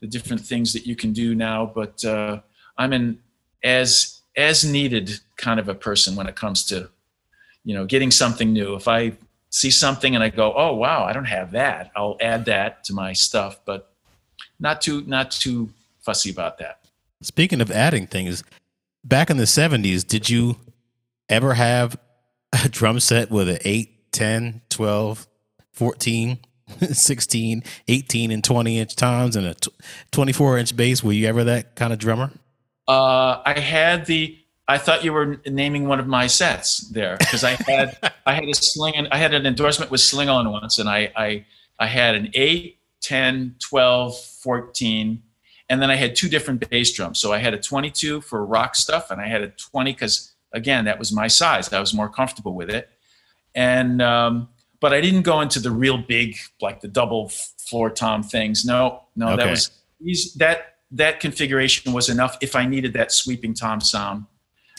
the 0.00 0.06
different 0.06 0.42
things 0.42 0.72
that 0.72 0.86
you 0.86 0.94
can 0.96 1.12
do 1.12 1.34
now. 1.34 1.66
But 1.66 2.04
uh, 2.04 2.40
I'm 2.76 2.92
an 2.92 3.20
as 3.62 4.20
as 4.36 4.64
needed 4.64 5.20
kind 5.36 5.60
of 5.60 5.68
a 5.68 5.74
person 5.74 6.16
when 6.16 6.26
it 6.28 6.36
comes 6.36 6.64
to 6.66 6.88
you 7.64 7.74
know 7.74 7.84
getting 7.84 8.10
something 8.10 8.52
new. 8.52 8.74
If 8.74 8.88
I 8.88 9.12
see 9.50 9.70
something 9.70 10.14
and 10.14 10.22
I 10.22 10.28
go, 10.28 10.52
oh 10.56 10.74
wow, 10.74 11.04
I 11.04 11.12
don't 11.12 11.24
have 11.24 11.52
that, 11.52 11.90
I'll 11.96 12.16
add 12.20 12.44
that 12.46 12.84
to 12.84 12.92
my 12.92 13.12
stuff. 13.12 13.60
But 13.64 13.92
not 14.60 14.80
too 14.80 15.02
not 15.06 15.30
too 15.30 15.70
fussy 16.00 16.30
about 16.30 16.58
that. 16.58 16.80
Speaking 17.22 17.60
of 17.60 17.70
adding 17.70 18.06
things, 18.06 18.44
back 19.04 19.30
in 19.30 19.36
the 19.36 19.44
70s, 19.44 20.06
did 20.06 20.30
you 20.30 20.56
ever 21.28 21.54
have 21.54 21.98
a 22.52 22.68
drum 22.70 23.00
set 23.00 23.30
with 23.30 23.48
an 23.48 23.58
8, 23.64 24.12
10, 24.12 24.62
12, 24.68 25.26
14, 25.72 26.38
16, 26.92 27.62
18, 27.88 28.30
and 28.30 28.44
20 28.44 28.78
inch 28.78 28.96
toms 28.96 29.36
and 29.36 29.46
a 29.46 29.56
24 30.12 30.58
inch 30.58 30.76
bass? 30.76 31.02
Were 31.02 31.12
you 31.12 31.26
ever 31.26 31.44
that 31.44 31.74
kind 31.74 31.92
of 31.92 31.98
drummer? 31.98 32.30
Uh, 32.86 33.42
I 33.44 33.58
had 33.58 34.06
the. 34.06 34.38
I 34.68 34.76
thought 34.76 35.02
you 35.02 35.14
were 35.14 35.40
naming 35.46 35.88
one 35.88 35.98
of 35.98 36.06
my 36.06 36.26
sets 36.26 36.80
there 36.90 37.16
because 37.18 37.42
I 37.42 37.52
had 37.66 38.12
I 38.26 38.34
had 38.34 38.44
a 38.44 38.54
sling 38.54 38.94
and 38.96 39.08
I 39.10 39.16
had 39.16 39.32
an 39.32 39.46
endorsement 39.46 39.90
with 39.90 40.02
Slingerland 40.02 40.52
once 40.52 40.78
and 40.78 40.88
I 40.88 41.10
I 41.16 41.46
I 41.78 41.86
had 41.86 42.14
an 42.14 42.30
8, 42.34 42.78
10, 43.00 43.56
12, 43.60 44.20
14 44.20 45.22
and 45.70 45.82
then 45.82 45.90
I 45.90 45.96
had 45.96 46.16
two 46.16 46.28
different 46.28 46.68
bass 46.68 46.92
drums. 46.92 47.18
So 47.18 47.32
I 47.32 47.38
had 47.38 47.54
a 47.54 47.58
22 47.58 48.20
for 48.22 48.44
rock 48.44 48.74
stuff 48.74 49.10
and 49.10 49.20
I 49.20 49.28
had 49.28 49.42
a 49.42 49.48
20 49.48 49.94
cuz 49.94 50.34
again 50.52 50.84
that 50.84 50.98
was 50.98 51.12
my 51.12 51.28
size. 51.28 51.72
I 51.72 51.80
was 51.80 51.94
more 51.94 52.10
comfortable 52.10 52.54
with 52.54 52.68
it. 52.68 52.90
And 53.54 54.02
um, 54.02 54.48
but 54.80 54.92
I 54.92 55.00
didn't 55.00 55.22
go 55.22 55.40
into 55.40 55.60
the 55.60 55.70
real 55.70 55.96
big 55.96 56.36
like 56.60 56.82
the 56.82 56.88
double 56.88 57.30
floor 57.30 57.88
tom 57.88 58.22
things. 58.22 58.66
No, 58.66 59.04
no, 59.16 59.28
okay. 59.28 59.44
that 59.44 59.50
was 59.50 60.34
that 60.34 60.74
that 60.90 61.20
configuration 61.20 61.94
was 61.94 62.10
enough 62.10 62.36
if 62.42 62.54
I 62.54 62.66
needed 62.66 62.92
that 62.92 63.12
sweeping 63.12 63.54
tom 63.54 63.80
sound. 63.80 64.26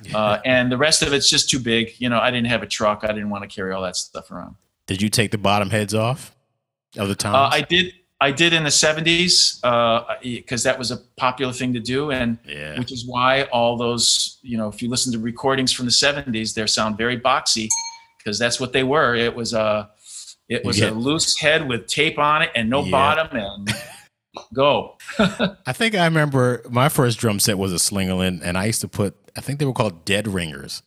Uh, 0.14 0.40
and 0.46 0.72
the 0.72 0.78
rest 0.78 1.02
of 1.02 1.14
it's 1.14 1.30
just 1.30 1.50
too 1.50 1.60
big. 1.60 1.94
You 2.00 2.10
know, 2.10 2.20
I 2.20 2.32
didn't 2.32 2.48
have 2.48 2.64
a 2.64 2.66
truck. 2.66 3.02
I 3.04 3.08
didn't 3.08 3.30
want 3.30 3.44
to 3.44 3.54
carry 3.54 3.74
all 3.74 3.82
that 3.84 3.96
stuff 3.96 4.32
around. 4.32 4.56
Did 4.88 5.02
you 5.02 5.10
take 5.10 5.32
the 5.32 5.38
bottom 5.38 5.70
heads 5.70 5.94
off 5.94 6.36
of 6.98 7.10
the 7.10 7.16
toms? 7.16 7.36
Uh, 7.36 7.56
I 7.56 7.62
did. 7.62 7.94
I 8.22 8.32
did 8.32 8.54
in 8.54 8.64
the 8.64 8.70
'70s 8.70 9.62
because 10.22 10.66
uh, 10.66 10.70
that 10.70 10.80
was 10.80 10.92
a 10.92 10.98
popular 11.18 11.54
thing 11.54 11.74
to 11.74 11.80
do, 11.80 12.12
and 12.12 12.38
yeah. 12.46 12.78
which 12.78 12.92
is 12.92 13.06
why 13.06 13.44
all 13.44 13.78
those, 13.78 14.40
you 14.42 14.58
know, 14.58 14.68
if 14.68 14.82
you 14.82 14.90
listen 14.90 15.14
to 15.14 15.20
recordings 15.20 15.72
from 15.72 15.86
the 15.86 15.92
'70s, 15.92 16.54
they 16.54 16.66
sound 16.68 16.98
very 16.98 17.20
boxy 17.20 17.68
because 18.18 18.40
that's 18.40 18.60
what 18.60 18.74
they 18.74 18.84
were. 18.84 19.16
It 19.16 19.36
was 19.36 19.54
a, 19.54 19.90
it 20.50 20.66
was 20.66 20.82
a 20.82 20.92
loose 20.92 21.40
head 21.40 21.68
with 21.68 21.88
tape 21.88 22.20
on 22.20 22.42
it 22.42 22.52
and 22.56 22.70
no 22.70 22.84
yeah. 22.84 22.92
bottom, 22.92 23.38
and 23.38 23.70
go. 24.54 24.98
I 25.20 25.74
think 25.74 25.96
I 25.96 26.06
remember 26.06 26.64
my 26.70 26.90
first 26.90 27.20
drum 27.20 27.40
set 27.40 27.58
was 27.58 27.72
a 27.72 27.78
Slingerland, 27.78 28.42
and 28.44 28.58
I 28.58 28.66
used 28.66 28.82
to 28.82 28.88
put 28.88 29.16
I 29.40 29.42
think 29.42 29.58
they 29.58 29.66
were 29.66 29.72
called 29.72 30.04
dead 30.04 30.28
ringers 30.28 30.84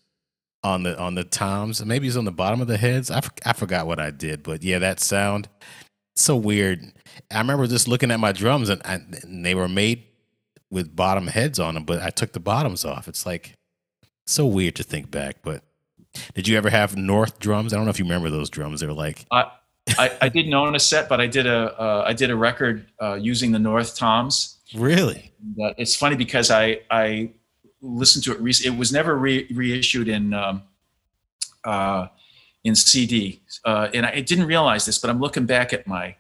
on 0.63 0.83
the 0.83 0.99
on 1.01 1.15
the 1.15 1.25
toms. 1.25 1.83
Maybe 1.83 2.07
it's 2.07 2.19
on 2.19 2.27
the 2.27 2.31
bottom 2.31 2.61
of 2.61 2.69
the 2.69 2.77
heads. 2.77 3.11
I, 3.11 3.23
I 3.47 3.55
forgot 3.55 3.87
what 3.87 3.99
I 3.99 4.11
did, 4.11 4.43
but 4.43 4.63
yeah, 4.63 4.79
that 4.79 5.01
sound 5.01 5.49
so 6.17 6.37
weird. 6.37 6.93
I 7.31 7.39
remember 7.39 7.67
just 7.67 7.89
looking 7.89 8.11
at 8.11 8.21
my 8.21 8.33
drums, 8.33 8.69
and, 8.69 8.83
I, 8.85 9.01
and 9.23 9.43
they 9.43 9.55
were 9.55 9.69
made 9.69 10.05
with 10.71 10.95
bottom 10.95 11.29
heads 11.29 11.59
on 11.59 11.73
them, 11.73 11.85
but 11.85 12.03
I 12.03 12.11
took 12.11 12.35
the 12.35 12.41
bottoms 12.41 12.85
off. 12.85 13.09
It's 13.09 13.25
like 13.25 13.55
so 14.27 14.45
weird 14.45 14.77
to 14.77 14.83
think 14.83 15.11
back. 15.11 15.37
But 15.43 15.65
did 16.35 16.47
you 16.47 16.59
ever 16.59 16.69
have 16.69 16.95
North 16.95 17.39
drums? 17.39 17.73
I 17.73 17.77
don't 17.77 17.87
know 17.87 17.91
if 17.91 17.99
you 17.99 18.05
remember 18.05 18.29
those 18.29 18.51
drums. 18.51 18.81
They 18.81 18.87
were 18.87 18.93
like. 18.93 19.25
I, 19.31 20.13
I 20.21 20.29
didn't 20.29 20.53
own 20.53 20.75
a 20.75 20.79
set, 20.79 21.09
but 21.09 21.23
I 21.23 21.27
did 21.27 21.47
a 21.47 21.81
uh, 21.81 22.05
I 22.07 22.13
did 22.13 22.31
a 22.31 22.37
record 22.37 22.87
uh, 23.01 23.15
using 23.15 23.51
the 23.51 23.59
North 23.59 23.97
Toms. 23.97 24.59
Really? 24.75 25.33
Uh, 25.59 25.73
it's 25.79 25.97
funny 25.97 26.17
because 26.17 26.51
I 26.51 26.81
I 26.91 27.33
listened 27.83 28.25
to 28.25 28.33
it. 28.33 28.41
Re- 28.41 28.55
it 28.65 28.77
was 28.77 28.93
never 28.93 29.17
re- 29.17 29.47
reissued 29.53 30.09
in 30.09 30.33
um, 30.33 30.63
uh, 31.65 32.07
in 32.65 32.75
CD, 32.75 33.43
uh, 33.65 33.89
and 33.93 34.07
I 34.07 34.21
didn't 34.21 34.47
realize 34.47 34.87
this, 34.87 34.99
but 34.99 35.11
I'm 35.11 35.21
looking 35.21 35.47
back 35.47 35.73
at 35.73 35.87
my 35.87 36.17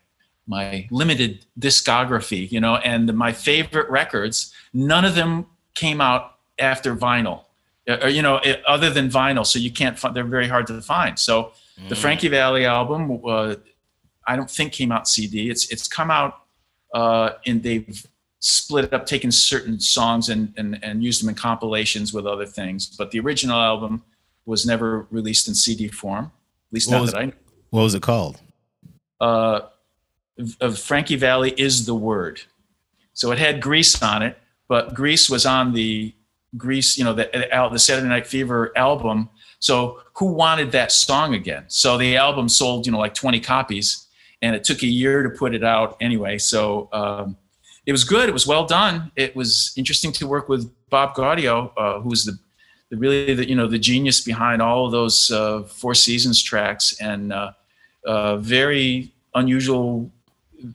my 0.46 0.88
limited 0.90 1.46
discography, 1.58 2.50
you 2.50 2.60
know, 2.60 2.76
and 2.76 3.12
my 3.14 3.32
favorite 3.32 3.88
records. 3.88 4.52
None 4.74 5.04
of 5.04 5.14
them 5.14 5.46
came 5.74 6.00
out 6.00 6.36
after 6.58 6.96
vinyl, 6.96 7.44
uh, 7.88 7.98
or 8.02 8.08
you 8.08 8.22
know, 8.22 8.40
other 8.66 8.90
than 8.90 9.08
vinyl. 9.08 9.46
So 9.46 9.58
you 9.58 9.70
can't. 9.70 9.98
Find, 9.98 10.14
they're 10.14 10.24
very 10.24 10.48
hard 10.48 10.66
to 10.66 10.80
find. 10.82 11.18
So 11.18 11.52
the 11.88 11.94
mm. 11.94 11.98
Frankie 11.98 12.28
Valli 12.28 12.66
album, 12.66 13.20
uh, 13.24 13.54
I 14.26 14.36
don't 14.36 14.50
think 14.50 14.72
came 14.72 14.92
out 14.92 15.08
CD. 15.08 15.48
It's 15.48 15.70
it's 15.70 15.88
come 15.88 16.10
out 16.10 16.42
uh, 16.92 17.30
and 17.46 17.62
they've 17.62 18.06
split 18.43 18.84
it 18.84 18.93
up, 18.93 19.07
taken 19.07 19.30
certain 19.30 19.80
songs 19.80 20.28
and, 20.28 20.53
and 20.57 20.78
and 20.82 21.03
used 21.03 21.22
them 21.22 21.28
in 21.28 21.34
compilations 21.34 22.12
with 22.12 22.26
other 22.26 22.47
things. 22.47 22.86
But 22.86 23.11
the 23.11 23.20
original 23.20 23.59
album 23.59 24.03
was 24.45 24.66
never 24.66 25.07
released 25.11 25.49
in 25.49 25.55
CD 25.55 25.88
form. 25.88 26.26
At 26.26 26.72
least 26.72 26.88
what 26.88 26.97
not 26.97 27.03
was, 27.03 27.12
that 27.12 27.18
I. 27.18 27.24
know. 27.26 27.32
What 27.70 27.82
was 27.82 27.95
it 27.95 28.03
called? 28.03 28.40
Uh, 29.20 29.61
of 30.61 30.78
Frankie 30.78 31.16
Valli 31.16 31.53
is 31.57 31.86
the 31.86 31.95
word. 31.95 32.43
So 33.14 33.30
it 33.30 33.38
had 33.38 33.61
Grease 33.61 34.03
on 34.03 34.22
it, 34.22 34.38
but 34.68 34.95
Grease 34.95 35.30
was 35.30 35.47
on 35.47 35.72
the 35.72 36.14
Grease, 36.57 36.99
you 36.99 37.05
know, 37.05 37.14
the 37.14 37.30
the 37.70 37.78
Saturday 37.78 38.09
Night 38.09 38.26
Fever 38.26 38.72
album 38.76 39.30
so 39.62 40.01
who 40.14 40.26
wanted 40.26 40.72
that 40.72 40.90
song 40.90 41.36
again? 41.36 41.66
So 41.68 41.97
the 41.97 42.16
album 42.16 42.49
sold, 42.49 42.84
you 42.84 42.90
know, 42.90 42.99
like 42.99 43.14
20 43.14 43.38
copies, 43.38 44.09
and 44.43 44.57
it 44.57 44.64
took 44.64 44.82
a 44.82 44.88
year 44.88 45.22
to 45.22 45.30
put 45.30 45.55
it 45.55 45.62
out 45.62 45.97
anyway. 46.01 46.38
So 46.38 46.88
um, 46.93 47.36
it 47.87 47.93
was 47.93 48.05
good. 48.05 48.28
It 48.28 48.33
was 48.33 48.47
well 48.47 48.66
done. 48.66 49.11
It 49.16 49.35
was 49.35 49.72
interesting 49.76 50.12
to 50.12 50.26
work 50.26 50.49
with 50.49 50.70
Bob 50.89 51.14
Gaudio, 51.14 51.72
uh, 51.76 52.01
who 52.01 52.09
was 52.09 52.24
the, 52.24 52.39
the, 52.91 52.97
really 52.97 53.35
the 53.35 53.49
you 53.49 53.57
know 53.57 53.66
the 53.66 53.78
genius 53.78 54.20
behind 54.20 54.62
all 54.62 54.87
of 54.87 54.93
those 54.93 55.30
uh, 55.30 55.62
Four 55.62 55.95
Seasons 55.95 56.43
tracks, 56.43 56.95
and 57.01 57.33
uh, 57.33 57.53
uh 58.07 58.37
very 58.37 59.12
unusual 59.35 60.11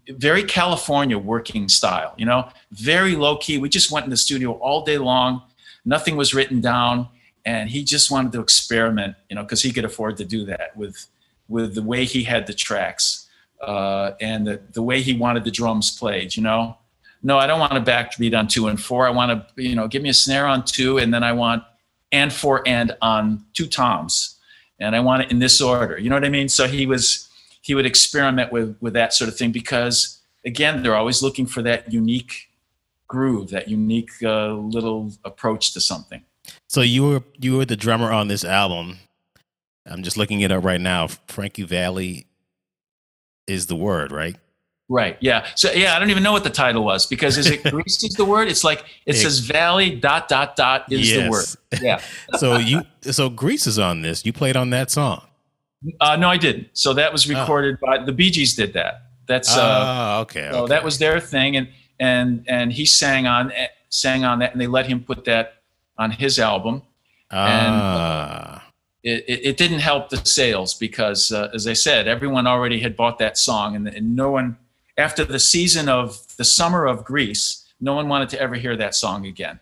very 0.09 0.43
California 0.43 1.17
working 1.17 1.69
style, 1.69 2.13
you 2.17 2.25
know, 2.25 2.49
very 2.71 3.15
low 3.15 3.37
key. 3.37 3.57
We 3.57 3.69
just 3.69 3.91
went 3.91 4.03
in 4.03 4.09
the 4.09 4.17
studio 4.17 4.53
all 4.53 4.83
day 4.83 4.97
long. 4.97 5.43
Nothing 5.85 6.17
was 6.17 6.33
written 6.33 6.59
down 6.59 7.07
and 7.45 7.69
he 7.69 7.83
just 7.83 8.11
wanted 8.11 8.33
to 8.33 8.41
experiment, 8.41 9.15
you 9.29 9.35
know, 9.35 9.43
because 9.43 9.61
he 9.61 9.71
could 9.71 9.85
afford 9.85 10.17
to 10.17 10.25
do 10.25 10.45
that 10.45 10.75
with 10.75 11.07
with 11.47 11.75
the 11.75 11.81
way 11.81 12.03
he 12.03 12.23
had 12.23 12.45
the 12.45 12.53
tracks 12.53 13.29
uh, 13.61 14.11
and 14.19 14.45
the, 14.45 14.61
the 14.73 14.83
way 14.83 15.01
he 15.01 15.13
wanted 15.13 15.45
the 15.45 15.51
drums 15.51 15.97
played. 15.97 16.35
You 16.35 16.43
know, 16.43 16.77
no, 17.23 17.37
I 17.37 17.47
don't 17.47 17.59
want 17.59 17.73
a 17.73 17.81
backbeat 17.81 18.37
on 18.37 18.47
two 18.47 18.67
and 18.67 18.81
four. 18.81 19.07
I 19.07 19.09
want 19.09 19.31
to, 19.31 19.63
you 19.63 19.75
know, 19.75 19.87
give 19.87 20.01
me 20.01 20.09
a 20.09 20.13
snare 20.13 20.47
on 20.47 20.63
two, 20.63 20.97
and 20.97 21.13
then 21.13 21.23
I 21.23 21.33
want 21.33 21.63
and 22.11 22.31
four 22.31 22.63
and 22.65 22.95
on 23.01 23.45
two 23.53 23.67
toms, 23.67 24.39
and 24.79 24.95
I 24.95 24.99
want 24.99 25.23
it 25.23 25.31
in 25.31 25.39
this 25.39 25.59
order. 25.61 25.97
You 25.97 26.09
know 26.09 26.15
what 26.15 26.25
I 26.25 26.29
mean? 26.29 26.49
So 26.49 26.67
he 26.67 26.85
was 26.85 27.29
he 27.61 27.75
would 27.75 27.85
experiment 27.85 28.51
with 28.51 28.77
with 28.81 28.93
that 28.93 29.13
sort 29.13 29.29
of 29.29 29.37
thing 29.37 29.51
because 29.51 30.19
again, 30.45 30.81
they're 30.81 30.95
always 30.95 31.21
looking 31.21 31.45
for 31.45 31.61
that 31.63 31.91
unique 31.91 32.49
groove, 33.07 33.49
that 33.49 33.67
unique 33.67 34.11
uh, 34.23 34.53
little 34.53 35.11
approach 35.23 35.73
to 35.73 35.81
something. 35.81 36.23
So 36.69 36.81
you 36.81 37.03
were 37.03 37.23
you 37.39 37.57
were 37.57 37.65
the 37.65 37.75
drummer 37.75 38.11
on 38.11 38.27
this 38.27 38.43
album. 38.43 38.99
I'm 39.85 40.03
just 40.03 40.17
looking 40.17 40.41
it 40.41 40.51
up 40.51 40.63
right 40.63 40.81
now. 40.81 41.07
Frankie 41.27 41.63
Valli 41.63 42.25
is 43.47 43.67
the 43.67 43.75
word, 43.75 44.11
right? 44.11 44.35
Right. 44.89 45.17
Yeah. 45.19 45.45
So 45.55 45.71
yeah, 45.71 45.95
I 45.95 45.99
don't 45.99 46.09
even 46.09 46.23
know 46.23 46.31
what 46.31 46.43
the 46.45 46.49
title 46.49 46.83
was 46.83 47.05
because 47.05 47.37
is 47.37 47.49
it 47.49 47.63
Grease 47.71 48.03
is 48.03 48.13
the 48.13 48.23
word? 48.23 48.47
It's 48.47 48.63
like 48.63 48.79
it, 49.05 49.15
it 49.15 49.17
says 49.17 49.39
Valli 49.39 49.95
dot 49.95 50.29
dot 50.29 50.55
dot 50.55 50.91
is 50.91 51.11
yes. 51.11 51.23
the 51.23 51.29
word. 51.29 51.81
Yeah. 51.83 52.01
so 52.37 52.57
you 52.57 52.83
so 53.01 53.29
Grease 53.29 53.67
is 53.67 53.77
on 53.79 54.01
this. 54.01 54.25
You 54.25 54.31
played 54.31 54.55
on 54.55 54.69
that 54.69 54.89
song. 54.89 55.23
Uh, 55.99 56.15
no, 56.15 56.29
I 56.29 56.37
didn't. 56.37 56.69
So 56.73 56.93
that 56.93 57.11
was 57.11 57.29
oh. 57.29 57.37
recorded 57.37 57.77
oh. 57.83 57.85
by 57.85 58.03
the 58.03 58.11
Bee 58.13 58.31
Gees. 58.31 58.55
Did 58.55 58.73
that? 58.73 59.03
That's 59.27 59.55
uh, 59.55 60.15
oh, 60.17 60.21
okay. 60.21 60.49
So 60.51 60.63
okay. 60.63 60.69
that 60.69 60.83
was 60.83 60.99
their 60.99 61.19
thing, 61.19 61.57
and 61.57 61.67
and 61.99 62.45
and 62.47 62.71
he 62.71 62.85
sang 62.85 63.27
on 63.27 63.51
sang 63.89 64.23
on 64.23 64.39
that, 64.39 64.53
and 64.53 64.61
they 64.61 64.67
let 64.67 64.87
him 64.87 65.03
put 65.03 65.25
that 65.25 65.61
on 65.97 66.11
his 66.11 66.39
album. 66.39 66.83
Ah. 67.31 68.53
And 68.53 68.61
it, 69.03 69.25
it, 69.27 69.45
it, 69.45 69.57
didn't 69.57 69.79
help 69.79 70.09
the 70.09 70.17
sales 70.17 70.73
because, 70.73 71.31
uh, 71.31 71.49
as 71.53 71.67
I 71.67 71.73
said, 71.73 72.07
everyone 72.07 72.47
already 72.47 72.79
had 72.79 72.95
bought 72.95 73.19
that 73.19 73.37
song, 73.37 73.75
and, 73.75 73.87
and 73.87 74.15
no 74.15 74.31
one, 74.31 74.57
after 74.97 75.23
the 75.23 75.39
season 75.39 75.89
of 75.89 76.35
the 76.37 76.43
summer 76.43 76.85
of 76.85 77.03
Grease, 77.03 77.65
no 77.79 77.93
one 77.93 78.09
wanted 78.09 78.29
to 78.29 78.41
ever 78.41 78.55
hear 78.55 78.75
that 78.75 78.95
song 78.95 79.25
again. 79.25 79.59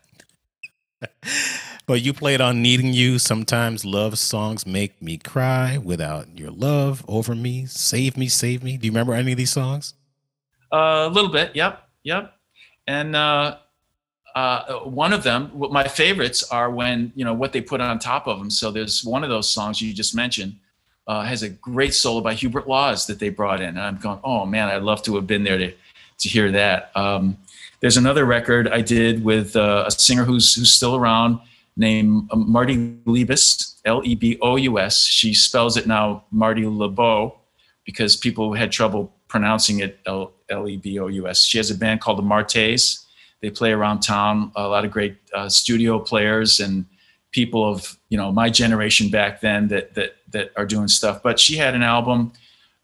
but 1.85 2.01
you 2.01 2.13
played 2.13 2.41
on 2.41 2.61
Needing 2.61 2.93
You. 2.93 3.19
Sometimes 3.19 3.83
love 3.83 4.17
songs 4.17 4.65
make 4.65 5.01
me 5.01 5.17
cry 5.17 5.77
without 5.77 6.37
your 6.37 6.51
love 6.51 7.03
over 7.07 7.35
me. 7.35 7.65
Save 7.65 8.17
me, 8.17 8.29
save 8.29 8.63
me. 8.63 8.77
Do 8.77 8.85
you 8.85 8.91
remember 8.91 9.13
any 9.13 9.33
of 9.33 9.37
these 9.37 9.51
songs? 9.51 9.93
Uh, 10.71 11.07
a 11.07 11.09
little 11.09 11.31
bit. 11.31 11.55
Yep. 11.55 11.81
Yep. 12.03 12.33
And 12.87 13.15
uh, 13.15 13.57
uh, 14.35 14.79
one 14.79 15.11
of 15.11 15.23
them, 15.23 15.51
my 15.71 15.87
favorites 15.87 16.43
are 16.49 16.71
when 16.71 17.11
you 17.15 17.25
know 17.25 17.33
what 17.33 17.51
they 17.51 17.61
put 17.61 17.81
on 17.81 17.99
top 17.99 18.27
of 18.27 18.37
them. 18.37 18.49
So 18.49 18.71
there's 18.71 19.03
one 19.03 19.23
of 19.23 19.29
those 19.29 19.49
songs 19.49 19.81
you 19.81 19.93
just 19.93 20.15
mentioned 20.15 20.55
uh, 21.07 21.23
has 21.23 21.43
a 21.43 21.49
great 21.49 21.93
solo 21.93 22.21
by 22.21 22.33
Hubert 22.33 22.67
Laws 22.67 23.07
that 23.07 23.19
they 23.19 23.29
brought 23.29 23.61
in. 23.61 23.69
And 23.69 23.81
I'm 23.81 23.97
going, 23.97 24.19
oh 24.23 24.45
man, 24.45 24.69
I'd 24.69 24.83
love 24.83 25.03
to 25.03 25.15
have 25.15 25.27
been 25.27 25.43
there 25.43 25.57
to 25.57 25.73
to 26.17 26.29
hear 26.29 26.51
that. 26.51 26.91
Um, 26.95 27.37
there's 27.81 27.97
another 27.97 28.25
record 28.25 28.69
I 28.69 28.81
did 28.81 29.23
with 29.23 29.55
uh, 29.55 29.83
a 29.87 29.91
singer 29.91 30.23
who's 30.23 30.55
who's 30.55 30.73
still 30.73 30.95
around 30.95 31.39
named 31.77 32.29
uh, 32.31 32.37
Marty 32.37 32.95
Lebous, 33.05 33.75
L 33.85 34.01
E 34.03 34.15
B 34.15 34.37
O 34.41 34.55
U 34.55 34.79
S. 34.79 35.03
She 35.03 35.33
spells 35.33 35.77
it 35.77 35.87
now 35.87 36.23
Marty 36.31 36.65
LeBeau 36.65 37.37
because 37.85 38.15
people 38.15 38.53
had 38.53 38.71
trouble 38.71 39.13
pronouncing 39.27 39.79
it 39.79 39.99
L 40.05 40.33
E 40.67 40.77
B 40.77 40.99
O 40.99 41.07
U 41.07 41.27
S. 41.27 41.43
She 41.43 41.57
has 41.57 41.69
a 41.69 41.75
band 41.75 42.01
called 42.01 42.17
the 42.17 42.23
Martes. 42.23 43.05
They 43.41 43.49
play 43.49 43.73
around 43.73 43.99
town. 43.99 44.51
A 44.55 44.67
lot 44.67 44.85
of 44.85 44.91
great 44.91 45.17
uh, 45.33 45.49
studio 45.49 45.99
players 45.99 46.59
and 46.59 46.85
people 47.31 47.69
of 47.69 47.97
you 48.09 48.17
know 48.17 48.31
my 48.31 48.49
generation 48.49 49.09
back 49.09 49.41
then 49.41 49.67
that 49.67 49.93
that 49.95 50.14
that 50.29 50.51
are 50.55 50.65
doing 50.65 50.87
stuff. 50.87 51.21
But 51.23 51.39
she 51.39 51.55
had 51.55 51.75
an 51.75 51.83
album 51.83 52.33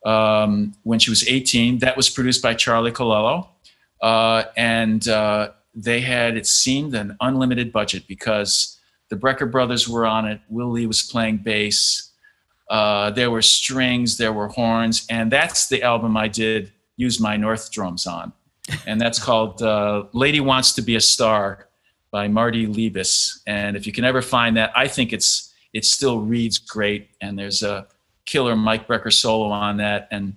um, 0.06 0.74
when 0.84 1.00
she 1.00 1.10
was 1.10 1.28
18 1.28 1.80
that 1.80 1.96
was 1.98 2.10
produced 2.10 2.42
by 2.42 2.54
Charlie 2.54 2.92
Calello, 2.92 3.48
uh, 4.02 4.44
and 4.58 5.08
uh, 5.08 5.52
they 5.76 6.02
had 6.02 6.38
it 6.38 6.48
seemed 6.48 6.96
an 6.96 7.18
unlimited 7.22 7.72
budget 7.72 8.08
because 8.08 8.80
the 9.10 9.16
Brecker 9.16 9.50
brothers 9.50 9.88
were 9.88 10.06
on 10.06 10.26
it. 10.26 10.42
Will 10.50 10.70
Lee 10.70 10.88
was 10.88 11.04
playing 11.04 11.38
bass. 11.38 12.12
Uh, 12.70 13.12
there 13.12 13.30
were 13.30 13.42
strings, 13.42 14.18
there 14.18 14.34
were 14.34 14.48
horns, 14.48 15.06
and 15.10 15.32
that's 15.32 15.68
the 15.68 15.84
album 15.84 16.16
I 16.16 16.30
did 16.30 16.72
use 16.96 17.20
my 17.20 17.36
North 17.36 17.72
drums 17.72 18.08
on, 18.08 18.32
and 18.88 19.00
that's 19.00 19.20
called 19.20 19.62
uh, 19.62 20.06
"Lady 20.14 20.40
Wants 20.40 20.74
to 20.74 20.82
Be 20.82 20.96
a 20.96 21.02
Star." 21.02 21.68
by 22.12 22.28
Marty 22.28 22.68
Lebous. 22.68 23.40
And 23.48 23.76
if 23.76 23.88
you 23.88 23.94
can 23.94 24.04
ever 24.04 24.22
find 24.22 24.58
that, 24.58 24.72
I 24.76 24.88
think 24.88 25.14
it's 25.14 25.51
it 25.74 25.86
still 25.86 26.20
reads 26.20 26.58
great. 26.58 27.10
And 27.22 27.38
there's 27.38 27.64
a 27.64 27.88
killer 28.26 28.56
Mike 28.56 28.88
Brecker 28.88 29.12
solo 29.12 29.50
on 29.50 29.78
that. 29.78 30.08
And 30.12 30.36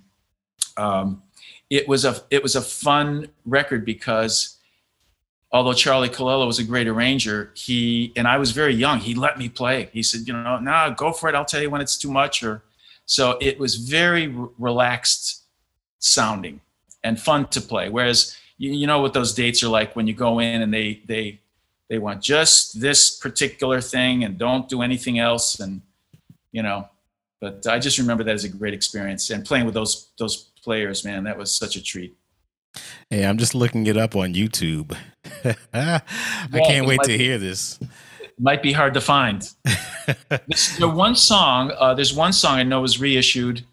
um, 0.77 1.23
it 1.69 1.87
was 1.87 2.05
a 2.05 2.21
it 2.29 2.43
was 2.43 2.55
a 2.55 2.61
fun 2.61 3.27
record 3.45 3.85
because 3.85 4.57
although 5.51 5.73
Charlie 5.73 6.09
Calello 6.09 6.45
was 6.45 6.59
a 6.59 6.63
great 6.63 6.87
arranger, 6.87 7.51
he 7.55 8.11
and 8.15 8.27
I 8.27 8.37
was 8.37 8.51
very 8.51 8.75
young. 8.75 8.99
He 8.99 9.15
let 9.15 9.37
me 9.37 9.49
play. 9.49 9.89
He 9.93 10.03
said, 10.03 10.27
you 10.27 10.33
know, 10.33 10.59
nah, 10.59 10.89
go 10.89 11.11
for 11.11 11.29
it. 11.29 11.35
I'll 11.35 11.45
tell 11.45 11.61
you 11.61 11.69
when 11.69 11.81
it's 11.81 11.97
too 11.97 12.11
much. 12.11 12.43
Or 12.43 12.63
so 13.05 13.37
it 13.41 13.59
was 13.59 13.75
very 13.75 14.27
relaxed 14.59 15.43
sounding 15.99 16.61
and 17.03 17.19
fun 17.19 17.47
to 17.47 17.61
play. 17.61 17.89
Whereas 17.89 18.37
you, 18.57 18.71
you 18.71 18.87
know 18.87 19.01
what 19.01 19.13
those 19.13 19.33
dates 19.33 19.63
are 19.63 19.69
like 19.69 19.95
when 19.95 20.07
you 20.07 20.13
go 20.13 20.39
in 20.39 20.61
and 20.61 20.73
they 20.73 21.01
they 21.05 21.39
they 21.89 21.97
want 21.99 22.21
just 22.21 22.79
this 22.79 23.15
particular 23.17 23.81
thing 23.81 24.23
and 24.23 24.37
don't 24.37 24.67
do 24.69 24.81
anything 24.81 25.19
else 25.19 25.59
and 25.59 25.81
you 26.51 26.63
know 26.63 26.87
but 27.41 27.65
i 27.67 27.79
just 27.79 27.97
remember 27.97 28.23
that 28.23 28.33
as 28.33 28.43
a 28.43 28.49
great 28.49 28.73
experience 28.73 29.29
and 29.29 29.45
playing 29.45 29.65
with 29.65 29.73
those 29.73 30.11
those 30.17 30.51
players 30.63 31.05
man 31.05 31.23
that 31.23 31.37
was 31.37 31.55
such 31.55 31.75
a 31.75 31.83
treat. 31.83 32.15
Hey 33.09 33.25
i'm 33.25 33.37
just 33.37 33.55
looking 33.55 33.85
it 33.87 33.97
up 33.97 34.15
on 34.15 34.33
youtube. 34.33 34.95
I 35.73 36.01
can't 36.51 36.87
wait 36.87 37.01
to 37.03 37.09
be, 37.09 37.17
hear 37.17 37.37
this. 37.37 37.79
might 38.39 38.61
be 38.61 38.73
hard 38.73 38.93
to 38.93 39.01
find. 39.01 39.49
This, 40.47 40.77
the 40.77 40.87
one 40.87 41.15
song 41.15 41.71
uh, 41.79 41.95
there's 41.95 42.13
one 42.13 42.31
song 42.31 42.59
i 42.59 42.63
know 42.63 42.79
was 42.79 43.01
reissued 43.01 43.65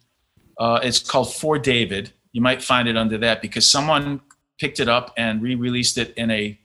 uh, 0.59 0.81
it's 0.83 0.99
called 0.99 1.35
for 1.35 1.59
david. 1.59 2.13
You 2.33 2.41
might 2.41 2.63
find 2.63 2.89
it 2.89 2.97
under 2.97 3.19
that 3.19 3.43
because 3.43 3.69
someone 3.69 4.21
picked 4.59 4.81
it 4.81 4.89
up 4.89 5.13
and 5.17 5.43
re-released 5.43 5.99
it 5.99 6.15
in 6.17 6.31
a 6.31 6.59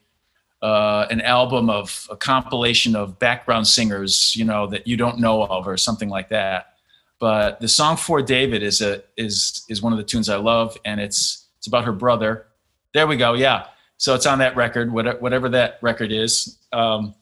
uh, 0.62 1.06
an 1.10 1.20
album 1.20 1.70
of 1.70 2.08
a 2.10 2.16
compilation 2.16 2.96
of 2.96 3.18
background 3.18 3.66
singers, 3.66 4.34
you 4.34 4.44
know, 4.44 4.66
that 4.66 4.86
you 4.86 4.96
don't 4.96 5.18
know 5.18 5.44
of 5.44 5.68
or 5.68 5.76
something 5.76 6.08
like 6.08 6.28
that. 6.30 6.74
But 7.20 7.60
the 7.60 7.68
song 7.68 7.96
for 7.96 8.22
David 8.22 8.62
is 8.62 8.80
a 8.80 9.02
is 9.16 9.64
is 9.68 9.82
one 9.82 9.92
of 9.92 9.98
the 9.98 10.04
tunes 10.04 10.28
I 10.28 10.36
love, 10.36 10.76
and 10.84 11.00
it's 11.00 11.46
it's 11.58 11.66
about 11.66 11.84
her 11.84 11.92
brother. 11.92 12.46
There 12.94 13.06
we 13.06 13.16
go. 13.16 13.34
Yeah. 13.34 13.66
So 13.96 14.14
it's 14.14 14.26
on 14.26 14.38
that 14.38 14.54
record, 14.54 14.92
whatever, 14.92 15.18
whatever 15.18 15.48
that 15.50 15.78
record 15.82 16.12
is. 16.12 16.58
Um, 16.72 17.14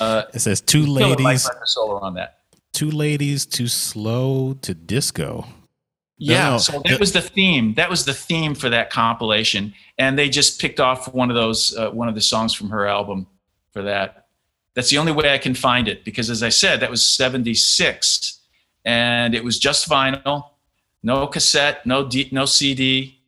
uh, 0.00 0.24
it 0.34 0.40
says 0.40 0.60
two 0.60 0.84
ladies 0.84 1.48
solo 1.64 2.00
on 2.00 2.14
that. 2.14 2.38
Two 2.72 2.90
ladies 2.90 3.46
too 3.46 3.68
slow 3.68 4.54
to 4.62 4.74
disco. 4.74 5.46
Yeah, 6.18 6.50
no, 6.50 6.58
so 6.58 6.82
that 6.84 6.98
was 6.98 7.12
the 7.12 7.22
theme. 7.22 7.74
That 7.74 7.88
was 7.88 8.04
the 8.04 8.12
theme 8.12 8.56
for 8.56 8.68
that 8.68 8.90
compilation, 8.90 9.72
and 9.98 10.18
they 10.18 10.28
just 10.28 10.60
picked 10.60 10.80
off 10.80 11.14
one 11.14 11.30
of 11.30 11.36
those, 11.36 11.76
uh, 11.76 11.90
one 11.90 12.08
of 12.08 12.16
the 12.16 12.20
songs 12.20 12.52
from 12.52 12.70
her 12.70 12.86
album 12.88 13.28
for 13.72 13.82
that. 13.82 14.26
That's 14.74 14.90
the 14.90 14.98
only 14.98 15.12
way 15.12 15.32
I 15.32 15.38
can 15.38 15.54
find 15.54 15.86
it 15.86 16.04
because, 16.04 16.28
as 16.28 16.42
I 16.42 16.48
said, 16.48 16.80
that 16.80 16.90
was 16.90 17.06
'76, 17.06 18.40
and 18.84 19.32
it 19.32 19.44
was 19.44 19.60
just 19.60 19.88
vinyl, 19.88 20.50
no 21.04 21.28
cassette, 21.28 21.86
no 21.86 22.08
D, 22.08 22.28
no 22.32 22.46
CD, 22.46 23.20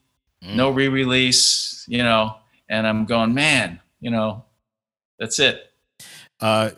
mm. 0.44 0.56
no 0.56 0.70
re-release. 0.70 1.84
You 1.86 2.02
know, 2.02 2.38
and 2.68 2.88
I'm 2.88 3.04
going, 3.04 3.34
man, 3.34 3.78
you 4.00 4.10
know, 4.10 4.44
that's 5.16 5.38
it. 5.38 5.72
Uh, 6.40 6.70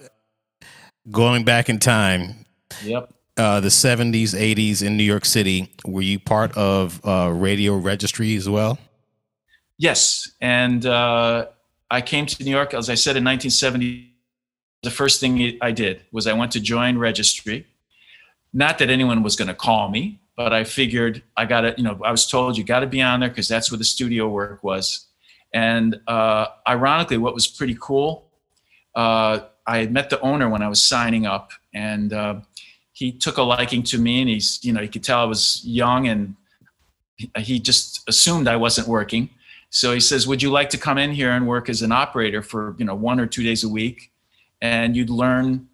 going 1.11 1.45
back 1.45 1.71
in 1.71 1.79
time. 1.79 2.45
Yep 2.85 3.12
uh, 3.37 3.61
the 3.61 3.69
70s, 3.69 4.35
80s 4.35 4.83
in 4.83 4.97
New 4.97 5.05
York 5.05 5.25
City, 5.25 5.73
were 5.87 6.03
you 6.03 6.19
part 6.19 6.57
of 6.57 7.01
uh, 7.05 7.31
Radio 7.33 7.77
Registry 7.77 8.37
as 8.37 8.49
well? 8.49 8.79
Yes. 9.79 10.31
And 10.41 10.85
uh, 10.87 11.47
I 11.91 12.01
came 12.01 12.27
to 12.27 12.45
New 12.45 12.51
York, 12.51 12.75
as 12.75 12.91
I 12.91 12.95
said, 12.95 13.17
in 13.17 13.25
1970. 13.25 14.11
The 14.83 14.91
first 14.91 15.21
thing 15.21 15.59
I 15.61 15.71
did 15.73 16.03
was 16.13 16.27
I 16.27 16.33
went 16.33 16.53
to 16.53 16.61
join 16.61 16.99
Registry. 16.99 17.67
Not 18.53 18.79
that 18.79 18.91
anyone 18.91 19.23
was 19.23 19.37
going 19.37 19.49
to 19.49 19.55
call 19.55 19.89
me, 19.89 20.21
but 20.37 20.53
I 20.53 20.65
figured 20.65 21.23
I 21.37 21.47
got 21.47 21.63
to, 21.63 21.75
you 21.77 21.85
know, 21.85 22.01
I 22.05 22.11
was 22.11 22.27
told 22.27 22.59
you 22.59 22.65
got 22.65 22.81
to 22.81 22.87
be 22.87 23.01
on 23.01 23.21
there 23.21 23.29
because 23.29 23.49
that's 23.49 23.71
where 23.71 23.79
the 23.79 23.85
studio 23.85 24.29
work 24.29 24.63
was. 24.63 25.07
And 25.55 26.01
uh, 26.07 26.47
ironically, 26.67 27.19
what 27.19 27.35
was 27.35 27.47
pretty 27.47 27.77
cool, 27.81 28.29
uh, 28.95 29.41
I 29.67 29.79
had 29.79 29.93
met 29.93 30.11
the 30.11 30.21
owner 30.21 30.49
when 30.49 30.63
I 30.63 30.69
was 30.69 30.83
signing 30.83 31.27
up, 31.27 31.53
and 31.73 32.13
uh, 32.13 32.41
he 32.93 33.11
took 33.11 33.39
a 33.39 33.43
liking 33.43 33.83
to 33.83 33.99
me 33.99 34.21
and 34.21 34.29
he's 34.29 34.63
you 34.63 34.73
know 34.73 34.81
he 34.81 34.89
could 34.89 35.03
tell 35.03 35.21
i 35.21 35.25
was 35.25 35.63
young 35.65 36.09
and 36.09 36.37
he 37.39 37.59
just 37.59 38.09
assumed 38.09 38.49
i 38.49 38.57
wasn't 38.57 38.89
working. 38.89 39.31
So 39.71 39.95
he 39.95 40.01
says 40.01 40.27
would 40.27 40.43
you 40.43 40.51
like 40.51 40.71
to 40.71 40.79
come 40.79 40.99
in 40.99 41.13
here 41.13 41.31
and 41.31 41.47
work 41.47 41.69
as 41.69 41.83
an 41.83 41.93
operator 41.93 42.43
for 42.43 42.75
you 42.79 42.85
know 42.85 42.95
one 42.95 43.19
or 43.19 43.27
two 43.27 43.43
days 43.43 43.65
a 43.65 43.69
week? 43.69 44.11
And 44.61 44.95
you'd 44.95 45.11
learn 45.11 45.69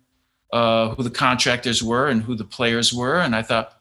uh, 0.53 0.95
who 0.95 1.03
the 1.03 1.11
contractors 1.11 1.83
were 1.83 2.09
and 2.09 2.23
who 2.23 2.35
the 2.35 2.45
players 2.45 2.93
were. 2.93 3.21
And 3.21 3.35
i 3.35 3.43
thought 3.43 3.81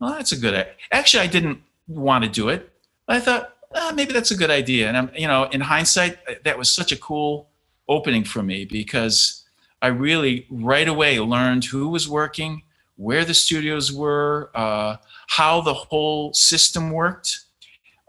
well 0.00 0.10
that's 0.10 0.32
a 0.32 0.36
good 0.36 0.66
actually 0.92 1.22
i 1.22 1.26
didn't 1.26 1.60
want 1.88 2.22
to 2.24 2.30
do 2.30 2.48
it 2.48 2.70
i 3.08 3.18
thought 3.20 3.54
oh, 3.74 3.92
maybe 3.92 4.12
that's 4.12 4.30
a 4.30 4.36
good 4.36 4.50
idea. 4.50 4.88
And 4.88 4.96
i'm 4.96 5.10
you 5.16 5.26
know 5.26 5.44
in 5.44 5.60
hindsight 5.60 6.44
that 6.44 6.58
was 6.58 6.68
such 6.68 6.92
a 6.92 6.96
cool 6.96 7.48
opening 7.88 8.24
for 8.24 8.42
me 8.42 8.64
because 8.64 9.44
i 9.82 9.88
really 9.88 10.46
right 10.50 10.88
away 10.88 11.18
learned 11.18 11.64
who 11.64 11.88
was 11.88 12.08
working 12.08 12.62
where 12.96 13.24
the 13.24 13.34
studios 13.34 13.92
were, 13.92 14.50
uh, 14.54 14.96
how 15.28 15.60
the 15.60 15.74
whole 15.74 16.32
system 16.32 16.90
worked, 16.90 17.40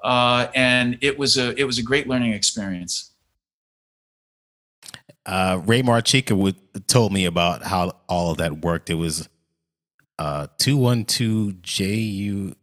uh, 0.04 0.48
and 0.56 0.98
it 1.02 1.18
was 1.18 1.38
a 1.38 1.60
it 1.60 1.66
was 1.66 1.78
a 1.78 1.84
great 1.84 2.08
learning 2.08 2.34
experience. 2.34 3.12
Uh, 5.26 5.62
Ray 5.66 5.82
Marchica 5.82 6.38
would, 6.38 6.56
told 6.88 7.12
me 7.12 7.26
about 7.26 7.62
how 7.64 7.92
all 8.08 8.32
of 8.32 8.38
that 8.38 8.60
worked. 8.60 8.90
It 8.90 8.94
was 8.94 9.28
uh, 10.18 10.48
two 10.58 10.78
one 10.78 11.04
two 11.04 11.54
JU. 11.62 12.56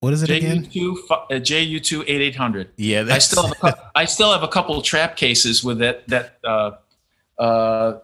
What 0.00 0.12
is 0.14 0.22
it 0.22 0.30
again? 0.30 0.64
JU 0.70 1.80
two 1.80 2.04
eight 2.06 2.22
eight 2.22 2.36
hundred. 2.36 2.70
Yeah, 2.76 3.04
I 3.10 3.18
still 3.18 3.46
have 3.46 3.62
a, 3.62 3.90
I 3.94 4.04
still 4.06 4.32
have 4.32 4.42
a 4.42 4.48
couple 4.48 4.80
trap 4.80 5.16
cases 5.16 5.62
with 5.62 5.78
that 5.78 6.08
that 6.08 6.38
uh, 6.44 6.70
uh, 7.38 7.98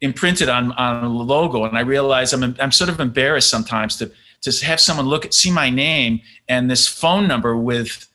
imprinted 0.00 0.48
on 0.48 0.72
on 0.72 1.04
a 1.04 1.08
logo, 1.08 1.64
and 1.64 1.76
I 1.76 1.80
realize 1.80 2.32
I'm 2.32 2.56
I'm 2.60 2.72
sort 2.72 2.90
of 2.90 3.00
embarrassed 3.00 3.50
sometimes 3.50 3.96
to 3.96 4.10
to 4.42 4.66
have 4.66 4.80
someone 4.80 5.06
look 5.06 5.24
at 5.24 5.34
see 5.34 5.50
my 5.50 5.70
name 5.70 6.20
and 6.48 6.70
this 6.70 6.86
phone 6.86 7.26
number 7.26 7.56
with 7.56 8.08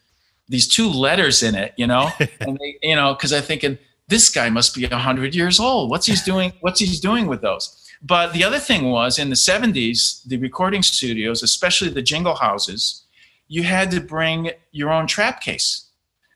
these 0.49 0.67
two 0.67 0.89
letters 0.89 1.43
in 1.43 1.55
it, 1.55 1.73
you 1.77 1.87
know, 1.87 2.09
and 2.39 2.57
they, 2.57 2.77
you 2.81 2.95
know, 2.95 3.13
because 3.13 3.33
I'm 3.33 3.43
thinking 3.43 3.77
this 4.07 4.29
guy 4.29 4.49
must 4.49 4.75
be 4.75 4.85
hundred 4.85 5.35
years 5.35 5.59
old. 5.59 5.89
What's 5.89 6.05
he's 6.05 6.23
doing? 6.23 6.53
What's 6.61 6.79
he's 6.79 6.99
doing 6.99 7.27
with 7.27 7.41
those? 7.41 7.79
But 8.01 8.33
the 8.33 8.43
other 8.43 8.59
thing 8.59 8.91
was 8.91 9.17
in 9.17 9.29
the 9.29 9.35
70s, 9.35 10.27
the 10.27 10.35
recording 10.37 10.83
studios, 10.83 11.41
especially 11.41 11.89
the 11.89 12.01
jingle 12.01 12.35
houses, 12.35 13.05
you 13.47 13.63
had 13.63 13.91
to 13.91 14.01
bring 14.01 14.51
your 14.71 14.91
own 14.91 15.07
trap 15.07 15.39
case. 15.39 15.87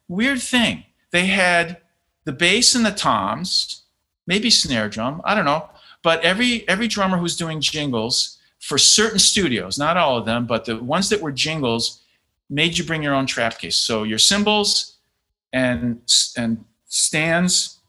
Weird 0.07 0.41
thing. 0.41 0.85
They 1.11 1.25
had 1.25 1.81
the 2.23 2.31
bass 2.31 2.73
and 2.73 2.85
the 2.85 2.91
toms, 2.91 3.83
maybe 4.27 4.49
snare 4.49 4.89
drum, 4.89 5.21
I 5.25 5.33
don't 5.33 5.45
know. 5.45 5.69
But 6.03 6.23
every 6.23 6.67
every 6.69 6.87
drummer 6.87 7.17
who's 7.17 7.35
doing 7.35 7.59
jingles 7.59 8.37
for 8.59 8.77
certain 8.77 9.19
studios, 9.19 9.77
not 9.77 9.97
all 9.97 10.17
of 10.17 10.25
them, 10.25 10.45
but 10.45 10.65
the 10.65 10.77
ones 10.77 11.09
that 11.09 11.21
were 11.21 11.31
jingles, 11.31 12.01
made 12.49 12.77
you 12.77 12.83
bring 12.83 13.03
your 13.03 13.13
own 13.13 13.25
trap 13.25 13.57
case. 13.57 13.77
So 13.77 14.03
your 14.03 14.19
cymbals 14.19 14.97
and 15.53 16.01
and 16.37 16.63
stands, 16.85 17.79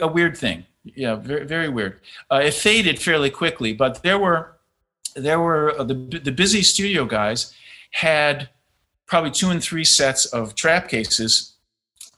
a 0.00 0.08
weird 0.08 0.36
thing. 0.36 0.64
Yeah, 0.84 1.14
very, 1.14 1.44
very 1.44 1.68
weird. 1.68 2.00
Uh, 2.30 2.42
it 2.44 2.54
faded 2.54 3.00
fairly 3.00 3.30
quickly, 3.30 3.72
but 3.72 4.02
there 4.02 4.18
were 4.18 4.56
there 5.14 5.38
were 5.38 5.78
uh, 5.78 5.84
the 5.84 5.94
the 5.94 6.32
busy 6.32 6.62
studio 6.62 7.04
guys 7.04 7.54
had 7.92 8.48
probably 9.06 9.30
two 9.30 9.50
and 9.50 9.62
three 9.62 9.84
sets 9.84 10.24
of 10.26 10.54
trap 10.54 10.88
cases 10.88 11.51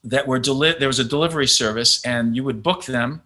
that 0.04 0.26
were 0.26 0.38
deli- 0.38 0.76
there 0.78 0.88
was 0.88 0.98
a 0.98 1.04
delivery 1.04 1.46
service 1.46 2.04
and 2.04 2.36
you 2.36 2.44
would 2.44 2.62
book 2.62 2.84
them 2.84 3.22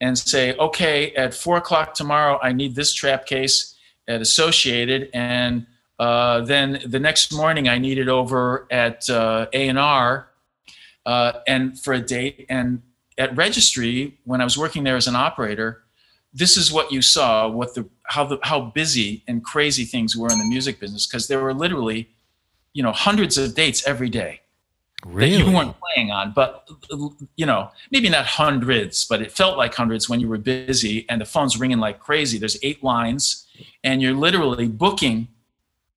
and 0.00 0.16
say 0.16 0.54
okay 0.56 1.12
at 1.14 1.34
four 1.34 1.56
o'clock 1.56 1.92
tomorrow 1.92 2.38
i 2.42 2.52
need 2.52 2.74
this 2.74 2.94
trap 2.94 3.26
case 3.26 3.76
at 4.10 4.20
associated. 4.20 5.08
And 5.14 5.66
uh, 5.98 6.40
then 6.42 6.80
the 6.84 6.98
next 6.98 7.32
morning 7.32 7.68
i 7.68 7.78
need 7.78 7.98
it 7.98 8.08
over 8.08 8.66
at 8.70 9.08
uh, 9.08 9.46
a&r 9.52 10.28
uh, 11.06 11.32
and 11.46 11.78
for 11.78 11.94
a 11.94 12.00
date. 12.00 12.46
And 12.48 12.82
at 13.18 13.34
registry 13.36 14.18
when 14.24 14.40
i 14.40 14.44
was 14.44 14.56
working 14.56 14.84
there 14.84 14.96
as 14.96 15.06
an 15.06 15.16
operator 15.16 15.82
this 16.32 16.56
is 16.56 16.72
what 16.72 16.92
you 16.92 17.02
saw 17.02 17.48
what 17.48 17.74
the 17.74 17.86
how 18.04 18.24
the 18.24 18.38
how 18.42 18.60
busy 18.60 19.22
and 19.26 19.44
crazy 19.44 19.84
things 19.84 20.16
were 20.16 20.30
in 20.30 20.38
the 20.38 20.44
music 20.44 20.78
business. 20.80 21.06
Because 21.06 21.28
there 21.28 21.42
were 21.42 21.52
literally 21.52 22.08
you 22.72 22.82
know 22.82 22.92
hundreds 22.92 23.36
of 23.36 23.54
dates 23.54 23.86
every 23.86 24.08
day 24.08 24.40
really? 25.06 25.36
that 25.36 25.48
you 25.48 25.54
weren't 25.54 25.76
playing 25.80 26.10
on 26.10 26.32
but 26.32 26.68
you 27.36 27.46
know 27.46 27.70
maybe 27.90 28.08
not 28.08 28.26
hundreds 28.26 29.04
but 29.04 29.20
it 29.22 29.32
felt 29.32 29.56
like 29.56 29.74
hundreds 29.74 30.08
when 30.08 30.20
you 30.20 30.28
were 30.28 30.38
busy 30.38 31.06
and 31.08 31.20
the 31.20 31.24
phone's 31.24 31.58
ringing 31.58 31.78
like 31.78 31.98
crazy. 31.98 32.38
There's 32.38 32.58
eight 32.62 32.82
lines 32.82 33.46
and 33.84 34.00
you're 34.02 34.14
literally 34.14 34.68
booking 34.68 35.28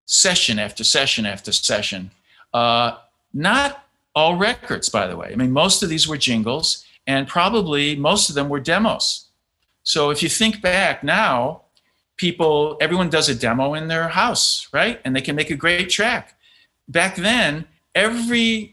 session 0.05 0.59
after 0.59 0.83
session 0.83 1.25
after 1.25 1.51
session. 1.51 2.11
Uh, 2.53 2.97
not 3.33 3.85
all 4.15 4.35
records 4.35 4.89
by 4.89 5.07
the 5.07 5.17
way. 5.17 5.29
I 5.31 5.35
mean 5.35 5.51
most 5.51 5.83
of 5.83 5.89
these 5.89 6.07
were 6.07 6.17
jingles 6.17 6.85
and 7.07 7.27
probably 7.27 7.95
most 7.95 8.29
of 8.29 8.35
them 8.35 8.49
were 8.49 8.59
demos. 8.59 9.27
So 9.83 10.09
if 10.09 10.23
you 10.23 10.29
think 10.29 10.61
back 10.61 11.03
now 11.03 11.61
people 12.17 12.77
everyone 12.79 13.09
does 13.09 13.29
a 13.29 13.35
demo 13.35 13.73
in 13.73 13.87
their 13.87 14.07
house 14.07 14.67
right? 14.73 14.99
And 15.03 15.15
they 15.15 15.21
can 15.21 15.35
make 15.35 15.49
a 15.49 15.55
great 15.55 15.89
track. 15.89 16.37
Back 16.87 17.15
then, 17.15 17.65
every 17.95 18.72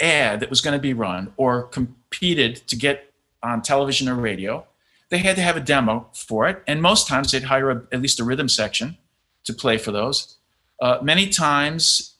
ad 0.00 0.40
that 0.40 0.50
was 0.50 0.60
going 0.60 0.76
to 0.76 0.82
be 0.82 0.92
run 0.92 1.32
or 1.36 1.64
competed 1.64 2.56
to 2.68 2.76
get 2.76 3.12
on 3.42 3.62
television 3.62 4.08
or 4.08 4.14
radio, 4.14 4.66
they 5.10 5.18
had 5.18 5.36
to 5.36 5.42
have 5.42 5.56
a 5.56 5.60
demo 5.60 6.08
for 6.14 6.48
it. 6.48 6.62
And 6.66 6.80
most 6.80 7.06
times 7.06 7.32
they'd 7.32 7.44
hire 7.44 7.70
a, 7.70 7.82
at 7.92 8.00
least 8.00 8.20
a 8.20 8.24
rhythm 8.24 8.48
section 8.48 8.96
to 9.44 9.52
play 9.52 9.78
for 9.78 9.92
those. 9.92 10.36
Uh, 10.80 10.98
many 11.02 11.28
times 11.28 12.14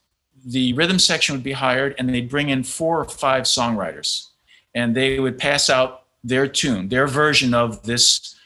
the 0.45 0.73
rhythm 0.75 0.99
section 0.99 1.35
would 1.35 1.43
be 1.43 1.53
hired 1.53 1.95
and 1.99 2.09
they'd 2.09 2.29
bring 2.29 2.51
in 2.51 2.63
four 2.63 3.01
or 3.01 3.05
five 3.05 3.45
songwriters 3.45 4.29
and 4.75 4.95
they 4.95 5.19
would 5.19 5.39
pass 5.39 5.71
out 5.71 6.03
their 6.23 6.47
tune, 6.47 6.89
their 6.89 7.07
version 7.07 7.55
of 7.55 7.83
this 7.85 8.37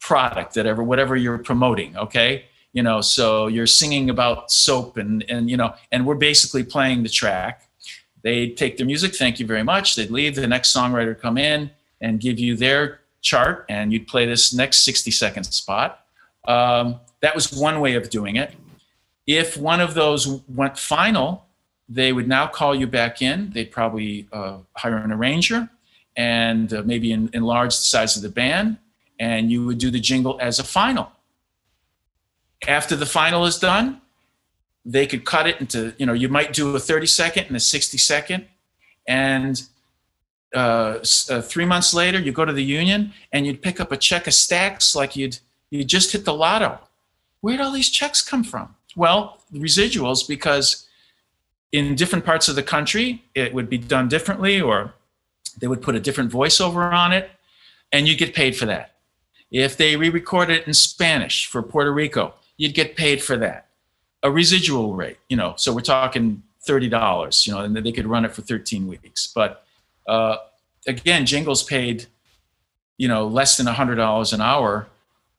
product 0.00 0.54
that 0.54 0.66
ever, 0.66 0.82
whatever 0.82 1.16
you're 1.16 1.38
promoting. 1.38 1.96
Okay 1.96 2.44
you 2.72 2.82
know 2.82 3.00
so 3.00 3.46
you're 3.46 3.66
singing 3.66 4.10
about 4.10 4.50
soap 4.50 4.96
and 4.96 5.24
and 5.28 5.50
you 5.50 5.56
know 5.56 5.74
and 5.90 6.06
we're 6.06 6.14
basically 6.14 6.62
playing 6.62 7.02
the 7.02 7.08
track 7.08 7.67
they 8.28 8.50
take 8.50 8.76
their 8.76 8.86
music 8.86 9.14
thank 9.14 9.40
you 9.40 9.46
very 9.46 9.62
much. 9.62 9.96
They'd 9.96 10.10
leave 10.10 10.34
the 10.34 10.46
next 10.46 10.76
songwriter 10.76 11.18
come 11.18 11.38
in 11.38 11.70
and 12.00 12.20
give 12.20 12.38
you 12.38 12.56
their 12.56 13.00
chart 13.22 13.64
and 13.68 13.92
you'd 13.92 14.06
play 14.06 14.26
this 14.26 14.52
next 14.52 14.78
60 14.82 15.10
second 15.10 15.44
spot. 15.44 16.04
Um, 16.46 17.00
that 17.20 17.34
was 17.34 17.52
one 17.52 17.80
way 17.80 17.94
of 17.94 18.10
doing 18.10 18.36
it. 18.36 18.52
If 19.26 19.56
one 19.56 19.80
of 19.80 19.94
those 19.94 20.26
went 20.48 20.78
final 20.78 21.48
they 21.88 22.12
would 22.12 22.28
now 22.28 22.46
call 22.46 22.74
you 22.74 22.86
back 22.86 23.22
in. 23.22 23.50
They'd 23.50 23.70
probably 23.70 24.28
uh, 24.30 24.58
hire 24.76 24.98
an 24.98 25.10
arranger 25.10 25.70
and 26.16 26.70
uh, 26.74 26.82
maybe 26.84 27.12
enlarge 27.12 27.74
the 27.74 27.82
size 27.94 28.14
of 28.14 28.22
the 28.22 28.28
band 28.28 28.76
and 29.18 29.50
you 29.50 29.64
would 29.64 29.78
do 29.78 29.90
the 29.90 30.00
jingle 30.00 30.38
as 30.40 30.58
a 30.58 30.64
final. 30.64 31.10
After 32.66 32.94
the 32.94 33.06
final 33.06 33.46
is 33.46 33.58
done, 33.58 34.02
they 34.84 35.06
could 35.06 35.24
cut 35.24 35.46
it 35.46 35.60
into, 35.60 35.94
you 35.98 36.06
know, 36.06 36.12
you 36.12 36.28
might 36.28 36.52
do 36.52 36.74
a 36.74 36.80
30 36.80 37.06
second 37.06 37.46
and 37.46 37.56
a 37.56 37.60
60 37.60 37.98
second. 37.98 38.46
And 39.06 39.62
uh, 40.54 40.98
uh, 41.30 41.42
three 41.42 41.64
months 41.64 41.92
later, 41.92 42.18
you 42.18 42.32
go 42.32 42.44
to 42.44 42.52
the 42.52 42.64
union 42.64 43.12
and 43.32 43.46
you'd 43.46 43.62
pick 43.62 43.80
up 43.80 43.92
a 43.92 43.96
check 43.96 44.26
of 44.26 44.34
stacks 44.34 44.94
like 44.94 45.16
you'd 45.16 45.38
you 45.70 45.84
just 45.84 46.12
hit 46.12 46.24
the 46.24 46.32
lotto. 46.32 46.78
Where'd 47.40 47.60
all 47.60 47.72
these 47.72 47.90
checks 47.90 48.22
come 48.22 48.42
from? 48.42 48.74
Well, 48.96 49.38
residuals, 49.52 50.26
because 50.26 50.86
in 51.72 51.94
different 51.94 52.24
parts 52.24 52.48
of 52.48 52.56
the 52.56 52.62
country, 52.62 53.22
it 53.34 53.52
would 53.52 53.68
be 53.68 53.78
done 53.78 54.08
differently, 54.08 54.60
or 54.60 54.94
they 55.58 55.66
would 55.66 55.82
put 55.82 55.94
a 55.94 56.00
different 56.00 56.32
voiceover 56.32 56.92
on 56.92 57.12
it, 57.12 57.30
and 57.92 58.08
you'd 58.08 58.18
get 58.18 58.34
paid 58.34 58.56
for 58.56 58.66
that. 58.66 58.94
If 59.50 59.76
they 59.76 59.96
re 59.96 60.08
record 60.08 60.50
it 60.50 60.66
in 60.66 60.74
Spanish 60.74 61.46
for 61.46 61.62
Puerto 61.62 61.92
Rico, 61.92 62.34
you'd 62.56 62.74
get 62.74 62.96
paid 62.96 63.22
for 63.22 63.36
that. 63.36 63.67
A 64.28 64.30
residual 64.30 64.94
rate, 64.94 65.16
you 65.30 65.38
know, 65.38 65.54
so 65.56 65.72
we're 65.72 65.80
talking 65.80 66.42
$30, 66.68 67.46
you 67.46 67.54
know, 67.54 67.60
and 67.60 67.74
they 67.74 67.92
could 67.92 68.06
run 68.06 68.26
it 68.26 68.32
for 68.34 68.42
13 68.42 68.86
weeks. 68.86 69.32
But 69.34 69.64
uh, 70.06 70.36
again, 70.86 71.24
Jingles 71.24 71.62
paid, 71.62 72.04
you 72.98 73.08
know, 73.08 73.26
less 73.26 73.56
than 73.56 73.66
$100 73.66 74.32
an 74.34 74.40
hour, 74.42 74.86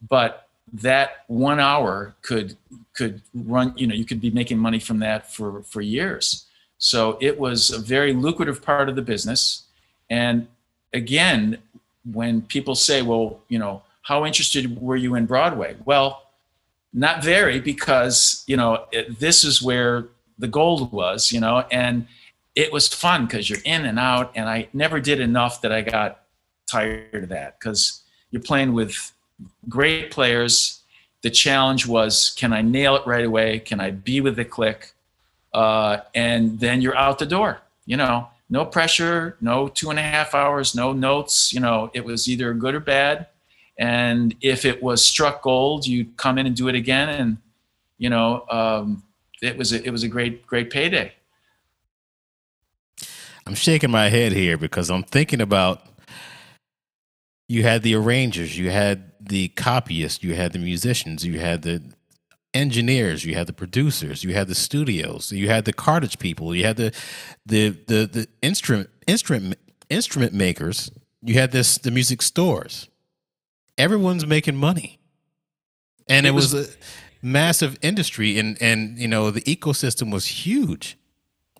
but 0.02 0.48
that 0.74 1.24
one 1.28 1.60
hour 1.60 2.16
could 2.24 2.58
could 2.96 3.22
run, 3.36 3.76
you 3.78 3.86
know, 3.86 3.94
you 3.94 4.06
could 4.06 4.20
be 4.20 4.32
making 4.32 4.58
money 4.58 4.80
from 4.80 4.98
that 5.00 5.32
for 5.32 5.62
for 5.62 5.82
years. 5.82 6.48
So 6.80 7.20
it 7.22 7.40
was 7.40 7.70
a 7.70 7.78
very 7.78 8.14
lucrative 8.14 8.64
part 8.64 8.90
of 8.90 8.96
the 8.96 9.04
business. 9.04 9.66
And 10.10 10.48
again, 10.94 11.60
when 12.12 12.42
people 12.42 12.74
say, 12.74 13.04
well, 13.04 13.40
you 13.50 13.60
know, 13.60 13.84
how 14.02 14.26
interested 14.26 14.82
were 14.82 14.96
you 14.96 15.14
in 15.14 15.28
Broadway? 15.28 15.76
Well, 15.86 16.24
not 16.94 17.24
very 17.24 17.60
because 17.60 18.44
you 18.48 18.58
know 18.58 18.86
it, 18.92 19.20
this 19.20 19.44
is 19.44 19.62
where 19.62 20.08
the 20.38 20.48
gold 20.48 20.92
was 20.92 21.32
you 21.32 21.40
know 21.40 21.64
and 21.72 22.08
it 22.56 22.72
was 22.74 22.88
fun 22.88 23.26
because 23.26 23.50
you're 23.50 23.60
in 23.64 23.86
and 23.86 24.00
out 24.00 24.32
and 24.36 24.50
i 24.50 24.68
never 24.74 25.00
did 25.00 25.20
enough 25.20 25.62
that 25.62 25.72
i 25.72 25.82
got 25.82 26.24
tired 26.70 27.24
of 27.24 27.30
that 27.30 27.60
because 27.60 28.04
you're 28.32 28.42
playing 28.42 28.74
with 28.74 29.12
great 29.68 30.12
players. 30.12 30.82
The 31.22 31.30
challenge 31.30 31.86
was 31.86 32.34
can 32.38 32.54
i 32.54 32.62
nail 32.62 32.96
it 32.96 33.06
right 33.06 33.26
away? 33.26 33.60
Can 33.60 33.80
i 33.80 33.92
be 33.92 34.22
with 34.22 34.36
the 34.36 34.46
click 34.46 34.94
uh, 35.54 35.98
and 36.14 36.60
then 36.60 36.82
you're 36.82 36.96
out 36.96 37.20
the 37.20 37.26
door 37.26 37.62
you 37.86 37.98
know? 37.98 38.28
No 38.50 38.66
pressure 38.66 39.36
no 39.42 39.68
two 39.68 39.90
and 39.90 40.00
a 40.00 40.04
half 40.04 40.34
hours 40.34 40.76
no 40.76 40.94
notes 40.94 41.52
you 41.52 41.60
know? 41.60 41.92
It 41.94 42.06
was 42.06 42.30
either 42.30 42.54
good 42.54 42.76
or 42.76 42.80
bad 42.80 43.28
and 43.80 44.36
if 44.42 44.66
it 44.66 44.84
was 44.84 45.04
struck 45.04 45.42
gold, 45.42 45.88
you'd 45.88 46.18
come 46.18 46.38
in 46.38 46.46
and 46.46 46.56
do 46.56 46.68
it 46.68 46.76
again, 46.76 47.08
and 47.10 47.38
you 47.98 48.10
know, 48.10 48.46
um, 48.52 49.04
it 49.42 49.58
was 49.58 49.72
a, 49.72 49.84
it 49.84 49.90
was 49.90 50.04
a 50.04 50.10
great 50.10 50.46
great 50.46 50.70
payday. 50.70 51.14
I'm 53.48 53.56
shaking 53.56 53.90
my 53.90 54.10
head 54.10 54.34
here 54.34 54.58
because 54.58 54.92
I'm 54.92 55.04
thinking 55.04 55.42
about 55.42 55.82
you 57.48 57.64
had 57.64 57.82
the 57.82 57.96
arrangers, 57.96 58.58
you 58.58 58.70
had 58.70 59.12
the 59.20 59.48
copyists, 59.50 60.24
you 60.24 60.36
had 60.36 60.52
the 60.52 60.60
musicians, 60.60 61.26
you 61.26 61.40
had 61.40 61.62
the 61.62 61.82
engineers, 62.54 63.24
you 63.24 63.34
had 63.34 63.48
the 63.48 63.54
producers, 63.54 64.26
you 64.26 64.34
had 64.34 64.50
the 64.50 64.56
studios, 64.56 65.32
you 65.32 65.48
had 65.48 65.64
the 65.64 65.74
cartage 65.74 66.20
people, 66.20 66.54
you 66.54 66.66
had 66.66 66.76
the 66.76 66.94
the 67.46 67.70
the, 67.88 68.10
the 68.12 68.28
instrument 68.42 68.90
instrument 69.08 69.58
instrument 69.90 70.34
makers, 70.34 70.92
you 71.22 71.36
had 71.36 71.54
this 71.54 71.78
the 71.78 71.92
music 71.92 72.22
stores 72.22 72.89
everyone's 73.80 74.28
making 74.28 74.56
money, 74.56 75.00
and 76.08 76.28
it, 76.28 76.30
it 76.30 76.34
was, 76.34 76.54
was 76.54 76.70
a 76.70 76.78
massive 77.24 77.80
industry, 77.82 78.38
and 78.38 78.62
and 78.62 79.00
you 79.00 79.08
know 79.08 79.32
the 79.32 79.42
ecosystem 79.42 80.12
was 80.12 80.28
huge, 80.28 80.98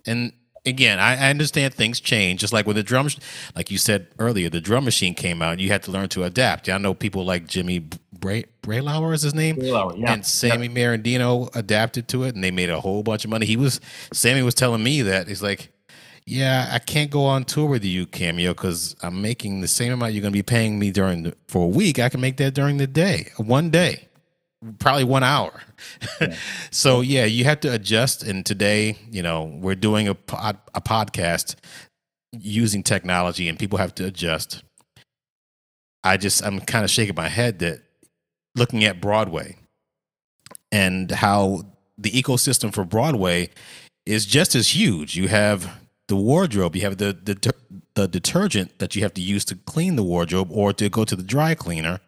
and 0.06 0.34
again, 0.66 1.00
I, 1.00 1.28
I, 1.28 1.30
understand 1.30 1.74
things 1.74 2.00
change. 2.00 2.42
Just 2.42 2.54
like 2.54 2.66
when 2.66 2.76
the 2.76 2.84
drum, 2.84 3.10
like 3.56 3.72
you 3.72 3.78
said 3.78 4.08
earlier, 4.20 4.50
the 4.50 4.62
drum 4.62 4.86
machine 4.86 5.14
came 5.14 5.42
out, 5.42 5.60
you 5.60 5.70
had 5.70 5.84
to 5.84 5.92
learn 5.92 6.10
to 6.10 6.24
adapt. 6.24 6.70
I 6.70 6.78
know 6.78 6.94
people 6.94 7.26
like 7.26 7.48
Jimmy 7.48 7.88
Bray, 8.14 8.46
Bralower 8.62 9.14
is 9.14 9.22
his 9.22 9.34
name, 9.34 9.58
Bralower, 9.58 9.98
yeah. 9.98 10.14
and 10.14 10.26
Sammy 10.26 10.68
yeah. 10.68 10.74
Merendino 10.74 11.54
adapted 11.56 12.08
to 12.10 12.24
it, 12.24 12.36
and 12.36 12.44
they 12.44 12.52
made 12.52 12.70
a 12.70 12.82
whole 12.82 13.04
bunch 13.04 13.24
of 13.24 13.30
money. 13.30 13.46
He 13.46 13.58
was 13.58 13.80
Sammy 14.14 14.42
was 14.42 14.56
telling 14.56 14.84
me 14.84 15.02
that 15.02 15.28
he's 15.28 15.44
like, 15.44 15.72
yeah, 16.30 16.70
I 16.72 16.78
can't 16.78 17.10
go 17.10 17.26
on 17.26 17.44
tour 17.44 17.68
with 17.68 17.84
you, 17.84 18.06
Cameo, 18.06 18.54
because 18.54 18.96
I'm 19.02 19.20
making 19.20 19.62
the 19.62 19.68
same 19.68 19.92
amount 19.92 20.14
you're 20.14 20.22
going 20.22 20.32
to 20.32 20.38
be 20.38 20.44
paying 20.44 20.78
me 20.78 20.92
during 20.92 21.24
the, 21.24 21.36
for 21.48 21.64
a 21.64 21.68
week. 21.68 21.98
I 21.98 22.08
can 22.08 22.22
make 22.22 22.38
that 22.38 22.54
during 22.54 22.78
the 22.78 22.86
day, 22.86 23.32
one 23.38 23.72
day, 23.72 24.08
probably 24.78 25.04
one 25.06 25.24
hour. 25.24 25.62
Yeah. 26.20 26.36
so 26.72 27.00
yeah, 27.00 27.24
you 27.24 27.46
have 27.46 27.62
to 27.62 27.74
adjust. 27.74 28.22
And 28.22 28.46
today, 28.46 28.98
you 29.10 29.24
know, 29.24 29.46
we're 29.46 29.76
doing 29.76 30.10
a 30.10 30.14
pod, 30.14 30.58
a 30.76 30.82
podcast 30.82 31.56
using 32.34 32.84
technology, 32.84 33.48
and 33.48 33.58
people 33.58 33.78
have 33.80 33.96
to 33.96 34.06
adjust. 34.06 34.62
I 36.04 36.18
just 36.18 36.44
I'm 36.46 36.60
kind 36.60 36.84
of 36.84 36.92
shaking 36.92 37.16
my 37.16 37.30
head 37.30 37.60
that 37.60 37.82
looking 38.56 38.84
at 38.84 39.00
Broadway 39.00 39.56
and 40.70 41.10
how 41.10 41.62
the 41.98 42.12
ecosystem 42.12 42.74
for 42.74 42.84
Broadway 42.84 43.52
is 44.06 44.26
just 44.26 44.54
as 44.54 44.76
huge. 44.76 45.16
You 45.16 45.30
have 45.30 45.79
the 46.10 46.16
wardrobe, 46.16 46.76
you 46.76 46.82
have 46.82 46.98
the 46.98 47.14
the 47.14 47.54
the 47.94 48.08
detergent 48.08 48.80
that 48.80 48.96
you 48.96 49.04
have 49.04 49.14
to 49.14 49.22
use 49.22 49.46
to 49.46 49.56
clean 49.56 49.96
the 49.96 50.04
wardrobe 50.04 50.50
or 50.52 50.74
to 50.74 50.90
go 50.90 51.06
to 51.06 51.16
the 51.16 51.24
dry 51.24 51.54
cleaner. 51.54 52.00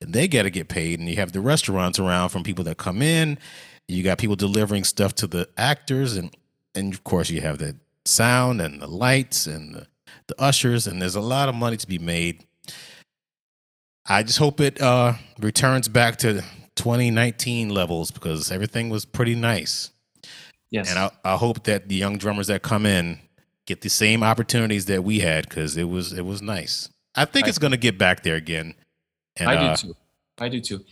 And 0.00 0.12
they 0.12 0.28
got 0.28 0.42
to 0.42 0.50
get 0.50 0.68
paid. 0.68 0.98
And 1.00 1.08
you 1.08 1.16
have 1.16 1.32
the 1.32 1.40
restaurants 1.40 1.98
around 1.98 2.28
from 2.28 2.42
people 2.42 2.64
that 2.64 2.76
come 2.76 3.00
in. 3.00 3.38
You 3.88 4.02
got 4.02 4.18
people 4.18 4.36
delivering 4.36 4.84
stuff 4.84 5.14
to 5.16 5.26
the 5.26 5.48
actors. 5.56 6.16
And, 6.16 6.36
and 6.74 6.92
of 6.92 7.02
course, 7.02 7.30
you 7.30 7.40
have 7.40 7.58
the 7.58 7.76
sound 8.04 8.60
and 8.60 8.82
the 8.82 8.86
lights 8.86 9.46
and 9.46 9.74
the, 9.74 9.86
the 10.26 10.40
ushers. 10.40 10.86
And 10.86 11.00
there's 11.00 11.14
a 11.14 11.20
lot 11.20 11.48
of 11.48 11.54
money 11.54 11.78
to 11.78 11.86
be 11.86 11.98
made. 11.98 12.44
I 14.04 14.22
just 14.22 14.38
hope 14.38 14.60
it 14.60 14.80
uh, 14.82 15.14
returns 15.38 15.88
back 15.88 16.16
to 16.18 16.42
2019 16.74 17.70
levels 17.70 18.10
because 18.10 18.52
everything 18.52 18.90
was 18.90 19.04
pretty 19.04 19.34
nice. 19.34 19.90
Yes. 20.70 20.90
And 20.90 20.98
I, 20.98 21.10
I 21.24 21.36
hope 21.36 21.64
that 21.64 21.88
the 21.88 21.94
young 21.94 22.18
drummers 22.18 22.48
that 22.48 22.62
come 22.62 22.84
in 22.84 23.20
get 23.66 23.80
the 23.82 23.90
same 23.90 24.22
opportunities 24.22 24.86
that 24.86 25.04
we 25.04 25.18
had 25.20 25.48
because 25.48 25.76
it 25.76 25.84
was 25.88 26.12
it 26.12 26.24
was 26.24 26.40
nice. 26.40 26.88
I 27.14 27.24
think 27.24 27.46
I- 27.46 27.48
it's 27.48 27.58
going 27.58 27.72
to 27.72 27.76
get 27.76 27.98
back 27.98 28.22
there 28.22 28.36
again. 28.36 28.74
And, 29.36 29.48
I 29.50 29.56
uh, 29.56 29.76
do 29.76 29.88
too. 29.88 29.96
I 30.38 30.48
do 30.48 30.60
too. 30.60 30.84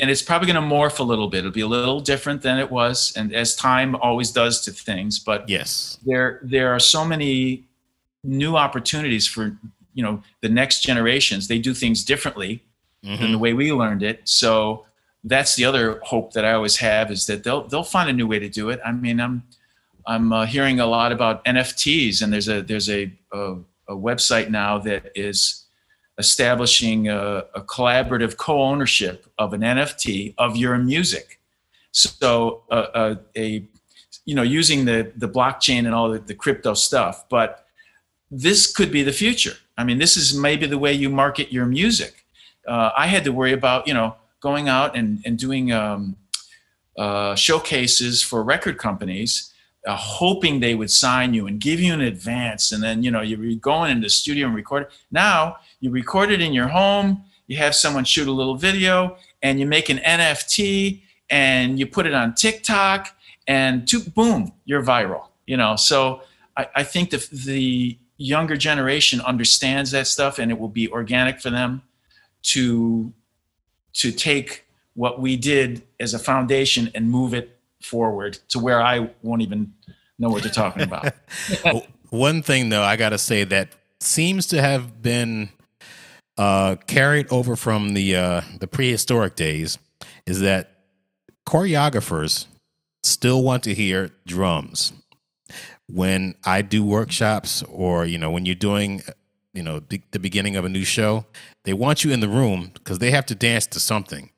And 0.00 0.10
it's 0.10 0.22
probably 0.22 0.50
going 0.52 0.60
to 0.68 0.74
morph 0.74 0.98
a 0.98 1.02
little 1.04 1.28
bit. 1.28 1.38
It'll 1.38 1.50
be 1.52 1.60
a 1.60 1.66
little 1.68 2.00
different 2.00 2.42
than 2.42 2.58
it 2.58 2.70
was, 2.70 3.12
and 3.16 3.32
as 3.32 3.54
time 3.54 3.94
always 3.96 4.30
does 4.32 4.60
to 4.62 4.72
things. 4.72 5.18
But 5.20 5.48
Yes. 5.48 5.98
there 6.04 6.40
there 6.42 6.72
are 6.74 6.80
so 6.80 7.04
many 7.04 7.64
new 8.24 8.56
opportunities 8.56 9.26
for 9.26 9.56
you 9.94 10.02
know 10.02 10.22
the 10.40 10.48
next 10.48 10.80
generations. 10.82 11.46
They 11.48 11.58
do 11.58 11.72
things 11.74 12.04
differently 12.04 12.62
than 13.02 13.18
Mhm. 13.18 13.32
the 13.32 13.38
way 13.38 13.52
we 13.52 13.70
learned 13.72 14.02
it. 14.02 14.22
So 14.24 14.86
that's 15.22 15.54
the 15.56 15.64
other 15.64 16.00
hope 16.04 16.32
that 16.32 16.44
I 16.44 16.52
always 16.54 16.76
have 16.78 17.10
is 17.12 17.26
that 17.26 17.44
they'll 17.44 17.68
they'll 17.68 17.84
find 17.84 18.08
a 18.10 18.12
new 18.12 18.26
way 18.26 18.38
to 18.40 18.48
do 18.48 18.70
it. 18.70 18.80
I 18.84 18.90
mean, 18.92 19.20
I'm 19.20 19.42
I'm 20.06 20.32
uh, 20.32 20.46
hearing 20.46 20.80
a 20.80 20.86
lot 20.86 21.12
about 21.12 21.44
NFTs, 21.44 22.22
and 22.22 22.32
there's 22.32 22.48
a 22.48 22.62
there's 22.62 22.90
a 22.90 23.12
a, 23.32 23.56
a 23.88 23.94
website 23.94 24.50
now 24.50 24.78
that 24.78 25.12
is 25.14 25.64
establishing 26.18 27.08
a, 27.08 27.44
a 27.54 27.60
collaborative 27.62 28.36
co-ownership 28.36 29.26
of 29.38 29.52
an 29.52 29.62
NFT 29.62 30.34
of 30.38 30.56
your 30.56 30.78
music. 30.78 31.40
So 31.92 32.62
uh, 32.70 32.86
uh, 32.94 33.14
a 33.36 33.64
you 34.24 34.34
know 34.34 34.42
using 34.42 34.84
the 34.84 35.12
the 35.16 35.28
blockchain 35.28 35.86
and 35.86 35.94
all 35.94 36.10
the, 36.10 36.18
the 36.18 36.34
crypto 36.34 36.74
stuff, 36.74 37.28
but 37.28 37.66
this 38.30 38.70
could 38.70 38.90
be 38.90 39.02
the 39.02 39.12
future. 39.12 39.54
I 39.76 39.84
mean, 39.84 39.98
this 39.98 40.16
is 40.16 40.36
maybe 40.36 40.66
the 40.66 40.78
way 40.78 40.92
you 40.92 41.08
market 41.08 41.52
your 41.52 41.66
music. 41.66 42.26
Uh, 42.66 42.90
I 42.96 43.06
had 43.06 43.24
to 43.24 43.32
worry 43.32 43.52
about 43.52 43.86
you 43.86 43.94
know 43.94 44.16
going 44.40 44.68
out 44.68 44.96
and 44.96 45.22
and 45.24 45.38
doing 45.38 45.72
um, 45.72 46.16
uh, 46.98 47.34
showcases 47.34 48.22
for 48.22 48.42
record 48.42 48.78
companies, 48.78 49.52
uh, 49.86 49.96
hoping 49.96 50.60
they 50.60 50.74
would 50.74 50.90
sign 50.90 51.34
you 51.34 51.46
and 51.46 51.60
give 51.60 51.80
you 51.80 51.92
an 51.92 52.00
advance, 52.00 52.72
and 52.72 52.82
then 52.82 53.02
you 53.02 53.10
know 53.10 53.20
you're 53.20 53.54
going 53.56 53.90
into 53.90 54.06
the 54.06 54.10
studio 54.10 54.46
and 54.46 54.56
record 54.56 54.84
it. 54.84 54.90
Now 55.10 55.56
you 55.80 55.90
record 55.90 56.30
it 56.30 56.40
in 56.40 56.52
your 56.52 56.68
home. 56.68 57.24
You 57.46 57.58
have 57.58 57.74
someone 57.74 58.04
shoot 58.04 58.26
a 58.26 58.32
little 58.32 58.56
video, 58.56 59.16
and 59.42 59.60
you 59.60 59.66
make 59.66 59.90
an 59.90 59.98
NFT, 59.98 61.02
and 61.28 61.78
you 61.78 61.86
put 61.86 62.06
it 62.06 62.14
on 62.14 62.34
TikTok, 62.34 63.14
and 63.46 63.86
to, 63.88 64.00
boom, 64.00 64.52
you're 64.64 64.82
viral. 64.82 65.28
You 65.46 65.58
know, 65.58 65.76
so 65.76 66.22
I, 66.56 66.68
I 66.76 66.82
think 66.82 67.10
the 67.10 67.28
the 67.32 67.98
younger 68.16 68.56
generation 68.56 69.20
understands 69.20 69.90
that 69.90 70.06
stuff, 70.06 70.38
and 70.38 70.50
it 70.50 70.58
will 70.58 70.68
be 70.68 70.88
organic 70.88 71.40
for 71.40 71.50
them 71.50 71.82
to 72.44 73.12
to 73.94 74.12
take 74.12 74.64
what 74.94 75.20
we 75.20 75.36
did 75.36 75.82
as 76.00 76.14
a 76.14 76.18
foundation 76.18 76.90
and 76.94 77.10
move 77.10 77.34
it 77.34 77.53
forward 77.84 78.38
to 78.48 78.58
where 78.58 78.82
I 78.82 79.10
won't 79.22 79.42
even 79.42 79.72
know 80.18 80.30
what 80.30 80.42
they're 80.42 80.52
talking 80.52 80.82
about. 80.82 81.12
One 82.10 82.42
thing 82.42 82.68
though, 82.68 82.82
I 82.82 82.96
got 82.96 83.10
to 83.10 83.18
say 83.18 83.44
that 83.44 83.70
seems 84.00 84.46
to 84.46 84.60
have 84.60 85.02
been 85.02 85.50
uh, 86.36 86.76
carried 86.86 87.30
over 87.30 87.56
from 87.56 87.94
the 87.94 88.16
uh, 88.16 88.40
the 88.58 88.66
prehistoric 88.66 89.36
days 89.36 89.78
is 90.26 90.40
that 90.40 90.70
choreographers 91.46 92.46
still 93.02 93.42
want 93.42 93.62
to 93.64 93.74
hear 93.74 94.10
drums 94.26 94.92
when 95.86 96.34
I 96.44 96.62
do 96.62 96.84
workshops 96.84 97.62
or 97.64 98.06
you 98.06 98.18
know 98.18 98.30
when 98.30 98.46
you're 98.46 98.54
doing 98.54 99.02
you 99.52 99.62
know 99.62 99.80
the 99.80 100.18
beginning 100.18 100.56
of 100.56 100.64
a 100.64 100.68
new 100.68 100.84
show 100.84 101.26
they 101.64 101.74
want 101.74 102.02
you 102.02 102.12
in 102.12 102.20
the 102.20 102.28
room 102.28 102.70
because 102.74 102.98
they 102.98 103.10
have 103.10 103.26
to 103.26 103.34
dance 103.34 103.66
to 103.66 103.80
something 103.80 104.30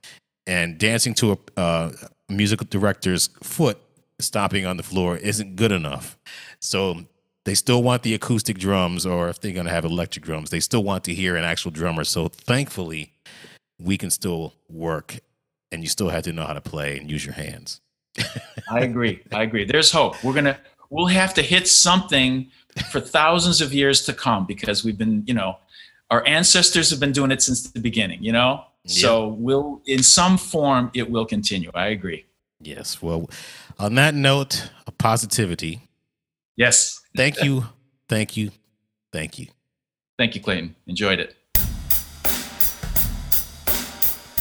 and 0.47 0.79
dancing 0.79 1.15
to 1.15 1.33
a 1.33 1.61
uh, 1.61 1.93
musical 2.29 2.67
director's 2.69 3.29
foot 3.43 3.79
stomping 4.19 4.67
on 4.67 4.77
the 4.77 4.83
floor 4.83 5.17
isn't 5.19 5.57
good 5.57 5.73
enough 5.73 6.19
so 6.59 7.05
they 7.45 7.55
still 7.55 7.83
want 7.83 8.03
the 8.03 8.15
acoustic 8.15 8.59
drums 8.59 9.07
or 9.07 9.29
if 9.29 9.41
they're 9.41 9.53
going 9.53 9.67
to 9.67 9.73
have 9.73 9.85
electric 9.85 10.25
drums 10.25 10.51
they 10.51 10.61
still 10.61 10.83
want 10.83 11.05
to 11.05 11.15
hear 11.15 11.37
an 11.37 11.45
actual 11.45 11.71
drummer 11.71 12.03
so 12.03 12.29
thankfully 12.29 13.13
we 13.79 13.99
can 13.99 14.11
still 14.11 14.55
work 14.69 15.19
and 15.71 15.83
you 15.83 15.89
still 15.89 16.09
have 16.09 16.25
to 16.25 16.33
know 16.33 16.45
how 16.45 16.55
to 16.55 16.61
play 16.61 16.99
and 16.99 17.11
use 17.11 17.25
your 17.25 17.35
hands 17.35 17.81
I 18.71 18.81
agree. 18.81 19.23
I 19.33 19.43
agree. 19.43 19.65
There's 19.65 19.91
hope. 19.91 20.23
We're 20.25 20.33
gonna 20.33 20.59
we'll 20.91 21.07
have 21.07 21.35
to 21.35 21.43
hit 21.43 21.69
something 21.69 22.51
for 22.91 23.01
thousands 23.01 23.61
of 23.61 23.73
years 23.73 24.05
to 24.05 24.13
come 24.13 24.47
because 24.47 24.85
we've 24.85 24.99
been, 24.99 25.25
you 25.27 25.35
know, 25.35 25.57
our 26.11 26.27
ancestors 26.27 26.91
have 26.91 27.01
been 27.01 27.13
doing 27.13 27.31
it 27.31 27.43
since 27.43 27.71
the 27.71 27.81
beginning, 27.81 28.23
you 28.23 28.33
know? 28.33 28.65
So 28.87 29.29
we'll 29.29 29.83
in 29.87 30.03
some 30.03 30.39
form 30.39 30.91
it 30.95 31.11
will 31.11 31.27
continue. 31.27 31.71
I 31.75 31.89
agree. 31.89 32.25
yes 32.61 33.03
well 33.03 33.29
on 33.79 33.95
that 33.97 34.15
note 34.15 34.71
of 34.87 34.97
positivity 34.99 35.81
Yes. 36.57 37.01
thank 37.17 37.43
you 37.45 37.65
thank 38.09 38.37
you 38.37 38.51
thank 39.13 39.39
you 39.39 39.47
Thank 40.19 40.35
you, 40.35 40.41
Clayton. 40.41 40.75
Enjoyed 40.87 41.21
it. 41.21 41.37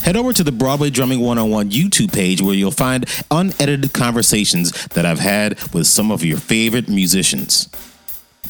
Head 0.03 0.15
over 0.15 0.31
to 0.33 0.43
the 0.43 0.51
Broadway 0.51 0.89
Drumming 0.89 1.19
101 1.19 1.71
YouTube 1.71 2.13
page 2.13 2.41
where 2.41 2.53
you'll 2.53 2.71
find 2.71 3.05
unedited 3.31 3.91
conversations 3.91 4.71
that 4.89 5.05
I've 5.05 5.19
had 5.19 5.59
with 5.73 5.87
some 5.87 6.11
of 6.11 6.23
your 6.23 6.37
favorite 6.37 6.87
musicians. 6.87 7.67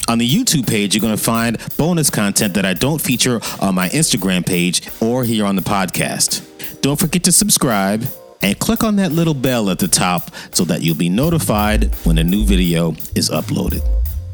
On 0.08 0.20
the 0.20 0.30
YouTube 0.30 0.68
page, 0.68 0.94
you're 0.94 1.02
going 1.02 1.18
to 1.18 1.24
find 1.24 1.58
bonus 1.78 2.12
content 2.12 2.54
that 2.54 2.66
I 2.66 2.74
don't 2.74 3.02
feature 3.02 3.42
on 3.60 3.74
my 3.74 3.90
Instagram 3.90 4.46
page 4.46 4.88
or 5.02 5.24
here 5.24 5.46
on 5.46 5.56
the 5.56 5.64
podcast. 5.64 6.44
Don't 6.82 7.00
forget 7.00 7.24
to 7.24 7.32
subscribe 7.32 8.06
and 8.42 8.60
click 8.60 8.84
on 8.84 8.98
that 8.98 9.12
little 9.12 9.34
bell 9.34 9.72
at 9.72 9.80
the 9.80 9.88
top 9.88 10.30
so 10.52 10.64
that 10.66 10.84
you'll 10.84 10.96
be 10.96 11.10
notified 11.10 11.96
when 12.06 12.20
a 12.20 12.24
new 12.24 12.46
video 12.46 12.92
is 13.16 13.32
uploaded. 13.32 13.82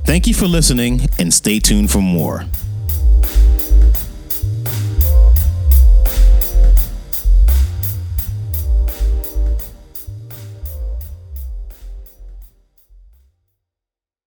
Thank 0.04 0.28
you 0.28 0.34
for 0.34 0.46
listening 0.46 1.08
and 1.18 1.34
stay 1.34 1.60
tuned 1.60 1.90
for 1.90 2.02
more. 2.02 2.44